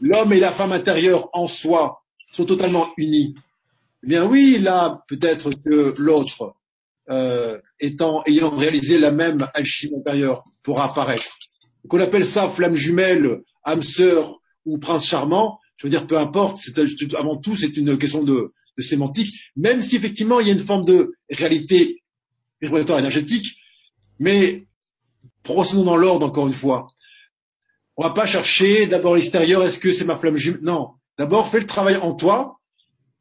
l'homme 0.00 0.32
et 0.32 0.40
la 0.40 0.52
femme 0.52 0.72
intérieure 0.72 1.28
en 1.32 1.46
soi 1.46 2.02
sont 2.32 2.44
totalement 2.46 2.88
unis, 2.96 3.34
eh 4.04 4.06
bien 4.06 4.24
oui, 4.24 4.58
là, 4.58 5.02
peut-être 5.08 5.50
que 5.50 5.94
l'autre 5.98 6.54
euh, 7.10 7.58
étant, 7.80 8.22
ayant 8.26 8.50
réalisé 8.56 8.98
la 8.98 9.10
même 9.10 9.48
alchimie 9.52 9.98
intérieure 9.98 10.44
pour 10.62 10.80
apparaître. 10.80 11.36
Qu'on 11.88 12.00
appelle 12.00 12.24
ça 12.24 12.48
flamme 12.48 12.76
jumelle, 12.76 13.40
âme 13.64 13.82
sœur 13.82 14.40
ou 14.64 14.78
prince 14.78 15.06
charmant, 15.06 15.59
je 15.80 15.86
veux 15.86 15.90
dire, 15.90 16.06
peu 16.06 16.18
importe, 16.18 16.58
c'est, 16.58 16.78
avant 17.14 17.36
tout, 17.36 17.56
c'est 17.56 17.74
une 17.74 17.96
question 17.96 18.22
de, 18.22 18.50
de, 18.76 18.82
sémantique, 18.82 19.32
même 19.56 19.80
si 19.80 19.96
effectivement 19.96 20.38
il 20.38 20.46
y 20.46 20.50
a 20.50 20.52
une 20.52 20.58
forme 20.58 20.84
de 20.84 21.14
réalité 21.30 22.02
vibratoire 22.60 22.98
énergétique, 22.98 23.56
mais 24.18 24.66
procédons 25.42 25.84
dans 25.84 25.96
l'ordre 25.96 26.26
encore 26.26 26.46
une 26.46 26.52
fois. 26.52 26.88
On 27.96 28.02
va 28.02 28.10
pas 28.10 28.26
chercher 28.26 28.88
d'abord 28.88 29.16
l'extérieur, 29.16 29.64
est-ce 29.64 29.78
que 29.78 29.90
c'est 29.90 30.04
ma 30.04 30.18
flamme 30.18 30.36
jumelle? 30.36 30.60
Non. 30.62 30.90
D'abord, 31.16 31.48
fais 31.48 31.60
le 31.60 31.66
travail 31.66 31.96
en 31.96 32.12
toi, 32.12 32.60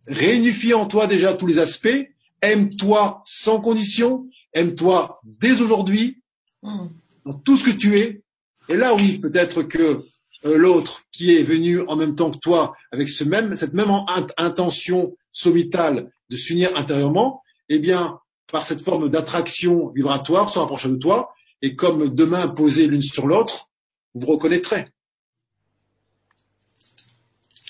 réunifie 0.08 0.74
en 0.74 0.86
toi 0.86 1.08
déjà 1.08 1.36
tous 1.36 1.48
les 1.48 1.60
aspects, 1.60 2.10
aime-toi 2.42 3.22
sans 3.24 3.62
condition, 3.62 4.28
aime-toi 4.52 5.22
dès 5.24 5.62
aujourd'hui, 5.62 6.22
mm. 6.64 6.88
dans 7.26 7.34
tout 7.36 7.56
ce 7.56 7.64
que 7.64 7.72
tu 7.72 7.98
es. 7.98 8.22
Et 8.68 8.76
là, 8.76 8.96
oui, 8.96 9.18
peut-être 9.20 9.64
que 9.64 10.04
l'autre 10.44 11.04
qui 11.12 11.36
est 11.36 11.44
venu 11.44 11.82
en 11.88 11.96
même 11.96 12.16
temps 12.16 12.32
que 12.32 12.38
toi, 12.38 12.76
avec 12.92 13.10
ce 13.10 13.24
même, 13.24 13.56
cette 13.56 13.74
même 13.74 13.92
intention 14.38 15.18
sommitale 15.32 16.12
de 16.30 16.38
s'unir 16.38 16.76
intérieurement, 16.76 17.44
eh 17.70 17.80
bien, 17.80 18.20
par 18.48 18.66
cette 18.66 18.82
forme 18.82 19.10
d'attraction 19.10 19.90
vibratoire, 19.90 20.50
se 20.50 20.60
rapprocher 20.60 20.90
de 20.90 20.98
toi, 20.98 21.34
et 21.62 21.76
comme 21.76 22.10
deux 22.10 22.26
mains 22.26 22.48
posées 22.48 22.88
l'une 22.88 23.02
sur 23.02 23.28
l'autre, 23.28 23.70
vous 24.14 24.22
vous 24.22 24.28
reconnaîtrez. 24.28 24.88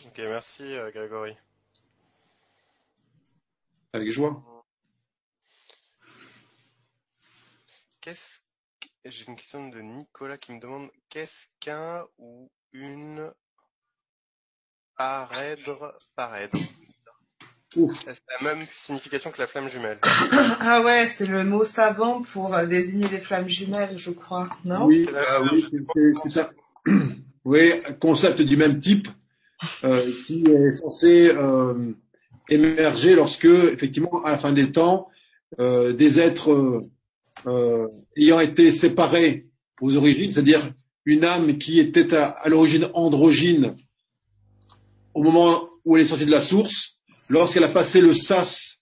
Ok, 0.05 0.17
merci 0.19 0.63
euh, 0.63 0.91
Grégory. 0.91 1.35
Avec 3.93 4.11
joie. 4.11 4.43
Qu'est-ce 8.01 8.39
j'ai 9.05 9.25
une 9.27 9.35
question 9.37 9.69
de 9.69 9.79
Nicolas 9.79 10.37
qui 10.37 10.51
me 10.51 10.59
demande 10.59 10.91
qu'est-ce 11.07 11.47
qu'un 11.59 12.05
ou 12.17 12.51
une 12.73 13.31
parèdre 14.97 15.97
parèdre 16.15 16.57
C'est 17.71 18.21
la 18.41 18.53
même 18.53 18.65
signification 18.73 19.31
que 19.31 19.39
la 19.39 19.47
flamme 19.47 19.69
jumelle. 19.69 19.99
ah 20.59 20.81
ouais, 20.83 21.07
c'est 21.07 21.27
le 21.27 21.43
mot 21.43 21.63
savant 21.63 22.21
pour 22.21 22.53
euh, 22.53 22.65
désigner 22.65 23.07
les 23.11 23.19
flammes 23.19 23.47
jumelles, 23.47 23.97
je 23.97 24.11
crois, 24.11 24.49
non? 24.65 24.85
Oui, 24.85 25.07
c'est 26.23 26.31
ça. 26.31 26.51
Oui, 27.45 27.71
concept 28.01 28.41
du 28.41 28.57
même 28.57 28.79
type 28.81 29.07
euh, 29.85 30.05
qui 30.27 30.43
est 30.43 30.73
censé 30.73 31.29
euh, 31.29 31.93
émerger 32.49 33.15
lorsque, 33.15 33.45
effectivement, 33.45 34.23
à 34.25 34.31
la 34.31 34.37
fin 34.37 34.51
des 34.51 34.71
temps, 34.71 35.07
des 35.57 36.19
êtres 36.19 36.83
ayant 38.17 38.39
été 38.41 38.71
séparés 38.71 39.47
aux 39.81 39.95
origines, 39.95 40.31
c'est-à-dire 40.31 40.73
une 41.09 41.25
âme 41.25 41.57
qui 41.57 41.79
était 41.79 42.13
à, 42.13 42.47
l'origine 42.47 42.89
androgyne 42.93 43.75
au 45.13 45.23
moment 45.23 45.67
où 45.83 45.97
elle 45.97 46.03
est 46.03 46.05
sortie 46.05 46.25
de 46.25 46.31
la 46.31 46.39
source, 46.39 46.99
lorsqu'elle 47.29 47.63
a 47.63 47.69
passé 47.69 47.99
le 47.99 48.13
sas, 48.13 48.79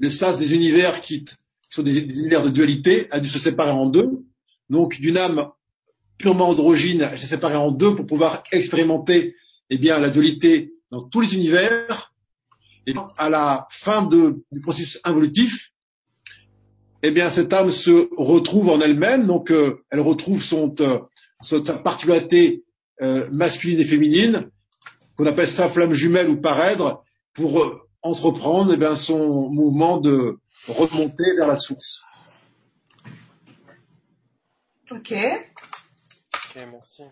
le 0.00 0.10
sas 0.10 0.38
des 0.38 0.54
univers 0.54 1.00
qui, 1.00 1.24
sont 1.70 1.82
des, 1.82 1.98
univers 1.98 2.42
de 2.42 2.50
dualité, 2.50 3.06
a 3.12 3.20
dû 3.20 3.28
se 3.28 3.38
séparer 3.38 3.70
en 3.70 3.86
deux. 3.86 4.24
Donc 4.68 5.00
d'une 5.00 5.16
âme 5.16 5.50
purement 6.18 6.48
androgyne, 6.48 7.08
elle 7.12 7.18
s'est 7.18 7.26
séparée 7.26 7.56
en 7.56 7.70
deux 7.70 7.94
pour 7.94 8.06
pouvoir 8.06 8.42
expérimenter 8.50 9.36
eh 9.70 9.78
la 9.78 10.10
dualité 10.10 10.72
dans 10.90 11.02
tous 11.02 11.20
les 11.20 11.34
univers. 11.34 12.12
Et 12.86 12.94
à 13.18 13.28
la 13.28 13.68
fin 13.70 14.02
du 14.02 14.60
processus 14.60 15.00
involutif, 15.04 15.72
eh 17.02 17.12
bien, 17.12 17.30
cette 17.30 17.52
âme 17.52 17.70
se 17.70 18.08
retrouve 18.16 18.70
en 18.70 18.80
elle-même, 18.80 19.24
donc 19.24 19.52
euh, 19.52 19.84
elle 19.90 20.00
retrouve 20.00 20.42
son, 20.42 20.74
euh, 20.80 20.98
cette 21.40 21.82
particularité 21.82 22.64
euh, 23.00 23.28
masculine 23.30 23.80
et 23.80 23.84
féminine, 23.84 24.50
qu'on 25.16 25.26
appelle 25.26 25.48
sa 25.48 25.68
flamme 25.68 25.94
jumelle 25.94 26.28
ou 26.28 26.40
parèdre, 26.40 27.04
pour 27.32 27.60
euh, 27.62 27.88
entreprendre 28.02 28.72
eh 28.74 28.76
bien, 28.76 28.96
son 28.96 29.48
mouvement 29.50 29.98
de 29.98 30.38
remonter 30.66 31.36
vers 31.36 31.48
la 31.48 31.56
source. 31.56 32.02
Ok. 34.90 35.12
Ok, 35.12 36.62
merci. 36.72 37.04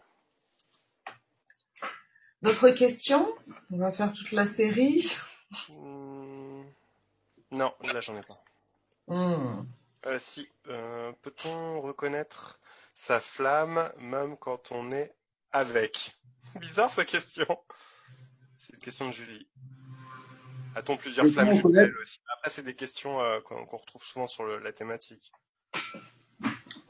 D'autres 2.42 2.70
questions? 2.70 3.28
On 3.70 3.78
va 3.78 3.92
faire 3.92 4.12
toute 4.12 4.32
la 4.32 4.46
série. 4.46 5.08
Hmm. 5.68 6.62
Non, 7.52 7.72
là 7.82 8.00
j'en 8.00 8.16
ai 8.16 8.22
pas. 8.22 8.42
Hmm. 9.08 9.64
Euh, 10.06 10.18
si, 10.20 10.48
euh, 10.68 11.12
peut-on 11.22 11.80
reconnaître 11.80 12.58
sa 12.96 13.20
flamme 13.20 13.92
même 13.98 14.36
quand 14.38 14.72
on 14.72 14.90
est 14.90 15.14
avec 15.52 16.10
Bizarre 16.60 16.90
sa 16.90 17.04
question. 17.04 17.46
C'est 18.58 18.72
une 18.72 18.80
question 18.80 19.06
de 19.06 19.12
Julie. 19.12 19.46
A-t-on 20.74 20.96
plusieurs 20.96 21.26
flammes 21.28 21.52
jumelles 21.52 21.94
aussi? 22.02 22.18
Après, 22.36 22.50
c'est 22.50 22.62
des 22.62 22.74
questions 22.74 23.20
euh, 23.20 23.40
qu'on 23.40 23.64
retrouve 23.64 24.02
souvent 24.02 24.26
sur 24.26 24.46
la 24.46 24.72
thématique. 24.72 25.30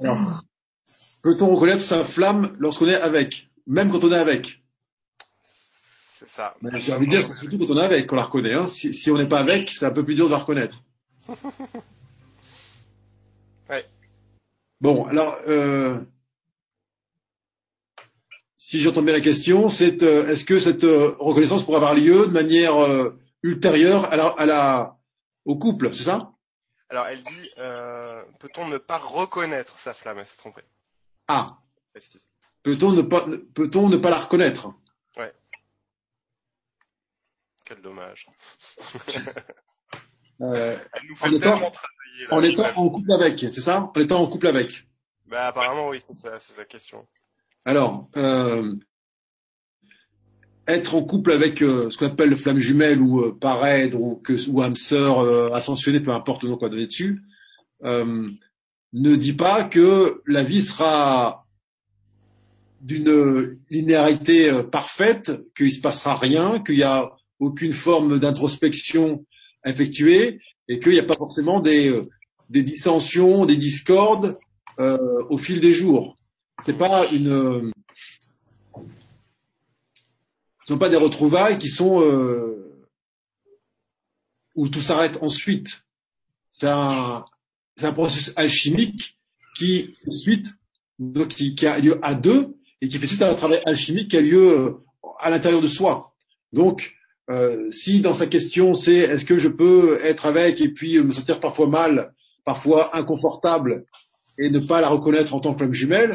Alors, 0.01 0.45
peut-on 1.23 1.55
reconnaître 1.55 1.83
sa 1.83 2.05
flamme 2.05 2.57
lorsqu'on 2.59 2.89
est 2.89 2.95
avec? 2.95 3.49
Même 3.67 3.91
quand 3.91 4.03
on 4.05 4.13
est 4.13 4.19
avec? 4.19 4.63
C'est 5.53 6.29
ça. 6.29 6.57
J'ai 6.63 6.93
envie 6.93 7.07
de 7.07 7.11
dire, 7.11 7.37
surtout 7.37 7.59
quand 7.59 7.71
on 7.71 7.79
est 7.79 7.85
avec 7.85 8.07
qu'on 8.07 8.17
la 8.17 8.25
reconnaît. 8.25 8.55
Hein. 8.55 8.67
Si, 8.67 8.93
si, 8.95 9.11
on 9.11 9.19
n'est 9.19 9.29
pas 9.29 9.41
avec, 9.41 9.71
c'est 9.71 9.87
un 9.87 9.91
peu 9.91 10.05
plus 10.05 10.15
dur 10.15 10.27
de 10.27 10.33
la 10.33 10.39
reconnaître. 10.39 10.83
Bon, 14.81 15.07
alors, 15.07 15.39
euh, 15.49 15.99
si 18.57 18.81
j'entends 18.81 19.03
bien 19.03 19.15
la 19.15 19.21
question, 19.21 19.69
c'est 19.69 20.03
euh, 20.03 20.29
est-ce 20.29 20.45
que 20.45 20.59
cette 20.59 20.85
euh, 20.85 21.15
reconnaissance 21.19 21.65
pourrait 21.65 21.77
avoir 21.77 21.95
lieu 21.95 22.27
de 22.27 22.33
manière 22.33 22.77
euh, 22.83 23.19
ultérieure 23.43 24.13
à 24.13 24.17
la, 24.17 24.27
à 24.27 24.45
la, 24.45 24.99
au 25.45 25.57
couple, 25.57 25.95
c'est 25.95 26.03
ça? 26.03 26.33
Alors, 26.89 27.07
elle 27.07 27.23
dit 27.23 27.51
peut-on 28.39 28.69
ne 28.69 28.79
pas 28.79 28.99
reconnaître 28.99 29.79
sa 29.79 29.95
flamme? 29.95 30.19
Elle 30.19 30.27
s'est 30.27 30.37
trompée. 30.37 30.65
Ah. 31.27 31.47
Peut-on 32.63 32.93
ne 32.93 33.03
pas, 33.03 33.27
peut-on 33.55 33.89
ne 33.89 33.97
pas 33.97 34.11
la 34.11 34.19
reconnaître? 34.19 34.73
Ouais. 35.17 35.33
Quel 37.65 37.81
dommage. 37.81 38.27
Elle 40.39 40.81
nous 41.09 41.17
fait 41.17 41.47
en 41.49 41.71
en 42.31 42.43
étant 42.43 42.67
en 42.77 42.89
couple 42.89 43.13
avec, 43.13 43.41
c'est 43.41 43.61
ça? 43.61 43.91
En 43.95 44.01
étant 44.01 44.23
en 44.23 44.27
couple 44.27 44.47
avec. 44.49 44.87
Bah 45.27 45.49
apparemment 45.49 45.89
oui, 45.89 45.99
c'est 46.05 46.15
sa, 46.15 46.39
sa, 46.39 46.65
question. 46.65 47.07
Alors, 47.65 48.09
euh, 48.17 48.75
être 50.69 50.95
en 50.95 51.03
couple 51.03 51.33
avec 51.33 51.63
euh, 51.63 51.91
ce 51.91 51.99
qu'on 51.99 52.07
appelle 52.07 52.31
le 52.31 52.37
flamme 52.37 52.59
jumelle 52.59 53.01
ou 53.01 53.21
euh, 53.23 53.91
ou, 53.95 54.17
que, 54.17 54.51
ou 54.51 54.63
âme 54.63 54.77
sœur 54.77 55.21
euh, 55.21 55.51
ascensionnée, 55.51 56.01
peu 56.01 56.13
importe 56.13 56.43
le 56.43 56.51
nom 56.51 56.57
qu'on 56.57 56.67
va 56.67 56.71
donner 56.71 56.87
dessus, 56.87 57.23
euh, 57.85 58.29
ne 58.93 59.17
dit 59.17 59.33
pas 59.33 59.65
que 59.65 60.23
la 60.27 60.45
vie 60.45 60.63
sera 60.63 61.45
d'une 62.81 63.59
linéarité 63.69 64.63
parfaite, 64.71 65.33
qu'il 65.57 65.73
se 65.73 65.81
passera 65.81 66.17
rien, 66.17 66.61
qu'il 66.61 66.77
n'y 66.77 66.83
a 66.83 67.11
aucune 67.41 67.73
forme 67.73 68.21
d'introspection 68.21 69.25
à 69.65 69.71
effectuer 69.71 70.41
et 70.69 70.81
qu'il 70.81 70.93
n'y 70.93 70.99
a 70.99 71.05
pas 71.05 71.17
forcément 71.17 71.61
des, 71.61 71.89
euh, 71.89 72.03
des 72.51 72.63
dissensions, 72.63 73.47
des 73.47 73.57
discordes 73.57 74.39
euh, 74.79 75.25
au 75.31 75.39
fil 75.39 75.61
des 75.61 75.73
jours. 75.73 76.17
C'est 76.65 76.79
pas 76.79 77.07
une, 77.09 77.29
euh, 77.29 77.71
sont 80.67 80.79
pas 80.79 80.89
des 80.89 80.97
retrouvailles 80.97 81.59
qui 81.59 81.69
sont 81.69 82.01
euh, 82.01 82.87
où 84.55 84.69
tout 84.69 84.81
s'arrête 84.81 85.19
ensuite. 85.23 85.85
C'est 86.51 86.69
un, 86.69 87.25
un 87.83 87.93
processus 87.93 88.33
alchimique 88.37 89.19
qui 89.57 89.95
suite, 90.09 90.55
donc 90.99 91.29
qui, 91.29 91.55
qui, 91.55 91.67
a 91.67 91.79
lieu 91.79 91.99
à 92.03 92.15
deux 92.15 92.57
et 92.81 92.89
qui 92.89 92.99
fait 92.99 93.07
suite 93.07 93.23
à 93.23 93.31
un 93.31 93.35
travail 93.35 93.61
alchimique 93.65 94.11
qui 94.11 94.17
a 94.17 94.21
lieu 94.21 94.59
euh, 94.59 94.85
à 95.21 95.31
l'intérieur 95.31 95.61
de 95.61 95.67
soi. 95.67 96.15
Donc 96.53 96.95
euh, 97.31 97.71
si 97.71 98.01
dans 98.01 98.15
sa 98.15 98.27
question 98.27 98.75
c'est 98.75 98.95
est-ce 98.95 99.25
que 99.25 99.39
je 99.39 99.49
peux 99.49 99.99
être 100.03 100.27
avec 100.27 100.61
et 100.61 100.69
puis 100.69 101.03
me 101.03 101.13
sentir 101.13 101.41
parfois 101.41 101.67
mal, 101.67 102.15
parfois 102.45 102.97
inconfortable 102.97 103.85
et 104.39 104.51
ne 104.51 104.59
pas 104.59 104.81
la 104.81 104.89
reconnaître 104.89 105.35
en 105.35 105.41
tant 105.41 105.53
que 105.53 105.59
flamme 105.59 105.73
jumelle, 105.73 106.15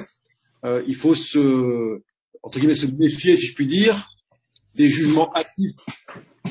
euh, 0.65 0.83
il 0.87 0.95
faut 0.95 1.15
se 1.15 2.01
entre 2.43 2.59
guillemets 2.59 2.75
se 2.75 2.87
méfier, 2.87 3.37
si 3.37 3.47
je 3.47 3.55
puis 3.55 3.67
dire, 3.67 4.09
des 4.75 4.89
jugements 4.89 5.31
actifs 5.33 5.75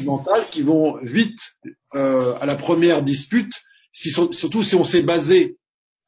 mentaux 0.05 0.31
qui 0.51 0.62
vont 0.62 0.99
vite 1.03 1.57
euh, 1.95 2.35
à 2.41 2.47
la 2.47 2.57
première 2.57 3.03
dispute, 3.03 3.53
si, 3.93 4.11
surtout 4.11 4.62
si 4.62 4.74
on 4.74 4.85
s'est 4.85 5.03
basé 5.03 5.57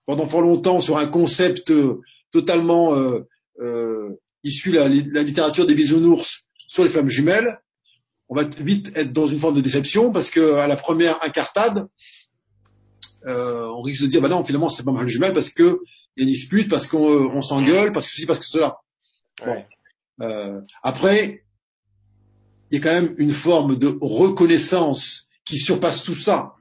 pendant 0.06 0.26
fort 0.26 0.42
longtemps 0.42 0.80
sur 0.80 0.98
un 0.98 1.06
concept 1.06 1.70
euh, 1.70 2.00
totalement 2.30 2.94
euh, 2.94 4.18
issu 4.44 4.70
de 4.70 4.76
la, 4.76 4.88
la 4.88 5.22
littérature 5.22 5.66
des 5.66 5.74
bisounours 5.74 6.44
sur 6.56 6.84
les 6.84 6.90
femmes 6.90 7.10
jumelles, 7.10 7.60
on 8.28 8.34
va 8.34 8.44
vite 8.44 8.92
être 8.96 9.12
dans 9.12 9.26
une 9.26 9.38
forme 9.38 9.56
de 9.56 9.60
déception 9.60 10.10
parce 10.10 10.30
que 10.30 10.54
à 10.54 10.66
la 10.66 10.76
première 10.76 11.22
incartade, 11.24 11.86
euh, 13.26 13.66
on 13.66 13.82
risque 13.82 14.02
de 14.02 14.08
dire, 14.08 14.20
bah 14.20 14.28
non, 14.28 14.42
finalement, 14.44 14.68
c'est 14.68 14.84
pas 14.84 14.92
mal 14.92 15.08
jumelle 15.08 15.32
parce 15.32 15.50
que 15.50 15.80
il 16.16 16.22
y 16.22 16.26
a 16.26 16.28
une 16.28 16.32
dispute, 16.32 16.68
parce 16.68 16.86
qu'on 16.86 17.30
on 17.30 17.40
s'engueule, 17.40 17.92
parce 17.92 18.06
que 18.06 18.12
ceci, 18.12 18.26
parce 18.26 18.40
que 18.40 18.46
cela. 18.46 18.76
Bon. 19.44 19.64
Euh, 20.20 20.60
après, 20.82 21.44
il 22.70 22.76
y 22.76 22.80
a 22.80 22.82
quand 22.82 23.02
même 23.02 23.14
une 23.16 23.32
forme 23.32 23.76
de 23.76 23.96
reconnaissance 24.00 25.28
qui 25.44 25.58
surpasse 25.58 26.04
tout 26.04 26.14
ça. 26.14 26.54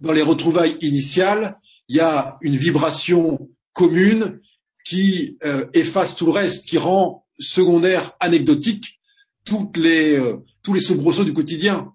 Dans 0.00 0.12
les 0.12 0.22
retrouvailles 0.22 0.76
initiales, 0.80 1.58
il 1.88 1.96
y 1.96 2.00
a 2.00 2.38
une 2.40 2.56
vibration 2.56 3.50
commune 3.72 4.40
qui 4.84 5.38
euh, 5.44 5.66
efface 5.74 6.16
tout 6.16 6.26
le 6.26 6.32
reste, 6.32 6.66
qui 6.66 6.78
rend 6.78 7.26
secondaire, 7.38 8.16
anecdotique, 8.20 9.00
toutes 9.44 9.76
les, 9.76 10.16
euh, 10.16 10.36
tous 10.62 10.72
les 10.72 10.80
soubresauts 10.80 11.24
du 11.24 11.32
quotidien. 11.32 11.92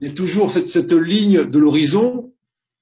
Il 0.00 0.08
y 0.08 0.10
a 0.10 0.14
toujours 0.14 0.50
cette, 0.50 0.68
cette 0.68 0.92
ligne 0.92 1.44
de 1.44 1.58
l'horizon 1.58 2.32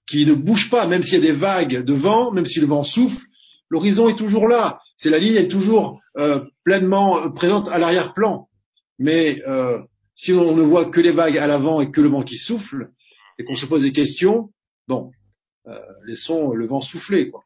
qui 0.07 0.27
ne 0.27 0.35
bouge 0.35 0.71
pas, 0.71 0.87
même 0.87 1.03
s'il 1.03 1.15
y 1.15 1.17
a 1.17 1.33
des 1.33 1.33
vagues 1.33 1.83
de 1.83 1.95
vent, 1.95 2.31
même 2.31 2.47
si 2.47 2.61
le 2.61 2.67
vent 2.67 2.85
souffle, 2.85 3.27
l'horizon 3.71 4.09
est 4.09 4.17
toujours 4.17 4.49
là. 4.49 4.81
C'est 4.97 5.11
la 5.11 5.19
ligne 5.19 5.35
est 5.35 5.49
toujours 5.49 6.01
euh, 6.17 6.45
pleinement 6.65 7.31
présente 7.33 7.69
à 7.69 7.79
l'arrière-plan. 7.79 8.49
Mais 8.99 9.43
euh, 9.47 9.81
si 10.15 10.33
on 10.33 10.55
ne 10.55 10.63
voit 10.63 10.87
que 10.87 11.01
les 11.01 11.13
vagues 11.13 11.39
à 11.39 11.47
l'avant 11.47 11.81
et 11.81 11.91
que 11.91 12.01
le 12.01 12.09
vent 12.09 12.23
qui 12.23 12.37
souffle, 12.37 12.91
et 13.39 13.45
qu'on 13.45 13.55
se 13.55 13.67
pose 13.67 13.83
des 13.83 13.93
questions, 13.93 14.53
bon, 14.89 15.11
euh, 15.67 15.79
laissons 16.07 16.53
le 16.53 16.67
vent 16.67 16.81
souffler, 16.81 17.31
quoi. 17.31 17.46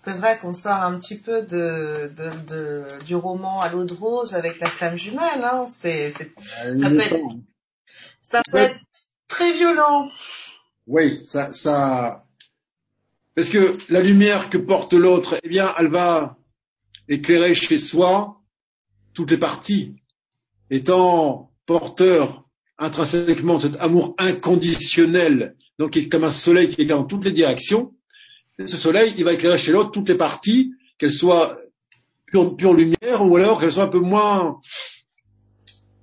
C'est 0.00 0.12
vrai 0.12 0.38
qu'on 0.38 0.52
sort 0.52 0.80
un 0.80 0.96
petit 0.96 1.18
peu 1.18 1.42
de, 1.42 2.12
de, 2.16 2.30
de, 2.46 3.04
du 3.04 3.16
roman 3.16 3.60
à 3.60 3.68
l'eau 3.68 3.84
de 3.84 3.94
rose 3.94 4.36
avec 4.36 4.60
la 4.60 4.66
flamme 4.66 4.96
jumelle. 4.96 5.42
Hein. 5.42 5.66
C'est, 5.66 6.12
c'est, 6.12 6.32
ça, 6.76 6.88
peut 6.88 7.00
être, 7.00 7.16
ça 8.22 8.42
peut 8.48 8.58
être 8.58 8.78
très 9.26 9.52
violent. 9.54 10.08
Oui, 10.86 11.24
ça, 11.24 11.52
ça, 11.52 12.24
parce 13.34 13.48
que 13.48 13.76
la 13.88 14.00
lumière 14.00 14.48
que 14.50 14.56
porte 14.56 14.92
l'autre, 14.94 15.40
eh 15.42 15.48
bien, 15.48 15.74
elle 15.76 15.88
va 15.88 16.38
éclairer 17.08 17.54
chez 17.54 17.78
soi 17.78 18.40
toutes 19.14 19.32
les 19.32 19.38
parties, 19.38 19.96
étant 20.70 21.50
porteur 21.66 22.48
intrinsèquement 22.78 23.56
de 23.56 23.62
cet 23.62 23.76
amour 23.80 24.14
inconditionnel, 24.18 25.56
donc 25.80 25.90
qui 25.90 25.98
est 25.98 26.08
comme 26.08 26.22
un 26.22 26.32
soleil 26.32 26.68
qui 26.68 26.82
éclaire 26.82 26.98
dans 26.98 27.04
toutes 27.04 27.24
les 27.24 27.32
directions. 27.32 27.94
Ce 28.66 28.76
soleil, 28.76 29.14
il 29.16 29.24
va 29.24 29.32
éclairer 29.32 29.58
chez 29.58 29.72
l'autre 29.72 29.92
toutes 29.92 30.08
les 30.08 30.16
parties, 30.16 30.72
qu'elles 30.98 31.12
soient 31.12 31.58
pure, 32.26 32.56
pure 32.56 32.74
lumière 32.74 33.24
ou 33.24 33.36
alors 33.36 33.60
qu'elles 33.60 33.72
soient 33.72 33.84
un 33.84 33.88
peu 33.88 34.00
moins 34.00 34.60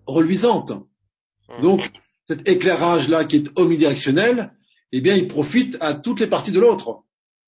reluisantes. 0.06 0.74
Donc, 1.62 1.92
cet 2.26 2.48
éclairage-là 2.48 3.26
qui 3.26 3.38
est 3.38 3.60
omnidirectionnel, 3.60 4.54
eh 4.92 5.02
bien, 5.02 5.16
il 5.16 5.28
profite 5.28 5.78
à 5.82 5.94
toutes 5.94 6.20
les 6.20 6.28
parties 6.28 6.52
de 6.52 6.60
l'autre. 6.60 7.04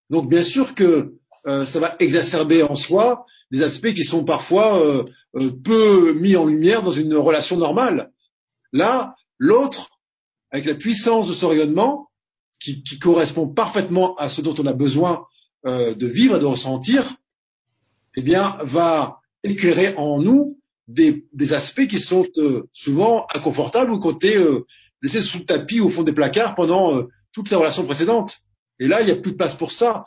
Donc, 0.10 0.30
bien 0.30 0.44
sûr 0.44 0.76
que 0.76 1.16
euh, 1.48 1.66
ça 1.66 1.80
va 1.80 1.96
exacerber 2.00 2.64
en 2.64 2.76
soi 2.76 3.26
des 3.52 3.64
aspects 3.64 3.94
qui 3.94 4.04
sont 4.04 4.26
parfois 4.26 4.80
euh, 4.80 5.06
euh, 5.36 5.52
peu 5.64 6.14
mis 6.14 6.36
en 6.36 6.46
lumière 6.46 6.84
dans 6.84 6.92
une 6.92 7.16
relation 7.16 7.58
normale. 7.58 8.12
Là, 8.74 9.16
l'autre, 9.38 9.90
avec 10.52 10.66
la 10.66 10.76
puissance 10.76 11.28
de 11.28 11.34
ce 11.34 11.46
rayonnement, 11.46 12.07
qui, 12.60 12.82
qui, 12.82 13.00
correspond 13.00 13.48
parfaitement 13.48 14.16
à 14.16 14.30
ce 14.30 14.42
dont 14.42 14.56
on 14.58 14.66
a 14.66 14.74
besoin 14.74 15.26
euh, 15.66 15.94
de 15.94 16.08
vivre 16.08 16.38
et 16.38 16.40
de 16.40 16.46
ressentir, 16.46 17.16
eh 18.16 18.22
bien, 18.22 18.58
va 18.64 19.22
éclairer 19.44 19.96
en 19.98 20.20
nous 20.22 20.60
des, 20.88 21.28
des 21.34 21.54
aspects 21.54 21.88
qui 21.88 22.00
sont 22.00 22.26
euh, 22.38 22.68
souvent 22.74 23.28
inconfortables 23.36 23.92
ou 23.92 24.00
côté 24.00 24.38
euh, 24.38 24.66
laissés 25.02 25.22
sous 25.22 25.40
le 25.40 25.46
tapis 25.46 25.80
ou 25.80 25.86
au 25.86 25.90
fond 25.90 26.04
des 26.04 26.14
placards 26.14 26.56
pendant 26.56 27.04
toutes 27.32 27.50
les 27.50 27.56
relations 27.56 27.86
précédentes. 27.86 28.38
Et 28.80 28.88
là, 28.88 29.02
il 29.02 29.06
n'y 29.06 29.12
a 29.12 29.16
plus 29.16 29.34
de 29.34 29.38
place 29.38 29.56
pour 29.56 29.72
ça. 29.72 30.06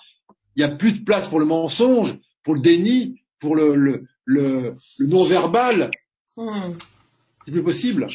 Il 0.56 0.64
n'y 0.64 0.70
a 0.70 0.74
plus 0.74 0.92
de 0.92 1.04
place 1.04 1.28
pour 1.28 1.38
le 1.38 1.46
mensonge, 1.46 2.18
pour 2.42 2.54
le 2.54 2.60
déni, 2.60 3.22
pour 3.38 3.54
le, 3.54 3.74
le, 3.74 4.04
le, 4.24 4.74
le 4.98 5.06
non-verbal. 5.06 5.90
Hmm. 6.36 6.72
C'est 7.44 7.52
plus 7.52 7.62
possible. 7.62 8.08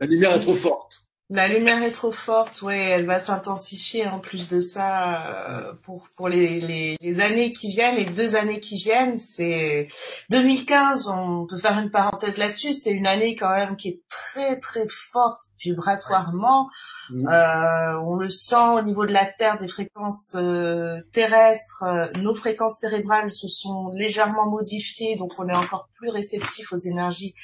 La 0.00 0.06
lumière 0.06 0.32
est 0.32 0.40
trop 0.40 0.54
forte. 0.54 1.03
La 1.30 1.48
lumière 1.48 1.82
est 1.82 1.90
trop 1.90 2.12
forte, 2.12 2.60
ouais, 2.60 2.78
elle 2.78 3.06
va 3.06 3.18
s'intensifier 3.18 4.06
en 4.06 4.20
plus 4.20 4.46
de 4.46 4.60
ça 4.60 5.26
euh, 5.26 5.72
pour 5.82 6.10
pour 6.16 6.28
les, 6.28 6.60
les, 6.60 6.98
les, 7.00 7.20
années 7.20 7.54
qui 7.54 7.70
viennent, 7.70 7.96
les 7.96 8.04
deux 8.04 8.36
années 8.36 8.60
qui 8.60 8.76
viennent. 8.76 9.16
C'est 9.16 9.88
2015, 10.28 11.08
on 11.08 11.46
peut 11.46 11.56
faire 11.56 11.78
une 11.78 11.90
parenthèse 11.90 12.36
là-dessus. 12.36 12.74
C'est 12.74 12.92
une 12.92 13.06
année 13.06 13.36
quand 13.36 13.48
même 13.48 13.76
qui 13.76 13.88
est 13.88 14.02
très 14.10 14.60
très 14.60 14.86
forte 14.86 15.42
vibratoirement. 15.60 16.68
Euh, 17.10 17.94
on 18.04 18.16
le 18.16 18.28
sent 18.28 18.74
au 18.74 18.82
niveau 18.82 19.06
de 19.06 19.12
la 19.14 19.24
Terre, 19.24 19.56
des 19.56 19.68
fréquences 19.68 20.36
euh, 20.38 21.00
terrestres. 21.14 21.84
nos 22.16 22.34
fréquences 22.34 22.80
cérébrales 22.80 23.32
se 23.32 23.48
sont 23.48 23.88
légèrement 23.94 24.50
modifiées, 24.50 25.16
donc 25.16 25.32
on 25.38 25.48
est 25.48 25.56
encore 25.56 25.88
plus 25.94 26.10
réceptif 26.10 26.70
aux 26.70 26.76
énergies 26.76 27.34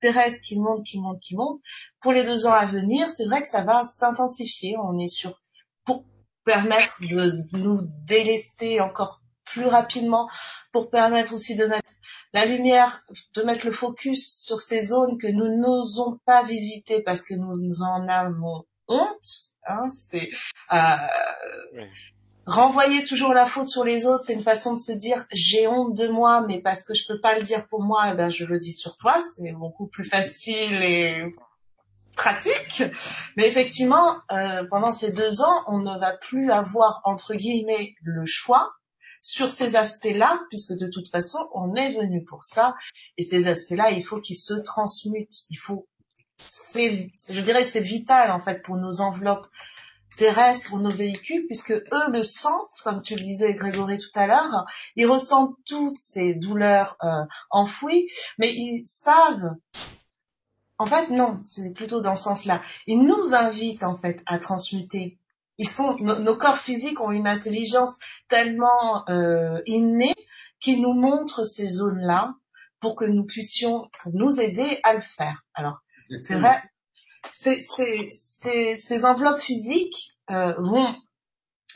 terrestres 0.00 0.42
qui 0.42 0.58
montent, 0.58 0.84
qui 0.84 1.00
montent, 1.00 1.20
qui 1.20 1.36
montent. 1.36 1.60
Pour 2.00 2.12
les 2.12 2.24
deux 2.24 2.46
ans 2.46 2.52
à 2.52 2.66
venir, 2.66 3.08
c'est 3.08 3.26
vrai 3.26 3.42
que 3.42 3.48
ça 3.48 3.62
va 3.62 3.82
s'intensifier. 3.84 4.76
On 4.82 4.98
est 4.98 5.08
sur 5.08 5.40
pour 5.84 6.04
permettre 6.44 7.00
de 7.00 7.56
nous 7.56 7.80
délester 8.04 8.80
encore 8.80 9.22
plus 9.44 9.66
rapidement, 9.66 10.28
pour 10.72 10.90
permettre 10.90 11.34
aussi 11.34 11.56
de 11.56 11.64
mettre 11.64 11.92
la 12.32 12.44
lumière, 12.44 13.02
de 13.34 13.42
mettre 13.42 13.66
le 13.66 13.72
focus 13.72 14.38
sur 14.38 14.60
ces 14.60 14.80
zones 14.82 15.18
que 15.18 15.26
nous 15.26 15.56
n'osons 15.58 16.18
pas 16.26 16.42
visiter 16.44 17.02
parce 17.02 17.22
que 17.22 17.34
nous, 17.34 17.82
en 17.82 18.08
avons 18.08 18.64
honte. 18.88 19.52
Hein, 19.66 19.88
c'est 19.90 20.30
euh. 20.72 20.96
Renvoyer 22.48 23.04
toujours 23.04 23.34
la 23.34 23.46
faute 23.46 23.66
sur 23.66 23.84
les 23.84 24.06
autres, 24.06 24.24
c'est 24.24 24.32
une 24.32 24.42
façon 24.42 24.72
de 24.72 24.78
se 24.78 24.92
dire 24.92 25.26
j'ai 25.32 25.68
honte 25.68 25.94
de 25.94 26.08
moi, 26.08 26.44
mais 26.48 26.60
parce 26.60 26.82
que 26.84 26.94
je 26.94 27.06
peux 27.06 27.20
pas 27.20 27.38
le 27.38 27.42
dire 27.44 27.68
pour 27.68 27.82
moi, 27.82 28.10
eh 28.12 28.16
ben 28.16 28.30
je 28.30 28.46
le 28.46 28.58
dis 28.58 28.72
sur 28.72 28.96
toi. 28.96 29.20
C'est 29.22 29.52
beaucoup 29.52 29.86
plus 29.86 30.04
facile 30.04 30.82
et 30.82 31.34
pratique. 32.16 32.82
Mais 33.36 33.46
effectivement, 33.46 34.16
euh, 34.32 34.64
pendant 34.70 34.92
ces 34.92 35.12
deux 35.12 35.42
ans, 35.42 35.62
on 35.66 35.78
ne 35.78 35.98
va 35.98 36.16
plus 36.16 36.50
avoir 36.50 37.02
entre 37.04 37.34
guillemets 37.34 37.94
le 38.02 38.24
choix 38.24 38.72
sur 39.20 39.50
ces 39.50 39.76
aspects-là, 39.76 40.40
puisque 40.48 40.72
de 40.72 40.86
toute 40.86 41.10
façon, 41.10 41.38
on 41.52 41.74
est 41.74 41.92
venu 41.92 42.24
pour 42.24 42.44
ça. 42.44 42.74
Et 43.18 43.22
ces 43.22 43.48
aspects-là, 43.48 43.90
il 43.90 44.02
faut 44.02 44.20
qu'ils 44.20 44.38
se 44.38 44.54
transmutent. 44.54 45.44
Il 45.50 45.58
faut, 45.58 45.86
c'est, 46.36 47.10
je 47.30 47.40
dirais, 47.40 47.64
c'est 47.64 47.80
vital 47.80 48.30
en 48.30 48.40
fait 48.40 48.62
pour 48.62 48.76
nos 48.76 49.00
enveloppes 49.00 49.46
terrestres 50.18 50.74
ou 50.74 50.80
nos 50.80 50.90
véhicules, 50.90 51.46
puisque 51.46 51.72
eux 51.72 52.10
le 52.10 52.24
sentent, 52.24 52.74
comme 52.84 53.00
tu 53.00 53.14
le 53.14 53.22
disais 53.22 53.54
Grégory 53.54 53.98
tout 53.98 54.18
à 54.18 54.26
l'heure, 54.26 54.66
ils 54.96 55.06
ressentent 55.06 55.56
toutes 55.64 55.96
ces 55.96 56.34
douleurs 56.34 56.96
euh, 57.02 57.24
enfouies, 57.50 58.10
mais 58.38 58.52
ils 58.52 58.82
savent. 58.84 59.54
En 60.76 60.86
fait, 60.86 61.08
non, 61.10 61.40
c'est 61.44 61.72
plutôt 61.72 62.00
dans 62.00 62.14
ce 62.14 62.24
sens-là. 62.24 62.60
Ils 62.86 63.02
nous 63.02 63.34
invitent 63.34 63.84
en 63.84 63.96
fait 63.96 64.22
à 64.26 64.38
transmuter. 64.38 65.18
Ils 65.56 65.68
sont, 65.68 65.96
nos, 65.98 66.36
corps 66.36 66.58
physiques 66.58 67.00
ont 67.00 67.10
une 67.10 67.26
intelligence 67.26 67.98
tellement 68.28 69.08
euh, 69.08 69.60
innée 69.66 70.14
qu'ils 70.60 70.82
nous 70.82 70.94
montrent 70.94 71.44
ces 71.44 71.68
zones-là 71.68 72.34
pour 72.80 72.94
que 72.94 73.04
nous 73.04 73.24
puissions, 73.24 73.88
pour 74.00 74.12
nous 74.14 74.40
aider 74.40 74.78
à 74.84 74.94
le 74.94 75.00
faire. 75.00 75.44
Alors, 75.54 75.82
c'est 76.22 76.36
vrai, 76.36 76.62
ces, 77.32 77.60
ces, 77.60 78.76
ces, 78.76 79.04
enveloppes 79.04 79.38
physiques 79.38 80.16
euh, 80.30 80.54
vont, 80.58 80.94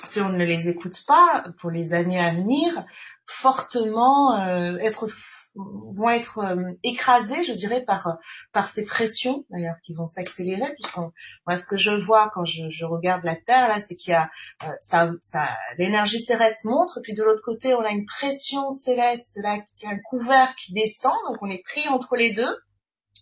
si 0.04 0.20
on 0.20 0.30
ne 0.30 0.44
les 0.44 0.68
écoute 0.68 1.02
pas 1.06 1.44
pour 1.58 1.70
les 1.70 1.94
années 1.94 2.20
à 2.20 2.32
venir, 2.32 2.84
fortement 3.26 4.40
euh, 4.40 4.76
être 4.78 5.08
vont 5.54 6.08
être 6.08 6.38
euh, 6.38 6.72
écrasées, 6.82 7.44
je 7.44 7.52
dirais, 7.52 7.82
par 7.82 8.18
par 8.52 8.68
ces 8.68 8.84
pressions 8.84 9.44
d'ailleurs 9.50 9.76
qui 9.82 9.94
vont 9.94 10.06
s'accélérer. 10.06 10.72
Puisqu'on, 10.74 11.12
moi, 11.46 11.56
ce 11.56 11.66
que 11.66 11.78
je 11.78 11.90
vois 11.90 12.30
quand 12.34 12.44
je, 12.44 12.70
je 12.70 12.84
regarde 12.84 13.24
la 13.24 13.36
Terre 13.36 13.68
là, 13.68 13.80
c'est 13.80 13.96
qu'il 13.96 14.12
y 14.12 14.14
a 14.14 14.30
euh, 14.64 14.68
ça, 14.80 15.10
ça, 15.20 15.48
l'énergie 15.78 16.24
terrestre 16.24 16.66
montre, 16.66 17.00
puis 17.02 17.14
de 17.14 17.22
l'autre 17.22 17.42
côté, 17.44 17.74
on 17.74 17.82
a 17.82 17.90
une 17.90 18.06
pression 18.06 18.70
céleste 18.70 19.38
là, 19.42 19.58
qui 19.76 19.86
a 19.86 19.90
un 19.90 19.98
couvert 19.98 20.54
qui 20.56 20.72
descend, 20.72 21.16
donc 21.28 21.42
on 21.42 21.50
est 21.50 21.62
pris 21.64 21.86
entre 21.88 22.16
les 22.16 22.32
deux 22.32 22.56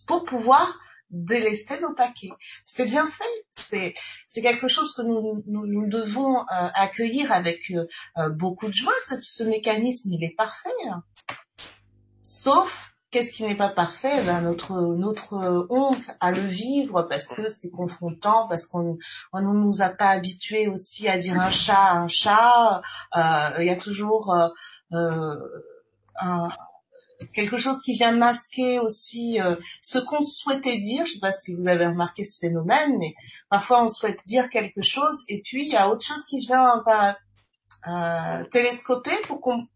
pour 0.07 0.25
pouvoir 0.25 0.79
délester 1.11 1.79
nos 1.79 1.93
paquets. 1.93 2.31
C'est 2.65 2.85
bien 2.85 3.07
fait. 3.07 3.93
C'est 4.27 4.41
quelque 4.41 4.67
chose 4.67 4.93
que 4.93 5.01
nous 5.01 5.43
nous, 5.47 5.65
nous 5.67 5.87
devons 5.87 6.39
euh, 6.39 6.69
accueillir 6.73 7.31
avec 7.31 7.71
euh, 7.71 7.85
euh, 8.17 8.29
beaucoup 8.29 8.67
de 8.67 8.73
joie. 8.73 8.93
Ce, 9.05 9.15
ce, 9.21 9.43
mécanisme, 9.43 10.09
il 10.13 10.23
est 10.23 10.35
parfait. 10.35 10.69
Hein. 10.89 11.03
Sauf 12.23 12.95
qu'est-ce 13.11 13.33
qui 13.33 13.43
n'est 13.43 13.57
pas 13.57 13.69
parfait? 13.69 14.23
Ben, 14.23 14.41
notre 14.41 14.95
notre 14.95 15.67
honte 15.69 16.11
à 16.21 16.31
le 16.31 16.41
vivre 16.41 17.03
parce 17.03 17.27
que 17.27 17.47
c'est 17.47 17.69
confrontant, 17.69 18.47
parce 18.47 18.65
qu'on 18.65 18.97
on 19.33 19.41
ne 19.41 19.53
nous 19.53 19.81
a 19.81 19.89
pas 19.89 20.09
habitués 20.09 20.67
aussi 20.67 21.09
à 21.09 21.17
dire 21.17 21.39
un 21.39 21.51
chat 21.51 21.91
un 21.91 22.07
chat. 22.07 22.81
Il 23.15 23.65
y 23.65 23.69
a 23.69 23.75
toujours 23.77 24.33
un 24.93 26.49
quelque 27.33 27.57
chose 27.57 27.81
qui 27.81 27.93
vient 27.93 28.11
masquer 28.11 28.79
aussi 28.79 29.39
euh, 29.41 29.55
ce 29.81 29.99
qu'on 29.99 30.21
souhaitait 30.21 30.77
dire. 30.77 31.05
Je 31.05 31.13
sais 31.13 31.19
pas 31.19 31.31
si 31.31 31.55
vous 31.55 31.67
avez 31.67 31.87
remarqué 31.87 32.23
ce 32.23 32.39
phénomène, 32.39 32.97
mais 32.97 33.13
parfois 33.49 33.83
on 33.83 33.87
souhaite 33.87 34.19
dire 34.25 34.49
quelque 34.49 34.81
chose 34.81 35.23
et 35.27 35.41
puis 35.41 35.65
il 35.65 35.71
y 35.71 35.77
a 35.77 35.89
autre 35.89 36.05
chose 36.05 36.25
qui 36.25 36.39
vient 36.39 36.83
bah, 36.85 37.17
euh, 37.87 38.43
télescoper 38.51 39.15
pour 39.27 39.41
qu'on 39.41 39.67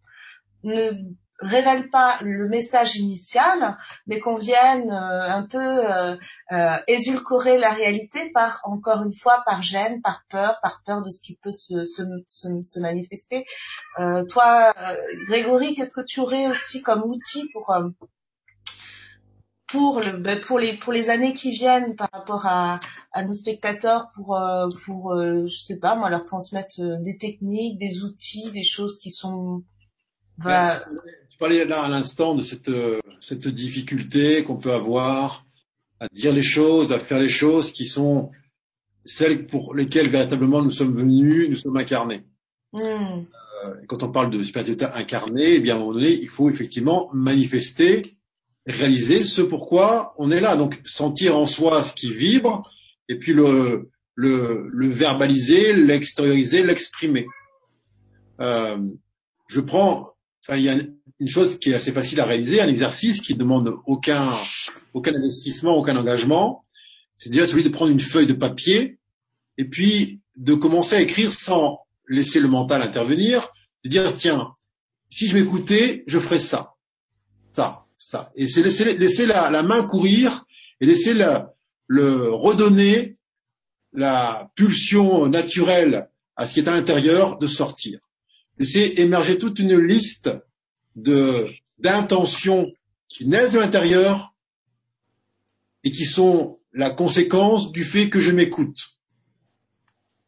ne 0.64 0.92
révèle 1.40 1.90
pas 1.90 2.18
le 2.22 2.48
message 2.48 2.96
initial, 2.98 3.78
mais 4.08 4.20
qu'on 4.20 4.36
vienne 4.36 4.90
euh, 4.90 5.30
un 5.30 5.44
peu 5.44 5.58
euh, 5.60 6.16
euh, 6.52 6.78
édulcorer 6.88 7.58
la 7.58 7.72
réalité 7.72 8.32
par, 8.32 8.62
encore 8.64 9.04
une 9.04 9.14
fois, 9.14 9.44
par 9.46 9.62
gêne, 9.62 10.02
par 10.02 10.24
peur, 10.30 10.60
par 10.62 10.82
peur 10.86 11.02
de 11.02 11.10
ce 11.10 11.22
qui 11.22 11.38
peut 11.42 11.52
se, 11.52 11.84
se, 11.84 12.04
se, 12.28 12.62
se 12.62 12.80
manifester. 12.80 13.46
toi, 14.30 14.74
Grégory, 15.28 15.74
qu'est-ce 15.74 15.94
que 15.94 16.06
tu 16.06 16.20
aurais 16.20 16.48
aussi 16.48 16.82
comme 16.82 17.04
outil 17.04 17.50
pour 17.52 17.76
pour 19.68 20.00
le 20.00 20.12
ben, 20.12 20.40
pour 20.42 20.60
les 20.60 20.78
pour 20.78 20.94
les 20.94 21.10
années 21.10 21.34
qui 21.34 21.52
viennent 21.52 21.96
par 21.96 22.10
rapport 22.14 22.46
à, 22.46 22.80
à 23.14 23.24
nos 23.24 23.34
spectateurs 23.34 24.12
pour 24.16 24.40
pour 24.86 25.18
je 25.18 25.64
sais 25.66 25.80
pas 25.80 25.96
moi 25.96 26.10
leur 26.10 26.26
transmettre 26.26 26.76
des 27.02 27.18
techniques 27.18 27.80
des 27.80 28.04
outils 28.04 28.52
des 28.52 28.64
choses 28.64 29.00
qui 29.00 29.10
sont 29.10 29.64
bah, 30.38 30.82
tu 31.36 31.40
parlais 31.40 31.66
là 31.66 31.84
à 31.84 31.90
l'instant 31.90 32.34
de 32.34 32.42
cette, 32.42 32.72
cette 33.20 33.50
difficulté 33.50 34.46
qu'on 34.46 34.56
peut 34.56 34.72
avoir 34.72 35.46
à 36.00 36.08
dire 36.08 36.32
les 36.32 36.42
choses, 36.42 36.94
à 36.94 37.00
faire 37.00 37.20
les 37.20 37.28
choses 37.28 37.74
qui 37.74 37.88
sont 37.88 38.32
celles 39.04 39.46
pour 39.46 39.76
lesquelles 39.76 40.10
véritablement 40.10 40.62
nous 40.62 40.72
sommes 40.72 40.96
venus, 40.96 41.50
nous 41.50 41.58
sommes 41.58 41.76
incarnés. 41.76 42.24
Mm. 42.72 42.80
Euh, 42.80 43.74
quand 43.90 44.02
on 44.04 44.14
parle 44.14 44.30
de 44.30 44.42
spiritualité 44.44 44.86
incarnée, 44.86 45.56
eh 45.56 45.60
bien 45.60 45.74
à 45.74 45.76
un 45.76 45.82
moment 45.82 45.94
donné, 45.96 46.12
il 46.12 46.30
faut 46.30 46.50
effectivement 46.50 47.10
manifester, 47.12 48.02
réaliser 48.66 49.20
ce 49.20 49.42
pourquoi 49.42 50.16
on 50.18 50.32
est 50.32 50.40
là. 50.40 50.56
Donc 50.56 50.80
sentir 50.86 51.36
en 51.36 51.46
soi 51.46 51.84
ce 51.84 51.94
qui 51.94 52.14
vibre 52.14 52.72
et 53.10 53.20
puis 53.20 53.34
le, 53.34 53.90
le, 54.14 54.70
le 54.70 54.88
verbaliser, 54.88 55.74
l'extérioriser, 55.74 56.64
l'exprimer. 56.64 57.28
Euh, 58.40 58.78
je 59.50 59.60
prends, 59.60 60.14
enfin, 60.48 60.58
il 60.58 60.64
y 60.64 60.70
a 60.70 60.78
une 61.20 61.28
chose 61.28 61.58
qui 61.60 61.72
est 61.72 61.76
assez 61.76 61.92
facile 61.92 62.20
à 62.20 62.26
réaliser, 62.26 62.62
un 62.62 62.68
exercice 62.68 63.22
qui 63.22 63.36
demande 63.36 63.76
aucun, 63.86 64.34
aucun 64.94 65.16
investissement, 65.16 65.76
aucun 65.76 65.96
engagement. 65.96 66.62
C'est 67.18 67.30
déjà 67.30 67.48
celui 67.48 67.64
de 67.64 67.70
prendre 67.70 67.92
une 67.92 68.00
feuille 68.00 68.28
de 68.28 68.34
papier 68.34 69.00
et 69.58 69.66
puis 69.66 70.20
de 70.36 70.54
commencer 70.54 70.96
à 70.96 71.02
écrire 71.02 71.32
sans 71.32 71.80
laisser 72.10 72.40
le 72.40 72.50
mental 72.50 72.82
intervenir, 72.82 73.48
de 73.84 73.90
dire 73.90 74.16
tiens, 74.16 74.54
si 75.10 75.28
je 75.28 75.38
m'écoutais, 75.38 76.04
je 76.08 76.20
ferais 76.20 76.40
ça, 76.40 76.74
ça, 77.54 77.84
ça. 77.98 78.32
Et 78.36 78.48
c'est 78.48 78.62
laisser, 78.62 79.26
la, 79.26 79.64
main 79.64 79.84
courir 79.84 80.46
et 80.82 80.86
laisser 80.86 81.14
la, 81.14 81.54
le 81.88 82.34
redonner 82.34 83.16
la 83.94 84.52
pulsion 84.56 85.28
naturelle 85.28 86.10
à 86.36 86.46
ce 86.46 86.54
qui 86.54 86.60
est 86.60 86.68
à 86.68 86.72
l'intérieur 86.72 87.38
de 87.38 87.48
sortir. 87.48 88.00
Laisser 88.58 88.96
émerger 88.98 89.38
toute 89.38 89.60
une 89.60 89.78
liste 89.78 90.30
d'intentions 90.96 92.72
qui 93.08 93.28
naissent 93.28 93.54
de 93.54 93.60
l'intérieur 93.60 94.34
et 95.84 95.92
qui 95.92 96.06
sont 96.06 96.60
la 96.74 96.90
conséquence 96.90 97.72
du 97.72 97.84
fait 97.84 98.10
que 98.10 98.20
je 98.20 98.32
m'écoute. 98.32 98.98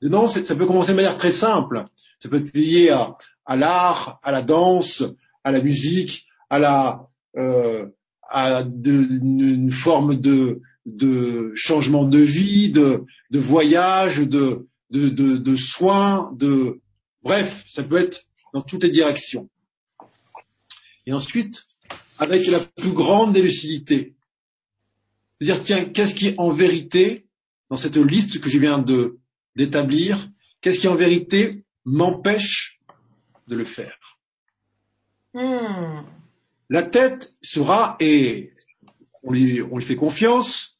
Dedans, 0.01 0.27
ça 0.27 0.55
peut 0.55 0.65
commencer 0.65 0.91
de 0.91 0.97
manière 0.97 1.17
très 1.17 1.31
simple. 1.31 1.85
Ça 2.19 2.29
peut 2.29 2.37
être 2.37 2.55
lié 2.55 2.89
à, 2.89 3.17
à 3.45 3.55
l'art, 3.55 4.19
à 4.23 4.31
la 4.31 4.41
danse, 4.41 5.03
à 5.43 5.51
la 5.51 5.61
musique, 5.61 6.25
à 6.49 6.59
la 6.59 7.09
euh, 7.35 7.87
à 8.29 8.61
une, 8.61 9.71
forme 9.71 10.15
de, 10.15 10.61
de 10.85 11.51
changement 11.55 12.05
de 12.05 12.19
vie, 12.19 12.69
de, 12.69 13.05
de 13.31 13.39
voyage, 13.39 14.19
de, 14.19 14.67
de, 14.89 15.09
de, 15.09 15.37
de 15.37 15.55
soins, 15.55 16.31
de 16.35 16.81
bref, 17.23 17.63
ça 17.67 17.83
peut 17.83 17.97
être 17.97 18.23
dans 18.53 18.61
toutes 18.61 18.83
les 18.83 18.91
directions. 18.91 19.49
Et 21.07 21.13
ensuite, 21.13 21.63
avec 22.19 22.45
la 22.47 22.59
plus 22.59 22.91
grande 22.91 23.33
des 23.33 23.41
lucidités, 23.41 24.13
dire, 25.39 25.63
tiens, 25.63 25.85
qu'est-ce 25.85 26.13
qui 26.13 26.35
en 26.37 26.51
vérité, 26.51 27.25
dans 27.69 27.77
cette 27.77 27.95
liste 27.95 28.41
que 28.41 28.49
je 28.49 28.59
viens 28.59 28.77
de 28.77 29.17
d'établir, 29.55 30.29
qu'est-ce 30.61 30.79
qui 30.79 30.87
en 30.87 30.95
vérité 30.95 31.63
m'empêche 31.85 32.79
de 33.47 33.55
le 33.55 33.65
faire? 33.65 34.19
Hmm. 35.33 36.03
La 36.69 36.83
tête 36.83 37.33
sera, 37.41 37.95
et 37.99 38.53
on 39.23 39.31
lui, 39.31 39.61
on 39.61 39.77
lui 39.77 39.85
fait 39.85 39.95
confiance, 39.95 40.77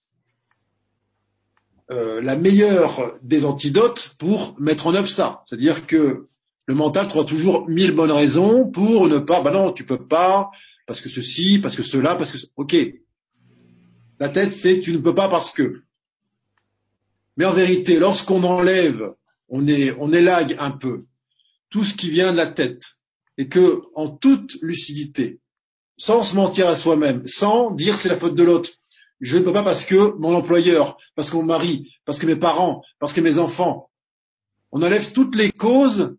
euh, 1.89 2.21
la 2.21 2.35
meilleure 2.35 3.17
des 3.21 3.45
antidotes 3.45 4.15
pour 4.19 4.59
mettre 4.59 4.87
en 4.87 4.93
œuvre 4.93 5.07
ça. 5.07 5.43
C'est-à-dire 5.47 5.87
que 5.87 6.27
le 6.68 6.76
mental 6.76 7.07
trouvera 7.07 7.26
toujours 7.26 7.68
mille 7.69 7.91
bonnes 7.91 8.11
raisons 8.11 8.69
pour 8.69 9.07
ne 9.07 9.19
pas, 9.19 9.41
bah 9.41 9.52
non, 9.52 9.72
tu 9.72 9.85
peux 9.85 10.06
pas, 10.06 10.52
parce 10.85 11.02
que 11.02 11.10
ceci, 11.10 11.60
parce 11.60 11.76
que 11.76 11.84
cela, 11.84 12.15
parce 12.15 12.31
que, 12.31 12.38
ok. 12.57 12.76
La 14.19 14.30
tête, 14.30 14.53
c'est 14.53 14.80
tu 14.81 14.91
ne 14.91 14.98
peux 14.98 15.15
pas 15.15 15.30
parce 15.30 15.52
que. 15.52 15.84
Mais 17.38 17.45
en 17.45 17.53
vérité, 17.53 17.99
lorsqu'on 17.99 18.44
enlève, 18.44 19.14
on 19.48 19.68
est, 19.68 19.95
on 19.98 20.11
élague 20.11 20.57
un 20.60 20.72
peu 20.72 21.06
tout 21.69 21.85
ce 21.85 21.94
qui 21.94 22.10
vient 22.10 22.34
de 22.34 22.38
la 22.38 22.48
tête 22.48 22.98
et 23.38 23.48
que, 23.48 23.84
en 23.95 24.10
toute 24.10 24.57
lucidité, 24.61 25.39
sans 25.98 26.23
se 26.23 26.35
mentir 26.35 26.68
à 26.68 26.76
soi-même, 26.76 27.26
sans 27.27 27.72
dire 27.72 27.98
c'est 27.98 28.10
la 28.10 28.18
faute 28.18 28.35
de 28.35 28.44
l'autre, 28.44 28.72
je 29.22 29.38
ne 29.38 29.44
peux 29.44 29.53
pas 29.53 29.64
parce 29.64 29.85
que 29.85 30.15
mon 30.18 30.35
employeur, 30.35 30.98
parce 31.15 31.30
que 31.30 31.38
mon 31.38 31.44
mari, 31.44 31.94
parce 32.03 32.19
que 32.19 32.26
mes 32.26 32.35
parents, 32.35 32.84
parce 32.99 33.14
que 33.14 33.22
mes 33.22 33.38
enfants, 33.38 33.89
on 34.72 34.81
enlève 34.81 35.11
toutes 35.14 35.35
les 35.35 35.52
causes 35.52 36.18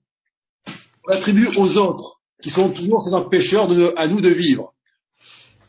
on 1.09 1.13
attribue 1.13 1.49
aux 1.57 1.79
autres, 1.79 2.21
qui 2.43 2.51
sont 2.51 2.71
toujours 2.71 3.03
ces 3.03 3.15
empêcheurs 3.15 3.69
à 3.97 4.07
nous 4.07 4.21
de 4.21 4.29
vivre. 4.29 4.75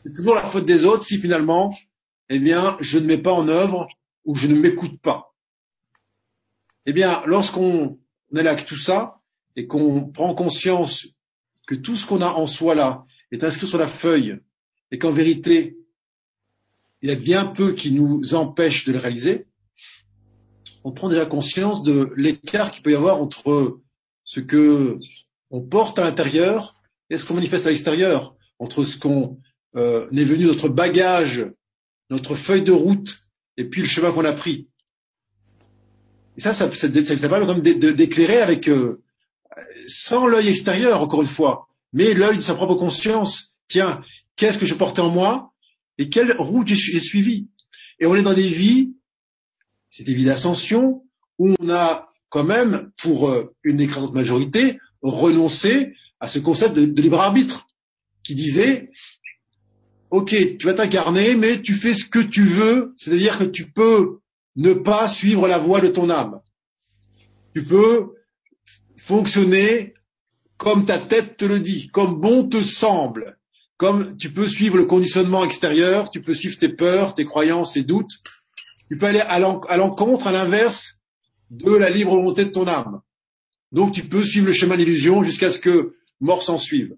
C'est 0.04 0.14
toujours 0.14 0.34
la 0.34 0.42
faute 0.42 0.66
des 0.66 0.84
autres 0.84 1.02
si 1.02 1.18
finalement, 1.18 1.74
eh 2.28 2.38
bien, 2.38 2.76
je 2.80 2.98
ne 2.98 3.06
mets 3.06 3.18
pas 3.18 3.32
en 3.32 3.48
œuvre 3.48 3.86
ou 4.24 4.34
je 4.34 4.46
ne 4.46 4.54
m'écoute 4.54 5.00
pas. 5.00 5.34
Eh 6.86 6.92
bien, 6.92 7.22
lorsqu'on 7.26 7.98
est 8.34 8.42
là 8.42 8.52
avec 8.52 8.66
tout 8.66 8.76
ça 8.76 9.20
et 9.56 9.66
qu'on 9.66 10.04
prend 10.08 10.34
conscience 10.34 11.06
que 11.66 11.74
tout 11.74 11.96
ce 11.96 12.06
qu'on 12.06 12.20
a 12.20 12.32
en 12.32 12.46
soi 12.46 12.74
là 12.74 13.04
est 13.32 13.44
inscrit 13.44 13.66
sur 13.66 13.78
la 13.78 13.88
feuille 13.88 14.38
et 14.90 14.98
qu'en 14.98 15.12
vérité, 15.12 15.78
il 17.02 17.08
y 17.08 17.12
a 17.12 17.16
bien 17.16 17.46
peu 17.46 17.72
qui 17.72 17.92
nous 17.92 18.34
empêchent 18.34 18.84
de 18.84 18.92
le 18.92 18.98
réaliser, 18.98 19.46
on 20.84 20.92
prend 20.92 21.08
déjà 21.08 21.26
conscience 21.26 21.82
de 21.82 22.12
l'écart 22.16 22.72
qu'il 22.72 22.82
peut 22.82 22.92
y 22.92 22.96
avoir 22.96 23.20
entre 23.20 23.80
ce 24.24 24.40
que 24.40 24.98
on 25.50 25.60
porte 25.60 25.98
à 25.98 26.04
l'intérieur 26.04 26.74
et 27.10 27.18
ce 27.18 27.24
qu'on 27.24 27.34
manifeste 27.34 27.66
à 27.66 27.70
l'extérieur, 27.70 28.34
entre 28.58 28.84
ce 28.84 28.98
qu'on 28.98 29.38
euh, 29.76 30.08
est 30.10 30.24
venu, 30.24 30.44
notre 30.46 30.68
bagage, 30.68 31.46
notre 32.08 32.34
feuille 32.34 32.62
de 32.62 32.72
route, 32.72 33.18
et 33.56 33.64
puis 33.64 33.82
le 33.82 33.88
chemin 33.88 34.12
qu'on 34.12 34.24
a 34.24 34.32
pris. 34.32 34.68
Et 36.36 36.40
ça, 36.40 36.54
ça, 36.54 36.72
ça, 36.72 36.88
ça 36.88 37.28
permet 37.28 37.46
comme 37.46 37.60
d'éclairer 37.60 38.40
avec, 38.40 38.68
euh, 38.68 39.02
sans 39.86 40.26
l'œil 40.26 40.48
extérieur, 40.48 41.02
encore 41.02 41.22
une 41.22 41.28
fois, 41.28 41.68
mais 41.92 42.14
l'œil 42.14 42.38
de 42.38 42.42
sa 42.42 42.54
propre 42.54 42.76
conscience. 42.76 43.54
Tiens, 43.68 44.02
qu'est-ce 44.36 44.58
que 44.58 44.66
je 44.66 44.74
portais 44.74 45.02
en 45.02 45.10
moi 45.10 45.52
et 45.98 46.08
quelle 46.08 46.34
route 46.38 46.68
j'ai 46.68 47.00
suivie 47.00 47.48
Et 47.98 48.06
on 48.06 48.14
est 48.14 48.22
dans 48.22 48.34
des 48.34 48.48
vies, 48.48 48.94
c'est 49.90 50.04
des 50.04 50.14
vies 50.14 50.24
d'ascension, 50.24 51.04
où 51.38 51.54
on 51.58 51.70
a 51.70 52.10
quand 52.28 52.44
même, 52.44 52.90
pour 52.96 53.28
euh, 53.28 53.52
une 53.64 53.80
écrasante 53.80 54.14
majorité, 54.14 54.78
renoncer 55.02 55.94
à 56.20 56.28
ce 56.28 56.38
concept 56.38 56.74
de, 56.74 57.00
libre 57.00 57.20
arbitre 57.20 57.66
qui 58.22 58.34
disait 58.34 58.90
ok, 60.10 60.34
tu 60.58 60.66
vas 60.66 60.74
t'incarner, 60.74 61.34
mais 61.34 61.62
tu 61.62 61.74
fais 61.74 61.94
ce 61.94 62.04
que 62.04 62.18
tu 62.18 62.44
veux, 62.44 62.94
c'est-à-dire 62.98 63.38
que 63.38 63.44
tu 63.44 63.70
peux 63.70 64.18
ne 64.56 64.74
pas 64.74 65.08
suivre 65.08 65.46
la 65.46 65.58
voie 65.58 65.80
de 65.80 65.88
ton 65.88 66.10
âme. 66.10 66.40
Tu 67.54 67.64
peux 67.64 68.14
fonctionner 68.96 69.94
comme 70.56 70.84
ta 70.84 70.98
tête 70.98 71.36
te 71.36 71.44
le 71.44 71.60
dit, 71.60 71.88
comme 71.88 72.20
bon 72.20 72.46
te 72.46 72.62
semble, 72.62 73.38
comme 73.78 74.16
tu 74.18 74.30
peux 74.30 74.46
suivre 74.46 74.76
le 74.76 74.84
conditionnement 74.84 75.42
extérieur, 75.42 76.10
tu 76.10 76.20
peux 76.20 76.34
suivre 76.34 76.58
tes 76.58 76.68
peurs, 76.68 77.14
tes 77.14 77.24
croyances, 77.24 77.72
tes 77.72 77.82
doutes, 77.82 78.12
tu 78.88 78.98
peux 78.98 79.06
aller 79.06 79.20
à 79.20 79.38
l'encontre, 79.38 80.26
à 80.26 80.32
l'inverse 80.32 80.98
de 81.50 81.72
la 81.72 81.88
libre 81.88 82.14
volonté 82.14 82.44
de 82.44 82.50
ton 82.50 82.66
âme. 82.66 83.00
Donc 83.72 83.94
tu 83.94 84.04
peux 84.04 84.24
suivre 84.24 84.46
le 84.46 84.52
chemin 84.52 84.76
de 84.76 84.82
l'illusion 84.82 85.22
jusqu'à 85.22 85.50
ce 85.50 85.58
que 85.58 85.94
mort 86.20 86.42
s'en 86.42 86.58
suive. 86.58 86.96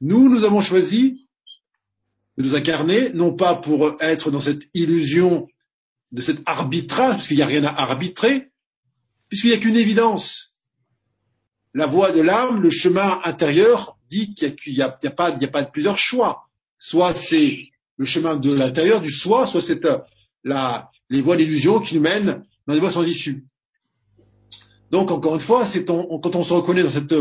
Nous, 0.00 0.28
nous 0.28 0.44
avons 0.44 0.60
choisi 0.60 1.26
de 2.38 2.42
nous 2.42 2.54
incarner, 2.54 3.12
non 3.12 3.34
pas 3.34 3.54
pour 3.54 3.96
être 4.00 4.30
dans 4.30 4.40
cette 4.40 4.68
illusion 4.72 5.46
de 6.12 6.22
cet 6.22 6.38
arbitrage, 6.46 7.16
parce 7.16 7.28
qu'il 7.28 7.36
n'y 7.36 7.42
a 7.42 7.46
rien 7.46 7.64
à 7.64 7.82
arbitrer, 7.82 8.50
puisqu'il 9.28 9.48
n'y 9.48 9.56
a 9.56 9.58
qu'une 9.58 9.76
évidence. 9.76 10.48
La 11.74 11.86
voie 11.86 12.12
de 12.12 12.20
l'âme, 12.20 12.62
le 12.62 12.70
chemin 12.70 13.20
intérieur, 13.24 13.98
dit 14.08 14.34
qu'il 14.34 14.74
n'y 14.74 14.82
a, 14.82 14.98
a, 15.02 15.10
pas, 15.10 15.36
a 15.36 15.46
pas 15.48 15.64
plusieurs 15.64 15.98
choix. 15.98 16.48
soit 16.78 17.14
c'est 17.14 17.68
le 17.96 18.06
chemin 18.06 18.36
de 18.36 18.50
l'intérieur, 18.50 19.02
du 19.02 19.10
soi, 19.10 19.46
soit 19.46 19.60
c'est 19.60 19.84
euh, 19.84 19.98
les 21.10 21.20
voies 21.20 21.36
d'illusion 21.36 21.80
qui 21.80 21.94
nous 21.94 22.00
mènent 22.00 22.42
dans 22.66 22.74
des 22.74 22.80
voies 22.80 22.90
sans 22.90 23.04
issue. 23.04 23.44
Donc, 24.90 25.10
encore 25.10 25.34
une 25.34 25.40
fois, 25.40 25.64
c'est 25.64 25.84
quand 25.84 26.36
on 26.36 26.44
se 26.44 26.52
reconnaît 26.52 26.82
dans 26.82 26.90
cette, 26.90 27.14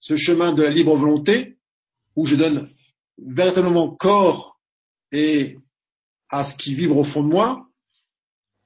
ce 0.00 0.16
chemin 0.16 0.52
de 0.52 0.62
la 0.62 0.70
libre 0.70 0.96
volonté, 0.96 1.58
où 2.16 2.26
je 2.26 2.36
donne 2.36 2.68
véritablement 3.18 3.88
corps 3.88 4.60
et 5.12 5.58
à 6.30 6.44
ce 6.44 6.56
qui 6.56 6.74
vibre 6.74 6.96
au 6.96 7.04
fond 7.04 7.22
de 7.22 7.28
moi, 7.28 7.68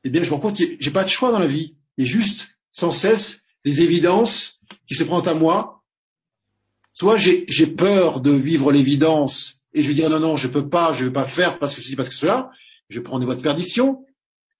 eh 0.05 0.11
bien, 0.11 0.23
je 0.23 0.31
me 0.31 0.35
rends 0.35 0.41
compte 0.41 0.59
que 0.59 0.65
j'ai 0.81 0.91
pas 0.91 1.05
de 1.05 1.09
choix 1.09 1.31
dans 1.31 1.39
la 1.39 1.47
vie. 1.47 1.77
Il 1.97 2.07
y 2.07 2.09
a 2.09 2.11
juste, 2.11 2.49
sans 2.73 2.91
cesse, 2.91 3.43
des 3.65 3.83
évidences 3.83 4.61
qui 4.89 4.95
se 4.95 5.05
présentent 5.05 5.29
à 5.29 5.35
moi. 5.35 5.83
Soit 6.95 7.19
j'ai 7.19 7.67
peur 7.67 8.21
de 8.21 8.33
vivre 8.33 8.73
l'évidence 8.73 9.63
et 9.73 9.83
je 9.83 9.89
vais 9.89 9.95
dire 9.95 10.11
non, 10.11 10.21
non, 10.21 10.37
je 10.37 10.49
peux 10.49 10.69
pas, 10.69 10.93
je 10.93 11.05
vais 11.07 11.13
pas 11.13 11.27
faire 11.27 11.59
parce 11.59 11.75
que 11.75 11.81
ceci, 11.81 11.97
parce 11.97 12.09
que 12.09 12.15
cela. 12.15 12.51
Je 12.89 13.01
prends 13.01 13.19
des 13.19 13.25
voies 13.25 13.37
de 13.37 13.41
perdition. 13.41 14.05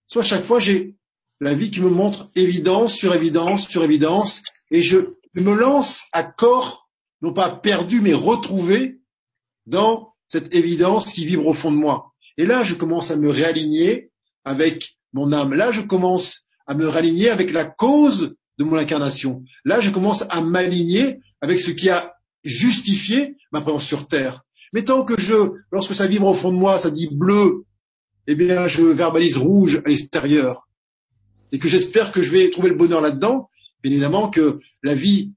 Soit 0.07 0.23
chaque 0.23 0.45
fois 0.45 0.59
j'ai 0.59 0.95
la 1.43 1.55
vie 1.55 1.73
qui 1.73 1.81
me 1.81 1.91
montre 1.91 2.31
évidence 2.37 2.95
sur 2.95 3.13
évidence 3.17 3.69
sur 3.69 3.83
évidence 3.83 4.43
et 4.71 4.81
je 4.81 4.99
me 5.35 5.53
lance 5.53 6.05
à 6.13 6.23
corps, 6.23 6.89
non 7.21 7.33
pas 7.33 7.51
perdu, 7.51 8.01
mais 8.01 8.13
retrouvé 8.13 9.01
dans 9.67 10.15
cette 10.29 10.55
évidence 10.55 11.13
qui 11.13 11.27
vibre 11.27 11.49
au 11.49 11.53
fond 11.53 11.73
de 11.73 11.77
moi. 11.77 12.13
Et 12.39 12.47
là, 12.47 12.63
je 12.63 12.75
commence 12.75 13.11
à 13.11 13.17
me 13.17 13.29
réaligner 13.29 14.09
avec 14.45 14.97
mon 15.13 15.33
âme. 15.33 15.53
Là, 15.53 15.73
je 15.73 15.81
commence 15.81 16.47
à 16.69 16.75
me 16.75 16.87
réaligner 16.87 17.29
avec 17.29 17.51
la 17.51 17.65
cause 17.65 18.37
de 18.59 18.65
mon 18.65 18.77
incarnation. 18.77 19.43
Là, 19.65 19.81
je 19.81 19.91
commence 19.91 20.25
à 20.31 20.43
m'aligner 20.43 21.19
avec 21.41 21.59
ce 21.59 21.73
qui 21.73 21.91
a 21.91 22.15
justifié 22.45 23.37
ma 23.51 23.63
présence 23.63 23.85
sur 23.85 24.07
Terre. 24.07 24.43
Mais 24.73 24.85
tant 24.85 25.05
que 25.05 25.21
je, 25.21 25.35
lorsque 25.73 25.97
ça 25.97 26.07
vibre 26.07 26.29
au 26.29 26.35
fond 26.35 26.53
de 26.53 26.59
moi, 26.59 26.79
ça 26.79 26.93
dit 26.93 27.09
bleu, 27.11 27.65
eh 28.29 28.37
bien, 28.37 28.69
je 28.69 28.83
verbalise 28.83 29.39
rouge 29.39 29.83
à 29.85 29.89
l'extérieur. 29.89 30.69
Et 31.53 31.59
que 31.59 31.69
j'espère 31.69 32.13
que 32.13 32.23
je 32.23 32.31
vais 32.31 32.51
trouver 32.51 32.71
le 32.71 32.75
bonheur 32.75 33.01
là-dedans. 33.01 33.49
Bien 33.83 33.93
évidemment 33.93 34.31
que 34.31 34.59
la 34.83 34.95
vie 34.95 35.33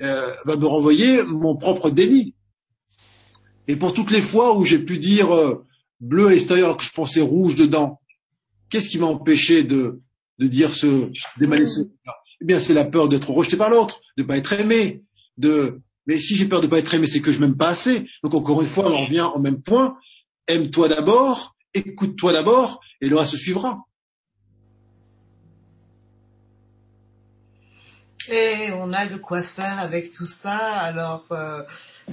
euh, 0.00 0.32
va 0.44 0.56
me 0.56 0.66
renvoyer 0.66 1.22
mon 1.22 1.56
propre 1.56 1.90
déni. 1.90 2.34
Et 3.68 3.76
pour 3.76 3.92
toutes 3.92 4.10
les 4.10 4.22
fois 4.22 4.56
où 4.56 4.64
j'ai 4.64 4.78
pu 4.78 4.98
dire 4.98 5.32
euh, 5.34 5.64
bleu 6.00 6.26
à 6.26 6.30
l'extérieur 6.30 6.76
que 6.76 6.84
je 6.84 6.90
pensais 6.90 7.20
rouge 7.20 7.54
dedans, 7.54 8.00
qu'est-ce 8.70 8.88
qui 8.88 8.98
m'a 8.98 9.06
empêché 9.06 9.62
de, 9.62 10.00
de 10.38 10.46
dire 10.46 10.74
ce, 10.74 11.10
d'émaner 11.38 11.66
ce 11.66 11.80
Eh 12.40 12.44
bien, 12.44 12.60
c'est 12.60 12.74
la 12.74 12.84
peur 12.84 13.08
d'être 13.08 13.30
rejeté 13.30 13.56
par 13.56 13.70
l'autre, 13.70 14.00
de 14.16 14.22
pas 14.22 14.36
être 14.36 14.52
aimé, 14.52 15.02
de, 15.38 15.80
mais 16.06 16.18
si 16.18 16.36
j'ai 16.36 16.46
peur 16.46 16.60
de 16.60 16.66
pas 16.66 16.78
être 16.78 16.92
aimé, 16.94 17.06
c'est 17.06 17.20
que 17.20 17.32
je 17.32 17.40
m'aime 17.40 17.56
pas 17.56 17.68
assez. 17.68 18.06
Donc 18.22 18.34
encore 18.34 18.60
une 18.62 18.68
fois, 18.68 18.90
on 18.90 19.04
revient 19.04 19.28
au 19.34 19.38
même 19.38 19.62
point. 19.62 19.96
Aime-toi 20.46 20.88
d'abord, 20.88 21.56
écoute-toi 21.72 22.32
d'abord, 22.32 22.80
et 23.00 23.08
le 23.08 23.16
reste 23.16 23.36
suivra. 23.36 23.78
Et 28.28 28.70
on 28.72 28.92
a 28.92 29.06
de 29.06 29.16
quoi 29.16 29.42
faire 29.42 29.78
avec 29.78 30.12
tout 30.12 30.26
ça. 30.26 30.56
Alors, 30.56 31.24
euh, 31.30 31.62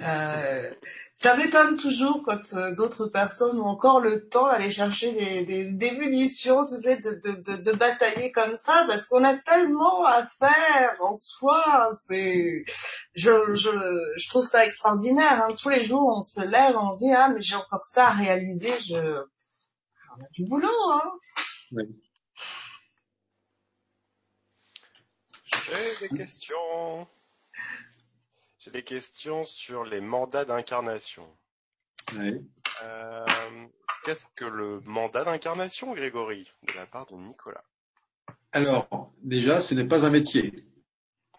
euh, 0.04 0.72
ça 1.16 1.36
m'étonne 1.38 1.78
toujours 1.78 2.22
quand 2.26 2.54
euh, 2.54 2.74
d'autres 2.76 3.08
personnes 3.08 3.60
ont 3.60 3.68
encore 3.68 4.00
le 4.00 4.28
temps 4.28 4.48
d'aller 4.48 4.72
chercher 4.72 5.14
des, 5.14 5.46
des, 5.46 5.66
des, 5.66 5.92
munitions, 5.92 6.66
tu 6.66 6.76
sais, 6.82 6.98
de, 6.98 7.12
de, 7.24 7.36
de, 7.42 7.58
de 7.62 7.72
batailler 7.74 8.32
comme 8.32 8.56
ça, 8.56 8.86
parce 8.88 9.06
qu'on 9.06 9.24
a 9.24 9.36
tellement 9.36 10.06
à 10.06 10.28
faire 10.28 10.96
en 11.02 11.14
soi. 11.14 11.92
C'est, 12.08 12.66
je, 13.14 13.54
je, 13.54 13.70
je 14.18 14.30
trouve 14.30 14.44
ça 14.44 14.66
extraordinaire. 14.66 15.44
Hein. 15.44 15.56
Tous 15.62 15.70
les 15.70 15.86
jours, 15.86 16.14
on 16.18 16.22
se 16.22 16.42
lève, 16.42 16.76
on 16.76 16.92
se 16.94 17.00
dit 17.00 17.14
ah 17.14 17.30
mais 17.30 17.42
j'ai 17.42 17.56
encore 17.56 17.84
ça 17.84 18.08
à 18.08 18.12
réaliser. 18.12 18.74
Je, 18.80 18.96
on 18.96 20.24
a 20.24 20.28
du 20.34 20.46
boulot, 20.46 20.92
hein. 20.94 21.12
Oui. 21.74 21.84
J'ai 25.72 26.10
des 26.10 26.18
questions. 26.18 27.08
J'ai 28.60 28.72
des 28.72 28.84
questions 28.84 29.46
sur 29.46 29.86
les 29.86 30.02
mandats 30.02 30.44
d'incarnation. 30.44 31.26
Euh, 32.18 33.66
qu'est-ce 34.04 34.26
que 34.36 34.44
le 34.44 34.82
mandat 34.82 35.24
d'incarnation, 35.24 35.94
Grégory, 35.94 36.52
de 36.68 36.74
la 36.74 36.86
part 36.86 37.06
de 37.06 37.16
Nicolas? 37.16 37.64
Alors, 38.52 39.14
déjà, 39.24 39.62
ce 39.62 39.74
n'est 39.74 39.86
pas 39.86 40.06
un 40.06 40.10
métier. 40.10 40.66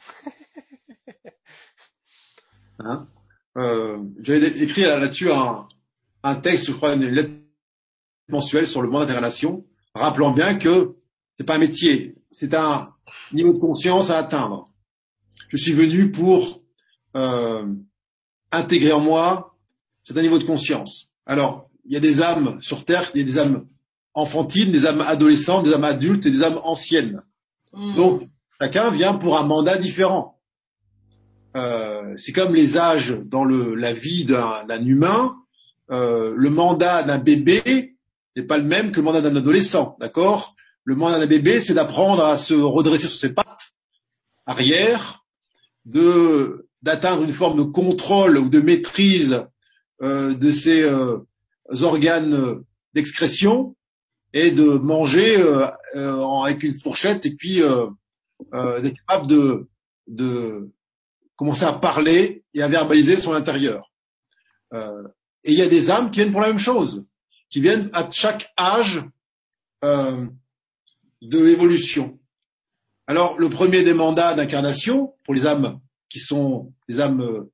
hein? 2.79 3.07
Euh, 3.59 4.03
J'avais 4.21 4.63
écrit 4.63 4.83
là-dessus 4.83 5.31
un, 5.31 5.69
un, 6.23 6.35
texte, 6.37 6.69
je 6.69 6.73
crois, 6.73 6.95
une 6.95 7.05
lettre 7.05 7.35
mensuelle 8.29 8.67
sur 8.67 8.81
le 8.81 8.89
mandat 8.89 9.07
d'incarnation, 9.07 9.67
rappelant 9.95 10.31
bien 10.31 10.59
que 10.59 10.97
c'est 11.39 11.45
pas 11.45 11.57
un 11.57 11.59
métier, 11.59 12.15
c'est 12.31 12.55
un 12.55 12.85
niveau 13.33 13.53
de 13.53 13.59
conscience 13.59 14.11
à 14.11 14.19
atteindre. 14.19 14.65
Je 15.49 15.57
suis 15.57 15.73
venu 15.73 16.11
pour 16.11 16.61
euh, 17.17 17.67
intégrer 18.51 18.93
en 18.93 19.01
moi, 19.01 19.55
c'est 20.03 20.17
un 20.17 20.23
niveau 20.23 20.39
de 20.39 20.45
conscience. 20.45 21.11
Alors, 21.27 21.69
il 21.85 21.93
y 21.93 21.97
a 21.97 22.01
des 22.01 22.23
âmes 22.23 22.59
sur 22.61 22.85
Terre, 22.85 23.11
il 23.15 23.21
y 23.21 23.23
a 23.23 23.27
des 23.27 23.39
âmes 23.39 23.67
enfantines, 24.15 24.71
des 24.71 24.87
âmes 24.87 25.01
adolescentes, 25.01 25.65
des 25.65 25.75
âmes 25.75 25.85
adultes 25.85 26.27
et 26.27 26.31
des 26.31 26.43
âmes 26.43 26.61
anciennes. 26.65 27.23
Hmm. 27.73 27.97
Donc, 27.97 28.29
chacun 28.61 28.91
vient 28.91 29.15
pour 29.15 29.39
un 29.39 29.45
mandat 29.45 29.79
différent. 29.79 30.41
Euh, 31.57 32.15
c'est 32.17 32.33
comme 32.33 32.55
les 32.55 32.79
âges 32.79 33.17
dans 33.25 33.45
le, 33.45 33.75
la 33.75 33.93
vie 33.93 34.25
d'un 34.25 34.85
humain. 34.85 35.37
Euh, 35.91 36.33
le 36.37 36.51
mandat 36.51 37.03
d'un 37.03 37.19
bébé 37.19 37.97
n'est 38.37 38.43
pas 38.45 38.59
le 38.59 38.65
même 38.65 38.93
que 38.93 38.97
le 38.97 39.03
mandat 39.03 39.21
d'un 39.21 39.37
adolescent, 39.37 39.97
d'accord? 40.01 40.55
Le 40.85 40.97
mandat 40.97 41.21
d'un 41.21 41.27
bébé, 41.27 41.61
c'est 41.61 41.75
d'apprendre 41.75 42.25
à 42.25 42.39
se 42.39 42.55
redresser 42.55 43.07
sur 43.09 43.19
ses 43.19 43.33
pattes 43.33 43.73
arrière, 44.47 45.25
de 45.85 46.69
d'atteindre 46.83 47.23
une 47.23 47.33
forme 47.33 47.59
de 47.59 47.63
contrôle 47.63 48.39
ou 48.39 48.49
de 48.49 48.61
maîtrise 48.61 49.45
euh, 50.03 50.35
de 50.35 50.51
ses 50.51 50.83
euh, 50.83 51.19
organes 51.81 52.65
d'excrétion 52.93 53.77
et 54.33 54.51
de 54.51 54.65
manger 54.65 55.41
euh, 55.41 55.69
avec 56.43 56.65
une 56.65 56.75
fourchette 56.75 57.25
et 57.25 57.37
puis 57.37 57.61
d'être 58.53 58.97
capable 59.07 59.29
de, 59.29 59.69
de 60.09 60.71
commencer 61.37 61.65
à 61.65 61.73
parler 61.73 62.43
et 62.53 62.63
à 62.63 62.69
verbaliser 62.69 63.17
son 63.17 63.33
intérieur. 63.35 63.93
et 64.75 65.53
il 65.53 65.55
y 65.55 65.63
a 65.63 65.69
des 65.69 65.91
âmes 65.91 66.11
qui 66.11 66.21
viennent 66.21 66.33
pour 66.33 66.41
la 66.41 66.49
même 66.49 66.59
chose, 66.59 67.05
qui 67.49 67.61
viennent 67.61 67.89
à 67.93 68.11
chaque 68.11 68.53
âge 68.59 69.05
de 71.23 71.39
l'évolution. 71.39 72.19
Alors, 73.07 73.39
le 73.39 73.49
premier 73.49 73.83
des 73.83 73.95
mandats 73.95 74.35
d'incarnation 74.35 75.15
pour 75.25 75.35
les 75.35 75.47
âmes 75.47 75.81
qui 76.09 76.19
sont 76.19 76.73
des 76.89 77.01
âmes 77.01 77.23
euh, 77.23 77.51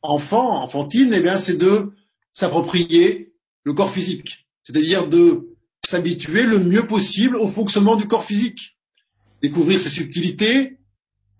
enfants, 0.00 0.62
enfantines, 0.62 1.12
eh 1.12 1.20
bien, 1.20 1.36
c'est 1.36 1.56
de 1.56 1.92
s'approprier 2.32 3.32
le 3.64 3.74
corps 3.74 3.92
physique, 3.92 4.46
c'est-à-dire 4.62 5.08
de 5.08 5.48
s'habituer 5.86 6.44
le 6.44 6.58
mieux 6.58 6.86
possible 6.86 7.36
au 7.36 7.48
fonctionnement 7.48 7.96
du 7.96 8.06
corps 8.06 8.24
physique, 8.24 8.78
découvrir 9.42 9.80
ses 9.80 9.90
subtilités 9.90 10.78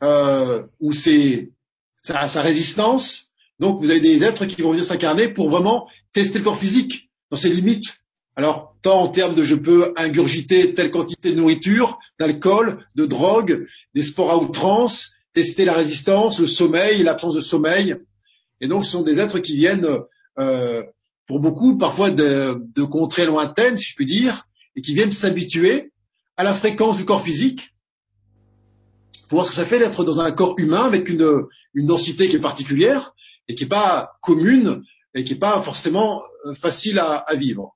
euh, 0.02 0.62
ou 0.80 0.92
ses, 0.92 1.52
sa, 2.02 2.28
sa, 2.28 2.42
résistance. 2.42 3.30
Donc, 3.58 3.80
vous 3.80 3.90
avez 3.90 4.00
des 4.00 4.24
êtres 4.24 4.46
qui 4.46 4.60
vont 4.62 4.72
venir 4.72 4.84
s'incarner 4.84 5.28
pour 5.28 5.48
vraiment 5.48 5.88
tester 6.12 6.38
le 6.38 6.44
corps 6.44 6.58
physique 6.58 7.10
dans 7.30 7.36
ses 7.36 7.50
limites. 7.50 8.01
Alors, 8.34 8.76
tant 8.80 9.02
en 9.02 9.08
termes 9.08 9.34
de 9.34 9.42
je 9.42 9.54
peux 9.54 9.92
ingurgiter 9.96 10.74
telle 10.74 10.90
quantité 10.90 11.30
de 11.30 11.36
nourriture, 11.36 11.98
d'alcool, 12.18 12.86
de 12.94 13.04
drogue, 13.04 13.66
des 13.94 14.02
sports 14.02 14.30
à 14.30 14.38
outrance, 14.38 15.12
tester 15.34 15.64
la 15.64 15.74
résistance, 15.74 16.40
le 16.40 16.46
sommeil, 16.46 17.02
l'absence 17.02 17.34
de 17.34 17.40
sommeil. 17.40 17.96
Et 18.60 18.68
donc, 18.68 18.84
ce 18.84 18.92
sont 18.92 19.02
des 19.02 19.18
êtres 19.18 19.38
qui 19.38 19.56
viennent, 19.56 19.86
euh, 20.38 20.82
pour 21.26 21.40
beaucoup, 21.40 21.76
parfois 21.76 22.10
de, 22.10 22.58
de 22.74 22.82
contrées 22.82 23.26
lointaines, 23.26 23.76
si 23.76 23.90
je 23.90 23.96
puis 23.96 24.06
dire, 24.06 24.44
et 24.76 24.80
qui 24.80 24.94
viennent 24.94 25.10
s'habituer 25.10 25.92
à 26.36 26.44
la 26.44 26.54
fréquence 26.54 26.96
du 26.96 27.04
corps 27.04 27.22
physique, 27.22 27.74
pour 29.28 29.36
voir 29.36 29.46
ce 29.46 29.50
que 29.50 29.56
ça 29.56 29.66
fait 29.66 29.78
d'être 29.78 30.04
dans 30.04 30.20
un 30.20 30.30
corps 30.32 30.54
humain 30.58 30.84
avec 30.84 31.08
une, 31.08 31.46
une 31.74 31.86
densité 31.86 32.28
qui 32.28 32.36
est 32.36 32.40
particulière 32.40 33.14
et 33.48 33.54
qui 33.54 33.64
n'est 33.64 33.68
pas 33.68 34.12
commune 34.20 34.82
et 35.14 35.24
qui 35.24 35.34
n'est 35.34 35.38
pas 35.38 35.60
forcément 35.60 36.22
euh, 36.46 36.54
facile 36.54 36.98
à, 36.98 37.16
à 37.16 37.34
vivre. 37.34 37.74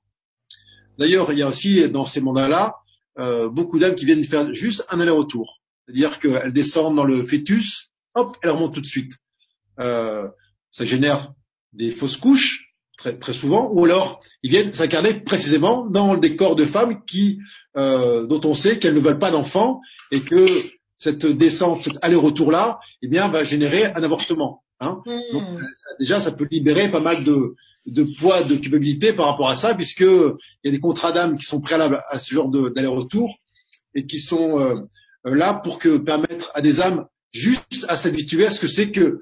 D'ailleurs, 0.97 1.31
il 1.31 1.39
y 1.39 1.43
a 1.43 1.47
aussi 1.47 1.89
dans 1.89 2.05
ces 2.05 2.21
mandats-là 2.21 2.75
euh, 3.19 3.49
beaucoup 3.49 3.79
d'âmes 3.79 3.95
qui 3.95 4.05
viennent 4.05 4.23
faire 4.23 4.53
juste 4.53 4.85
un 4.89 4.99
aller-retour. 4.99 5.61
C'est-à-dire 5.85 6.19
qu'elles 6.19 6.53
descendent 6.53 6.95
dans 6.95 7.03
le 7.03 7.25
fœtus, 7.25 7.91
hop, 8.13 8.37
elles 8.43 8.51
remontent 8.51 8.73
tout 8.73 8.81
de 8.81 8.87
suite. 8.87 9.13
Euh, 9.79 10.27
ça 10.71 10.85
génère 10.85 11.33
des 11.73 11.91
fausses 11.91 12.17
couches, 12.17 12.73
très, 12.97 13.17
très 13.17 13.33
souvent, 13.33 13.71
ou 13.71 13.85
alors 13.85 14.21
ils 14.43 14.51
viennent 14.51 14.73
s'incarner 14.73 15.15
précisément 15.15 15.85
dans 15.85 16.15
des 16.15 16.35
corps 16.35 16.55
de 16.55 16.65
femmes 16.65 17.03
qui, 17.05 17.39
euh, 17.75 18.27
dont 18.27 18.41
on 18.43 18.53
sait 18.53 18.77
qu'elles 18.77 18.95
ne 18.95 18.99
veulent 18.99 19.19
pas 19.19 19.31
d'enfants 19.31 19.81
et 20.11 20.21
que 20.21 20.45
cette 20.97 21.25
descente, 21.25 21.83
cet 21.83 21.97
aller-retour 22.01 22.51
là, 22.51 22.79
eh 23.01 23.07
bien, 23.07 23.27
va 23.29 23.43
générer 23.43 23.85
un 23.85 24.03
avortement. 24.03 24.63
Hein 24.79 25.01
mmh. 25.05 25.33
Donc 25.33 25.59
ça, 25.59 25.89
déjà, 25.99 26.19
ça 26.19 26.31
peut 26.31 26.47
libérer 26.51 26.89
pas 26.89 26.99
mal 26.99 27.23
de, 27.23 27.55
de 27.87 28.03
poids, 28.03 28.43
de 28.43 28.55
culpabilité 28.55 29.13
par 29.13 29.27
rapport 29.27 29.49
à 29.49 29.55
ça, 29.55 29.73
puisque 29.73 30.01
il 30.01 30.37
y 30.63 30.69
a 30.69 30.71
des 30.71 30.79
contrats 30.79 31.11
d'âme 31.11 31.37
qui 31.37 31.45
sont 31.45 31.61
préalables 31.61 32.01
à 32.09 32.19
ce 32.19 32.33
genre 32.33 32.49
d'aller-retour 32.49 33.37
et 33.95 34.05
qui 34.05 34.19
sont 34.19 34.59
euh, 34.59 34.75
là 35.23 35.53
pour 35.53 35.79
que 35.79 35.97
permettre 35.97 36.51
à 36.53 36.61
des 36.61 36.81
âmes 36.81 37.05
juste 37.31 37.85
à 37.87 37.95
s'habituer 37.95 38.45
à 38.45 38.51
ce 38.51 38.59
que 38.59 38.67
c'est 38.67 38.91
que 38.91 39.19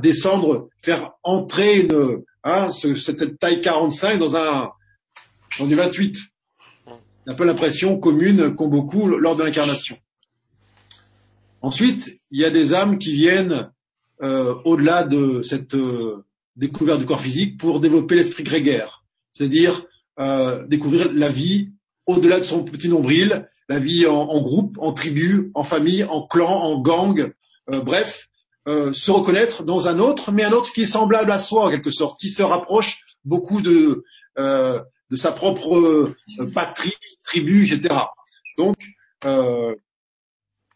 descendre, 0.00 0.68
faire 0.82 1.12
entrer 1.22 1.80
une, 1.80 2.22
hein, 2.42 2.72
ce, 2.72 2.94
cette 2.94 3.38
taille 3.38 3.60
45 3.60 4.18
dans 4.18 4.36
un 4.36 4.70
dans 5.58 5.66
du 5.66 5.74
28. 5.74 6.16
C'est 6.86 7.32
un 7.32 7.34
peu 7.34 7.44
l'impression 7.44 7.98
commune 7.98 8.54
qu'ont 8.54 8.68
beaucoup 8.68 9.06
lors 9.06 9.36
de 9.36 9.44
l'incarnation. 9.44 9.98
Ensuite, 11.60 12.20
il 12.30 12.40
y 12.40 12.44
a 12.44 12.50
des 12.50 12.72
âmes 12.72 12.98
qui 12.98 13.12
viennent 13.12 13.70
euh, 14.22 14.54
au-delà 14.64 15.04
de 15.04 15.42
cette 15.42 15.74
euh, 15.74 16.24
découverte 16.58 16.98
du 16.98 17.06
corps 17.06 17.20
physique 17.20 17.58
pour 17.58 17.80
développer 17.80 18.16
l'esprit 18.16 18.42
grégaire, 18.42 19.04
c'est-à-dire 19.32 19.86
euh, 20.20 20.66
découvrir 20.66 21.10
la 21.12 21.28
vie 21.28 21.70
au-delà 22.06 22.40
de 22.40 22.44
son 22.44 22.64
petit 22.64 22.88
nombril, 22.88 23.48
la 23.68 23.78
vie 23.78 24.06
en, 24.06 24.40
groupe, 24.40 24.78
en 24.80 24.92
tribu, 24.92 25.50
en 25.54 25.62
famille, 25.62 26.02
en 26.04 26.26
clan, 26.26 26.48
en 26.48 26.80
gang, 26.80 27.32
euh, 27.70 27.80
bref, 27.80 28.28
euh, 28.66 28.92
se 28.92 29.10
reconnaître 29.10 29.62
dans 29.62 29.88
un 29.88 29.98
autre, 29.98 30.32
mais 30.32 30.42
un 30.42 30.52
autre 30.52 30.72
qui 30.72 30.82
est 30.82 30.86
semblable 30.86 31.30
à 31.30 31.38
soi 31.38 31.66
en 31.66 31.70
quelque 31.70 31.90
sorte, 31.90 32.18
qui 32.18 32.30
se 32.30 32.42
rapproche 32.42 33.00
beaucoup 33.24 33.60
de, 33.60 34.04
euh, 34.38 34.80
de 35.10 35.16
sa 35.16 35.32
propre 35.32 36.14
patrie, 36.54 36.96
tribu, 37.24 37.66
etc. 37.66 37.94
Donc, 38.56 38.76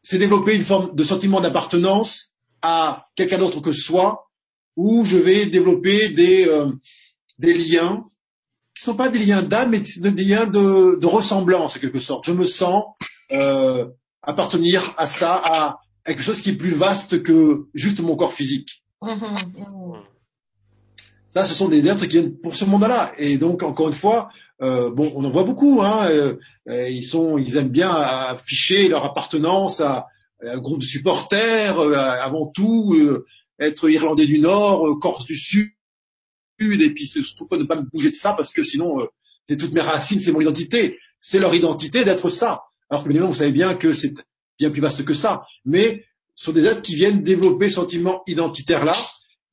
c'est 0.03 0.19
développer 0.19 0.55
une 0.55 0.65
forme 0.65 0.95
de 0.95 1.05
sentiment 1.05 1.41
d'appartenance 1.41 2.35
à 2.61 3.07
quelqu'un 3.17 3.39
d'autre 3.39 3.61
que 3.61 3.73
soi, 3.73 4.31
où 4.77 5.05
je 5.05 5.17
vais 5.17 5.47
développer 5.47 6.09
des, 6.09 6.49
des 7.39 7.55
liens 7.55 8.01
qui 8.75 8.85
sont 8.85 8.95
pas 8.95 9.09
des 9.09 9.19
liens 9.19 9.43
d'âme, 9.43 9.71
mais 9.71 9.81
des 9.81 10.25
liens 10.25 10.47
de, 10.47 10.99
de, 10.99 11.07
ressemblance 11.07 11.77
en 11.77 11.81
quelque 11.81 11.99
sorte. 11.99 12.25
Je 12.25 12.33
me 12.33 12.45
sens 12.45 12.85
euh, 13.33 13.87
appartenir 14.23 14.95
à 14.97 15.07
ça, 15.07 15.41
à 15.45 15.81
quelque 16.05 16.23
chose 16.23 16.41
qui 16.41 16.51
est 16.51 16.57
plus 16.57 16.73
vaste 16.73 17.23
que 17.23 17.67
juste 17.75 18.01
mon 18.01 18.17
corps 18.17 18.33
physique. 18.33 18.83
Ça, 21.35 21.45
ce 21.45 21.55
sont 21.55 21.69
des 21.69 21.89
êtres 21.89 22.07
qui 22.07 22.19
viennent 22.19 22.37
pour 22.37 22.57
ce 22.57 22.65
monde-là. 22.65 23.13
Et 23.19 23.39
donc, 23.39 23.63
encore 23.63 23.89
une 23.89 23.95
fois, 23.95 24.31
euh, 24.63 24.91
bon, 24.91 25.13
on 25.17 25.25
en 25.25 25.31
voit 25.31 25.45
beaucoup. 25.45 25.81
Hein, 25.83 26.07
euh, 26.69 26.89
ils 26.89 27.05
sont, 27.05 27.39
ils 27.39 27.57
aiment 27.57 27.69
bien 27.69 27.91
afficher 27.91 28.89
leur 28.89 29.05
appartenance 29.05 29.81
à, 29.81 30.07
à 30.47 30.53
un 30.53 30.59
groupe 30.59 30.81
de 30.81 30.87
supporters, 30.87 31.79
euh, 31.79 31.95
avant 31.95 32.47
tout, 32.47 32.95
euh, 32.95 33.27
être 33.67 33.89
irlandais 33.89 34.27
du 34.27 34.39
Nord, 34.39 34.99
Corse 35.01 35.25
du 35.25 35.37
Sud 35.37 35.73
et 36.71 36.91
puis 36.91 37.07
surtout 37.07 37.47
pas 37.47 37.57
ne 37.57 37.65
pas 37.65 37.77
me 37.77 37.83
bouger 37.83 38.11
de 38.11 38.15
ça 38.15 38.33
parce 38.35 38.53
que 38.53 38.63
sinon 38.63 39.01
euh, 39.01 39.07
c'est 39.49 39.57
toutes 39.57 39.73
mes 39.73 39.81
racines, 39.81 40.21
c'est 40.21 40.33
mon 40.33 40.41
identité. 40.41 40.99
C'est 41.21 41.39
leur 41.39 41.55
identité 41.55 42.05
d'être 42.05 42.31
ça. 42.31 42.63
Alors 42.91 43.05
que 43.05 43.13
vous 43.13 43.35
savez 43.35 43.53
bien 43.53 43.75
que 43.75 43.93
c'est 43.93 44.15
bien 44.59 44.71
plus 44.71 44.81
vaste 44.81 45.05
que 45.05 45.15
ça. 45.15 45.45
Mais 45.65 46.05
ce 46.35 46.47
sont 46.47 46.53
des 46.53 46.65
êtres 46.65 46.83
qui 46.83 46.95
viennent 46.95 47.23
développer 47.23 47.69
ce 47.69 47.77
sentiment 47.77 48.23
identitaire 48.27 48.85
là, 48.85 48.95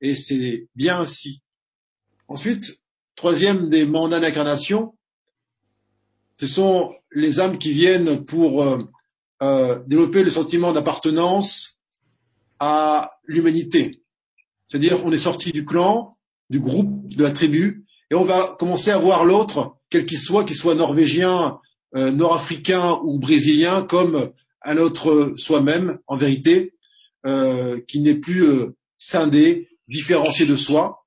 et 0.02 0.16
c'est 0.16 0.68
bien 0.76 1.00
ainsi. 1.00 1.42
Ensuite, 2.28 2.80
troisième 3.16 3.70
des 3.70 3.86
mandats 3.86 4.20
d'incarnation, 4.20 4.96
ce 6.40 6.48
sont 6.48 6.94
les 7.12 7.40
âmes 7.40 7.58
qui 7.58 7.74
viennent 7.74 8.26
pour 8.26 8.64
euh, 8.64 8.84
euh, 9.42 9.80
développer 9.88 10.24
le 10.24 10.30
sentiment 10.30 10.72
d'appartenance 10.72 11.79
à 12.60 13.12
l'humanité. 13.26 14.02
C'est-à-dire, 14.68 15.06
on 15.06 15.12
est 15.12 15.18
sorti 15.18 15.52
du 15.52 15.66
clan, 15.66 16.12
du 16.50 16.60
groupe, 16.60 17.08
de 17.08 17.24
la 17.24 17.32
tribu, 17.32 17.86
et 18.12 18.16
on 18.16 18.26
va 18.26 18.56
commencer 18.60 18.92
à 18.92 18.98
voir 18.98 19.26
l'autre, 19.26 19.78
quel 19.90 20.06
qu'il 20.06 20.20
soit, 20.20 20.44
qu'il 20.44 20.56
soit 20.56 20.76
norvégien, 20.76 21.60
euh, 21.96 22.12
nord-africain 22.12 23.00
ou 23.04 23.20
brésilien, 23.20 23.84
comme 23.84 24.32
un 24.64 24.78
autre 24.78 25.34
soi-même, 25.38 26.00
en 26.08 26.18
vérité, 26.18 26.74
euh, 27.26 27.80
qui 27.88 28.00
n'est 28.00 28.16
plus 28.16 28.44
euh, 28.44 28.76
scindé, 28.98 29.68
différencié 29.88 30.46
de 30.46 30.56
soi, 30.56 31.06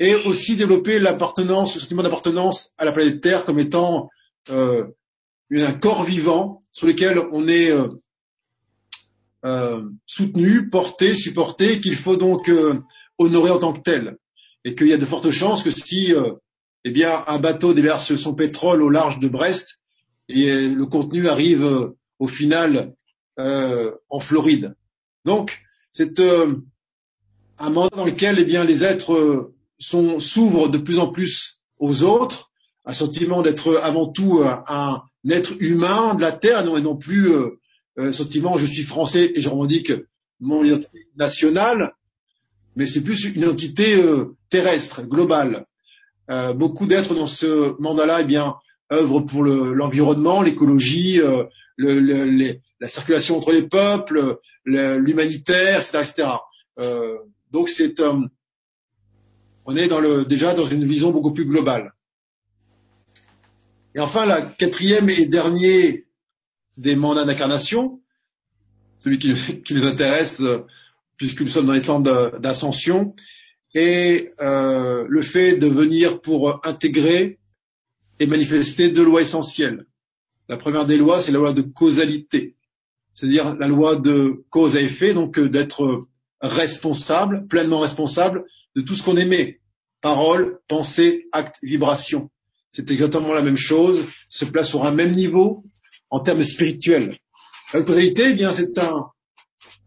et 0.00 0.14
aussi 0.14 0.56
développer 0.56 0.98
l'appartenance, 0.98 1.74
le 1.74 1.80
sentiment 1.80 2.02
d'appartenance 2.02 2.74
à 2.78 2.84
la 2.84 2.92
planète 2.92 3.20
Terre 3.20 3.44
comme 3.44 3.58
étant 3.58 4.10
euh, 4.50 4.86
un 5.50 5.72
corps 5.72 6.04
vivant 6.04 6.60
sur 6.72 6.86
lequel 6.86 7.18
on 7.32 7.48
est 7.48 7.72
euh, 9.44 9.48
euh, 9.48 9.82
soutenu, 10.06 10.68
porté, 10.68 11.14
supporté, 11.14 11.80
qu'il 11.80 11.96
faut 11.96 12.16
donc 12.16 12.50
honorer 13.18 13.50
en 13.50 13.58
tant 13.58 13.72
que 13.72 13.80
tel 13.80 14.16
et 14.64 14.74
qu'il 14.74 14.88
y 14.88 14.92
a 14.92 14.98
de 14.98 15.04
fortes 15.04 15.30
chances 15.30 15.62
que 15.62 15.70
si 15.70 16.14
euh, 16.14 16.32
eh 16.84 16.90
bien, 16.90 17.24
un 17.26 17.38
bateau 17.38 17.74
déverse 17.74 18.14
son 18.16 18.34
pétrole 18.34 18.82
au 18.82 18.88
large 18.88 19.18
de 19.18 19.28
Brest, 19.28 19.78
et 20.28 20.68
le 20.68 20.86
contenu 20.86 21.28
arrive 21.28 21.64
euh, 21.64 21.96
au 22.18 22.28
final 22.28 22.94
euh, 23.38 23.92
en 24.10 24.20
Floride. 24.20 24.74
Donc, 25.24 25.60
c'est 25.92 26.20
euh, 26.20 26.54
un 27.58 27.70
monde 27.70 27.90
dans 27.94 28.04
lequel 28.04 28.38
eh 28.38 28.44
bien, 28.44 28.64
les 28.64 28.84
êtres 28.84 29.52
s'ouvrent 29.78 30.68
de 30.68 30.78
plus 30.78 30.98
en 30.98 31.08
plus 31.08 31.60
aux 31.78 32.02
autres, 32.02 32.50
un 32.84 32.94
sentiment 32.94 33.42
d'être 33.42 33.76
avant 33.82 34.06
tout 34.06 34.42
un, 34.42 34.64
un, 34.68 35.02
être 35.30 35.54
humain 35.60 36.14
de 36.14 36.22
la 36.22 36.32
Terre, 36.32 36.64
non, 36.64 36.76
et 36.76 36.80
non 36.80 36.96
plus 36.96 37.30
un 37.98 38.12
sentiment 38.12 38.58
je 38.58 38.66
suis 38.66 38.82
français 38.82 39.32
et 39.34 39.42
je 39.42 39.48
revendique 39.48 39.92
mon 40.40 40.64
identité 40.64 41.08
nationale, 41.16 41.92
mais 42.76 42.86
c'est 42.86 43.02
plus 43.02 43.24
une 43.24 43.46
entité 43.46 43.94
euh, 43.96 44.36
terrestre, 44.50 45.02
globale. 45.02 45.66
Euh, 46.30 46.52
beaucoup 46.52 46.86
d'êtres 46.86 47.14
dans 47.14 47.26
ce 47.26 47.80
mandat-là, 47.80 48.20
eh 48.20 48.24
bien, 48.24 48.54
œuvrent 48.92 49.26
pour 49.26 49.42
l'environnement, 49.42 50.42
l'écologie, 50.42 51.20
euh, 51.20 51.44
le, 51.76 51.98
le, 52.00 52.58
la 52.80 52.88
circulation 52.88 53.36
entre 53.36 53.52
les 53.52 53.62
peuples, 53.62 54.38
l'humanitaire, 54.64 55.80
etc., 55.80 55.98
etc. 56.02 56.28
Euh, 56.80 57.16
donc 57.50 57.68
c'est, 57.68 58.00
euh, 58.00 58.20
on 59.66 59.76
est 59.76 59.88
dans 59.88 60.00
le, 60.00 60.24
déjà 60.24 60.54
dans 60.54 60.66
une 60.66 60.86
vision 60.86 61.10
beaucoup 61.10 61.32
plus 61.32 61.46
globale. 61.46 61.92
Et 63.94 64.00
enfin, 64.00 64.26
la 64.26 64.42
quatrième 64.42 65.08
et 65.08 65.26
dernier 65.26 66.06
des 66.78 66.96
mandats 66.96 67.24
d'incarnation, 67.24 68.00
celui 69.00 69.18
qui, 69.18 69.74
nous 69.74 69.86
intéresse 69.86 70.42
puisque 71.16 71.42
nous 71.42 71.48
sommes 71.48 71.66
dans 71.66 71.72
les 71.72 71.82
temps 71.82 72.00
d'ascension, 72.00 73.14
et 73.74 74.30
euh, 74.40 75.04
le 75.08 75.22
fait 75.22 75.56
de 75.56 75.66
venir 75.66 76.20
pour 76.20 76.64
intégrer 76.66 77.38
et 78.18 78.26
manifester 78.26 78.88
deux 78.88 79.04
lois 79.04 79.20
essentielles. 79.20 79.84
La 80.48 80.56
première 80.56 80.86
des 80.86 80.96
lois, 80.96 81.20
c'est 81.20 81.32
la 81.32 81.38
loi 81.38 81.52
de 81.52 81.62
causalité, 81.62 82.54
c'est-à-dire 83.12 83.56
la 83.56 83.66
loi 83.66 83.96
de 83.96 84.44
cause 84.48 84.76
à 84.76 84.80
effet, 84.80 85.12
donc 85.12 85.38
euh, 85.38 85.48
d'être 85.48 86.06
responsable, 86.40 87.46
pleinement 87.48 87.80
responsable 87.80 88.44
de 88.76 88.80
tout 88.80 88.94
ce 88.94 89.02
qu'on 89.02 89.16
émet, 89.16 89.60
parole, 90.00 90.60
pensée, 90.68 91.26
acte, 91.32 91.56
vibration. 91.62 92.30
C'est 92.70 92.90
exactement 92.90 93.32
la 93.32 93.42
même 93.42 93.56
chose, 93.56 94.06
se 94.28 94.44
place 94.44 94.68
sur 94.68 94.84
un 94.84 94.92
même 94.92 95.14
niveau 95.14 95.64
en 96.10 96.20
termes 96.20 96.44
spirituels. 96.44 97.16
La 97.72 97.82
causalité, 97.82 98.28
eh 98.30 98.34
bien, 98.34 98.52
c'est 98.52 98.78
un, 98.78 99.06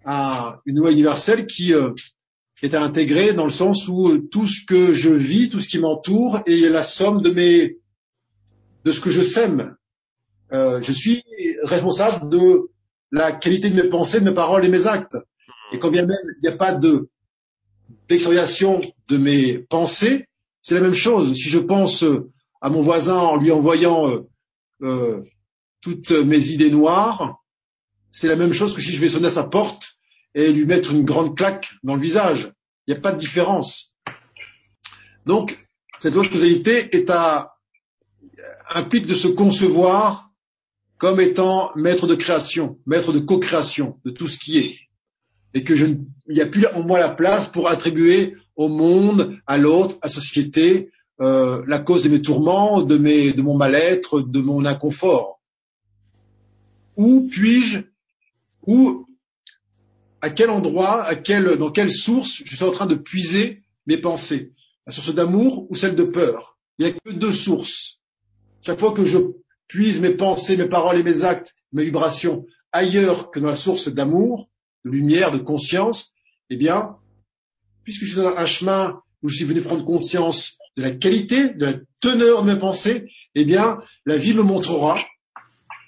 à 0.06 0.60
une 0.66 0.78
loi 0.78 0.92
universelle 0.92 1.48
qui 1.48 1.74
euh, 1.74 1.92
est 2.62 2.74
à 2.74 2.84
intégrer 2.84 3.34
dans 3.34 3.44
le 3.44 3.52
sens 3.52 3.88
où 3.88 4.10
euh, 4.10 4.28
tout 4.32 4.48
ce 4.48 4.64
que 4.66 4.94
je 4.94 5.10
vis, 5.10 5.50
tout 5.50 5.60
ce 5.60 5.68
qui 5.68 5.80
m'entoure 5.80 6.42
est 6.46 6.70
la 6.70 6.84
somme 6.84 7.22
de 7.22 7.32
mes 7.32 7.78
de 8.84 8.92
ce 8.92 9.00
que 9.00 9.12
je 9.12 9.22
sème. 9.22 9.76
Euh, 10.54 10.82
je 10.82 10.92
suis 10.92 11.24
responsable 11.64 12.30
de 12.30 12.70
la 13.12 13.32
qualité 13.32 13.70
de 13.70 13.82
mes 13.82 13.90
pensées, 13.90 14.20
de 14.20 14.26
mes 14.26 14.34
paroles 14.34 14.66
et 14.66 14.70
mes 14.70 14.88
actes. 14.88 15.18
Et 15.72 15.80
quand 15.80 15.92
bien 15.92 16.06
même 16.06 16.18
il 16.38 16.42
n'y 16.42 16.54
a 16.54 16.58
pas 16.58 16.74
de 16.74 17.10
de 18.10 19.18
mes 19.18 19.60
pensées, 19.60 20.26
c'est 20.62 20.76
la 20.76 20.82
même 20.82 20.96
chose. 20.96 21.34
Si 21.34 21.50
je 21.50 21.60
pense 21.60 22.04
à 22.62 22.70
mon 22.70 22.82
voisin 22.82 23.18
en 23.18 23.38
lui 23.38 23.52
envoyant 23.52 24.10
euh, 24.10 24.28
euh, 24.84 25.24
toutes 25.82 26.12
mes 26.12 26.50
idées 26.50 26.70
noires, 26.70 27.42
c'est 28.12 28.28
la 28.28 28.36
même 28.36 28.54
chose 28.54 28.74
que 28.74 28.82
si 28.82 28.94
je 28.94 29.02
vais 29.02 29.10
sonner 29.10 29.28
à 29.28 29.32
sa 29.32 29.44
porte 29.44 29.94
et 30.36 30.52
lui 30.52 30.66
mettre 30.66 30.92
une 30.92 31.04
grande 31.04 31.36
claque 31.36 31.72
dans 31.84 31.96
le 31.96 32.02
visage. 32.02 32.52
Il 32.88 32.94
n'y 32.94 32.98
a 32.98 33.02
pas 33.02 33.12
de 33.12 33.20
différence. 33.20 33.96
Donc, 35.26 35.58
cette 36.00 36.14
loi 36.14 36.24
de 36.24 36.30
causalité 36.30 36.96
est 36.96 37.10
à, 37.10 37.56
implique 38.74 39.06
de 39.06 39.14
se 39.14 39.28
concevoir 39.28 40.30
comme 40.98 41.20
étant 41.20 41.72
maître 41.76 42.08
de 42.08 42.16
création, 42.16 42.80
maître 42.86 43.12
de 43.12 43.20
co-création 43.20 44.00
de 44.06 44.12
tout 44.12 44.28
ce 44.28 44.38
qui 44.38 44.60
est. 44.60 44.78
Et 45.54 45.64
que 45.64 45.76
je, 45.76 45.88
n'y 46.30 46.42
a 46.42 46.46
plus 46.46 46.66
en 46.68 46.84
moi 46.84 47.00
la 47.00 47.10
place 47.10 47.48
pour 47.48 47.70
attribuer 47.70 48.36
au 48.56 48.68
monde, 48.70 49.38
à 49.48 49.58
l'autre, 49.58 49.98
à 50.02 50.08
la 50.08 50.14
société, 50.14 50.92
euh, 51.20 51.64
la 51.68 51.80
cause 51.80 52.04
de 52.04 52.10
mes 52.10 52.22
tourments, 52.22 52.82
de, 52.82 52.98
mes, 52.98 53.34
de 53.34 53.42
mon 53.42 53.58
mal-être, 53.58 54.22
de 54.22 54.40
mon 54.40 54.66
inconfort. 54.66 55.41
Où 57.02 57.28
puis-je 57.32 57.80
où 58.68 59.08
à 60.22 60.30
quel 60.30 60.52
endroit, 60.52 61.04
à 61.04 61.16
quel, 61.16 61.58
dans 61.58 61.72
quelle 61.72 61.90
source 61.92 62.44
je 62.46 62.56
suis 62.56 62.64
en 62.64 62.72
train 62.72 62.86
de 62.86 62.94
puiser 62.94 63.64
mes 63.88 63.98
pensées? 63.98 64.52
La 64.86 64.92
source 64.92 65.16
d'amour 65.16 65.66
ou 65.72 65.76
celle 65.76 65.96
de 65.96 66.04
peur? 66.04 66.60
Il 66.78 66.86
n'y 66.86 66.92
a 66.92 66.94
que 66.94 67.12
deux 67.12 67.34
sources. 67.34 67.98
Chaque 68.62 68.80
fois 68.80 68.94
que 68.94 69.04
je 69.04 69.18
puise 69.68 70.00
mes 70.00 70.14
pensées, 70.14 70.58
mes 70.58 70.70
paroles 70.70 71.00
et 71.00 71.04
mes 71.04 71.24
actes, 71.24 71.56
mes 71.74 71.86
vibrations 71.86 72.46
ailleurs 72.72 73.32
que 73.32 73.40
dans 73.40 73.50
la 73.50 73.56
source 73.56 73.90
d'amour, 73.90 74.48
de 74.86 74.92
lumière, 74.92 75.32
de 75.32 75.40
conscience, 75.40 76.14
eh 76.52 76.56
bien, 76.56 76.98
puisque 77.84 78.04
je 78.04 78.12
suis 78.12 78.22
dans 78.22 78.38
un 78.38 78.46
chemin 78.46 79.02
où 79.24 79.30
je 79.30 79.38
suis 79.38 79.46
venu 79.46 79.64
prendre 79.64 79.86
conscience 79.86 80.56
de 80.78 80.84
la 80.84 80.92
qualité, 80.92 81.50
de 81.56 81.66
la 81.66 81.74
teneur 82.00 82.44
de 82.44 82.54
mes 82.54 82.60
pensées, 82.60 83.12
eh 83.34 83.44
bien, 83.44 83.82
la 84.06 84.18
vie 84.18 84.36
me 84.36 84.44
montrera 84.44 85.00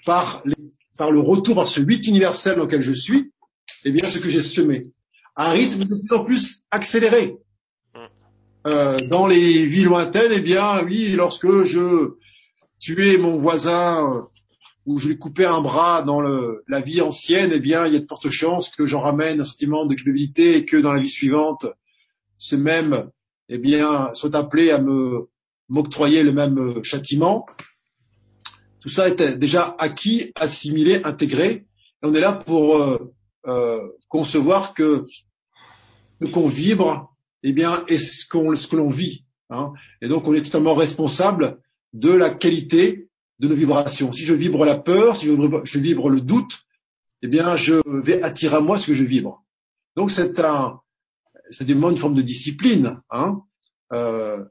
par, 0.04 0.42
par 0.96 1.10
le 1.10 1.20
retour, 1.20 1.56
par 1.56 1.68
ce 1.68 1.80
huit 1.80 2.06
universel 2.06 2.56
dans 2.56 2.64
lequel 2.64 2.82
je 2.82 2.92
suis, 2.92 3.32
eh 3.84 3.90
bien, 3.90 4.08
ce 4.08 4.18
que 4.18 4.28
j'ai 4.28 4.42
semé. 4.42 4.90
À 5.36 5.50
un 5.50 5.52
rythme 5.52 5.84
de 5.84 5.96
plus 5.96 6.12
en 6.14 6.24
plus 6.24 6.62
accéléré. 6.70 7.36
Euh, 8.66 8.96
dans 9.10 9.26
les 9.26 9.66
vies 9.66 9.84
lointaines, 9.84 10.32
eh 10.34 10.40
bien, 10.40 10.82
oui, 10.84 11.12
lorsque 11.12 11.64
je 11.64 12.14
tuais 12.78 13.18
mon 13.18 13.36
voisin 13.36 14.26
ou 14.86 14.98
je 14.98 15.08
lui 15.08 15.18
coupais 15.18 15.44
un 15.44 15.60
bras 15.60 16.02
dans 16.02 16.20
le, 16.20 16.64
la 16.68 16.80
vie 16.80 17.00
ancienne, 17.00 17.50
eh 17.52 17.60
bien, 17.60 17.86
il 17.86 17.94
y 17.94 17.96
a 17.96 18.00
de 18.00 18.06
fortes 18.06 18.30
chances 18.30 18.70
que 18.70 18.86
j'en 18.86 19.00
ramène 19.00 19.40
un 19.40 19.44
sentiment 19.44 19.86
de 19.86 19.94
culpabilité 19.94 20.56
et 20.56 20.64
que 20.64 20.76
dans 20.76 20.92
la 20.92 21.00
vie 21.00 21.08
suivante, 21.08 21.66
ce 22.38 22.56
même, 22.56 23.10
eh 23.48 23.58
bien, 23.58 24.10
soit 24.14 24.34
appelé 24.34 24.70
à 24.70 24.80
me 24.80 25.28
m'octroyer 25.68 26.22
le 26.22 26.32
même 26.32 26.82
châtiment. 26.82 27.46
Tout 28.84 28.90
ça 28.90 29.08
était 29.08 29.34
déjà 29.34 29.74
acquis, 29.78 30.30
assimilé, 30.34 31.00
intégré. 31.04 31.50
Et 31.50 31.66
on 32.02 32.12
est 32.12 32.20
là 32.20 32.34
pour 32.34 32.76
euh, 32.76 33.14
euh, 33.46 33.80
concevoir 34.08 34.74
que 34.74 35.02
ce 36.20 36.26
qu'on 36.26 36.48
vibre, 36.48 37.16
eh 37.42 37.54
bien, 37.54 37.82
est 37.88 37.96
ce, 37.96 38.28
qu'on, 38.28 38.54
ce 38.54 38.66
que 38.66 38.76
l'on 38.76 38.90
vit. 38.90 39.24
Hein. 39.48 39.72
Et 40.02 40.08
donc, 40.08 40.28
on 40.28 40.34
est 40.34 40.42
totalement 40.42 40.74
responsable 40.74 41.62
de 41.94 42.10
la 42.10 42.28
qualité 42.28 43.08
de 43.38 43.48
nos 43.48 43.54
vibrations. 43.54 44.12
Si 44.12 44.26
je 44.26 44.34
vibre 44.34 44.66
la 44.66 44.76
peur, 44.76 45.16
si 45.16 45.28
je 45.28 45.78
vibre, 45.78 46.10
le 46.10 46.20
doute, 46.20 46.58
eh 47.22 47.26
bien, 47.26 47.56
je 47.56 47.80
vais 48.02 48.22
attirer 48.22 48.56
à 48.56 48.60
moi 48.60 48.78
ce 48.78 48.88
que 48.88 48.94
je 48.94 49.04
vibre. 49.04 49.42
Donc, 49.96 50.10
c'est 50.10 50.38
un, 50.40 50.78
c'est 51.48 51.70
une 51.70 51.96
forme 51.96 52.16
de 52.16 52.20
discipline. 52.22 53.00
Hein. 53.08 53.40
Euh, 53.94 54.44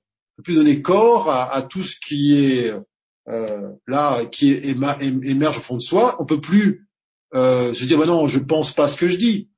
plus 0.43 0.55
donner 0.55 0.81
corps 0.81 1.29
à, 1.29 1.61
tout 1.61 1.83
ce 1.83 1.95
qui 2.03 2.35
est 2.35 2.73
euh, 3.29 3.69
là, 3.87 4.25
qui 4.25 4.51
émerge 4.51 5.57
au 5.57 5.61
fond 5.61 5.77
de 5.77 5.81
soi. 5.81 6.17
On 6.19 6.25
peut 6.25 6.41
plus 6.41 6.87
euh, 7.33 7.73
se 7.73 7.85
dire, 7.85 7.97
bah 7.97 8.05
non, 8.05 8.27
je 8.27 8.39
pense 8.39 8.73
pas 8.73 8.87
ce 8.87 8.97
que 8.97 9.07
je 9.07 9.15
dis. 9.15 9.49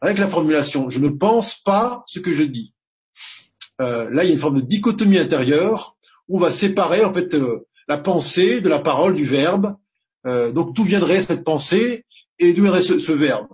Avec 0.00 0.18
la 0.18 0.28
formulation, 0.28 0.90
je 0.90 1.00
ne 1.00 1.08
pense 1.08 1.56
pas 1.56 2.04
ce 2.06 2.20
que 2.20 2.32
je 2.32 2.44
dis. 2.44 2.74
Euh, 3.80 4.08
là, 4.10 4.24
il 4.24 4.26
y 4.26 4.30
a 4.30 4.32
une 4.32 4.40
forme 4.40 4.60
de 4.60 4.66
dichotomie 4.66 5.18
intérieure 5.18 5.96
où 6.28 6.36
on 6.36 6.40
va 6.40 6.52
séparer 6.52 7.04
en 7.04 7.12
fait 7.12 7.34
euh, 7.34 7.66
la 7.88 7.98
pensée 7.98 8.60
de 8.60 8.68
la 8.68 8.80
parole, 8.80 9.14
du 9.14 9.24
verbe. 9.24 9.76
Euh, 10.26 10.52
donc, 10.52 10.74
d'où 10.74 10.84
viendrait 10.84 11.20
cette 11.20 11.44
pensée 11.44 12.04
et 12.38 12.52
d'où 12.52 12.62
viendrait 12.62 12.82
ce, 12.82 13.12
verbe? 13.12 13.48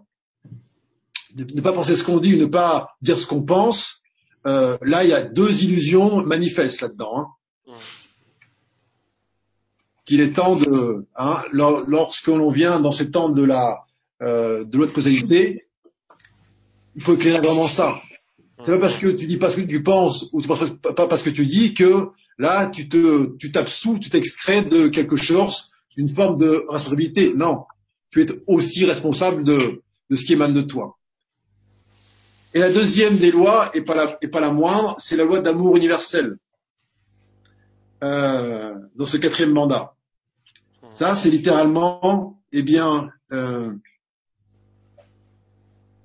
Ne 1.36 1.60
pas 1.60 1.72
penser 1.72 1.96
ce 1.96 2.04
qu'on 2.04 2.18
dit, 2.18 2.36
ne 2.36 2.46
pas 2.46 2.94
dire 3.00 3.18
ce 3.18 3.26
qu'on 3.26 3.42
pense. 3.42 4.02
Là, 4.44 5.04
il 5.04 5.08
y 5.08 5.14
a 5.14 5.24
deux 5.24 5.64
illusions 5.64 6.22
manifestes 6.22 6.82
là-dedans. 6.82 7.18
Hein. 7.18 7.26
Qu'il 10.04 10.20
est 10.20 10.36
temps 10.36 10.56
de, 10.56 11.06
hein, 11.16 11.42
lorsque 11.52 12.26
l'on 12.26 12.50
vient 12.50 12.80
dans 12.80 12.92
ces 12.92 13.10
temps 13.10 13.30
de 13.30 13.42
la 13.42 13.84
euh, 14.22 14.64
de 14.64 14.78
l'autre 14.78 14.92
causalité, 14.92 15.66
il 16.94 17.02
faut 17.02 17.14
éclairer 17.14 17.40
vraiment 17.40 17.66
ça. 17.66 18.00
C'est 18.64 18.72
pas 18.72 18.78
parce 18.78 18.98
que 18.98 19.08
tu 19.08 19.26
dis 19.26 19.38
pas 19.38 19.50
ce 19.50 19.56
que 19.56 19.62
tu 19.62 19.82
penses 19.82 20.28
ou 20.32 20.40
pas 20.40 21.08
parce 21.08 21.22
que 21.22 21.30
tu 21.30 21.46
dis 21.46 21.74
que 21.74 22.08
là 22.38 22.68
tu 22.68 22.88
te 22.88 23.34
tu 23.36 23.50
t'absous, 23.50 23.98
tu 23.98 24.10
t'excrais 24.10 24.62
de 24.62 24.88
quelque 24.88 25.16
chose, 25.16 25.70
d'une 25.96 26.08
forme 26.08 26.38
de 26.38 26.64
responsabilité. 26.68 27.32
Non, 27.34 27.64
tu 28.10 28.22
es 28.22 28.26
aussi 28.46 28.84
responsable 28.84 29.42
de 29.42 29.82
de 30.10 30.16
ce 30.16 30.24
qui 30.24 30.34
émane 30.34 30.54
de 30.54 30.62
toi. 30.62 30.98
Et 32.52 32.60
la 32.60 32.70
deuxième 32.70 33.16
des 33.16 33.32
lois, 33.32 33.70
et 33.74 33.80
pas 33.80 33.94
la, 33.94 34.16
et 34.22 34.28
pas 34.28 34.40
la 34.40 34.52
moindre, 34.52 34.94
c'est 34.98 35.16
la 35.16 35.24
loi 35.24 35.40
d'amour 35.40 35.76
universel. 35.76 36.36
Euh, 38.04 38.74
dans 38.94 39.06
ce 39.06 39.16
quatrième 39.16 39.52
mandat. 39.52 39.93
Ça, 40.94 41.16
c'est 41.16 41.30
littéralement, 41.30 42.40
eh 42.52 42.62
bien, 42.62 43.10
euh, 43.32 43.74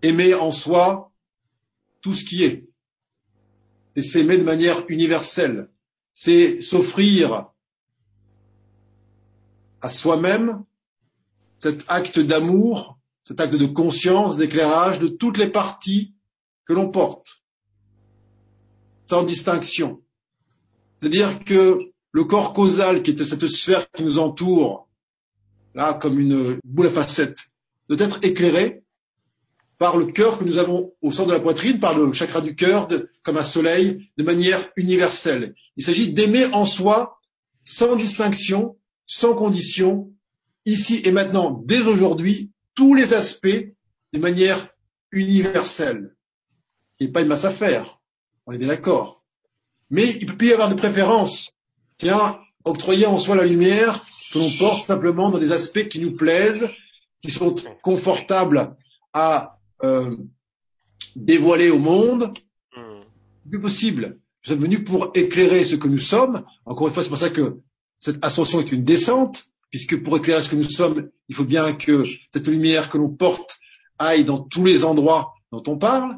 aimer 0.01 0.33
en 0.33 0.51
soi 0.51 1.11
tout 2.01 2.15
ce 2.15 2.25
qui 2.25 2.43
est. 2.43 2.67
Et 3.95 4.01
s'aimer 4.01 4.39
de 4.39 4.43
manière 4.43 4.83
universelle. 4.89 5.69
C'est 6.11 6.61
s'offrir 6.61 7.51
à 9.81 9.91
soi-même 9.91 10.63
cet 11.59 11.85
acte 11.87 12.17
d'amour, 12.17 12.97
cet 13.21 13.39
acte 13.39 13.55
de 13.55 13.67
conscience, 13.67 14.37
d'éclairage 14.37 14.97
de 14.97 15.07
toutes 15.07 15.37
les 15.37 15.51
parties 15.51 16.15
que 16.65 16.73
l'on 16.73 16.89
porte, 16.89 17.43
sans 19.07 19.21
distinction. 19.21 20.01
C'est-à-dire 20.99 21.45
que 21.45 21.91
le 22.11 22.23
corps 22.23 22.53
causal, 22.53 23.03
qui 23.03 23.11
est 23.11 23.25
cette 23.25 23.47
sphère 23.47 23.89
qui 23.91 24.03
nous 24.03 24.19
entoure, 24.19 24.87
là, 25.75 25.93
comme 25.93 26.19
une 26.19 26.59
boule 26.63 26.87
à 26.87 26.89
facettes, 26.89 27.49
doit 27.87 28.05
être 28.05 28.19
éclairé 28.23 28.83
par 29.77 29.95
le 29.95 30.07
cœur 30.07 30.37
que 30.37 30.43
nous 30.43 30.57
avons 30.57 30.93
au 31.01 31.11
centre 31.11 31.29
de 31.29 31.33
la 31.33 31.39
poitrine, 31.39 31.79
par 31.79 31.97
le 31.97 32.11
chakra 32.11 32.41
du 32.41 32.55
cœur, 32.55 32.89
comme 33.23 33.37
un 33.37 33.43
soleil, 33.43 34.09
de 34.17 34.23
manière 34.23 34.69
universelle. 34.75 35.55
Il 35.77 35.83
s'agit 35.83 36.11
d'aimer 36.11 36.45
en 36.47 36.65
soi, 36.65 37.19
sans 37.63 37.95
distinction, 37.95 38.77
sans 39.07 39.35
condition, 39.35 40.11
ici 40.65 41.01
et 41.05 41.11
maintenant, 41.11 41.63
dès 41.65 41.81
aujourd'hui, 41.81 42.51
tous 42.75 42.93
les 42.93 43.13
aspects 43.13 43.47
de 44.13 44.19
manière 44.19 44.69
universelle. 45.11 46.15
Il 46.99 47.09
a 47.09 47.11
pas 47.11 47.23
de 47.23 47.29
masse 47.29 47.45
à 47.45 47.51
faire. 47.51 47.99
On 48.45 48.51
est 48.51 48.57
d'accord. 48.57 49.23
Mais 49.89 50.17
il 50.21 50.37
peut 50.37 50.47
y 50.47 50.53
avoir 50.53 50.69
des 50.69 50.75
préférences 50.75 51.51
Tiens, 51.99 52.39
octroyer 52.63 53.05
en 53.05 53.19
soi 53.19 53.35
la 53.35 53.45
lumière 53.45 54.05
que 54.31 54.39
l'on 54.39 54.49
porte 54.57 54.87
simplement 54.87 55.29
dans 55.31 55.37
des 55.37 55.51
aspects 55.51 55.89
qui 55.89 55.99
nous 55.99 56.15
plaisent, 56.15 56.69
qui 57.21 57.29
sont 57.29 57.55
confortables 57.81 58.75
à 59.11 59.59
euh, 59.83 60.15
dévoiler 61.17 61.69
au 61.69 61.79
monde. 61.79 62.33
Hmm. 62.75 63.01
Plus 63.49 63.59
possible. 63.59 64.17
Nous 64.45 64.53
sommes 64.53 64.63
venus 64.63 64.85
pour 64.85 65.11
éclairer 65.13 65.65
ce 65.65 65.75
que 65.75 65.89
nous 65.89 65.99
sommes. 65.99 66.45
Encore 66.65 66.87
une 66.87 66.93
fois, 66.93 67.03
c'est 67.03 67.09
pour 67.09 67.17
ça 67.17 67.31
que 67.31 67.59
cette 67.99 68.23
ascension 68.23 68.61
est 68.61 68.71
une 68.71 68.85
descente, 68.85 69.47
puisque 69.69 70.01
pour 70.01 70.15
éclairer 70.15 70.41
ce 70.41 70.49
que 70.49 70.55
nous 70.55 70.63
sommes, 70.63 71.09
il 71.27 71.35
faut 71.35 71.43
bien 71.43 71.73
que 71.73 72.03
cette 72.31 72.47
lumière 72.47 72.89
que 72.89 72.97
l'on 72.97 73.09
porte 73.09 73.59
aille 73.97 74.23
dans 74.23 74.39
tous 74.39 74.63
les 74.63 74.85
endroits 74.85 75.33
dont 75.51 75.63
on 75.67 75.77
parle, 75.77 76.15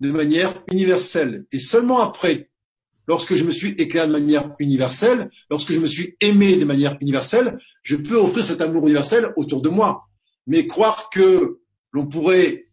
de 0.00 0.10
manière 0.10 0.52
universelle. 0.72 1.46
Et 1.52 1.60
seulement 1.60 2.00
après 2.00 2.50
lorsque 3.06 3.34
je 3.34 3.44
me 3.44 3.50
suis 3.50 3.70
éclairé 3.78 4.06
de 4.06 4.12
manière 4.12 4.54
universelle, 4.58 5.30
lorsque 5.50 5.72
je 5.72 5.80
me 5.80 5.86
suis 5.86 6.16
aimé 6.20 6.56
de 6.56 6.64
manière 6.64 6.96
universelle, 7.00 7.58
je 7.82 7.96
peux 7.96 8.16
offrir 8.16 8.44
cet 8.44 8.60
amour 8.60 8.82
universel 8.82 9.32
autour 9.36 9.62
de 9.62 9.68
moi. 9.68 10.06
Mais 10.46 10.66
croire 10.66 11.10
que 11.10 11.58
l'on 11.92 12.06
pourrait 12.06 12.66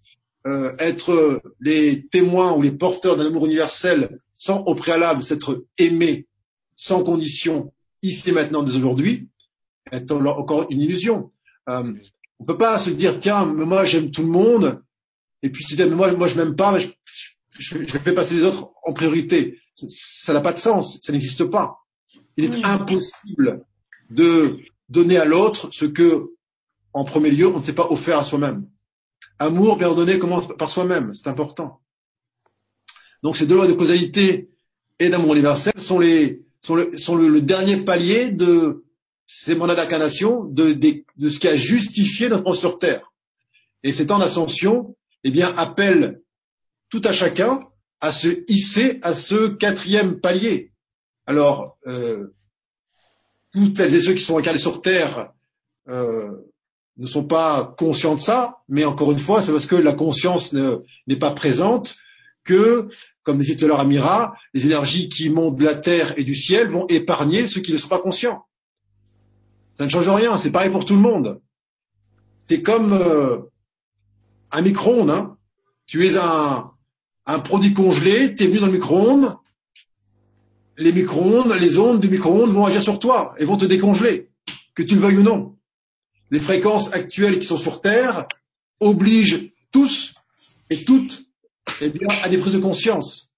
euh, 0.45 0.76
être 0.80 1.41
les 1.61 2.05
témoins 2.07 2.53
ou 2.53 2.61
les 2.61 2.72
porteurs 2.72 3.15
d'un 3.15 3.27
amour 3.27 3.45
universel 3.45 4.18
sans 4.34 4.61
au 4.64 4.76
préalable 4.76 5.23
s'être 5.23 5.65
aimé 5.77 6.27
sans 6.76 7.03
condition 7.03 7.72
ici 8.01 8.30
et 8.30 8.34
maintenant 8.34 8.64
dès 8.64 8.76
aujourd'hui 8.76 9.30
est 9.91 10.11
encore 10.11 10.68
une 10.69 10.81
illusion. 10.81 11.31
Euh, 11.69 11.93
on 12.39 12.43
peut 12.43 12.57
pas 12.57 12.77
se 12.77 12.89
dire 12.89 13.19
tiens 13.22 13.45
moi 13.45 13.85
j'aime 13.85 14.11
tout 14.11 14.23
le 14.23 14.27
monde 14.27 14.81
et 15.43 15.49
puis 15.49 15.64
si 15.64 15.81
moi 15.85 16.11
moi 16.11 16.27
je 16.27 16.35
m'aime 16.35 16.57
pas 16.57 16.73
mais 16.73 16.81
je, 16.81 16.89
je, 17.60 17.77
je, 17.85 17.97
fais 17.97 18.14
passer 18.14 18.35
les 18.35 18.43
autres 18.43 18.72
en 18.84 18.91
priorité 18.91 19.61
ça 19.75 20.33
n'a 20.33 20.41
pas 20.41 20.53
de 20.53 20.59
sens, 20.59 20.99
ça 21.01 21.11
n'existe 21.11 21.45
pas. 21.45 21.79
Il 22.37 22.45
est 22.45 22.63
impossible 22.63 23.65
de 24.09 24.59
donner 24.89 25.17
à 25.17 25.25
l'autre 25.25 25.69
ce 25.71 25.85
que, 25.85 26.31
en 26.93 27.03
premier 27.03 27.31
lieu, 27.31 27.47
on 27.47 27.59
ne 27.59 27.63
s'est 27.63 27.73
pas 27.73 27.91
offert 27.91 28.19
à 28.19 28.23
soi-même. 28.23 28.67
Amour 29.39 29.77
bien 29.77 29.93
donné 29.93 30.19
commence 30.19 30.47
par 30.57 30.69
soi-même, 30.69 31.13
c'est 31.13 31.27
important. 31.27 31.81
Donc 33.23 33.37
ces 33.37 33.47
deux 33.47 33.55
lois 33.55 33.67
de 33.67 33.73
causalité 33.73 34.49
et 34.99 35.09
d'amour 35.09 35.33
universel 35.33 35.73
sont, 35.77 35.99
les, 35.99 36.43
sont, 36.61 36.75
le, 36.75 36.97
sont 36.97 37.15
le, 37.15 37.41
dernier 37.41 37.77
palier 37.77 38.31
de 38.31 38.83
ces 39.25 39.55
mandats 39.55 39.75
d'incarnation, 39.75 40.43
de, 40.43 40.73
de, 40.73 41.03
de, 41.17 41.29
ce 41.29 41.39
qui 41.39 41.47
a 41.47 41.55
justifié 41.55 42.29
notre 42.29 42.43
présence 42.43 42.59
sur 42.59 42.79
Terre. 42.79 43.11
Et 43.81 43.91
ces 43.91 44.07
temps 44.07 44.19
d'ascension, 44.19 44.95
eh 45.23 45.31
bien, 45.31 45.53
appellent 45.55 46.21
tout 46.89 47.01
à 47.05 47.11
chacun 47.11 47.59
à 48.03 48.11
se 48.11 48.43
hisser 48.49 48.99
à 49.01 49.13
ce 49.13 49.47
quatrième 49.47 50.19
palier. 50.19 50.73
Alors, 51.25 51.77
euh, 51.88 52.35
toutes 53.53 53.77
celles 53.77 53.95
et 53.95 54.01
ceux 54.01 54.13
qui 54.13 54.23
sont 54.25 54.38
incarnés 54.38 54.59
sur 54.59 54.81
Terre, 54.81 55.31
euh, 55.88 56.30
ne 56.97 57.07
sont 57.07 57.23
pas 57.23 57.73
conscients 57.77 58.15
de 58.15 58.19
ça, 58.19 58.57
mais 58.67 58.84
encore 58.84 59.13
une 59.13 59.19
fois, 59.19 59.41
c'est 59.41 59.53
parce 59.53 59.67
que 59.67 59.77
la 59.77 59.93
conscience 59.93 60.51
n'est 60.51 61.15
pas 61.15 61.31
présente 61.31 61.95
que, 62.43 62.89
comme 63.23 63.38
disait 63.38 63.55
tout 63.55 63.63
à 63.63 63.67
l'heure 63.69 63.80
Amira, 63.80 64.35
les 64.53 64.65
énergies 64.65 65.07
qui 65.07 65.30
montent 65.30 65.55
de 65.55 65.63
la 65.63 65.75
terre 65.75 66.13
et 66.19 66.25
du 66.25 66.35
ciel 66.35 66.67
vont 66.67 66.85
épargner 66.89 67.47
ceux 67.47 67.61
qui 67.61 67.71
ne 67.71 67.77
sont 67.77 67.88
pas 67.88 68.01
conscients. 68.01 68.45
Ça 69.77 69.85
ne 69.85 69.89
change 69.89 70.09
rien, 70.09 70.35
c'est 70.35 70.51
pareil 70.51 70.71
pour 70.71 70.84
tout 70.84 70.95
le 70.95 71.01
monde. 71.01 71.39
C'est 72.49 72.61
comme 72.61 72.91
euh, 72.91 73.38
un 74.51 74.61
micro-ondes. 74.61 75.09
Hein. 75.09 75.38
Tu 75.85 76.05
es 76.05 76.17
un, 76.17 76.72
un 77.25 77.39
produit 77.39 77.73
congelé, 77.73 78.35
tu 78.35 78.43
es 78.43 78.47
venu 78.47 78.59
dans 78.59 78.65
le 78.67 78.73
micro-ondes, 78.73 79.35
les 80.77 80.91
micro-ondes, 80.91 81.53
les 81.53 81.77
ondes 81.77 81.99
du 81.99 82.09
micro-ondes 82.09 82.51
vont 82.51 82.65
agir 82.65 82.81
sur 82.81 82.99
toi 82.99 83.35
et 83.37 83.45
vont 83.45 83.57
te 83.57 83.65
décongeler, 83.65 84.29
que 84.75 84.83
tu 84.83 84.95
le 84.95 85.01
veuilles 85.01 85.17
ou 85.17 85.23
non. 85.23 85.55
Les 86.31 86.39
fréquences 86.39 86.91
actuelles 86.93 87.39
qui 87.39 87.47
sont 87.47 87.57
sur 87.57 87.79
Terre 87.79 88.27
obligent 88.79 89.51
tous 89.71 90.15
et 90.69 90.83
toutes 90.83 91.23
eh 91.81 91.89
bien, 91.89 92.07
à 92.23 92.29
des 92.29 92.37
prises 92.37 92.53
de 92.53 92.59
conscience. 92.59 93.31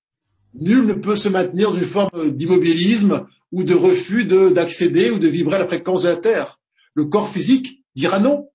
Nul 0.54 0.86
ne 0.86 0.94
peut 0.94 1.18
se 1.18 1.28
maintenir 1.28 1.74
d'une 1.74 1.86
forme 1.86 2.32
d'immobilisme 2.32 3.28
ou 3.52 3.64
de 3.64 3.74
refus 3.74 4.26
d'accéder 4.26 5.12
ou 5.12 5.20
de 5.20 5.28
vibrer 5.28 5.58
à 5.58 5.60
la 5.60 5.68
fréquence 5.68 6.04
de 6.04 6.10
la 6.10 6.18
Terre. 6.18 6.60
Le 6.94 7.06
corps 7.06 7.30
physique 7.30 7.84
dira 7.96 8.20
non. 8.20 8.50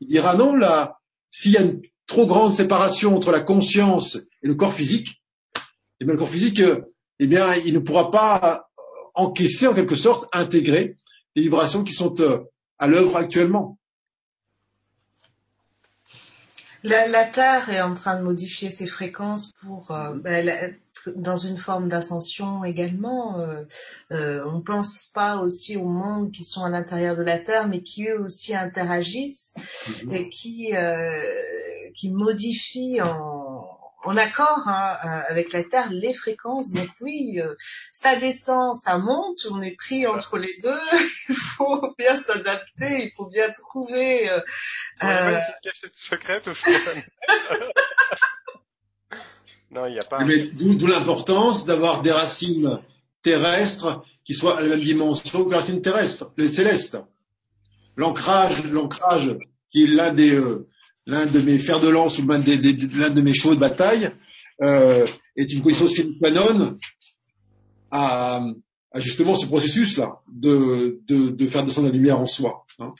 Il 0.00 0.08
dira 0.08 0.34
non 0.34 0.54
là, 0.54 0.98
s'il 1.30 1.52
y 1.52 1.56
a 1.56 1.62
une 1.62 1.80
trop 2.06 2.26
grande 2.26 2.54
séparation 2.54 3.16
entre 3.16 3.32
la 3.32 3.40
conscience 3.40 4.18
et 4.42 4.46
le 4.46 4.54
corps 4.54 4.74
physique, 4.74 5.22
eh 6.00 6.04
bien, 6.04 6.14
le 6.14 6.18
corps 6.18 6.30
physique, 6.30 6.62
eh 7.18 7.26
bien, 7.26 7.54
il 7.54 7.74
ne 7.74 7.78
pourra 7.78 8.10
pas 8.10 8.70
encaisser 9.14 9.66
en 9.66 9.74
quelque 9.74 9.96
sorte, 9.96 10.28
intégrer 10.32 10.96
les 11.34 11.42
vibrations 11.42 11.84
qui 11.84 11.92
sont 11.92 12.20
euh, 12.20 12.44
à 12.78 12.86
l'œuvre 12.86 13.16
actuellement. 13.16 13.78
La, 16.84 17.24
Terre 17.24 17.68
est 17.70 17.80
en 17.80 17.94
train 17.94 18.16
de 18.16 18.22
modifier 18.22 18.70
ses 18.70 18.86
fréquences 18.86 19.50
pour 19.60 19.90
euh, 19.90 20.14
ben, 20.14 20.76
dans 21.16 21.36
une 21.36 21.58
forme 21.58 21.88
d'ascension 21.88 22.64
également. 22.64 23.40
Euh, 23.40 23.64
euh, 24.12 24.42
on 24.46 24.60
pense 24.60 25.10
pas 25.14 25.38
aussi 25.38 25.76
aux 25.76 25.88
mondes 25.88 26.30
qui 26.30 26.44
sont 26.44 26.64
à 26.64 26.70
l'intérieur 26.70 27.16
de 27.16 27.22
la 27.22 27.38
Terre, 27.38 27.68
mais 27.68 27.82
qui 27.82 28.08
eux 28.08 28.20
aussi 28.20 28.54
interagissent 28.54 29.54
mhm. 30.04 30.14
et 30.14 30.28
qui 30.28 30.74
euh, 30.74 31.22
qui 31.94 32.10
modifient 32.10 33.00
en 33.00 33.47
en 34.04 34.16
accord 34.16 34.62
hein, 34.66 34.96
euh, 35.04 35.22
avec 35.28 35.52
la 35.52 35.64
Terre 35.64 35.88
les 35.90 36.14
fréquences. 36.14 36.72
Donc 36.72 36.88
oui, 37.00 37.40
euh, 37.42 37.54
ça 37.92 38.16
descend, 38.16 38.74
ça 38.74 38.98
monte, 38.98 39.38
on 39.50 39.60
est 39.62 39.76
pris 39.76 40.06
entre 40.06 40.38
les 40.38 40.56
deux. 40.62 40.78
il 41.28 41.34
faut 41.34 41.94
bien 41.98 42.16
s'adapter, 42.16 43.04
il 43.04 43.12
faut 43.16 43.26
bien 43.26 43.50
trouver. 43.50 44.30
Euh, 44.30 44.40
euh... 45.02 45.36
Une 45.36 45.42
cachette 45.62 45.94
secrète 45.94 46.48
Non, 49.70 49.84
il 49.86 49.92
n'y 49.92 49.98
a 49.98 50.02
pas. 50.02 50.24
D'où 50.24 50.86
l'importance 50.86 51.66
d'avoir 51.66 52.00
des 52.00 52.12
racines 52.12 52.80
terrestres 53.22 54.02
qui 54.24 54.32
soient 54.32 54.58
à 54.58 54.62
la 54.62 54.68
même 54.68 54.80
dimension 54.80 55.44
que 55.44 55.50
les 55.50 55.56
racines 55.56 55.82
terrestres, 55.82 56.32
les 56.36 56.48
célestes. 56.48 56.96
L'ancrage, 57.96 58.64
l'ancrage 58.64 59.36
qui 59.70 59.84
est 59.84 59.88
l'un 59.88 60.12
des 60.12 60.34
euh, 60.34 60.68
l'un 61.08 61.26
de 61.26 61.40
mes 61.40 61.58
fers 61.58 61.80
de 61.80 61.88
lance 61.88 62.18
ou 62.18 62.28
l'un 62.28 62.38
de 62.38 63.20
mes 63.22 63.32
chevaux 63.32 63.54
de 63.54 63.60
bataille, 63.60 64.10
euh, 64.62 65.06
est 65.36 65.50
une 65.52 65.62
condition 65.62 65.88
sine 65.88 66.18
qua 66.18 66.30
non 66.30 66.78
à, 67.90 68.42
justement 68.96 69.34
ce 69.34 69.46
processus-là 69.46 70.20
de, 70.30 71.00
de, 71.08 71.30
de, 71.30 71.46
faire 71.46 71.64
descendre 71.64 71.88
la 71.88 71.94
lumière 71.94 72.20
en 72.20 72.26
soi. 72.26 72.66
Hein. 72.78 72.92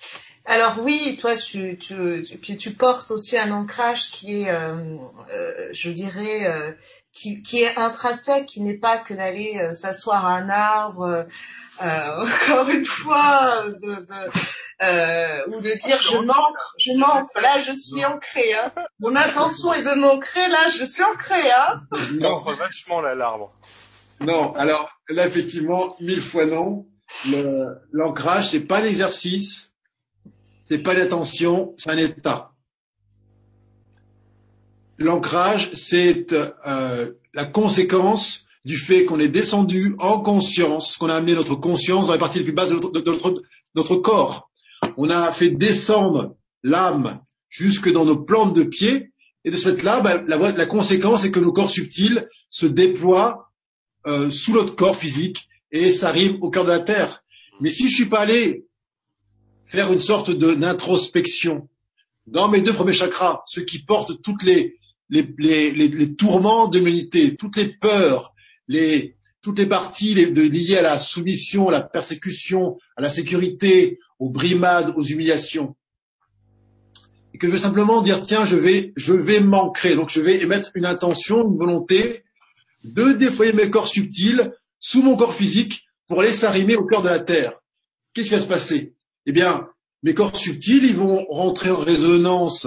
Alors 0.50 0.76
oui, 0.80 1.18
toi, 1.20 1.36
tu, 1.36 1.76
tu, 1.76 2.24
tu, 2.40 2.56
tu, 2.56 2.70
portes 2.72 3.10
aussi 3.10 3.36
un 3.36 3.52
ancrage 3.52 4.10
qui 4.10 4.40
est, 4.40 4.50
euh, 4.50 4.96
euh, 5.30 5.68
je 5.72 5.90
dirais, 5.90 6.46
euh, 6.46 6.72
qui, 7.12 7.42
qui, 7.42 7.60
est 7.60 7.76
intrinsèque, 7.76 8.46
qui 8.46 8.62
n'est 8.62 8.78
pas 8.78 8.96
que 8.96 9.12
d'aller 9.12 9.58
euh, 9.60 9.74
s'asseoir 9.74 10.24
à 10.24 10.30
un 10.30 10.48
arbre, 10.48 11.26
euh, 11.82 12.24
encore 12.50 12.70
une 12.70 12.86
fois, 12.86 13.62
de, 13.66 14.06
de 14.06 15.54
ou 15.54 15.60
de 15.60 15.78
dire 15.86 16.00
je 16.00 16.16
manque, 16.16 16.56
je 16.78 16.92
manque. 16.92 17.28
Là, 17.34 17.58
je 17.60 17.72
suis 17.72 18.02
ancré. 18.06 18.54
Hein. 18.54 18.72
Mon 19.00 19.14
intention 19.16 19.74
est 19.74 19.82
de 19.82 20.00
m'ancrer. 20.00 20.48
Là, 20.48 20.70
je 20.70 20.86
suis 20.86 21.02
ancré. 21.02 21.42
Hein. 21.50 21.82
Non, 22.12 22.38
vachement 22.38 23.02
là 23.02 23.14
l'arbre. 23.14 23.52
Non, 24.20 24.54
alors 24.54 24.88
là 25.10 25.26
effectivement, 25.26 25.94
mille 26.00 26.22
fois 26.22 26.46
non. 26.46 26.86
L'ancrage, 27.92 28.52
c'est 28.52 28.66
pas 28.66 28.80
l'exercice 28.80 29.67
c'est 30.68 30.78
pas 30.78 30.94
l'attention, 30.94 31.74
c'est 31.78 31.90
un 31.90 31.96
état. 31.96 32.52
L'ancrage, 34.98 35.70
c'est 35.74 36.32
euh, 36.32 37.12
la 37.32 37.44
conséquence 37.44 38.44
du 38.64 38.76
fait 38.76 39.04
qu'on 39.04 39.20
est 39.20 39.28
descendu 39.28 39.94
en 39.98 40.20
conscience, 40.20 40.96
qu'on 40.96 41.08
a 41.08 41.14
amené 41.14 41.34
notre 41.34 41.54
conscience 41.54 42.06
dans 42.06 42.12
les 42.12 42.18
parties 42.18 42.38
les 42.38 42.44
plus 42.44 42.52
basses 42.52 42.70
de 42.70 42.74
notre, 43.74 43.96
corps. 43.96 44.50
On 44.96 45.08
a 45.08 45.32
fait 45.32 45.50
descendre 45.50 46.36
l'âme 46.62 47.20
jusque 47.48 47.90
dans 47.90 48.04
nos 48.04 48.18
plantes 48.18 48.54
de 48.54 48.64
pied, 48.64 49.12
et 49.44 49.50
de 49.50 49.56
cette 49.56 49.82
là, 49.84 50.00
ben, 50.00 50.24
la, 50.26 50.66
conséquence 50.66 51.24
est 51.24 51.30
que 51.30 51.40
nos 51.40 51.52
corps 51.52 51.70
subtils 51.70 52.26
se 52.50 52.66
déploient 52.66 53.50
euh, 54.06 54.28
sous 54.30 54.52
notre 54.52 54.74
corps 54.74 54.96
physique, 54.96 55.48
et 55.70 55.92
ça 55.92 56.10
rime 56.10 56.38
au 56.42 56.50
cœur 56.50 56.64
de 56.64 56.70
la 56.70 56.80
terre. 56.80 57.22
Mais 57.60 57.70
si 57.70 57.88
je 57.88 57.94
suis 57.94 58.06
pas 58.06 58.20
allé 58.20 58.67
faire 59.68 59.92
une 59.92 59.98
sorte 59.98 60.30
d'introspection 60.30 61.68
dans 62.26 62.48
mes 62.48 62.60
deux 62.60 62.72
premiers 62.72 62.92
chakras, 62.92 63.42
ceux 63.46 63.62
qui 63.62 63.78
portent 63.78 64.20
toutes 64.22 64.42
les, 64.42 64.76
les, 65.08 65.26
les, 65.38 65.70
les, 65.70 66.14
tourments 66.14 66.68
de 66.68 66.78
l'humanité, 66.78 67.36
toutes 67.36 67.56
les 67.56 67.68
peurs, 67.68 68.34
les, 68.66 69.16
toutes 69.40 69.58
les 69.58 69.66
parties 69.66 70.14
liées 70.14 70.76
à 70.76 70.82
la 70.82 70.98
soumission, 70.98 71.68
à 71.68 71.72
la 71.72 71.82
persécution, 71.82 72.76
à 72.96 73.02
la 73.02 73.10
sécurité, 73.10 73.98
aux 74.18 74.30
brimades, 74.30 74.92
aux 74.96 75.02
humiliations. 75.02 75.76
Et 77.32 77.38
que 77.38 77.46
je 77.46 77.52
veux 77.52 77.58
simplement 77.58 78.02
dire, 78.02 78.22
tiens, 78.22 78.44
je 78.44 78.56
vais, 78.56 78.92
je 78.96 79.12
vais 79.12 79.40
m'ancrer. 79.40 79.94
Donc 79.94 80.10
je 80.10 80.20
vais 80.20 80.42
émettre 80.42 80.70
une 80.74 80.86
intention, 80.86 81.48
une 81.48 81.56
volonté 81.56 82.24
de 82.84 83.12
déployer 83.12 83.52
mes 83.52 83.70
corps 83.70 83.88
subtils 83.88 84.50
sous 84.80 85.02
mon 85.02 85.16
corps 85.16 85.34
physique 85.34 85.84
pour 86.08 86.20
aller 86.20 86.32
s'arrimer 86.32 86.76
au 86.76 86.86
cœur 86.86 87.02
de 87.02 87.08
la 87.08 87.20
terre. 87.20 87.52
Qu'est-ce 88.12 88.28
qui 88.28 88.34
va 88.34 88.40
se 88.40 88.46
passer? 88.46 88.94
Eh 89.28 89.32
bien, 89.32 89.68
mes 90.02 90.14
corps 90.14 90.34
subtils, 90.34 90.86
ils 90.86 90.96
vont 90.96 91.26
rentrer 91.28 91.70
en 91.70 91.80
résonance 91.80 92.66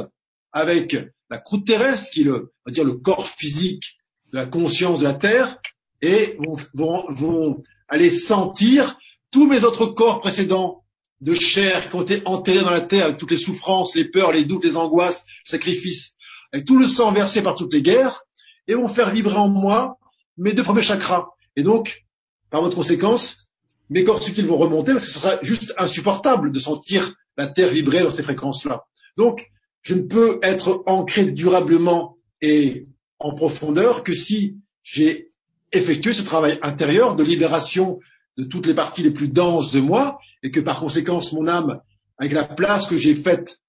avec 0.52 0.96
la 1.32 1.40
croûte 1.40 1.66
terrestre, 1.66 2.12
qui 2.12 2.22
est 2.22 2.26
le, 2.26 2.54
dire, 2.68 2.84
le 2.84 2.94
corps 2.94 3.28
physique 3.28 3.98
de 4.32 4.38
la 4.38 4.46
conscience 4.46 5.00
de 5.00 5.06
la 5.06 5.16
Terre, 5.16 5.58
et 6.04 6.38
vont, 6.74 7.06
vont, 7.10 7.64
aller 7.88 8.12
sentir 8.12 8.98
tous 9.32 9.48
mes 9.48 9.64
autres 9.64 9.88
corps 9.88 10.22
précédents 10.22 10.86
de 11.20 11.34
chair 11.34 11.90
qui 11.90 11.96
ont 11.96 12.04
été 12.04 12.22
enterrés 12.26 12.62
dans 12.62 12.70
la 12.70 12.82
terre 12.82 13.06
avec 13.06 13.18
toutes 13.18 13.32
les 13.32 13.38
souffrances, 13.38 13.96
les 13.96 14.06
peurs, 14.06 14.32
les 14.32 14.46
doutes, 14.46 14.64
les 14.64 14.78
angoisses, 14.78 15.26
les 15.46 15.52
sacrifices, 15.52 16.16
avec 16.54 16.66
tout 16.66 16.78
le 16.78 16.88
sang 16.88 17.12
versé 17.12 17.42
par 17.42 17.56
toutes 17.56 17.74
les 17.74 17.82
guerres, 17.82 18.22
et 18.68 18.76
vont 18.76 18.88
faire 18.88 19.10
vibrer 19.10 19.36
en 19.36 19.50
moi 19.50 19.98
mes 20.38 20.54
deux 20.54 20.64
premiers 20.64 20.84
chakras. 20.84 21.28
Et 21.56 21.64
donc, 21.64 22.06
par 22.50 22.62
votre 22.62 22.76
conséquence, 22.76 23.50
mes 23.92 24.06
corps 24.06 24.24
subtils 24.24 24.48
vont 24.48 24.58
remonter 24.58 24.94
parce 24.94 25.06
que 25.06 25.12
ce 25.12 25.20
sera 25.20 25.38
juste 25.44 25.74
insupportable 25.78 26.52
de 26.54 26.60
sentir 26.60 27.14
la 27.38 27.48
Terre 27.48 27.70
vibrer 27.70 28.04
dans 28.04 28.10
ces 28.10 28.24
fréquences-là. 28.24 28.86
Donc, 29.18 29.52
je 29.82 29.96
ne 29.96 30.02
peux 30.02 30.40
être 30.42 30.82
ancré 30.86 31.26
durablement 31.26 32.18
et 32.42 32.88
en 33.20 33.36
profondeur 33.36 34.04
que 34.04 34.14
si 34.14 34.58
j'ai 34.82 35.32
effectué 35.74 36.14
ce 36.14 36.22
travail 36.22 36.58
intérieur 36.62 37.16
de 37.16 37.24
libération 37.24 38.00
de 38.38 38.46
toutes 38.46 38.66
les 38.66 38.74
parties 38.74 39.04
les 39.04 39.12
plus 39.12 39.28
denses 39.28 39.72
de 39.72 39.82
moi 39.82 40.20
et 40.42 40.52
que 40.52 40.62
par 40.62 40.80
conséquent 40.80 41.20
mon 41.34 41.48
âme, 41.48 41.82
avec 42.18 42.32
la 42.32 42.46
place 42.46 42.88
que 42.88 42.96
j'ai 42.96 43.14
faite 43.14 43.60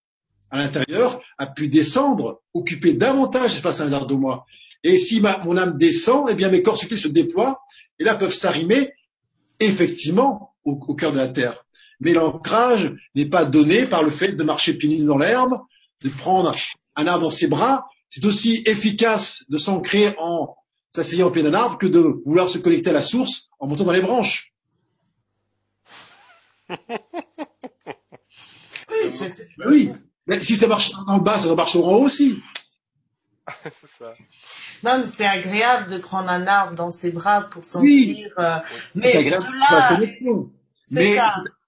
à 0.50 0.58
l'intérieur, 0.58 1.20
a 1.36 1.48
pu 1.48 1.66
descendre, 1.66 2.42
occuper 2.54 2.92
davantage 2.92 3.54
l'espace 3.54 3.80
à 3.80 3.84
l'intérieur 3.84 4.06
de 4.06 4.14
moi. 4.14 4.46
Et 4.84 4.98
si 4.98 5.20
ma, 5.20 5.38
mon 5.44 5.56
âme 5.56 5.76
descend, 5.78 6.28
eh 6.30 6.34
bien 6.34 6.48
mes 6.48 6.62
corps 6.62 6.76
subtils 6.76 6.98
se 6.98 7.08
déploient 7.08 7.60
et 7.98 8.04
là 8.04 8.14
peuvent 8.14 8.34
s'arrimer 8.34 8.92
effectivement 9.62 10.55
au, 10.64 10.94
cœur 10.94 11.12
de 11.12 11.18
la 11.18 11.28
terre. 11.28 11.64
Mais 12.01 12.12
l'ancrage 12.12 12.93
n'est 13.14 13.28
pas 13.28 13.44
donné 13.44 13.86
par 13.86 14.02
le 14.02 14.10
fait 14.10 14.32
de 14.32 14.43
marcher 14.43 14.74
pieds 14.74 14.89
nus 14.89 15.05
dans 15.05 15.18
l'herbe, 15.18 15.59
de 16.02 16.09
prendre 16.09 16.55
un 16.97 17.06
arbre 17.06 17.24
dans 17.24 17.30
ses 17.30 17.47
bras. 17.47 17.86
C'est 18.09 18.24
aussi 18.24 18.62
efficace 18.66 19.44
de 19.48 19.59
s'ancrer 19.59 20.14
en 20.18 20.56
s'asseyant 20.94 21.28
au 21.28 21.30
pied 21.30 21.43
d'un 21.43 21.55
arbre 21.55 21.78
que 21.78 21.86
de 21.86 22.20
vouloir 22.26 22.48
se 22.48 22.59
connecter 22.59 22.90
à 22.90 22.93
la 22.93 23.02
source 23.02 23.48
en 23.59 23.66
montant 23.66 23.84
dans 23.84 23.93
les 23.93 24.02
branches. 24.02 24.52
oui, 29.66 29.90
Mais 30.26 30.43
si 30.43 30.56
ça 30.56 30.66
marche 30.66 30.93
en 31.06 31.18
bas, 31.18 31.39
ça 31.39 31.55
marche 31.55 31.76
en 31.76 31.80
haut 31.80 32.05
aussi. 32.05 32.40
c'est 33.62 33.86
ça. 33.89 34.14
Non, 34.84 34.98
mais 34.98 35.04
c'est 35.06 35.26
agréable 35.26 35.90
de 35.90 35.98
prendre 35.98 36.28
un 36.28 36.46
arbre 36.46 36.74
dans 36.74 36.90
ses 36.90 37.12
bras 37.12 37.42
pour 37.42 37.64
sentir. 37.64 38.30
Euh, 38.38 38.59
mais 38.94 39.30
là, 39.30 39.38
mais 40.90 41.18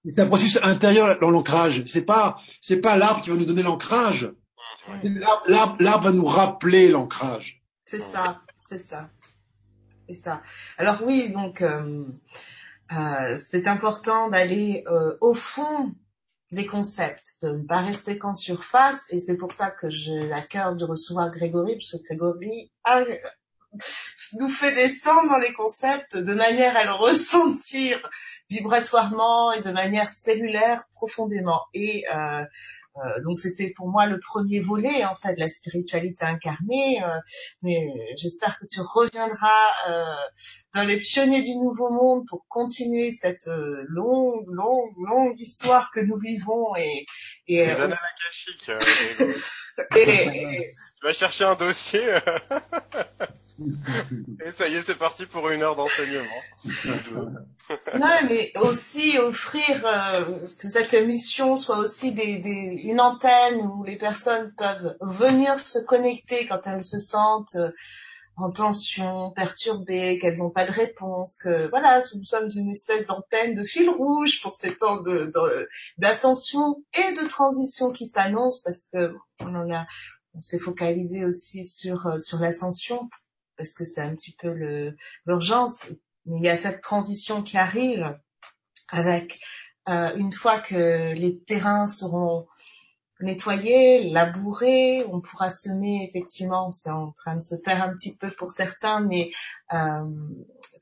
C'est 0.05 0.19
un 0.19 0.27
processus 0.27 0.59
intérieur 0.61 1.19
dans 1.19 1.31
l'ancrage. 1.31 1.83
C'est 1.87 2.05
pas, 2.05 2.37
c'est 2.61 2.81
pas 2.81 2.97
l'arbre 2.97 3.21
qui 3.21 3.29
va 3.29 3.35
nous 3.35 3.45
donner 3.45 3.63
l'ancrage. 3.63 4.29
L'arbre, 5.47 5.75
l'arbre 5.79 6.03
va 6.05 6.11
nous 6.11 6.25
rappeler 6.25 6.89
l'ancrage. 6.89 7.61
C'est 7.85 7.99
ça, 7.99 8.41
c'est 8.63 8.79
ça, 8.79 9.09
c'est 10.07 10.15
ça. 10.15 10.41
Alors 10.77 11.01
oui, 11.05 11.29
donc 11.29 11.61
euh, 11.61 12.03
euh, 12.91 13.37
c'est 13.37 13.67
important 13.67 14.29
d'aller 14.29 14.83
euh, 14.87 15.17
au 15.21 15.33
fond 15.33 15.93
des 16.51 16.65
concepts, 16.65 17.37
de 17.41 17.49
ne 17.49 17.63
pas 17.63 17.81
rester 17.81 18.17
qu'en 18.17 18.33
surface, 18.33 19.05
et 19.09 19.19
c'est 19.19 19.37
pour 19.37 19.51
ça 19.51 19.71
que 19.71 19.89
j'ai 19.89 20.27
la 20.27 20.41
cœur 20.41 20.75
de 20.75 20.85
recevoir 20.85 21.31
Grégory, 21.31 21.75
parce 21.75 21.91
que 21.91 22.07
Grégory 22.07 22.71
a 22.83 23.03
nous 24.33 24.49
fait 24.49 24.73
descendre 24.73 25.29
dans 25.29 25.37
les 25.37 25.53
concepts 25.53 26.17
de 26.17 26.33
manière 26.33 26.75
à 26.77 26.83
le 26.83 26.93
ressentir 26.93 28.09
vibratoirement 28.49 29.51
et 29.53 29.61
de 29.61 29.71
manière 29.71 30.09
cellulaire 30.09 30.85
profondément. 30.93 31.61
Et 31.73 32.05
euh, 32.13 32.43
euh, 32.97 33.21
donc 33.23 33.39
c'était 33.39 33.73
pour 33.75 33.89
moi 33.89 34.05
le 34.05 34.19
premier 34.19 34.61
volet 34.61 35.03
en 35.05 35.15
fait 35.15 35.35
de 35.35 35.39
la 35.39 35.49
spiritualité 35.49 36.25
incarnée. 36.25 37.03
Euh, 37.03 37.19
mais 37.61 37.91
j'espère 38.17 38.57
que 38.57 38.65
tu 38.65 38.79
reviendras 38.79 39.67
euh, 39.89 40.05
dans 40.73 40.83
les 40.83 40.97
pionniers 40.97 41.41
du 41.41 41.57
nouveau 41.57 41.89
monde 41.89 42.25
pour 42.27 42.45
continuer 42.47 43.11
cette 43.11 43.47
euh, 43.47 43.83
longue, 43.87 44.45
longue, 44.47 44.93
longue 45.07 45.37
histoire 45.39 45.91
que 45.91 45.99
nous 45.99 46.17
vivons 46.17 46.75
et 46.77 47.05
et, 47.47 47.65
les 47.65 47.73
et, 49.95 50.01
et, 50.01 50.73
tu 50.97 51.05
vas 51.05 51.13
chercher 51.13 51.43
un 51.43 51.55
dossier. 51.55 52.01
Et 54.45 54.51
ça 54.51 54.67
y 54.67 54.75
est, 54.75 54.81
c'est 54.81 54.97
parti 54.97 55.25
pour 55.25 55.49
une 55.49 55.63
heure 55.63 55.75
d'enseignement. 55.75 56.25
non, 57.97 58.09
mais 58.29 58.51
aussi 58.61 59.17
offrir 59.17 59.85
euh, 59.85 60.39
que 60.59 60.67
cette 60.67 60.93
émission 60.93 61.55
soit 61.55 61.77
aussi 61.77 62.13
des, 62.13 62.39
des, 62.39 62.81
une 62.83 62.99
antenne 62.99 63.61
où 63.61 63.83
les 63.83 63.97
personnes 63.97 64.53
peuvent 64.57 64.97
venir 65.01 65.59
se 65.59 65.79
connecter 65.85 66.47
quand 66.47 66.61
elles 66.65 66.83
se 66.83 66.99
sentent 66.99 67.55
euh, 67.55 67.71
en 68.37 68.51
tension, 68.51 69.31
perturbées, 69.31 70.19
qu'elles 70.19 70.39
n'ont 70.39 70.49
pas 70.49 70.65
de 70.65 70.71
réponse, 70.71 71.37
que 71.37 71.69
voilà, 71.69 72.01
nous 72.15 72.25
sommes 72.25 72.49
une 72.53 72.71
espèce 72.71 73.07
d'antenne 73.07 73.55
de 73.55 73.63
fil 73.63 73.89
rouge 73.89 74.41
pour 74.41 74.53
ces 74.53 74.75
temps 74.75 75.01
d'ascension 75.97 76.83
et 76.93 77.13
de 77.13 77.25
transition 77.27 77.91
qui 77.91 78.05
s'annoncent 78.05 78.61
parce 78.65 78.89
que 78.91 79.13
on 79.39 79.55
en 79.55 79.73
a, 79.73 79.85
on 80.33 80.41
s'est 80.41 80.59
focalisé 80.59 81.23
aussi 81.23 81.65
sur 81.65 82.07
euh, 82.07 82.17
sur 82.19 82.39
l'ascension 82.39 83.09
parce 83.57 83.73
que 83.73 83.85
c'est 83.85 84.01
un 84.01 84.15
petit 84.15 84.35
peu 84.39 84.95
l'urgence. 85.25 85.89
Il 86.25 86.43
y 86.43 86.49
a 86.49 86.55
cette 86.55 86.81
transition 86.81 87.43
qui 87.43 87.57
arrive 87.57 88.17
avec 88.89 89.39
euh, 89.89 90.15
une 90.15 90.31
fois 90.31 90.59
que 90.59 91.13
les 91.13 91.39
terrains 91.39 91.85
seront 91.85 92.47
nettoyés, 93.25 94.09
labourés, 94.09 95.05
on 95.11 95.19
pourra 95.19 95.49
semer 95.49 96.07
effectivement, 96.07 96.71
c'est 96.71 96.91
en 96.91 97.11
train 97.11 97.35
de 97.35 97.41
se 97.41 97.55
faire 97.65 97.83
un 97.83 97.93
petit 97.93 98.15
peu 98.15 98.31
pour 98.31 98.51
certains, 98.51 99.01
mais 99.01 99.31
euh, 99.73 100.05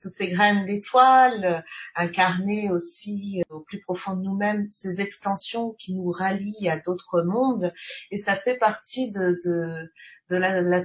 toutes 0.01 0.13
ces 0.13 0.29
graines 0.29 0.65
d'étoiles, 0.65 1.63
incarner 1.95 2.69
aussi 2.69 3.41
au 3.49 3.61
plus 3.61 3.81
profond 3.81 4.15
de 4.15 4.21
nous-mêmes 4.21 4.67
ces 4.71 5.01
extensions 5.01 5.71
qui 5.71 5.95
nous 5.95 6.11
rallient 6.11 6.69
à 6.69 6.77
d'autres 6.77 7.23
mondes, 7.23 7.73
et 8.11 8.17
ça 8.17 8.35
fait 8.35 8.57
partie 8.57 9.09
de, 9.09 9.39
de, 9.43 9.91
de 10.29 10.35
la, 10.35 10.61
la, 10.61 10.83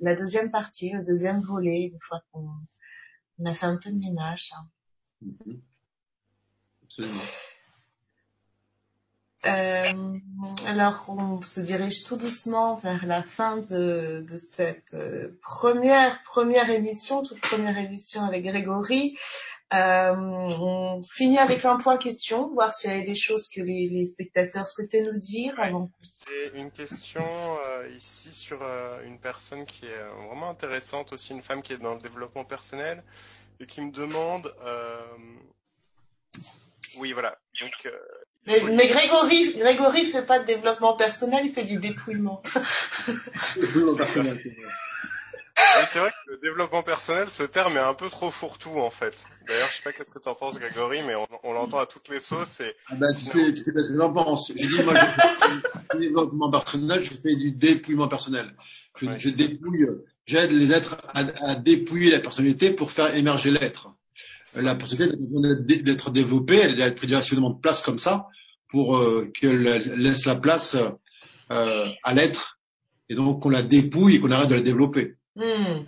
la, 0.00 0.14
deuxième 0.14 0.50
partie, 0.50 0.90
le 0.90 1.04
deuxième 1.04 1.40
volet, 1.42 1.90
une 1.92 2.00
fois 2.00 2.22
qu'on 2.32 3.44
a 3.44 3.54
fait 3.54 3.66
un 3.66 3.76
peu 3.76 3.90
de 3.90 3.98
ménage. 3.98 4.52
Hein. 4.56 4.68
Mm-hmm. 5.24 5.60
Euh, 9.46 10.18
alors, 10.66 11.06
on 11.08 11.40
se 11.40 11.60
dirige 11.60 12.04
tout 12.04 12.16
doucement 12.16 12.76
vers 12.76 13.06
la 13.06 13.22
fin 13.22 13.58
de, 13.58 14.24
cette 14.36 14.94
euh, 14.94 15.38
première 15.42 16.22
première 16.24 16.70
émission, 16.70 17.22
toute 17.22 17.40
première 17.40 17.78
émission 17.78 18.22
avec 18.22 18.44
Grégory. 18.44 19.16
Euh, 19.74 20.14
on 20.14 21.02
finit 21.02 21.38
avec 21.38 21.64
un 21.64 21.76
point 21.76 21.98
question, 21.98 22.52
voir 22.54 22.72
s'il 22.72 22.90
y 22.90 22.94
avait 22.94 23.02
des 23.02 23.16
choses 23.16 23.48
que 23.48 23.60
les, 23.60 24.04
spectateurs 24.06 24.66
souhaitaient 24.68 25.02
nous 25.02 25.18
dire 25.18 25.58
avant. 25.58 25.90
Une 26.54 26.70
question 26.70 27.24
ici 27.92 28.32
sur 28.32 28.62
une 29.04 29.18
personne 29.18 29.64
qui 29.64 29.86
est 29.86 30.28
vraiment 30.28 30.50
intéressante, 30.50 31.12
aussi 31.12 31.32
une 31.32 31.42
femme 31.42 31.62
qui 31.62 31.72
est 31.72 31.78
dans 31.78 31.94
le 31.94 32.00
développement 32.00 32.44
personnel 32.44 33.02
et 33.58 33.66
qui 33.66 33.80
me 33.80 33.90
demande. 33.90 34.54
Oui, 36.98 37.12
voilà. 37.12 37.36
Mais, 38.46 38.60
mais, 38.72 38.88
Grégory, 38.88 39.54
Grégory 39.56 40.06
fait 40.06 40.24
pas 40.24 40.38
de 40.38 40.46
développement 40.46 40.96
personnel, 40.96 41.46
il 41.46 41.52
fait 41.52 41.64
du 41.64 41.78
dépouillement. 41.78 42.42
développement 43.56 43.96
personnel, 43.96 44.38
c'est 45.90 45.98
vrai 45.98 46.10
que 46.10 46.30
le 46.30 46.38
développement 46.38 46.82
personnel, 46.82 47.28
ce 47.28 47.42
terme 47.42 47.76
est 47.76 47.80
un 47.80 47.94
peu 47.94 48.08
trop 48.08 48.30
fourre-tout 48.30 48.78
en 48.78 48.90
fait. 48.90 49.24
D'ailleurs, 49.46 49.68
je 49.70 49.76
sais 49.76 49.82
pas 49.82 49.92
qu'est-ce 49.92 50.10
que 50.10 50.18
tu 50.18 50.28
en 50.28 50.34
penses, 50.34 50.58
Grégory, 50.58 51.00
mais 51.06 51.14
on, 51.14 51.26
on 51.42 51.52
l'entend 51.52 51.78
à 51.78 51.86
toutes 51.86 52.08
les 52.08 52.20
sauces. 52.20 52.60
Et... 52.60 52.74
Ah 52.88 52.94
ben, 52.96 53.12
tu 53.12 53.24
sais, 53.24 53.54
tu 53.54 53.62
sais 53.62 53.70
ce 53.70 53.88
que 53.88 53.96
j'en 53.96 54.12
pense. 54.12 54.52
Je 54.54 54.66
dis, 54.66 54.82
moi, 54.82 54.94
je 54.94 55.00
fais 55.00 55.98
du 55.98 56.06
développement 56.08 56.50
personnel, 56.50 57.04
je 57.04 57.14
fais 57.14 57.36
du 57.36 57.52
dépouillement 57.52 58.08
personnel. 58.08 58.54
Je, 58.96 59.06
je 59.18 59.28
dépouille, 59.30 59.86
j'aide 60.26 60.50
les 60.50 60.72
êtres 60.72 60.96
à, 61.08 61.20
à, 61.50 61.54
dépouiller 61.54 62.10
la 62.10 62.20
personnalité 62.20 62.70
pour 62.70 62.92
faire 62.92 63.14
émerger 63.14 63.50
l'être. 63.50 63.90
La 64.62 64.74
personnalité 64.74 65.16
a 65.16 65.20
besoin 65.20 65.82
d'être 65.82 66.10
développée, 66.10 66.56
elle 66.56 66.80
a 66.80 66.90
pris 66.90 67.08
suffisamment 67.22 67.50
de 67.50 67.60
place 67.60 67.82
comme 67.82 67.98
ça 67.98 68.28
pour 68.68 68.96
euh, 68.96 69.30
qu'elle 69.38 69.62
laisse 69.96 70.26
la 70.26 70.36
place 70.36 70.76
euh, 71.50 71.86
à 72.02 72.14
l'être 72.14 72.58
et 73.08 73.14
donc 73.14 73.42
qu'on 73.42 73.50
la 73.50 73.62
dépouille 73.62 74.16
et 74.16 74.20
qu'on 74.20 74.30
arrête 74.30 74.50
de 74.50 74.54
la 74.54 74.60
développer. 74.60 75.14
Hmm. 75.36 75.84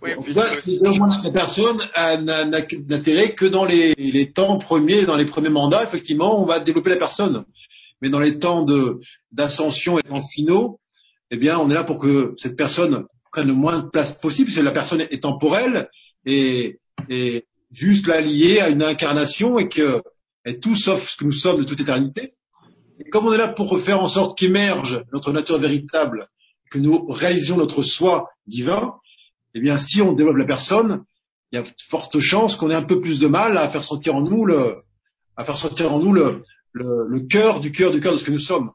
Oui, 0.00 0.10
puis 0.22 0.32
la 0.32 1.30
personne 1.32 1.78
n'a 1.96 2.44
d'intérêt 2.44 3.34
que 3.34 3.44
dans 3.44 3.64
les, 3.64 3.94
les, 3.94 4.30
temps 4.30 4.56
premiers, 4.56 5.04
dans 5.04 5.16
les 5.16 5.24
premiers 5.24 5.48
mandats, 5.48 5.82
effectivement, 5.82 6.40
on 6.40 6.46
va 6.46 6.60
développer 6.60 6.90
la 6.90 6.96
personne. 6.96 7.44
Mais 8.00 8.08
dans 8.08 8.20
les 8.20 8.38
temps 8.38 8.64
d'ascension 9.32 9.98
et 9.98 10.02
temps 10.02 10.22
finaux, 10.22 10.80
eh 11.32 11.36
bien, 11.36 11.58
on 11.58 11.68
est 11.68 11.74
là 11.74 11.82
pour 11.82 11.98
que 11.98 12.32
cette 12.36 12.56
personne 12.56 13.06
prenne 13.32 13.48
le 13.48 13.54
moins 13.54 13.80
de 13.80 13.88
place 13.88 14.12
possible, 14.12 14.46
parce 14.48 14.58
que 14.60 14.64
la 14.64 14.70
personne 14.70 15.00
est 15.00 15.22
temporelle 15.22 15.90
et, 16.24 16.78
et 17.08 17.47
juste 17.70 18.06
là 18.06 18.20
liée 18.20 18.60
à 18.60 18.68
une 18.68 18.82
incarnation 18.82 19.58
et 19.58 19.68
que 19.68 20.02
est 20.44 20.62
tout 20.62 20.74
sauf 20.74 21.10
ce 21.10 21.16
que 21.16 21.24
nous 21.24 21.32
sommes 21.32 21.60
de 21.60 21.64
toute 21.64 21.80
éternité. 21.80 22.34
Et 22.98 23.08
comme 23.10 23.26
on 23.26 23.32
est 23.32 23.38
là 23.38 23.48
pour 23.48 23.78
faire 23.80 24.00
en 24.00 24.08
sorte 24.08 24.38
qu'émerge 24.38 25.02
notre 25.12 25.32
nature 25.32 25.58
véritable, 25.58 26.28
que 26.70 26.78
nous 26.78 27.06
réalisions 27.06 27.56
notre 27.56 27.82
soi 27.82 28.30
divin, 28.46 28.94
eh 29.54 29.60
bien, 29.60 29.76
si 29.76 30.02
on 30.02 30.12
développe 30.12 30.36
la 30.36 30.44
personne, 30.44 31.04
il 31.50 31.56
y 31.56 31.58
a 31.58 31.62
de 31.62 31.68
fortes 31.88 32.20
chances 32.20 32.56
qu'on 32.56 32.70
ait 32.70 32.74
un 32.74 32.82
peu 32.82 33.00
plus 33.00 33.18
de 33.18 33.26
mal 33.26 33.56
à 33.56 33.68
faire 33.68 33.84
sentir 33.84 34.14
en 34.14 34.22
nous 34.22 34.44
le, 34.44 34.76
à 35.36 35.44
faire 35.44 35.56
sentir 35.56 35.92
en 35.92 35.98
nous 35.98 36.12
le, 36.12 36.44
le, 36.72 37.06
le 37.08 37.20
cœur 37.20 37.60
du 37.60 37.72
cœur 37.72 37.92
du 37.92 38.00
cœur 38.00 38.12
de 38.12 38.18
ce 38.18 38.24
que 38.24 38.30
nous 38.30 38.38
sommes. 38.38 38.72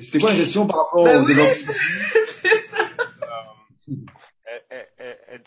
C'était 0.00 0.18
quoi 0.18 0.30
la 0.30 0.36
question 0.36 0.66
par 0.66 0.84
rapport 0.84 1.04
bah 1.04 1.20
au 1.20 1.26
oui, 1.26 1.34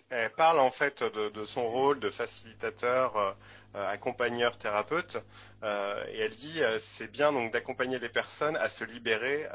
elle, 0.09 0.31
parle 0.31 0.59
en 0.59 0.71
fait 0.71 1.03
de, 1.03 1.45
son 1.45 1.67
rôle 1.67 1.99
de 1.99 2.09
facilitateur, 2.09 3.17
euh, 3.17 3.33
euh, 3.75 3.87
accompagneur, 3.87 4.57
thérapeute, 4.57 5.17
euh, 5.63 6.05
et 6.09 6.19
elle 6.19 6.35
dit 6.35 6.61
c'est 6.79 7.11
bien 7.11 7.31
donc 7.31 7.51
d'accompagner 7.51 7.99
les 7.99 8.09
personnes 8.09 8.55
à 8.57 8.69
se 8.69 8.83
libérer 8.83 9.47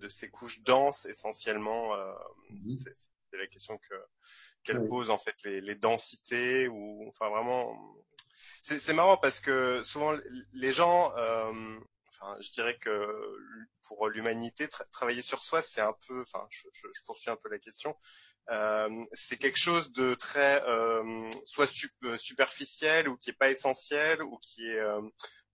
de 0.00 0.08
ces 0.08 0.28
couches 0.28 0.62
denses 0.62 1.06
essentiellement. 1.06 1.96
Mhm. 2.50 2.74
C'est 2.74 3.38
la 3.38 3.46
question 3.46 3.78
que 3.78 3.94
qu'elle 4.62 4.86
pose 4.88 5.10
en 5.10 5.18
fait 5.18 5.34
les, 5.44 5.60
les, 5.60 5.74
densités 5.74 6.68
ou 6.68 7.04
enfin 7.08 7.28
vraiment. 7.28 7.76
C'est 8.62 8.94
marrant 8.94 9.18
parce 9.18 9.40
que 9.40 9.82
souvent 9.82 10.16
les 10.52 10.72
gens 10.72 11.12
Enfin, 12.20 12.36
je 12.40 12.50
dirais 12.52 12.78
que 12.78 13.08
pour 13.82 14.08
l'humanité, 14.08 14.68
travailler 14.92 15.20
sur 15.20 15.42
soi, 15.42 15.62
c'est 15.62 15.80
un 15.80 15.94
peu, 16.06 16.20
enfin, 16.20 16.46
je, 16.48 16.68
je, 16.72 16.86
je, 16.92 17.02
poursuis 17.04 17.30
un 17.30 17.36
peu 17.36 17.48
la 17.48 17.58
question, 17.58 17.96
euh, 18.50 18.88
c'est 19.12 19.38
quelque 19.38 19.58
chose 19.58 19.90
de 19.92 20.14
très 20.14 20.62
euh, 20.68 21.24
soit 21.46 21.70
euh, 22.04 22.18
superficiel 22.18 23.08
ou 23.08 23.16
qui 23.16 23.30
est 23.30 23.38
pas 23.38 23.50
essentiel 23.50 24.22
ou 24.22 24.38
qui 24.42 24.66
est 24.66 24.82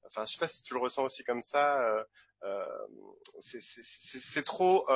enfin 0.07 0.25
je 0.27 0.33
sais 0.33 0.41
pas 0.41 0.49
si 0.49 0.65
tu 0.65 0.75
le 0.75 0.81
ressens 0.81 1.05
aussi 1.05 1.23
comme 1.23 1.43
ça 1.43 1.81
euh, 2.45 2.65
c'est 3.41 4.45
trop 4.45 4.87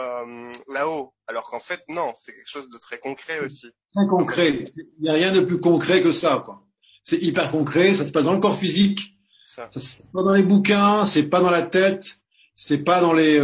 là-haut. 0.68 1.14
Alors 1.28 1.48
qu'en 1.48 1.60
fait 1.60 1.82
non 1.88 2.12
c'est 2.16 2.34
quelque 2.34 2.50
chose 2.50 2.68
de 2.68 2.78
très 2.78 2.98
concret 2.98 3.38
aussi. 3.40 3.68
très 3.94 4.06
concret. 4.08 4.64
Il 4.76 5.02
n'y 5.02 5.10
a 5.10 5.12
rien 5.12 5.32
de 5.32 5.40
plus 5.40 5.60
concret 5.60 6.02
que 6.02 6.10
ça 6.10 6.42
quoi. 6.44 6.66
C'est 7.04 7.18
hyper 7.18 7.52
concret 7.52 7.94
ça 7.94 8.06
se 8.06 8.10
passe 8.10 8.24
dans 8.24 8.34
le 8.34 8.40
corps 8.40 8.58
physique. 8.58 9.12
Ça, 9.44 9.70
ça 9.72 10.02
pas 10.12 10.24
dans 10.24 10.34
les 10.34 10.42
bouquins 10.42 11.04
c'est 11.04 11.28
pas 11.28 11.40
dans 11.40 11.50
la 11.50 11.62
tête 11.62 12.16
c'est 12.56 12.82
pas 12.82 13.00
dans 13.00 13.12
les 13.12 13.40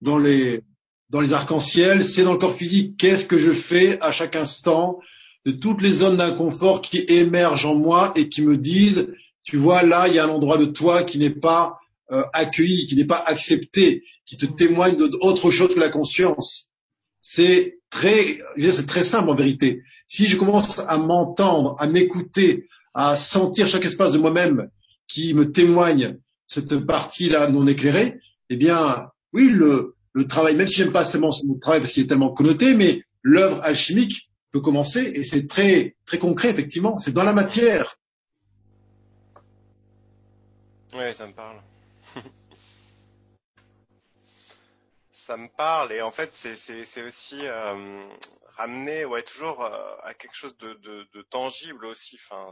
dans 0.00 0.18
les 0.18 0.64
dans 1.10 1.20
les 1.20 1.32
arcs-en-ciel, 1.32 2.04
c'est 2.04 2.22
dans 2.22 2.32
le 2.32 2.38
corps 2.38 2.54
physique. 2.54 2.96
Qu'est-ce 2.96 3.26
que 3.26 3.36
je 3.36 3.50
fais 3.50 4.00
à 4.00 4.12
chaque 4.12 4.36
instant 4.36 5.00
de 5.44 5.50
toutes 5.50 5.82
les 5.82 5.92
zones 5.92 6.16
d'inconfort 6.16 6.80
qui 6.80 7.04
émergent 7.08 7.66
en 7.66 7.74
moi 7.74 8.12
et 8.14 8.28
qui 8.28 8.42
me 8.42 8.56
disent, 8.56 9.08
tu 9.42 9.56
vois, 9.56 9.82
là, 9.82 10.06
il 10.06 10.14
y 10.14 10.18
a 10.18 10.24
un 10.24 10.28
endroit 10.28 10.58
de 10.58 10.66
toi 10.66 11.02
qui 11.02 11.18
n'est 11.18 11.30
pas 11.30 11.78
euh, 12.12 12.22
accueilli, 12.32 12.86
qui 12.86 12.94
n'est 12.96 13.06
pas 13.06 13.22
accepté, 13.26 14.04
qui 14.24 14.36
te 14.36 14.46
témoigne 14.46 14.96
d'autre 14.96 15.50
chose 15.50 15.74
que 15.74 15.80
la 15.80 15.88
conscience. 15.88 16.70
C'est 17.20 17.78
très, 17.90 18.40
c'est 18.58 18.86
très 18.86 19.04
simple 19.04 19.30
en 19.30 19.34
vérité. 19.34 19.82
Si 20.06 20.26
je 20.26 20.36
commence 20.36 20.78
à 20.78 20.98
m'entendre, 20.98 21.74
à 21.78 21.88
m'écouter, 21.88 22.68
à 22.94 23.16
sentir 23.16 23.66
chaque 23.66 23.84
espace 23.84 24.12
de 24.12 24.18
moi-même 24.18 24.70
qui 25.08 25.34
me 25.34 25.50
témoigne 25.50 26.18
cette 26.46 26.78
partie-là 26.86 27.48
non 27.48 27.66
éclairée, 27.66 28.18
eh 28.48 28.56
bien, 28.56 29.08
oui, 29.32 29.48
le, 29.48 29.96
le 30.12 30.26
travail, 30.26 30.56
même 30.56 30.66
si 30.66 30.76
j'aime 30.76 30.92
pas 30.92 31.04
seulement 31.04 31.32
ce 31.32 31.46
travail 31.60 31.80
parce 31.80 31.92
qu'il 31.92 32.04
est 32.04 32.08
tellement 32.08 32.32
connoté, 32.32 32.74
mais 32.74 33.02
l'œuvre 33.22 33.62
alchimique 33.62 34.30
peut 34.52 34.60
commencer 34.60 35.12
et 35.14 35.22
c'est 35.22 35.46
très 35.46 35.96
très 36.06 36.18
concret 36.18 36.50
effectivement. 36.50 36.98
C'est 36.98 37.12
dans 37.12 37.24
la 37.24 37.32
matière. 37.32 37.96
Oui, 40.94 41.14
ça 41.14 41.26
me 41.28 41.32
parle. 41.32 41.62
ça 45.12 45.36
me 45.36 45.46
parle 45.56 45.92
et 45.92 46.02
en 46.02 46.10
fait 46.10 46.32
c'est 46.32 47.06
aussi 47.06 47.46
euh, 47.46 48.08
ramener 48.56 49.04
ouais 49.04 49.22
toujours 49.22 49.64
euh, 49.64 49.94
à 50.02 50.14
quelque 50.14 50.34
chose 50.34 50.56
de, 50.58 50.74
de, 50.74 51.06
de 51.14 51.22
tangible 51.22 51.86
aussi. 51.86 52.16
Enfin 52.16 52.50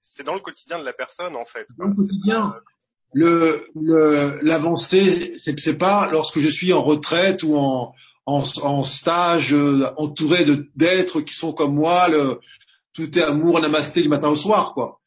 c'est 0.00 0.22
dans 0.22 0.34
le 0.34 0.40
quotidien 0.40 0.78
de 0.78 0.84
la 0.84 0.92
personne 0.92 1.34
en 1.34 1.44
fait. 1.44 1.66
Dans 1.76 1.88
le 1.88 1.94
quotidien. 1.94 2.54
Le 3.14 3.68
l'avancée 4.42 5.34
le, 5.46 5.54
c'est 5.58 5.76
pas 5.76 6.08
lorsque 6.10 6.38
je 6.38 6.48
suis 6.48 6.72
en 6.72 6.82
retraite 6.82 7.42
ou 7.42 7.56
en 7.56 7.94
en, 8.24 8.44
en 8.62 8.84
stage 8.84 9.52
euh, 9.52 9.90
entouré 9.96 10.46
d'êtres 10.76 11.20
qui 11.20 11.34
sont 11.34 11.52
comme 11.52 11.74
moi 11.74 12.08
le 12.08 12.40
tout 12.92 13.18
est 13.18 13.22
amour 13.22 13.60
namasté 13.60 14.02
du 14.02 14.08
matin 14.08 14.28
au 14.28 14.36
soir 14.36 14.74
quoi. 14.74 15.00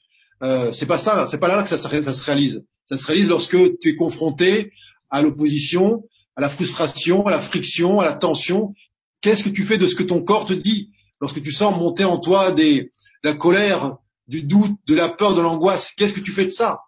Euh, 0.44 0.72
c'est 0.72 0.86
pas 0.86 0.98
ça, 0.98 1.26
c'est 1.26 1.38
pas 1.38 1.48
là 1.48 1.64
que 1.64 1.70
ça, 1.70 1.78
ça 1.78 1.90
se 1.90 2.24
réalise. 2.24 2.64
Ça 2.88 2.98
se 2.98 3.08
réalise 3.08 3.30
lorsque 3.30 3.80
tu 3.80 3.90
es 3.90 3.96
confronté 3.96 4.72
à 5.10 5.22
l'opposition, 5.22 6.04
à 6.36 6.42
la 6.42 6.50
frustration, 6.50 7.26
à 7.26 7.32
la 7.32 7.40
friction, 7.40 8.00
à 8.00 8.06
la 8.06 8.14
tension. 8.14 8.74
Qu'est-ce 9.22 9.44
que 9.44 9.50
tu 9.50 9.64
fais 9.64 9.78
de 9.78 9.88
ce 9.88 9.96
que 9.96 10.04
ton 10.04 10.22
corps 10.22 10.46
te 10.46 10.54
dit 10.54 10.92
lorsque 11.22 11.42
tu 11.42 11.52
sens 11.52 11.78
monter 11.78 12.04
en 12.04 12.18
toi 12.20 12.52
des, 12.52 12.92
la 13.24 13.34
colère, 13.34 13.98
du 14.28 14.44
doute, 14.44 14.74
de 14.88 14.96
la 14.96 15.10
peur, 15.10 15.36
de 15.36 15.42
l'angoisse? 15.42 15.94
Qu'est-ce 15.96 16.14
que 16.14 16.20
tu 16.20 16.32
fais 16.32 16.46
de 16.46 16.50
ça? 16.50 16.82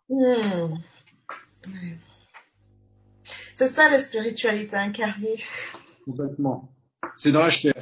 C'est 3.56 3.68
ça 3.68 3.90
la 3.90 3.98
spiritualité 3.98 4.76
incarnée. 4.76 5.44
Complètement. 6.06 6.72
C'est 7.16 7.32
dans 7.32 7.42
la 7.42 7.50
chair. 7.50 7.74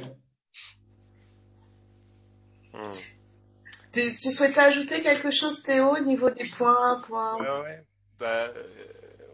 Hmm. 2.72 2.92
Tu, 3.92 4.14
tu, 4.16 4.32
souhaitais 4.32 4.60
ajouter 4.60 5.02
quelque 5.02 5.30
chose, 5.30 5.62
Théo, 5.62 5.96
au 5.96 6.00
niveau 6.00 6.30
des 6.30 6.48
points, 6.48 7.02
points 7.06 7.36
Ouais, 7.36 7.62
ouais. 7.64 7.86
Bah, 8.18 8.48
euh, 8.48 8.64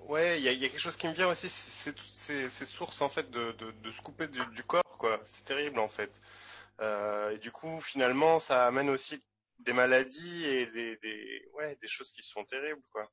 ouais, 0.08 0.38
il 0.38 0.44
y 0.44 0.48
a, 0.48 0.52
y 0.52 0.64
a, 0.64 0.68
quelque 0.68 0.80
chose 0.80 0.96
qui 0.96 1.06
me 1.06 1.12
vient 1.12 1.28
aussi, 1.28 1.48
c'est 1.48 1.92
toutes 1.92 2.06
ces, 2.06 2.48
ces, 2.48 2.64
sources 2.64 3.00
en 3.00 3.08
fait 3.08 3.30
de, 3.30 3.52
de, 3.52 3.70
de 3.70 3.90
se 3.90 4.00
couper 4.02 4.26
du, 4.28 4.40
du, 4.54 4.62
corps, 4.62 4.96
quoi. 4.98 5.20
C'est 5.24 5.44
terrible 5.44 5.78
en 5.78 5.88
fait. 5.88 6.10
Euh, 6.80 7.30
et 7.30 7.38
du 7.38 7.50
coup, 7.50 7.80
finalement, 7.80 8.38
ça 8.38 8.66
amène 8.66 8.90
aussi 8.90 9.20
des 9.60 9.72
maladies 9.72 10.44
et 10.44 10.66
des, 10.66 10.96
des, 10.96 11.48
ouais, 11.54 11.76
des 11.80 11.88
choses 11.88 12.10
qui 12.10 12.22
sont 12.22 12.44
terribles, 12.44 12.82
quoi. 12.92 13.10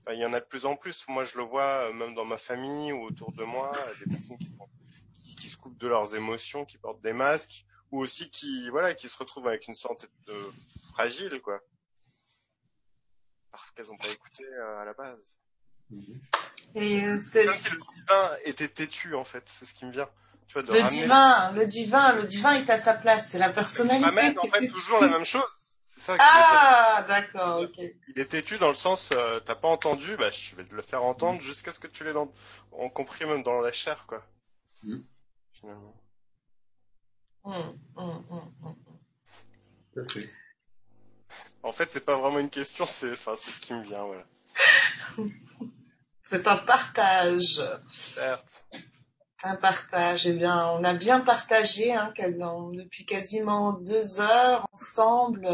Enfin, 0.00 0.14
il 0.14 0.20
y 0.20 0.24
en 0.24 0.32
a 0.32 0.40
de 0.40 0.46
plus 0.46 0.64
en 0.66 0.76
plus. 0.76 1.06
Moi, 1.08 1.24
je 1.24 1.36
le 1.36 1.44
vois 1.44 1.88
euh, 1.88 1.92
même 1.92 2.14
dans 2.14 2.24
ma 2.24 2.38
famille 2.38 2.92
ou 2.92 3.04
autour 3.04 3.32
de 3.32 3.44
moi, 3.44 3.72
des 4.04 4.10
personnes 4.10 4.38
qui, 4.38 4.48
sont, 4.48 4.68
qui, 5.24 5.36
qui 5.36 5.48
se 5.48 5.56
coupent 5.56 5.78
de 5.78 5.88
leurs 5.88 6.14
émotions, 6.14 6.64
qui 6.64 6.78
portent 6.78 7.02
des 7.02 7.12
masques, 7.12 7.64
ou 7.90 8.00
aussi 8.00 8.30
qui, 8.30 8.68
voilà, 8.70 8.94
qui 8.94 9.08
se 9.08 9.16
retrouvent 9.18 9.48
avec 9.48 9.68
une 9.68 9.74
santé 9.74 10.06
de, 10.26 10.34
fragile, 10.92 11.40
quoi 11.42 11.60
parce 13.60 13.70
qu'elles 13.72 13.86
n'ont 13.86 13.96
pas 13.96 14.08
écouté 14.08 14.44
euh, 14.44 14.82
à 14.82 14.84
la 14.84 14.94
base. 14.94 15.38
Et 16.74 17.04
euh, 17.04 17.18
c'est 17.18 17.44
le 17.44 17.52
divin 17.52 18.36
était 18.44 18.68
têtu 18.68 19.14
en 19.14 19.24
fait, 19.24 19.44
c'est 19.46 19.66
ce 19.66 19.74
qui 19.74 19.84
me 19.84 19.92
vient. 19.92 20.08
Tu 20.46 20.54
vois, 20.54 20.62
de 20.62 20.72
le 20.72 20.88
divin, 20.88 21.52
le 21.52 21.66
divin, 21.66 22.14
le 22.14 22.24
divin 22.24 22.52
est 22.54 22.70
à 22.70 22.78
sa 22.78 22.94
place, 22.94 23.30
c'est 23.30 23.38
la 23.38 23.50
personnalité. 23.50 24.04
Ramène 24.04 24.38
en 24.38 24.46
fait 24.46 24.68
toujours 24.68 25.00
la 25.00 25.08
même 25.08 25.24
chose. 25.24 25.42
Ça 26.00 26.16
ah, 26.18 27.04
d'accord, 27.06 27.60
ok. 27.60 27.78
Il 28.08 28.18
est 28.18 28.24
têtu 28.24 28.56
dans 28.56 28.70
le 28.70 28.74
sens, 28.74 29.10
euh, 29.12 29.38
t'as 29.40 29.54
pas 29.54 29.68
entendu, 29.68 30.16
bah 30.16 30.30
je 30.30 30.56
vais 30.56 30.64
te 30.64 30.74
le 30.74 30.80
faire 30.80 31.04
entendre 31.04 31.42
jusqu'à 31.42 31.72
ce 31.72 31.78
que 31.78 31.86
tu 31.86 32.04
l'aies 32.04 32.14
dans... 32.14 32.32
on 32.72 32.88
compris 32.88 33.26
même 33.26 33.42
dans 33.42 33.60
la 33.60 33.70
chair, 33.70 34.06
quoi. 34.06 34.24
Mmh. 34.82 34.96
Finalement. 35.52 35.94
Mmh, 37.44 37.52
mmh, 37.96 38.70
en 41.62 41.72
fait, 41.72 41.90
c'est 41.90 42.04
pas 42.04 42.16
vraiment 42.16 42.38
une 42.38 42.50
question, 42.50 42.86
c'est 42.86 43.12
enfin, 43.12 43.36
ce 43.36 43.60
qui 43.60 43.74
me 43.74 43.82
vient, 43.82 44.04
voilà. 44.04 44.24
c'est 46.24 46.48
un 46.48 46.56
partage. 46.56 47.62
Certes. 47.90 48.66
Un 49.42 49.56
partage. 49.56 50.26
Eh 50.26 50.34
bien, 50.34 50.68
on 50.68 50.84
a 50.84 50.94
bien 50.94 51.20
partagé 51.20 51.92
hein, 51.92 52.12
depuis 52.16 53.04
quasiment 53.04 53.72
deux 53.72 54.20
heures 54.20 54.66
ensemble. 54.72 55.48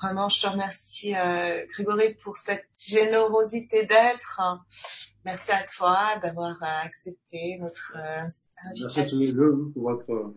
Vraiment, 0.00 0.28
je 0.28 0.42
te 0.42 0.46
remercie, 0.46 1.14
euh, 1.16 1.64
Grégory, 1.68 2.14
pour 2.14 2.36
cette 2.36 2.66
générosité 2.78 3.86
d'être. 3.86 4.40
Merci 5.24 5.52
à 5.52 5.64
toi 5.64 6.16
d'avoir 6.20 6.56
accepté 6.60 7.58
notre 7.60 7.96
invitation. 7.96 8.86
Merci 8.86 9.00
à 9.00 9.04
tous 9.04 9.20
les 9.20 9.32
deux 9.32 9.70
pour 9.72 9.82
votre, 9.90 10.34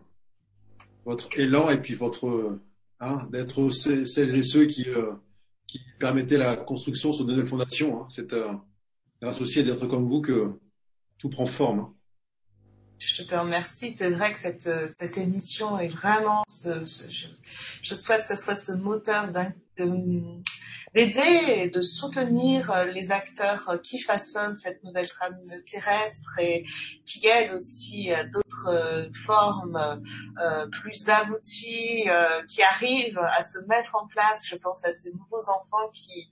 votre 1.03 1.39
élan 1.39 1.69
et 1.69 1.81
puis 1.81 1.95
votre 1.95 2.59
Hein, 3.01 3.27
d'être 3.31 3.71
celles 3.71 4.35
et 4.35 4.43
ceux 4.43 4.65
qui, 4.65 4.89
euh, 4.89 5.11
qui 5.67 5.81
permettaient 5.99 6.37
la 6.37 6.55
construction 6.55 7.11
sur 7.11 7.25
de 7.25 7.31
nouvelles 7.31 7.47
fondations. 7.47 8.01
Hein. 8.01 8.07
C'est 8.09 8.31
euh, 8.31 8.53
grâce 9.21 9.41
aussi 9.41 9.59
à 9.59 9.63
d'être 9.63 9.85
comme 9.87 10.07
vous 10.07 10.21
que 10.21 10.53
tout 11.17 11.29
prend 11.29 11.45
forme. 11.45 11.93
Je 12.99 13.23
te 13.23 13.35
remercie. 13.35 13.91
C'est 13.91 14.09
vrai 14.09 14.33
que 14.33 14.39
cette, 14.39 14.69
cette 14.97 15.17
émission 15.17 15.79
est 15.79 15.89
vraiment, 15.89 16.43
ce, 16.47 16.85
ce, 16.85 17.09
je, 17.09 17.27
je, 17.83 17.95
souhaite 17.95 18.21
que 18.21 18.27
ce 18.27 18.35
soit 18.35 18.55
ce 18.55 18.71
moteur 18.71 19.31
de, 19.31 19.45
d'aider 20.95 21.43
et 21.47 21.69
de 21.69 21.81
soutenir 21.81 22.71
euh, 22.71 22.85
les 22.85 23.11
acteurs 23.11 23.69
euh, 23.69 23.77
qui 23.77 23.99
façonnent 23.99 24.57
cette 24.57 24.81
nouvelle 24.85 25.09
trame 25.09 25.37
terrestre 25.69 26.39
et 26.39 26.65
qui 27.05 27.27
aident 27.27 27.53
aussi 27.53 28.13
euh, 28.13 28.23
d'autres 28.31 29.11
formes 29.13 30.01
plus 30.71 31.09
abouties 31.09 32.07
qui 32.47 32.63
arrivent 32.63 33.19
à 33.19 33.43
se 33.43 33.59
mettre 33.67 33.95
en 33.95 34.07
place. 34.07 34.47
Je 34.47 34.55
pense 34.55 34.83
à 34.85 34.91
ces 34.91 35.11
nouveaux 35.11 35.49
enfants 35.49 35.89
qui 35.93 36.29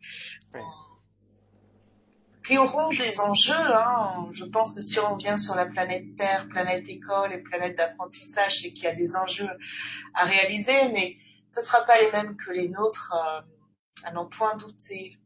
qui 2.45 2.57
auront 2.57 2.89
des 2.89 3.19
enjeux. 3.19 3.53
Hein. 3.53 4.27
Je 4.31 4.45
pense 4.45 4.73
que 4.73 4.81
si 4.81 4.99
on 4.99 5.15
vient 5.15 5.37
sur 5.37 5.55
la 5.55 5.65
planète 5.65 6.15
Terre, 6.17 6.47
planète 6.49 6.83
école 6.87 7.33
et 7.33 7.37
planète 7.37 7.77
d'apprentissage, 7.77 8.61
c'est 8.61 8.73
qu'il 8.73 8.83
y 8.83 8.87
a 8.87 8.95
des 8.95 9.15
enjeux 9.15 9.49
à 10.13 10.25
réaliser, 10.25 10.91
mais 10.91 11.17
ce 11.51 11.61
ne 11.61 11.65
sera 11.65 11.85
pas 11.85 11.99
les 12.01 12.11
mêmes 12.11 12.35
que 12.35 12.51
les 12.51 12.69
nôtres 12.69 13.13
à 14.03 14.11
n'en 14.11 14.25
point 14.25 14.57
douter. 14.57 15.17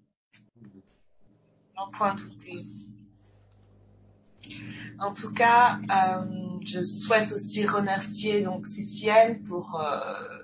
N'en 1.75 1.89
point 1.89 2.15
douter. 2.15 2.63
En 4.99 5.11
tout 5.11 5.33
cas, 5.33 5.79
euh, 5.91 6.25
je 6.65 6.81
souhaite 6.81 7.31
aussi 7.31 7.65
remercier 7.67 8.41
donc 8.41 8.65
Cicienne 8.65 9.43
pour 9.43 9.79
euh, 9.79 10.36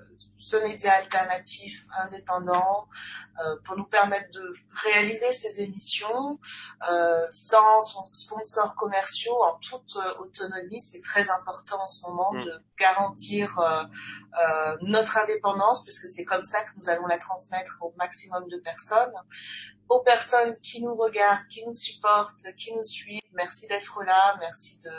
ce 0.44 0.56
média 0.58 0.92
alternatif 0.92 1.86
indépendant 1.96 2.86
euh, 3.42 3.56
pour 3.64 3.78
nous 3.78 3.86
permettre 3.86 4.30
de 4.32 4.52
réaliser 4.84 5.32
ces 5.32 5.62
émissions 5.62 6.38
euh, 6.90 7.24
sans 7.30 7.80
sponsors 8.12 8.74
commerciaux 8.76 9.42
en 9.42 9.58
toute 9.58 9.96
euh, 9.96 10.18
autonomie. 10.18 10.82
C'est 10.82 11.00
très 11.00 11.30
important 11.30 11.82
en 11.82 11.86
ce 11.86 12.06
moment 12.06 12.30
mm. 12.34 12.44
de 12.44 12.62
garantir 12.78 13.58
notre 14.82 15.16
indépendance 15.18 15.82
puisque 15.84 16.08
c'est 16.08 16.24
comme 16.24 16.42
ça 16.42 16.62
que 16.64 16.72
nous 16.76 16.90
allons 16.90 17.06
la 17.06 17.18
transmettre 17.18 17.78
au 17.80 17.94
maximum 17.96 18.48
de 18.48 18.58
personnes 18.58 19.14
aux 19.88 20.00
personnes 20.02 20.56
qui 20.58 20.82
nous 20.82 20.94
regardent, 20.94 21.46
qui 21.48 21.64
nous 21.66 21.74
supportent, 21.74 22.44
qui 22.56 22.74
nous 22.74 22.84
suivent. 22.84 23.20
Merci 23.32 23.66
d'être 23.66 24.02
là, 24.04 24.36
merci 24.40 24.80
de 24.80 24.90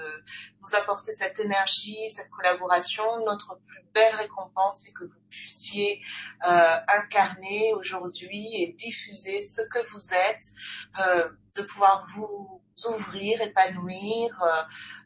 nous 0.61 0.75
apporter 0.75 1.11
cette 1.11 1.39
énergie, 1.39 2.09
cette 2.09 2.29
collaboration. 2.29 3.03
Notre 3.25 3.57
plus 3.65 3.83
belle 3.93 4.15
récompense, 4.15 4.81
c'est 4.83 4.91
que 4.91 5.05
vous 5.05 5.19
puissiez 5.29 6.01
euh, 6.47 6.77
incarner 6.87 7.73
aujourd'hui 7.73 8.61
et 8.61 8.73
diffuser 8.73 9.41
ce 9.41 9.61
que 9.61 9.79
vous 9.91 10.13
êtes, 10.13 10.45
euh, 10.99 11.29
de 11.55 11.61
pouvoir 11.63 12.05
vous 12.15 12.61
ouvrir, 12.89 13.41
épanouir 13.41 14.43
euh, 14.43 14.61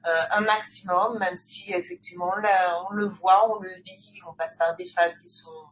euh 0.08 0.24
un 0.32 0.42
maximum, 0.42 1.20
même 1.20 1.38
si 1.38 1.72
effectivement 1.72 2.36
là, 2.38 2.84
on 2.90 2.94
le 2.94 3.08
voit, 3.08 3.48
on 3.52 3.60
le 3.60 3.76
vit, 3.86 4.20
on 4.28 4.34
passe 4.34 4.56
par 4.58 4.76
des 4.76 4.88
phases 4.90 5.20
qui 5.20 5.30
sont 5.30 5.66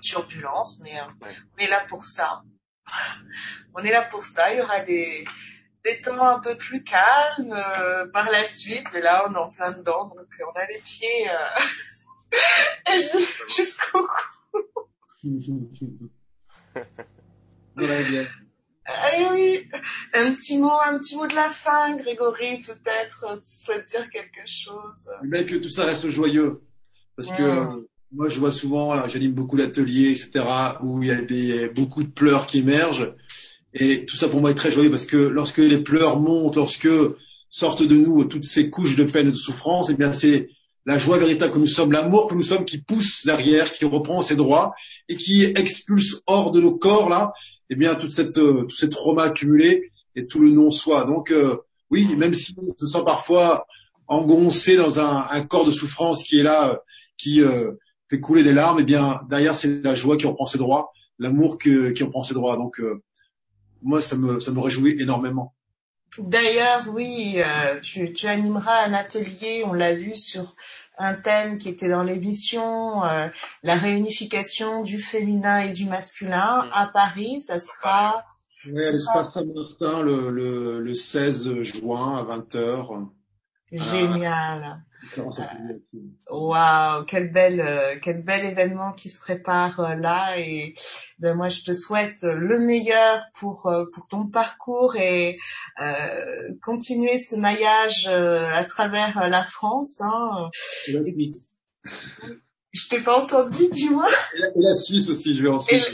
turbulences, 0.00 0.80
mais 0.80 0.98
euh, 1.00 1.28
on 1.54 1.58
est 1.58 1.68
là 1.68 1.84
pour 1.88 2.04
ça 2.04 2.42
on 3.74 3.82
est 3.82 3.92
là 3.92 4.02
pour 4.02 4.24
ça. 4.24 4.52
Il 4.52 4.58
y 4.58 4.62
aura 4.62 4.80
des, 4.80 5.24
des 5.84 6.00
temps 6.00 6.26
un 6.26 6.40
peu 6.40 6.56
plus 6.56 6.84
calmes 6.84 7.52
euh, 7.52 8.06
par 8.12 8.30
la 8.30 8.44
suite, 8.44 8.86
mais 8.92 9.00
là 9.00 9.24
on 9.28 9.34
est 9.34 9.38
en 9.38 9.48
plein 9.48 9.72
dedans, 9.72 10.08
donc 10.08 10.28
on 10.40 10.58
a 10.58 10.66
les 10.66 10.78
pieds, 10.78 11.28
euh, 11.28 11.60
Jusqu'au 13.56 14.06
cou. 14.06 14.82
Ah 18.84 19.32
oui, 19.32 19.68
un 20.12 20.34
petit 20.34 20.58
mot, 20.58 20.76
un 20.84 20.98
petit 20.98 21.16
mot 21.16 21.28
de 21.28 21.36
la 21.36 21.50
fin, 21.50 21.96
Grégory, 21.96 22.62
peut-être, 22.62 23.40
tu 23.44 23.54
souhaites 23.54 23.88
dire 23.88 24.10
quelque 24.10 24.44
chose? 24.44 25.08
Mais 25.22 25.46
que 25.46 25.54
tout 25.56 25.68
ça 25.68 25.84
reste 25.84 26.08
joyeux. 26.08 26.64
Parce 27.16 27.30
que 27.30 27.86
moi, 28.12 28.28
je 28.28 28.38
vois 28.38 28.52
souvent, 28.52 29.08
j'anime 29.08 29.32
beaucoup 29.32 29.56
d'ateliers, 29.56 30.10
etc., 30.10 30.44
où 30.82 31.02
il 31.02 31.08
y 31.08 31.10
a 31.10 31.22
des, 31.22 31.70
beaucoup 31.74 32.02
de 32.02 32.10
pleurs 32.10 32.46
qui 32.46 32.58
émergent. 32.58 33.14
Et 33.74 34.04
tout 34.04 34.16
ça 34.16 34.28
pour 34.28 34.40
moi 34.40 34.50
est 34.50 34.54
très 34.54 34.70
joyeux 34.70 34.90
parce 34.90 35.06
que 35.06 35.16
lorsque 35.16 35.58
les 35.58 35.78
pleurs 35.78 36.20
montent, 36.20 36.56
lorsque 36.56 36.88
sortent 37.48 37.82
de 37.82 37.96
nous 37.96 38.24
toutes 38.24 38.44
ces 38.44 38.68
couches 38.68 38.96
de 38.96 39.04
peine 39.04 39.28
et 39.28 39.30
de 39.30 39.36
souffrance, 39.36 39.88
eh 39.90 39.94
bien 39.94 40.12
c'est 40.12 40.50
la 40.84 40.98
joie 40.98 41.18
véritable 41.18 41.54
que 41.54 41.58
nous 41.58 41.66
sommes, 41.66 41.92
l'amour 41.92 42.28
que 42.28 42.34
nous 42.34 42.42
sommes 42.42 42.66
qui 42.66 42.78
pousse 42.78 43.24
derrière, 43.24 43.72
qui 43.72 43.84
reprend 43.86 44.20
ses 44.20 44.36
droits 44.36 44.74
et 45.08 45.16
qui 45.16 45.44
expulse 45.44 46.20
hors 46.26 46.50
de 46.50 46.60
nos 46.60 46.74
corps 46.74 47.08
là, 47.08 47.32
eh 47.70 47.74
bien 47.74 47.94
toute 47.94 48.10
cette 48.10 48.36
euh, 48.36 48.64
tous 48.64 48.76
ces 48.76 48.90
traumas 48.90 49.24
accumulés 49.24 49.90
et 50.16 50.26
tout 50.26 50.40
le 50.40 50.50
non-soi. 50.50 51.04
Donc 51.04 51.30
euh, 51.30 51.56
oui, 51.90 52.14
même 52.16 52.34
si 52.34 52.54
on 52.58 52.74
se 52.76 52.86
sent 52.86 53.04
parfois 53.06 53.66
engoncé 54.06 54.76
dans 54.76 55.00
un, 55.00 55.24
un, 55.30 55.40
corps 55.42 55.64
de 55.64 55.72
souffrance 55.72 56.24
qui 56.24 56.40
est 56.40 56.42
là, 56.42 56.72
euh, 56.72 56.76
qui 57.16 57.40
fait 58.12 58.20
couler 58.20 58.42
des 58.42 58.52
larmes, 58.52 58.78
eh 58.80 58.84
bien 58.84 59.22
derrière 59.28 59.54
c'est 59.54 59.82
la 59.82 59.94
joie 59.94 60.16
qui 60.16 60.26
reprend 60.26 60.46
ses 60.46 60.58
droits, 60.58 60.92
l'amour 61.18 61.58
qui 61.58 61.74
reprend 62.02 62.22
ses 62.22 62.34
droits. 62.34 62.56
Donc 62.56 62.80
moi, 63.82 64.00
ça 64.00 64.16
me, 64.16 64.40
ça 64.40 64.52
me 64.52 64.60
réjouit 64.60 65.00
énormément. 65.00 65.54
D'ailleurs, 66.18 66.88
oui, 66.92 67.36
euh, 67.38 67.80
tu, 67.80 68.12
tu, 68.12 68.26
animeras 68.26 68.84
un 68.84 68.92
atelier, 68.92 69.64
on 69.64 69.72
l'a 69.72 69.94
vu 69.94 70.14
sur 70.14 70.54
un 70.98 71.14
thème 71.14 71.56
qui 71.56 71.70
était 71.70 71.88
dans 71.88 72.02
l'émission, 72.02 73.02
euh, 73.04 73.28
la 73.62 73.76
réunification 73.76 74.82
du 74.82 75.00
féminin 75.00 75.60
et 75.60 75.72
du 75.72 75.86
masculin 75.86 76.68
à 76.72 76.86
Paris. 76.86 77.40
Ça 77.40 77.58
sera. 77.58 78.24
Oui, 78.66 78.84
à 78.84 78.90
l'espace 78.90 79.32
Saint-Martin 79.32 80.02
le, 80.02 80.30
le, 80.30 80.80
le 80.80 80.94
16 80.94 81.62
juin 81.62 82.18
à 82.18 82.36
20h. 82.36 83.08
Génial. 83.72 84.84
Waouh, 86.30 87.04
quel 87.04 87.32
bel, 87.32 87.60
euh, 87.60 87.96
quel 88.00 88.22
bel 88.22 88.44
événement 88.46 88.92
qui 88.92 89.10
se 89.10 89.20
prépare 89.20 89.80
euh, 89.80 89.94
là 89.94 90.38
et 90.38 90.74
ben 91.18 91.34
moi 91.34 91.48
je 91.48 91.62
te 91.62 91.72
souhaite 91.72 92.22
le 92.22 92.58
meilleur 92.58 93.22
pour 93.34 93.66
euh, 93.66 93.84
pour 93.92 94.08
ton 94.08 94.26
parcours 94.26 94.96
et 94.96 95.38
continuer 96.62 97.18
ce 97.18 97.36
maillage 97.36 98.06
à 98.06 98.64
travers 98.64 99.28
la 99.28 99.44
France. 99.44 100.00
Hein. 100.00 100.50
Je 102.72 102.88
t'ai 102.88 103.00
pas 103.00 103.22
entendu, 103.22 103.68
dis-moi. 103.70 104.08
Et, 104.34 104.40
la 104.56 104.74
Suisse 104.74 105.08
aussi, 105.08 105.36
je 105.36 105.42
vais 105.42 105.48
en 105.50 105.60
Suisse. 105.60 105.84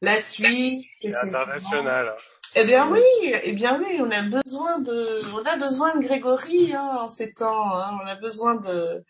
la 0.00 0.18
Suisse. 0.18 0.86
International. 1.04 2.16
Eh 2.58 2.64
bien 2.64 2.90
oui, 2.90 3.02
eh 3.42 3.52
bien 3.52 3.78
oui, 3.78 4.00
on 4.00 4.10
a 4.10 4.22
besoin 4.22 4.78
de, 4.78 5.30
on 5.34 5.44
a 5.44 5.56
besoin 5.56 5.94
de 5.94 6.00
Grégory 6.00 6.72
hein, 6.72 7.00
en 7.00 7.08
ces 7.08 7.34
temps. 7.34 7.76
Hein, 7.76 7.98
on 8.02 8.06
a 8.06 8.16
besoin 8.16 8.54
de. 8.54 9.04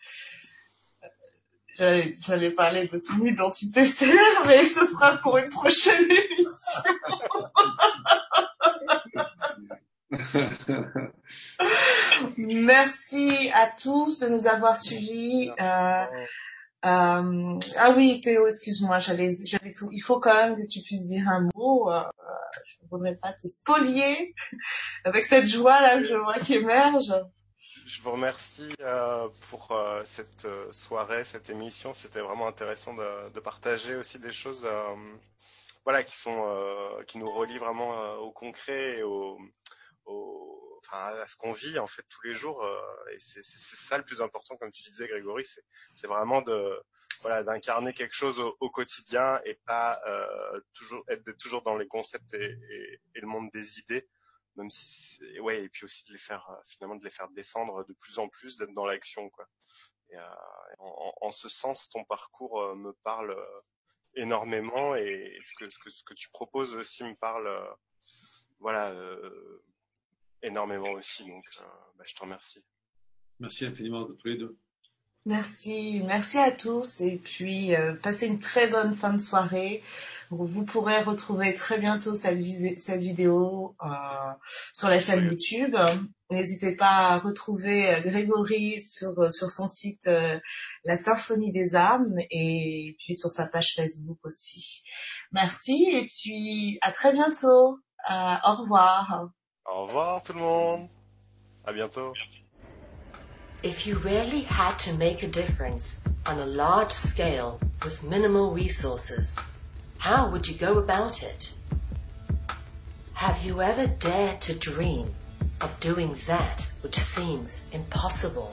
J'allais 1.79 2.51
parler 2.51 2.89
de 2.89 2.99
ton 2.99 3.21
identité 3.21 3.85
stellaire, 3.85 4.43
mais 4.47 4.67
ce 4.67 4.85
sera 4.85 5.19
pour 5.19 5.39
une 5.39 5.49
prochaine 5.49 6.11
émission. 6.11 6.83
Merci 12.37 13.53
à 13.55 13.69
tous 13.69 14.19
de 14.19 14.29
nous 14.29 14.49
avoir 14.49 14.77
suivis. 14.77 15.53
Euh, 15.61 16.05
euh, 16.87 17.59
ah 17.79 17.95
oui, 17.97 18.21
Théo, 18.21 18.47
excuse-moi, 18.47 18.99
j'allais, 18.99 19.31
j'avais 19.45 19.73
tout. 19.73 19.89
Il 19.93 20.01
faut 20.01 20.21
quand 20.21 20.35
même 20.35 20.57
que 20.57 20.67
tu 20.67 20.81
puisses 20.83 21.09
dire 21.09 21.29
un 21.29 21.49
mot. 21.55 21.91
Euh, 21.91 22.03
je 22.65 22.85
ne 22.85 22.89
voudrais 22.91 23.17
pas 23.17 23.33
te 23.33 23.47
spolier 23.47 24.35
avec 25.05 25.27
cette 25.27 25.47
joie 25.47 25.81
là 25.81 25.99
que 25.99 26.05
je 26.05 26.15
vois 26.15 26.39
qui 26.39 26.55
émerge. 26.55 27.13
Je 27.87 28.03
vous 28.03 28.11
remercie 28.11 28.75
euh, 28.81 29.29
pour 29.49 29.71
euh, 29.71 30.03
cette 30.05 30.45
euh, 30.45 30.73
soirée, 30.73 31.25
cette 31.25 31.51
émission. 31.51 31.95
C'était 31.95 32.21
vraiment 32.21 32.49
intéressant 32.49 32.95
de, 32.95 33.39
partager 33.39 33.95
aussi 33.95 34.19
des 34.19 34.33
choses, 34.33 34.65
euh, 34.65 34.95
voilà, 35.85 36.03
qui 36.03 36.17
sont, 36.17 36.45
qui 37.07 37.19
nous 37.19 37.31
relient 37.31 37.59
vraiment 37.59 38.15
au 38.15 38.33
concret 38.33 39.01
enfin, 40.87 41.19
à 41.19 41.27
ce 41.27 41.37
qu'on 41.37 41.53
vit 41.53 41.79
en 41.79 41.87
fait 41.87 42.05
tous 42.09 42.27
les 42.27 42.35
jours. 42.35 42.63
Euh, 42.65 42.81
et 43.13 43.19
c'est 43.19 43.43
ça 43.45 43.99
le 43.99 44.05
plus 44.05 44.23
important, 44.23 44.57
comme 44.57 44.71
tu 44.71 44.89
disais, 44.89 45.09
Grégory, 45.09 45.45
c'est 45.95 46.07
vraiment 46.07 46.43
de 46.43 46.81
voilà 47.23 47.43
d'incarner 47.43 47.93
quelque 47.93 48.15
chose 48.15 48.39
au, 48.41 48.57
au, 48.61 48.71
quotidien 48.71 49.41
et 49.45 49.55
pas 49.67 50.01
euh, 50.07 50.61
toujours 50.75 51.03
être 51.09 51.31
toujours 51.39 51.63
dans 51.63 51.77
les 51.77 51.87
concepts 51.87 52.35
et, 52.35 52.59
et, 52.71 53.01
et, 53.15 53.21
le 53.21 53.27
monde 53.27 53.51
des 53.53 53.79
idées, 53.79 54.07
même 54.57 54.71
si 54.71 55.21
ouais 55.41 55.63
et 55.65 55.69
puis 55.69 55.85
aussi 55.85 56.05
de 56.05 56.13
les 56.13 56.19
faire 56.19 56.47
euh, 56.51 56.63
finalement 56.67 56.97
de 56.97 57.05
les 57.05 57.11
faire 57.11 57.29
descendre 57.31 57.85
de 57.87 57.95
plus 57.95 58.19
en 58.19 58.29
plus, 58.29 58.57
d'être 58.59 58.75
dans 58.75 58.87
l'action 58.87 59.31
quoi. 59.31 59.47
Et, 60.11 60.17
euh, 60.17 60.23
en, 60.79 61.15
en, 61.23 61.31
ce 61.33 61.49
sens, 61.49 61.89
ton 61.89 62.05
parcours 62.05 62.61
euh, 62.61 62.75
me 62.75 62.93
parle 63.03 63.31
euh, 63.31 63.61
énormément 64.15 64.95
et 64.95 65.39
ce 65.43 65.53
que, 65.59 65.69
ce 65.71 65.79
que 65.79 65.91
ce 65.91 66.05
que 66.05 66.15
tu 66.15 66.31
proposes 66.31 66.75
aussi 66.75 67.05
me 67.05 67.15
parle 67.17 67.49
voilà 68.61 68.95
énormément 70.47 70.93
aussi. 70.93 71.25
Donc, 71.25 71.45
euh, 71.61 71.65
bah, 71.99 72.05
je 72.07 72.15
te 72.15 72.21
remercie. 72.21 72.65
Merci 73.41 73.67
infiniment 73.67 74.07
de 74.07 74.15
tous 74.15 74.29
les 74.29 74.39
deux. 74.39 74.59
Merci, 75.27 76.03
merci 76.05 76.39
à 76.39 76.53
tous 76.53 77.01
et 77.01 77.17
puis 77.17 77.75
euh, 77.75 77.95
passez 77.97 78.29
une 78.29 78.39
très 78.39 78.69
bonne 78.69 78.95
fin 78.95 79.13
de 79.13 79.19
soirée. 79.19 79.83
Vous 80.31 80.65
pourrez 80.65 81.03
retrouver 81.03 81.53
très 81.53 81.81
bientôt 81.81 82.15
cette, 82.15 82.39
cette 82.79 83.01
vidéo 83.01 83.75
euh, 83.83 83.89
sur 84.73 84.89
la 84.89 85.01
chaîne 85.01 85.25
YouTube. 85.25 85.77
N'hésitez 86.31 86.77
pas 86.77 87.09
à 87.09 87.19
retrouver 87.19 87.93
euh, 87.93 88.01
Grégory 88.03 88.81
sur, 88.81 89.19
euh, 89.19 89.31
sur 89.31 89.51
son 89.51 89.67
site 89.67 90.09
La 90.85 90.97
Symphonie 90.97 91.51
des 91.51 91.75
âmes 91.75 92.19
et 92.31 92.97
puis 93.01 93.17
sur 93.17 93.29
sa 93.29 93.49
page 93.49 93.75
Facebook 93.75 94.19
aussi. 94.23 94.85
Merci 95.33 95.89
et 95.93 96.07
puis 96.07 96.79
à 96.83 96.93
très 96.93 97.13
bientôt. 97.13 97.81
au 98.09 98.57
revoir. 98.63 99.31
Au 99.69 99.87
revoir 99.87 100.23
tout 100.23 100.33
le 100.35 100.41
monde. 100.41 100.89
À 101.67 101.73
bientôt. 101.73 102.15
If 103.63 103.85
you 103.87 103.99
really 103.99 104.43
had 104.43 104.79
to 104.81 104.95
make 104.95 105.25
a 105.25 105.29
difference 105.29 106.03
on 106.27 106.39
a 106.39 106.47
large 106.47 106.93
scale 106.93 107.59
with 107.83 108.03
minimal 108.05 108.53
resources, 108.53 109.37
how 109.99 110.31
would 110.31 110.47
you 110.47 110.55
go 110.55 110.79
about 110.79 111.23
it? 111.23 111.53
Have 113.15 113.43
you 113.45 113.61
ever 113.61 113.89
dared 113.89 114.41
to 114.43 114.55
dream 114.55 115.13
of 115.61 115.81
doing 115.81 116.17
that 116.27 116.71
which 116.83 116.97
seems 116.97 117.67
impossible? 117.73 118.53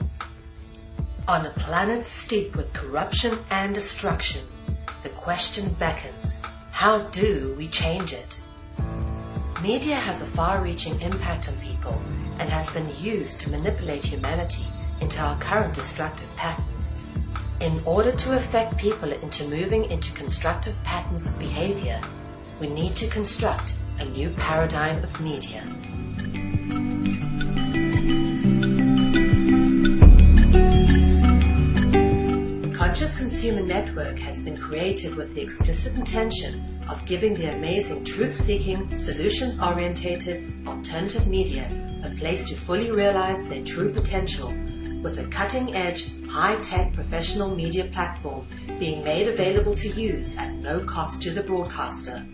On 1.28 1.46
a 1.46 1.50
planet 1.50 2.04
steeped 2.06 2.56
with 2.56 2.72
corruption 2.72 3.38
and 3.50 3.72
destruction, 3.72 4.42
the 5.04 5.10
question 5.10 5.76
beckons, 5.78 6.40
how 6.72 6.98
do 7.10 7.54
we 7.56 7.68
change 7.68 8.12
it? 8.12 8.40
Media 9.64 9.94
has 9.94 10.20
a 10.20 10.26
far-reaching 10.26 11.00
impact 11.00 11.48
on 11.48 11.56
people 11.56 11.98
and 12.38 12.50
has 12.50 12.70
been 12.74 12.86
used 12.98 13.40
to 13.40 13.48
manipulate 13.48 14.04
humanity 14.04 14.66
into 15.00 15.18
our 15.22 15.38
current 15.38 15.72
destructive 15.72 16.28
patterns. 16.36 17.02
In 17.62 17.80
order 17.86 18.12
to 18.12 18.36
affect 18.36 18.76
people 18.76 19.10
into 19.10 19.48
moving 19.48 19.86
into 19.86 20.12
constructive 20.12 20.78
patterns 20.84 21.24
of 21.24 21.38
behavior, 21.38 21.98
we 22.60 22.66
need 22.66 22.94
to 22.96 23.08
construct 23.08 23.72
a 24.00 24.04
new 24.04 24.28
paradigm 24.36 25.02
of 25.02 25.18
media. 25.22 25.62
Conscious 32.76 33.16
Consumer 33.16 33.62
Network 33.62 34.18
has 34.18 34.42
been 34.42 34.58
created 34.58 35.14
with 35.14 35.34
the 35.34 35.40
explicit 35.40 35.96
intention 35.96 36.73
of 36.88 37.04
giving 37.06 37.34
the 37.34 37.52
amazing 37.54 38.04
truth-seeking, 38.04 38.98
solutions-orientated, 38.98 40.66
alternative 40.66 41.26
media 41.26 41.70
a 42.04 42.10
place 42.10 42.46
to 42.48 42.54
fully 42.54 42.90
realize 42.90 43.46
their 43.46 43.64
true 43.64 43.90
potential 43.90 44.48
with 45.02 45.18
a 45.18 45.24
cutting-edge, 45.28 46.12
high-tech 46.28 46.92
professional 46.92 47.54
media 47.54 47.84
platform 47.86 48.46
being 48.78 49.04
made 49.04 49.28
available 49.28 49.74
to 49.74 49.88
use 49.88 50.36
at 50.36 50.52
no 50.54 50.80
cost 50.80 51.22
to 51.22 51.30
the 51.30 51.42
broadcaster. 51.42 52.24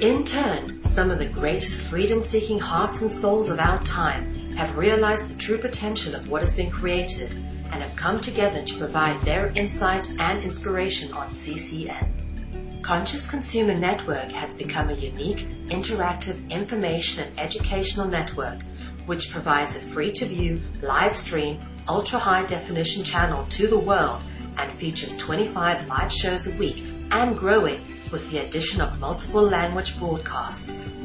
In 0.00 0.24
turn, 0.24 0.82
some 0.84 1.10
of 1.10 1.18
the 1.18 1.26
greatest 1.26 1.82
freedom-seeking 1.82 2.58
hearts 2.58 3.02
and 3.02 3.10
souls 3.10 3.50
of 3.50 3.58
our 3.58 3.82
time 3.84 4.54
have 4.56 4.76
realized 4.76 5.34
the 5.34 5.38
true 5.38 5.58
potential 5.58 6.14
of 6.14 6.28
what 6.28 6.40
has 6.40 6.54
been 6.54 6.70
created 6.70 7.45
and 7.72 7.82
have 7.82 7.96
come 7.96 8.20
together 8.20 8.62
to 8.62 8.78
provide 8.78 9.20
their 9.22 9.48
insight 9.56 10.10
and 10.18 10.42
inspiration 10.44 11.12
on 11.12 11.28
CCN. 11.30 12.82
Conscious 12.82 13.28
Consumer 13.28 13.74
Network 13.74 14.30
has 14.30 14.54
become 14.54 14.90
a 14.90 14.94
unique, 14.94 15.48
interactive 15.68 16.48
information 16.50 17.24
and 17.24 17.40
educational 17.40 18.06
network 18.06 18.62
which 19.06 19.30
provides 19.30 19.76
a 19.76 19.80
free 19.80 20.12
to 20.12 20.24
view, 20.24 20.60
live 20.82 21.14
stream, 21.14 21.60
ultra 21.88 22.18
high 22.18 22.44
definition 22.46 23.04
channel 23.04 23.44
to 23.50 23.66
the 23.66 23.78
world 23.78 24.20
and 24.58 24.72
features 24.72 25.16
25 25.16 25.86
live 25.88 26.12
shows 26.12 26.46
a 26.46 26.56
week 26.56 26.84
and 27.10 27.36
growing 27.36 27.80
with 28.12 28.30
the 28.30 28.38
addition 28.38 28.80
of 28.80 28.98
multiple 28.98 29.42
language 29.42 29.98
broadcasts. 29.98 30.98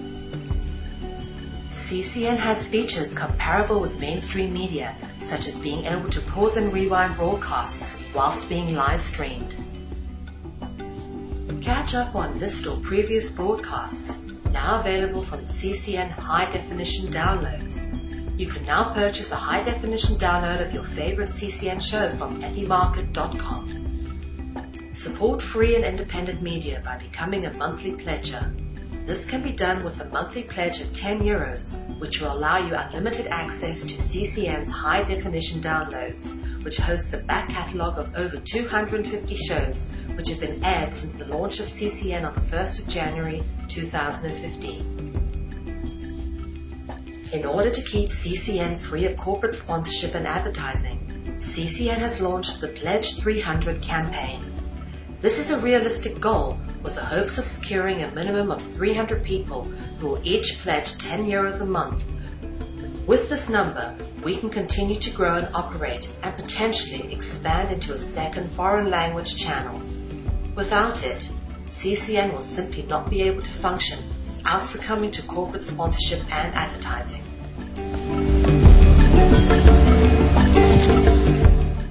CCN 1.91 2.37
has 2.37 2.69
features 2.69 3.11
comparable 3.11 3.81
with 3.81 3.99
mainstream 3.99 4.53
media, 4.53 4.95
such 5.19 5.45
as 5.45 5.59
being 5.59 5.83
able 5.83 6.09
to 6.09 6.21
pause 6.21 6.55
and 6.55 6.71
rewind 6.71 7.17
broadcasts 7.17 8.01
whilst 8.15 8.47
being 8.47 8.73
live 8.75 9.01
streamed. 9.01 9.57
Catch 11.61 11.93
up 11.93 12.15
on 12.15 12.39
this 12.39 12.65
or 12.65 12.77
previous 12.77 13.29
broadcasts, 13.29 14.31
now 14.51 14.79
available 14.79 15.21
from 15.21 15.41
CCN 15.41 16.11
High 16.11 16.49
Definition 16.49 17.11
Downloads. 17.11 18.39
You 18.39 18.47
can 18.47 18.65
now 18.65 18.93
purchase 18.93 19.33
a 19.33 19.35
high 19.35 19.61
definition 19.61 20.15
download 20.15 20.65
of 20.65 20.73
your 20.73 20.85
favorite 20.85 21.27
CCN 21.27 21.81
show 21.81 22.15
from 22.15 22.41
ethymarket.com. 22.41 23.67
Support 24.93 25.41
free 25.41 25.75
and 25.75 25.83
independent 25.83 26.41
media 26.41 26.81
by 26.85 26.95
becoming 26.95 27.47
a 27.47 27.53
monthly 27.55 27.91
pledger. 27.91 28.49
This 29.05 29.25
can 29.25 29.41
be 29.41 29.51
done 29.51 29.83
with 29.83 29.99
a 29.99 30.05
monthly 30.05 30.43
pledge 30.43 30.79
of 30.79 30.93
10 30.93 31.21
euros, 31.21 31.75
which 31.99 32.21
will 32.21 32.33
allow 32.33 32.57
you 32.57 32.75
unlimited 32.75 33.27
access 33.27 33.81
to 33.81 33.95
CCN's 33.95 34.69
high 34.69 35.03
definition 35.03 35.59
downloads, 35.59 36.35
which 36.63 36.77
hosts 36.77 37.11
a 37.13 37.17
back 37.17 37.49
catalogue 37.49 37.97
of 37.97 38.15
over 38.15 38.37
250 38.37 39.35
shows 39.35 39.89
which 40.15 40.29
have 40.29 40.39
been 40.39 40.63
aired 40.63 40.93
since 40.93 41.13
the 41.15 41.25
launch 41.25 41.59
of 41.59 41.65
CCN 41.65 42.27
on 42.27 42.35
the 42.35 42.41
1st 42.41 42.81
of 42.81 42.87
January 42.87 43.41
2015. 43.69 45.01
In 47.33 47.45
order 47.45 47.71
to 47.71 47.81
keep 47.81 48.09
CCN 48.09 48.77
free 48.77 49.05
of 49.05 49.17
corporate 49.17 49.55
sponsorship 49.55 50.13
and 50.15 50.27
advertising, 50.27 50.99
CCN 51.39 51.97
has 51.97 52.21
launched 52.21 52.61
the 52.61 52.67
Pledge 52.67 53.17
300 53.17 53.81
campaign. 53.81 54.50
This 55.21 55.37
is 55.37 55.51
a 55.51 55.59
realistic 55.59 56.19
goal 56.19 56.57
with 56.81 56.95
the 56.95 57.05
hopes 57.05 57.37
of 57.37 57.43
securing 57.43 58.01
a 58.01 58.11
minimum 58.11 58.49
of 58.49 58.59
300 58.59 59.23
people 59.23 59.65
who 59.99 60.07
will 60.07 60.21
each 60.23 60.57
pledge 60.63 60.97
10 60.97 61.27
euros 61.27 61.61
a 61.61 61.65
month. 61.65 62.03
With 63.05 63.29
this 63.29 63.47
number, 63.47 63.93
we 64.23 64.35
can 64.35 64.49
continue 64.49 64.95
to 64.95 65.11
grow 65.11 65.35
and 65.35 65.47
operate 65.53 66.11
and 66.23 66.35
potentially 66.35 67.13
expand 67.13 67.71
into 67.71 67.93
a 67.93 67.99
second 67.99 68.49
foreign 68.53 68.89
language 68.89 69.37
channel. 69.37 69.79
Without 70.55 71.05
it, 71.05 71.29
CCN 71.67 72.33
will 72.33 72.41
simply 72.41 72.81
not 72.81 73.07
be 73.07 73.21
able 73.21 73.43
to 73.43 73.51
function 73.51 73.99
without 74.25 74.65
succumbing 74.65 75.11
to 75.11 75.21
corporate 75.21 75.61
sponsorship 75.61 76.21
and 76.33 76.51
advertising. 76.55 77.21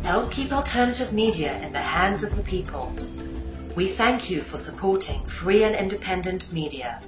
Help 0.03 0.33
keep 0.33 0.53
alternative 0.53 1.13
media 1.13 1.57
in 1.65 1.73
the 1.73 1.79
hands 1.79 2.25
of 2.25 2.35
the 2.35 2.43
people. 2.43 2.93
We 3.77 3.87
thank 3.87 4.29
you 4.29 4.41
for 4.41 4.57
supporting 4.57 5.25
free 5.27 5.63
and 5.63 5.77
independent 5.77 6.53
media. 6.53 7.01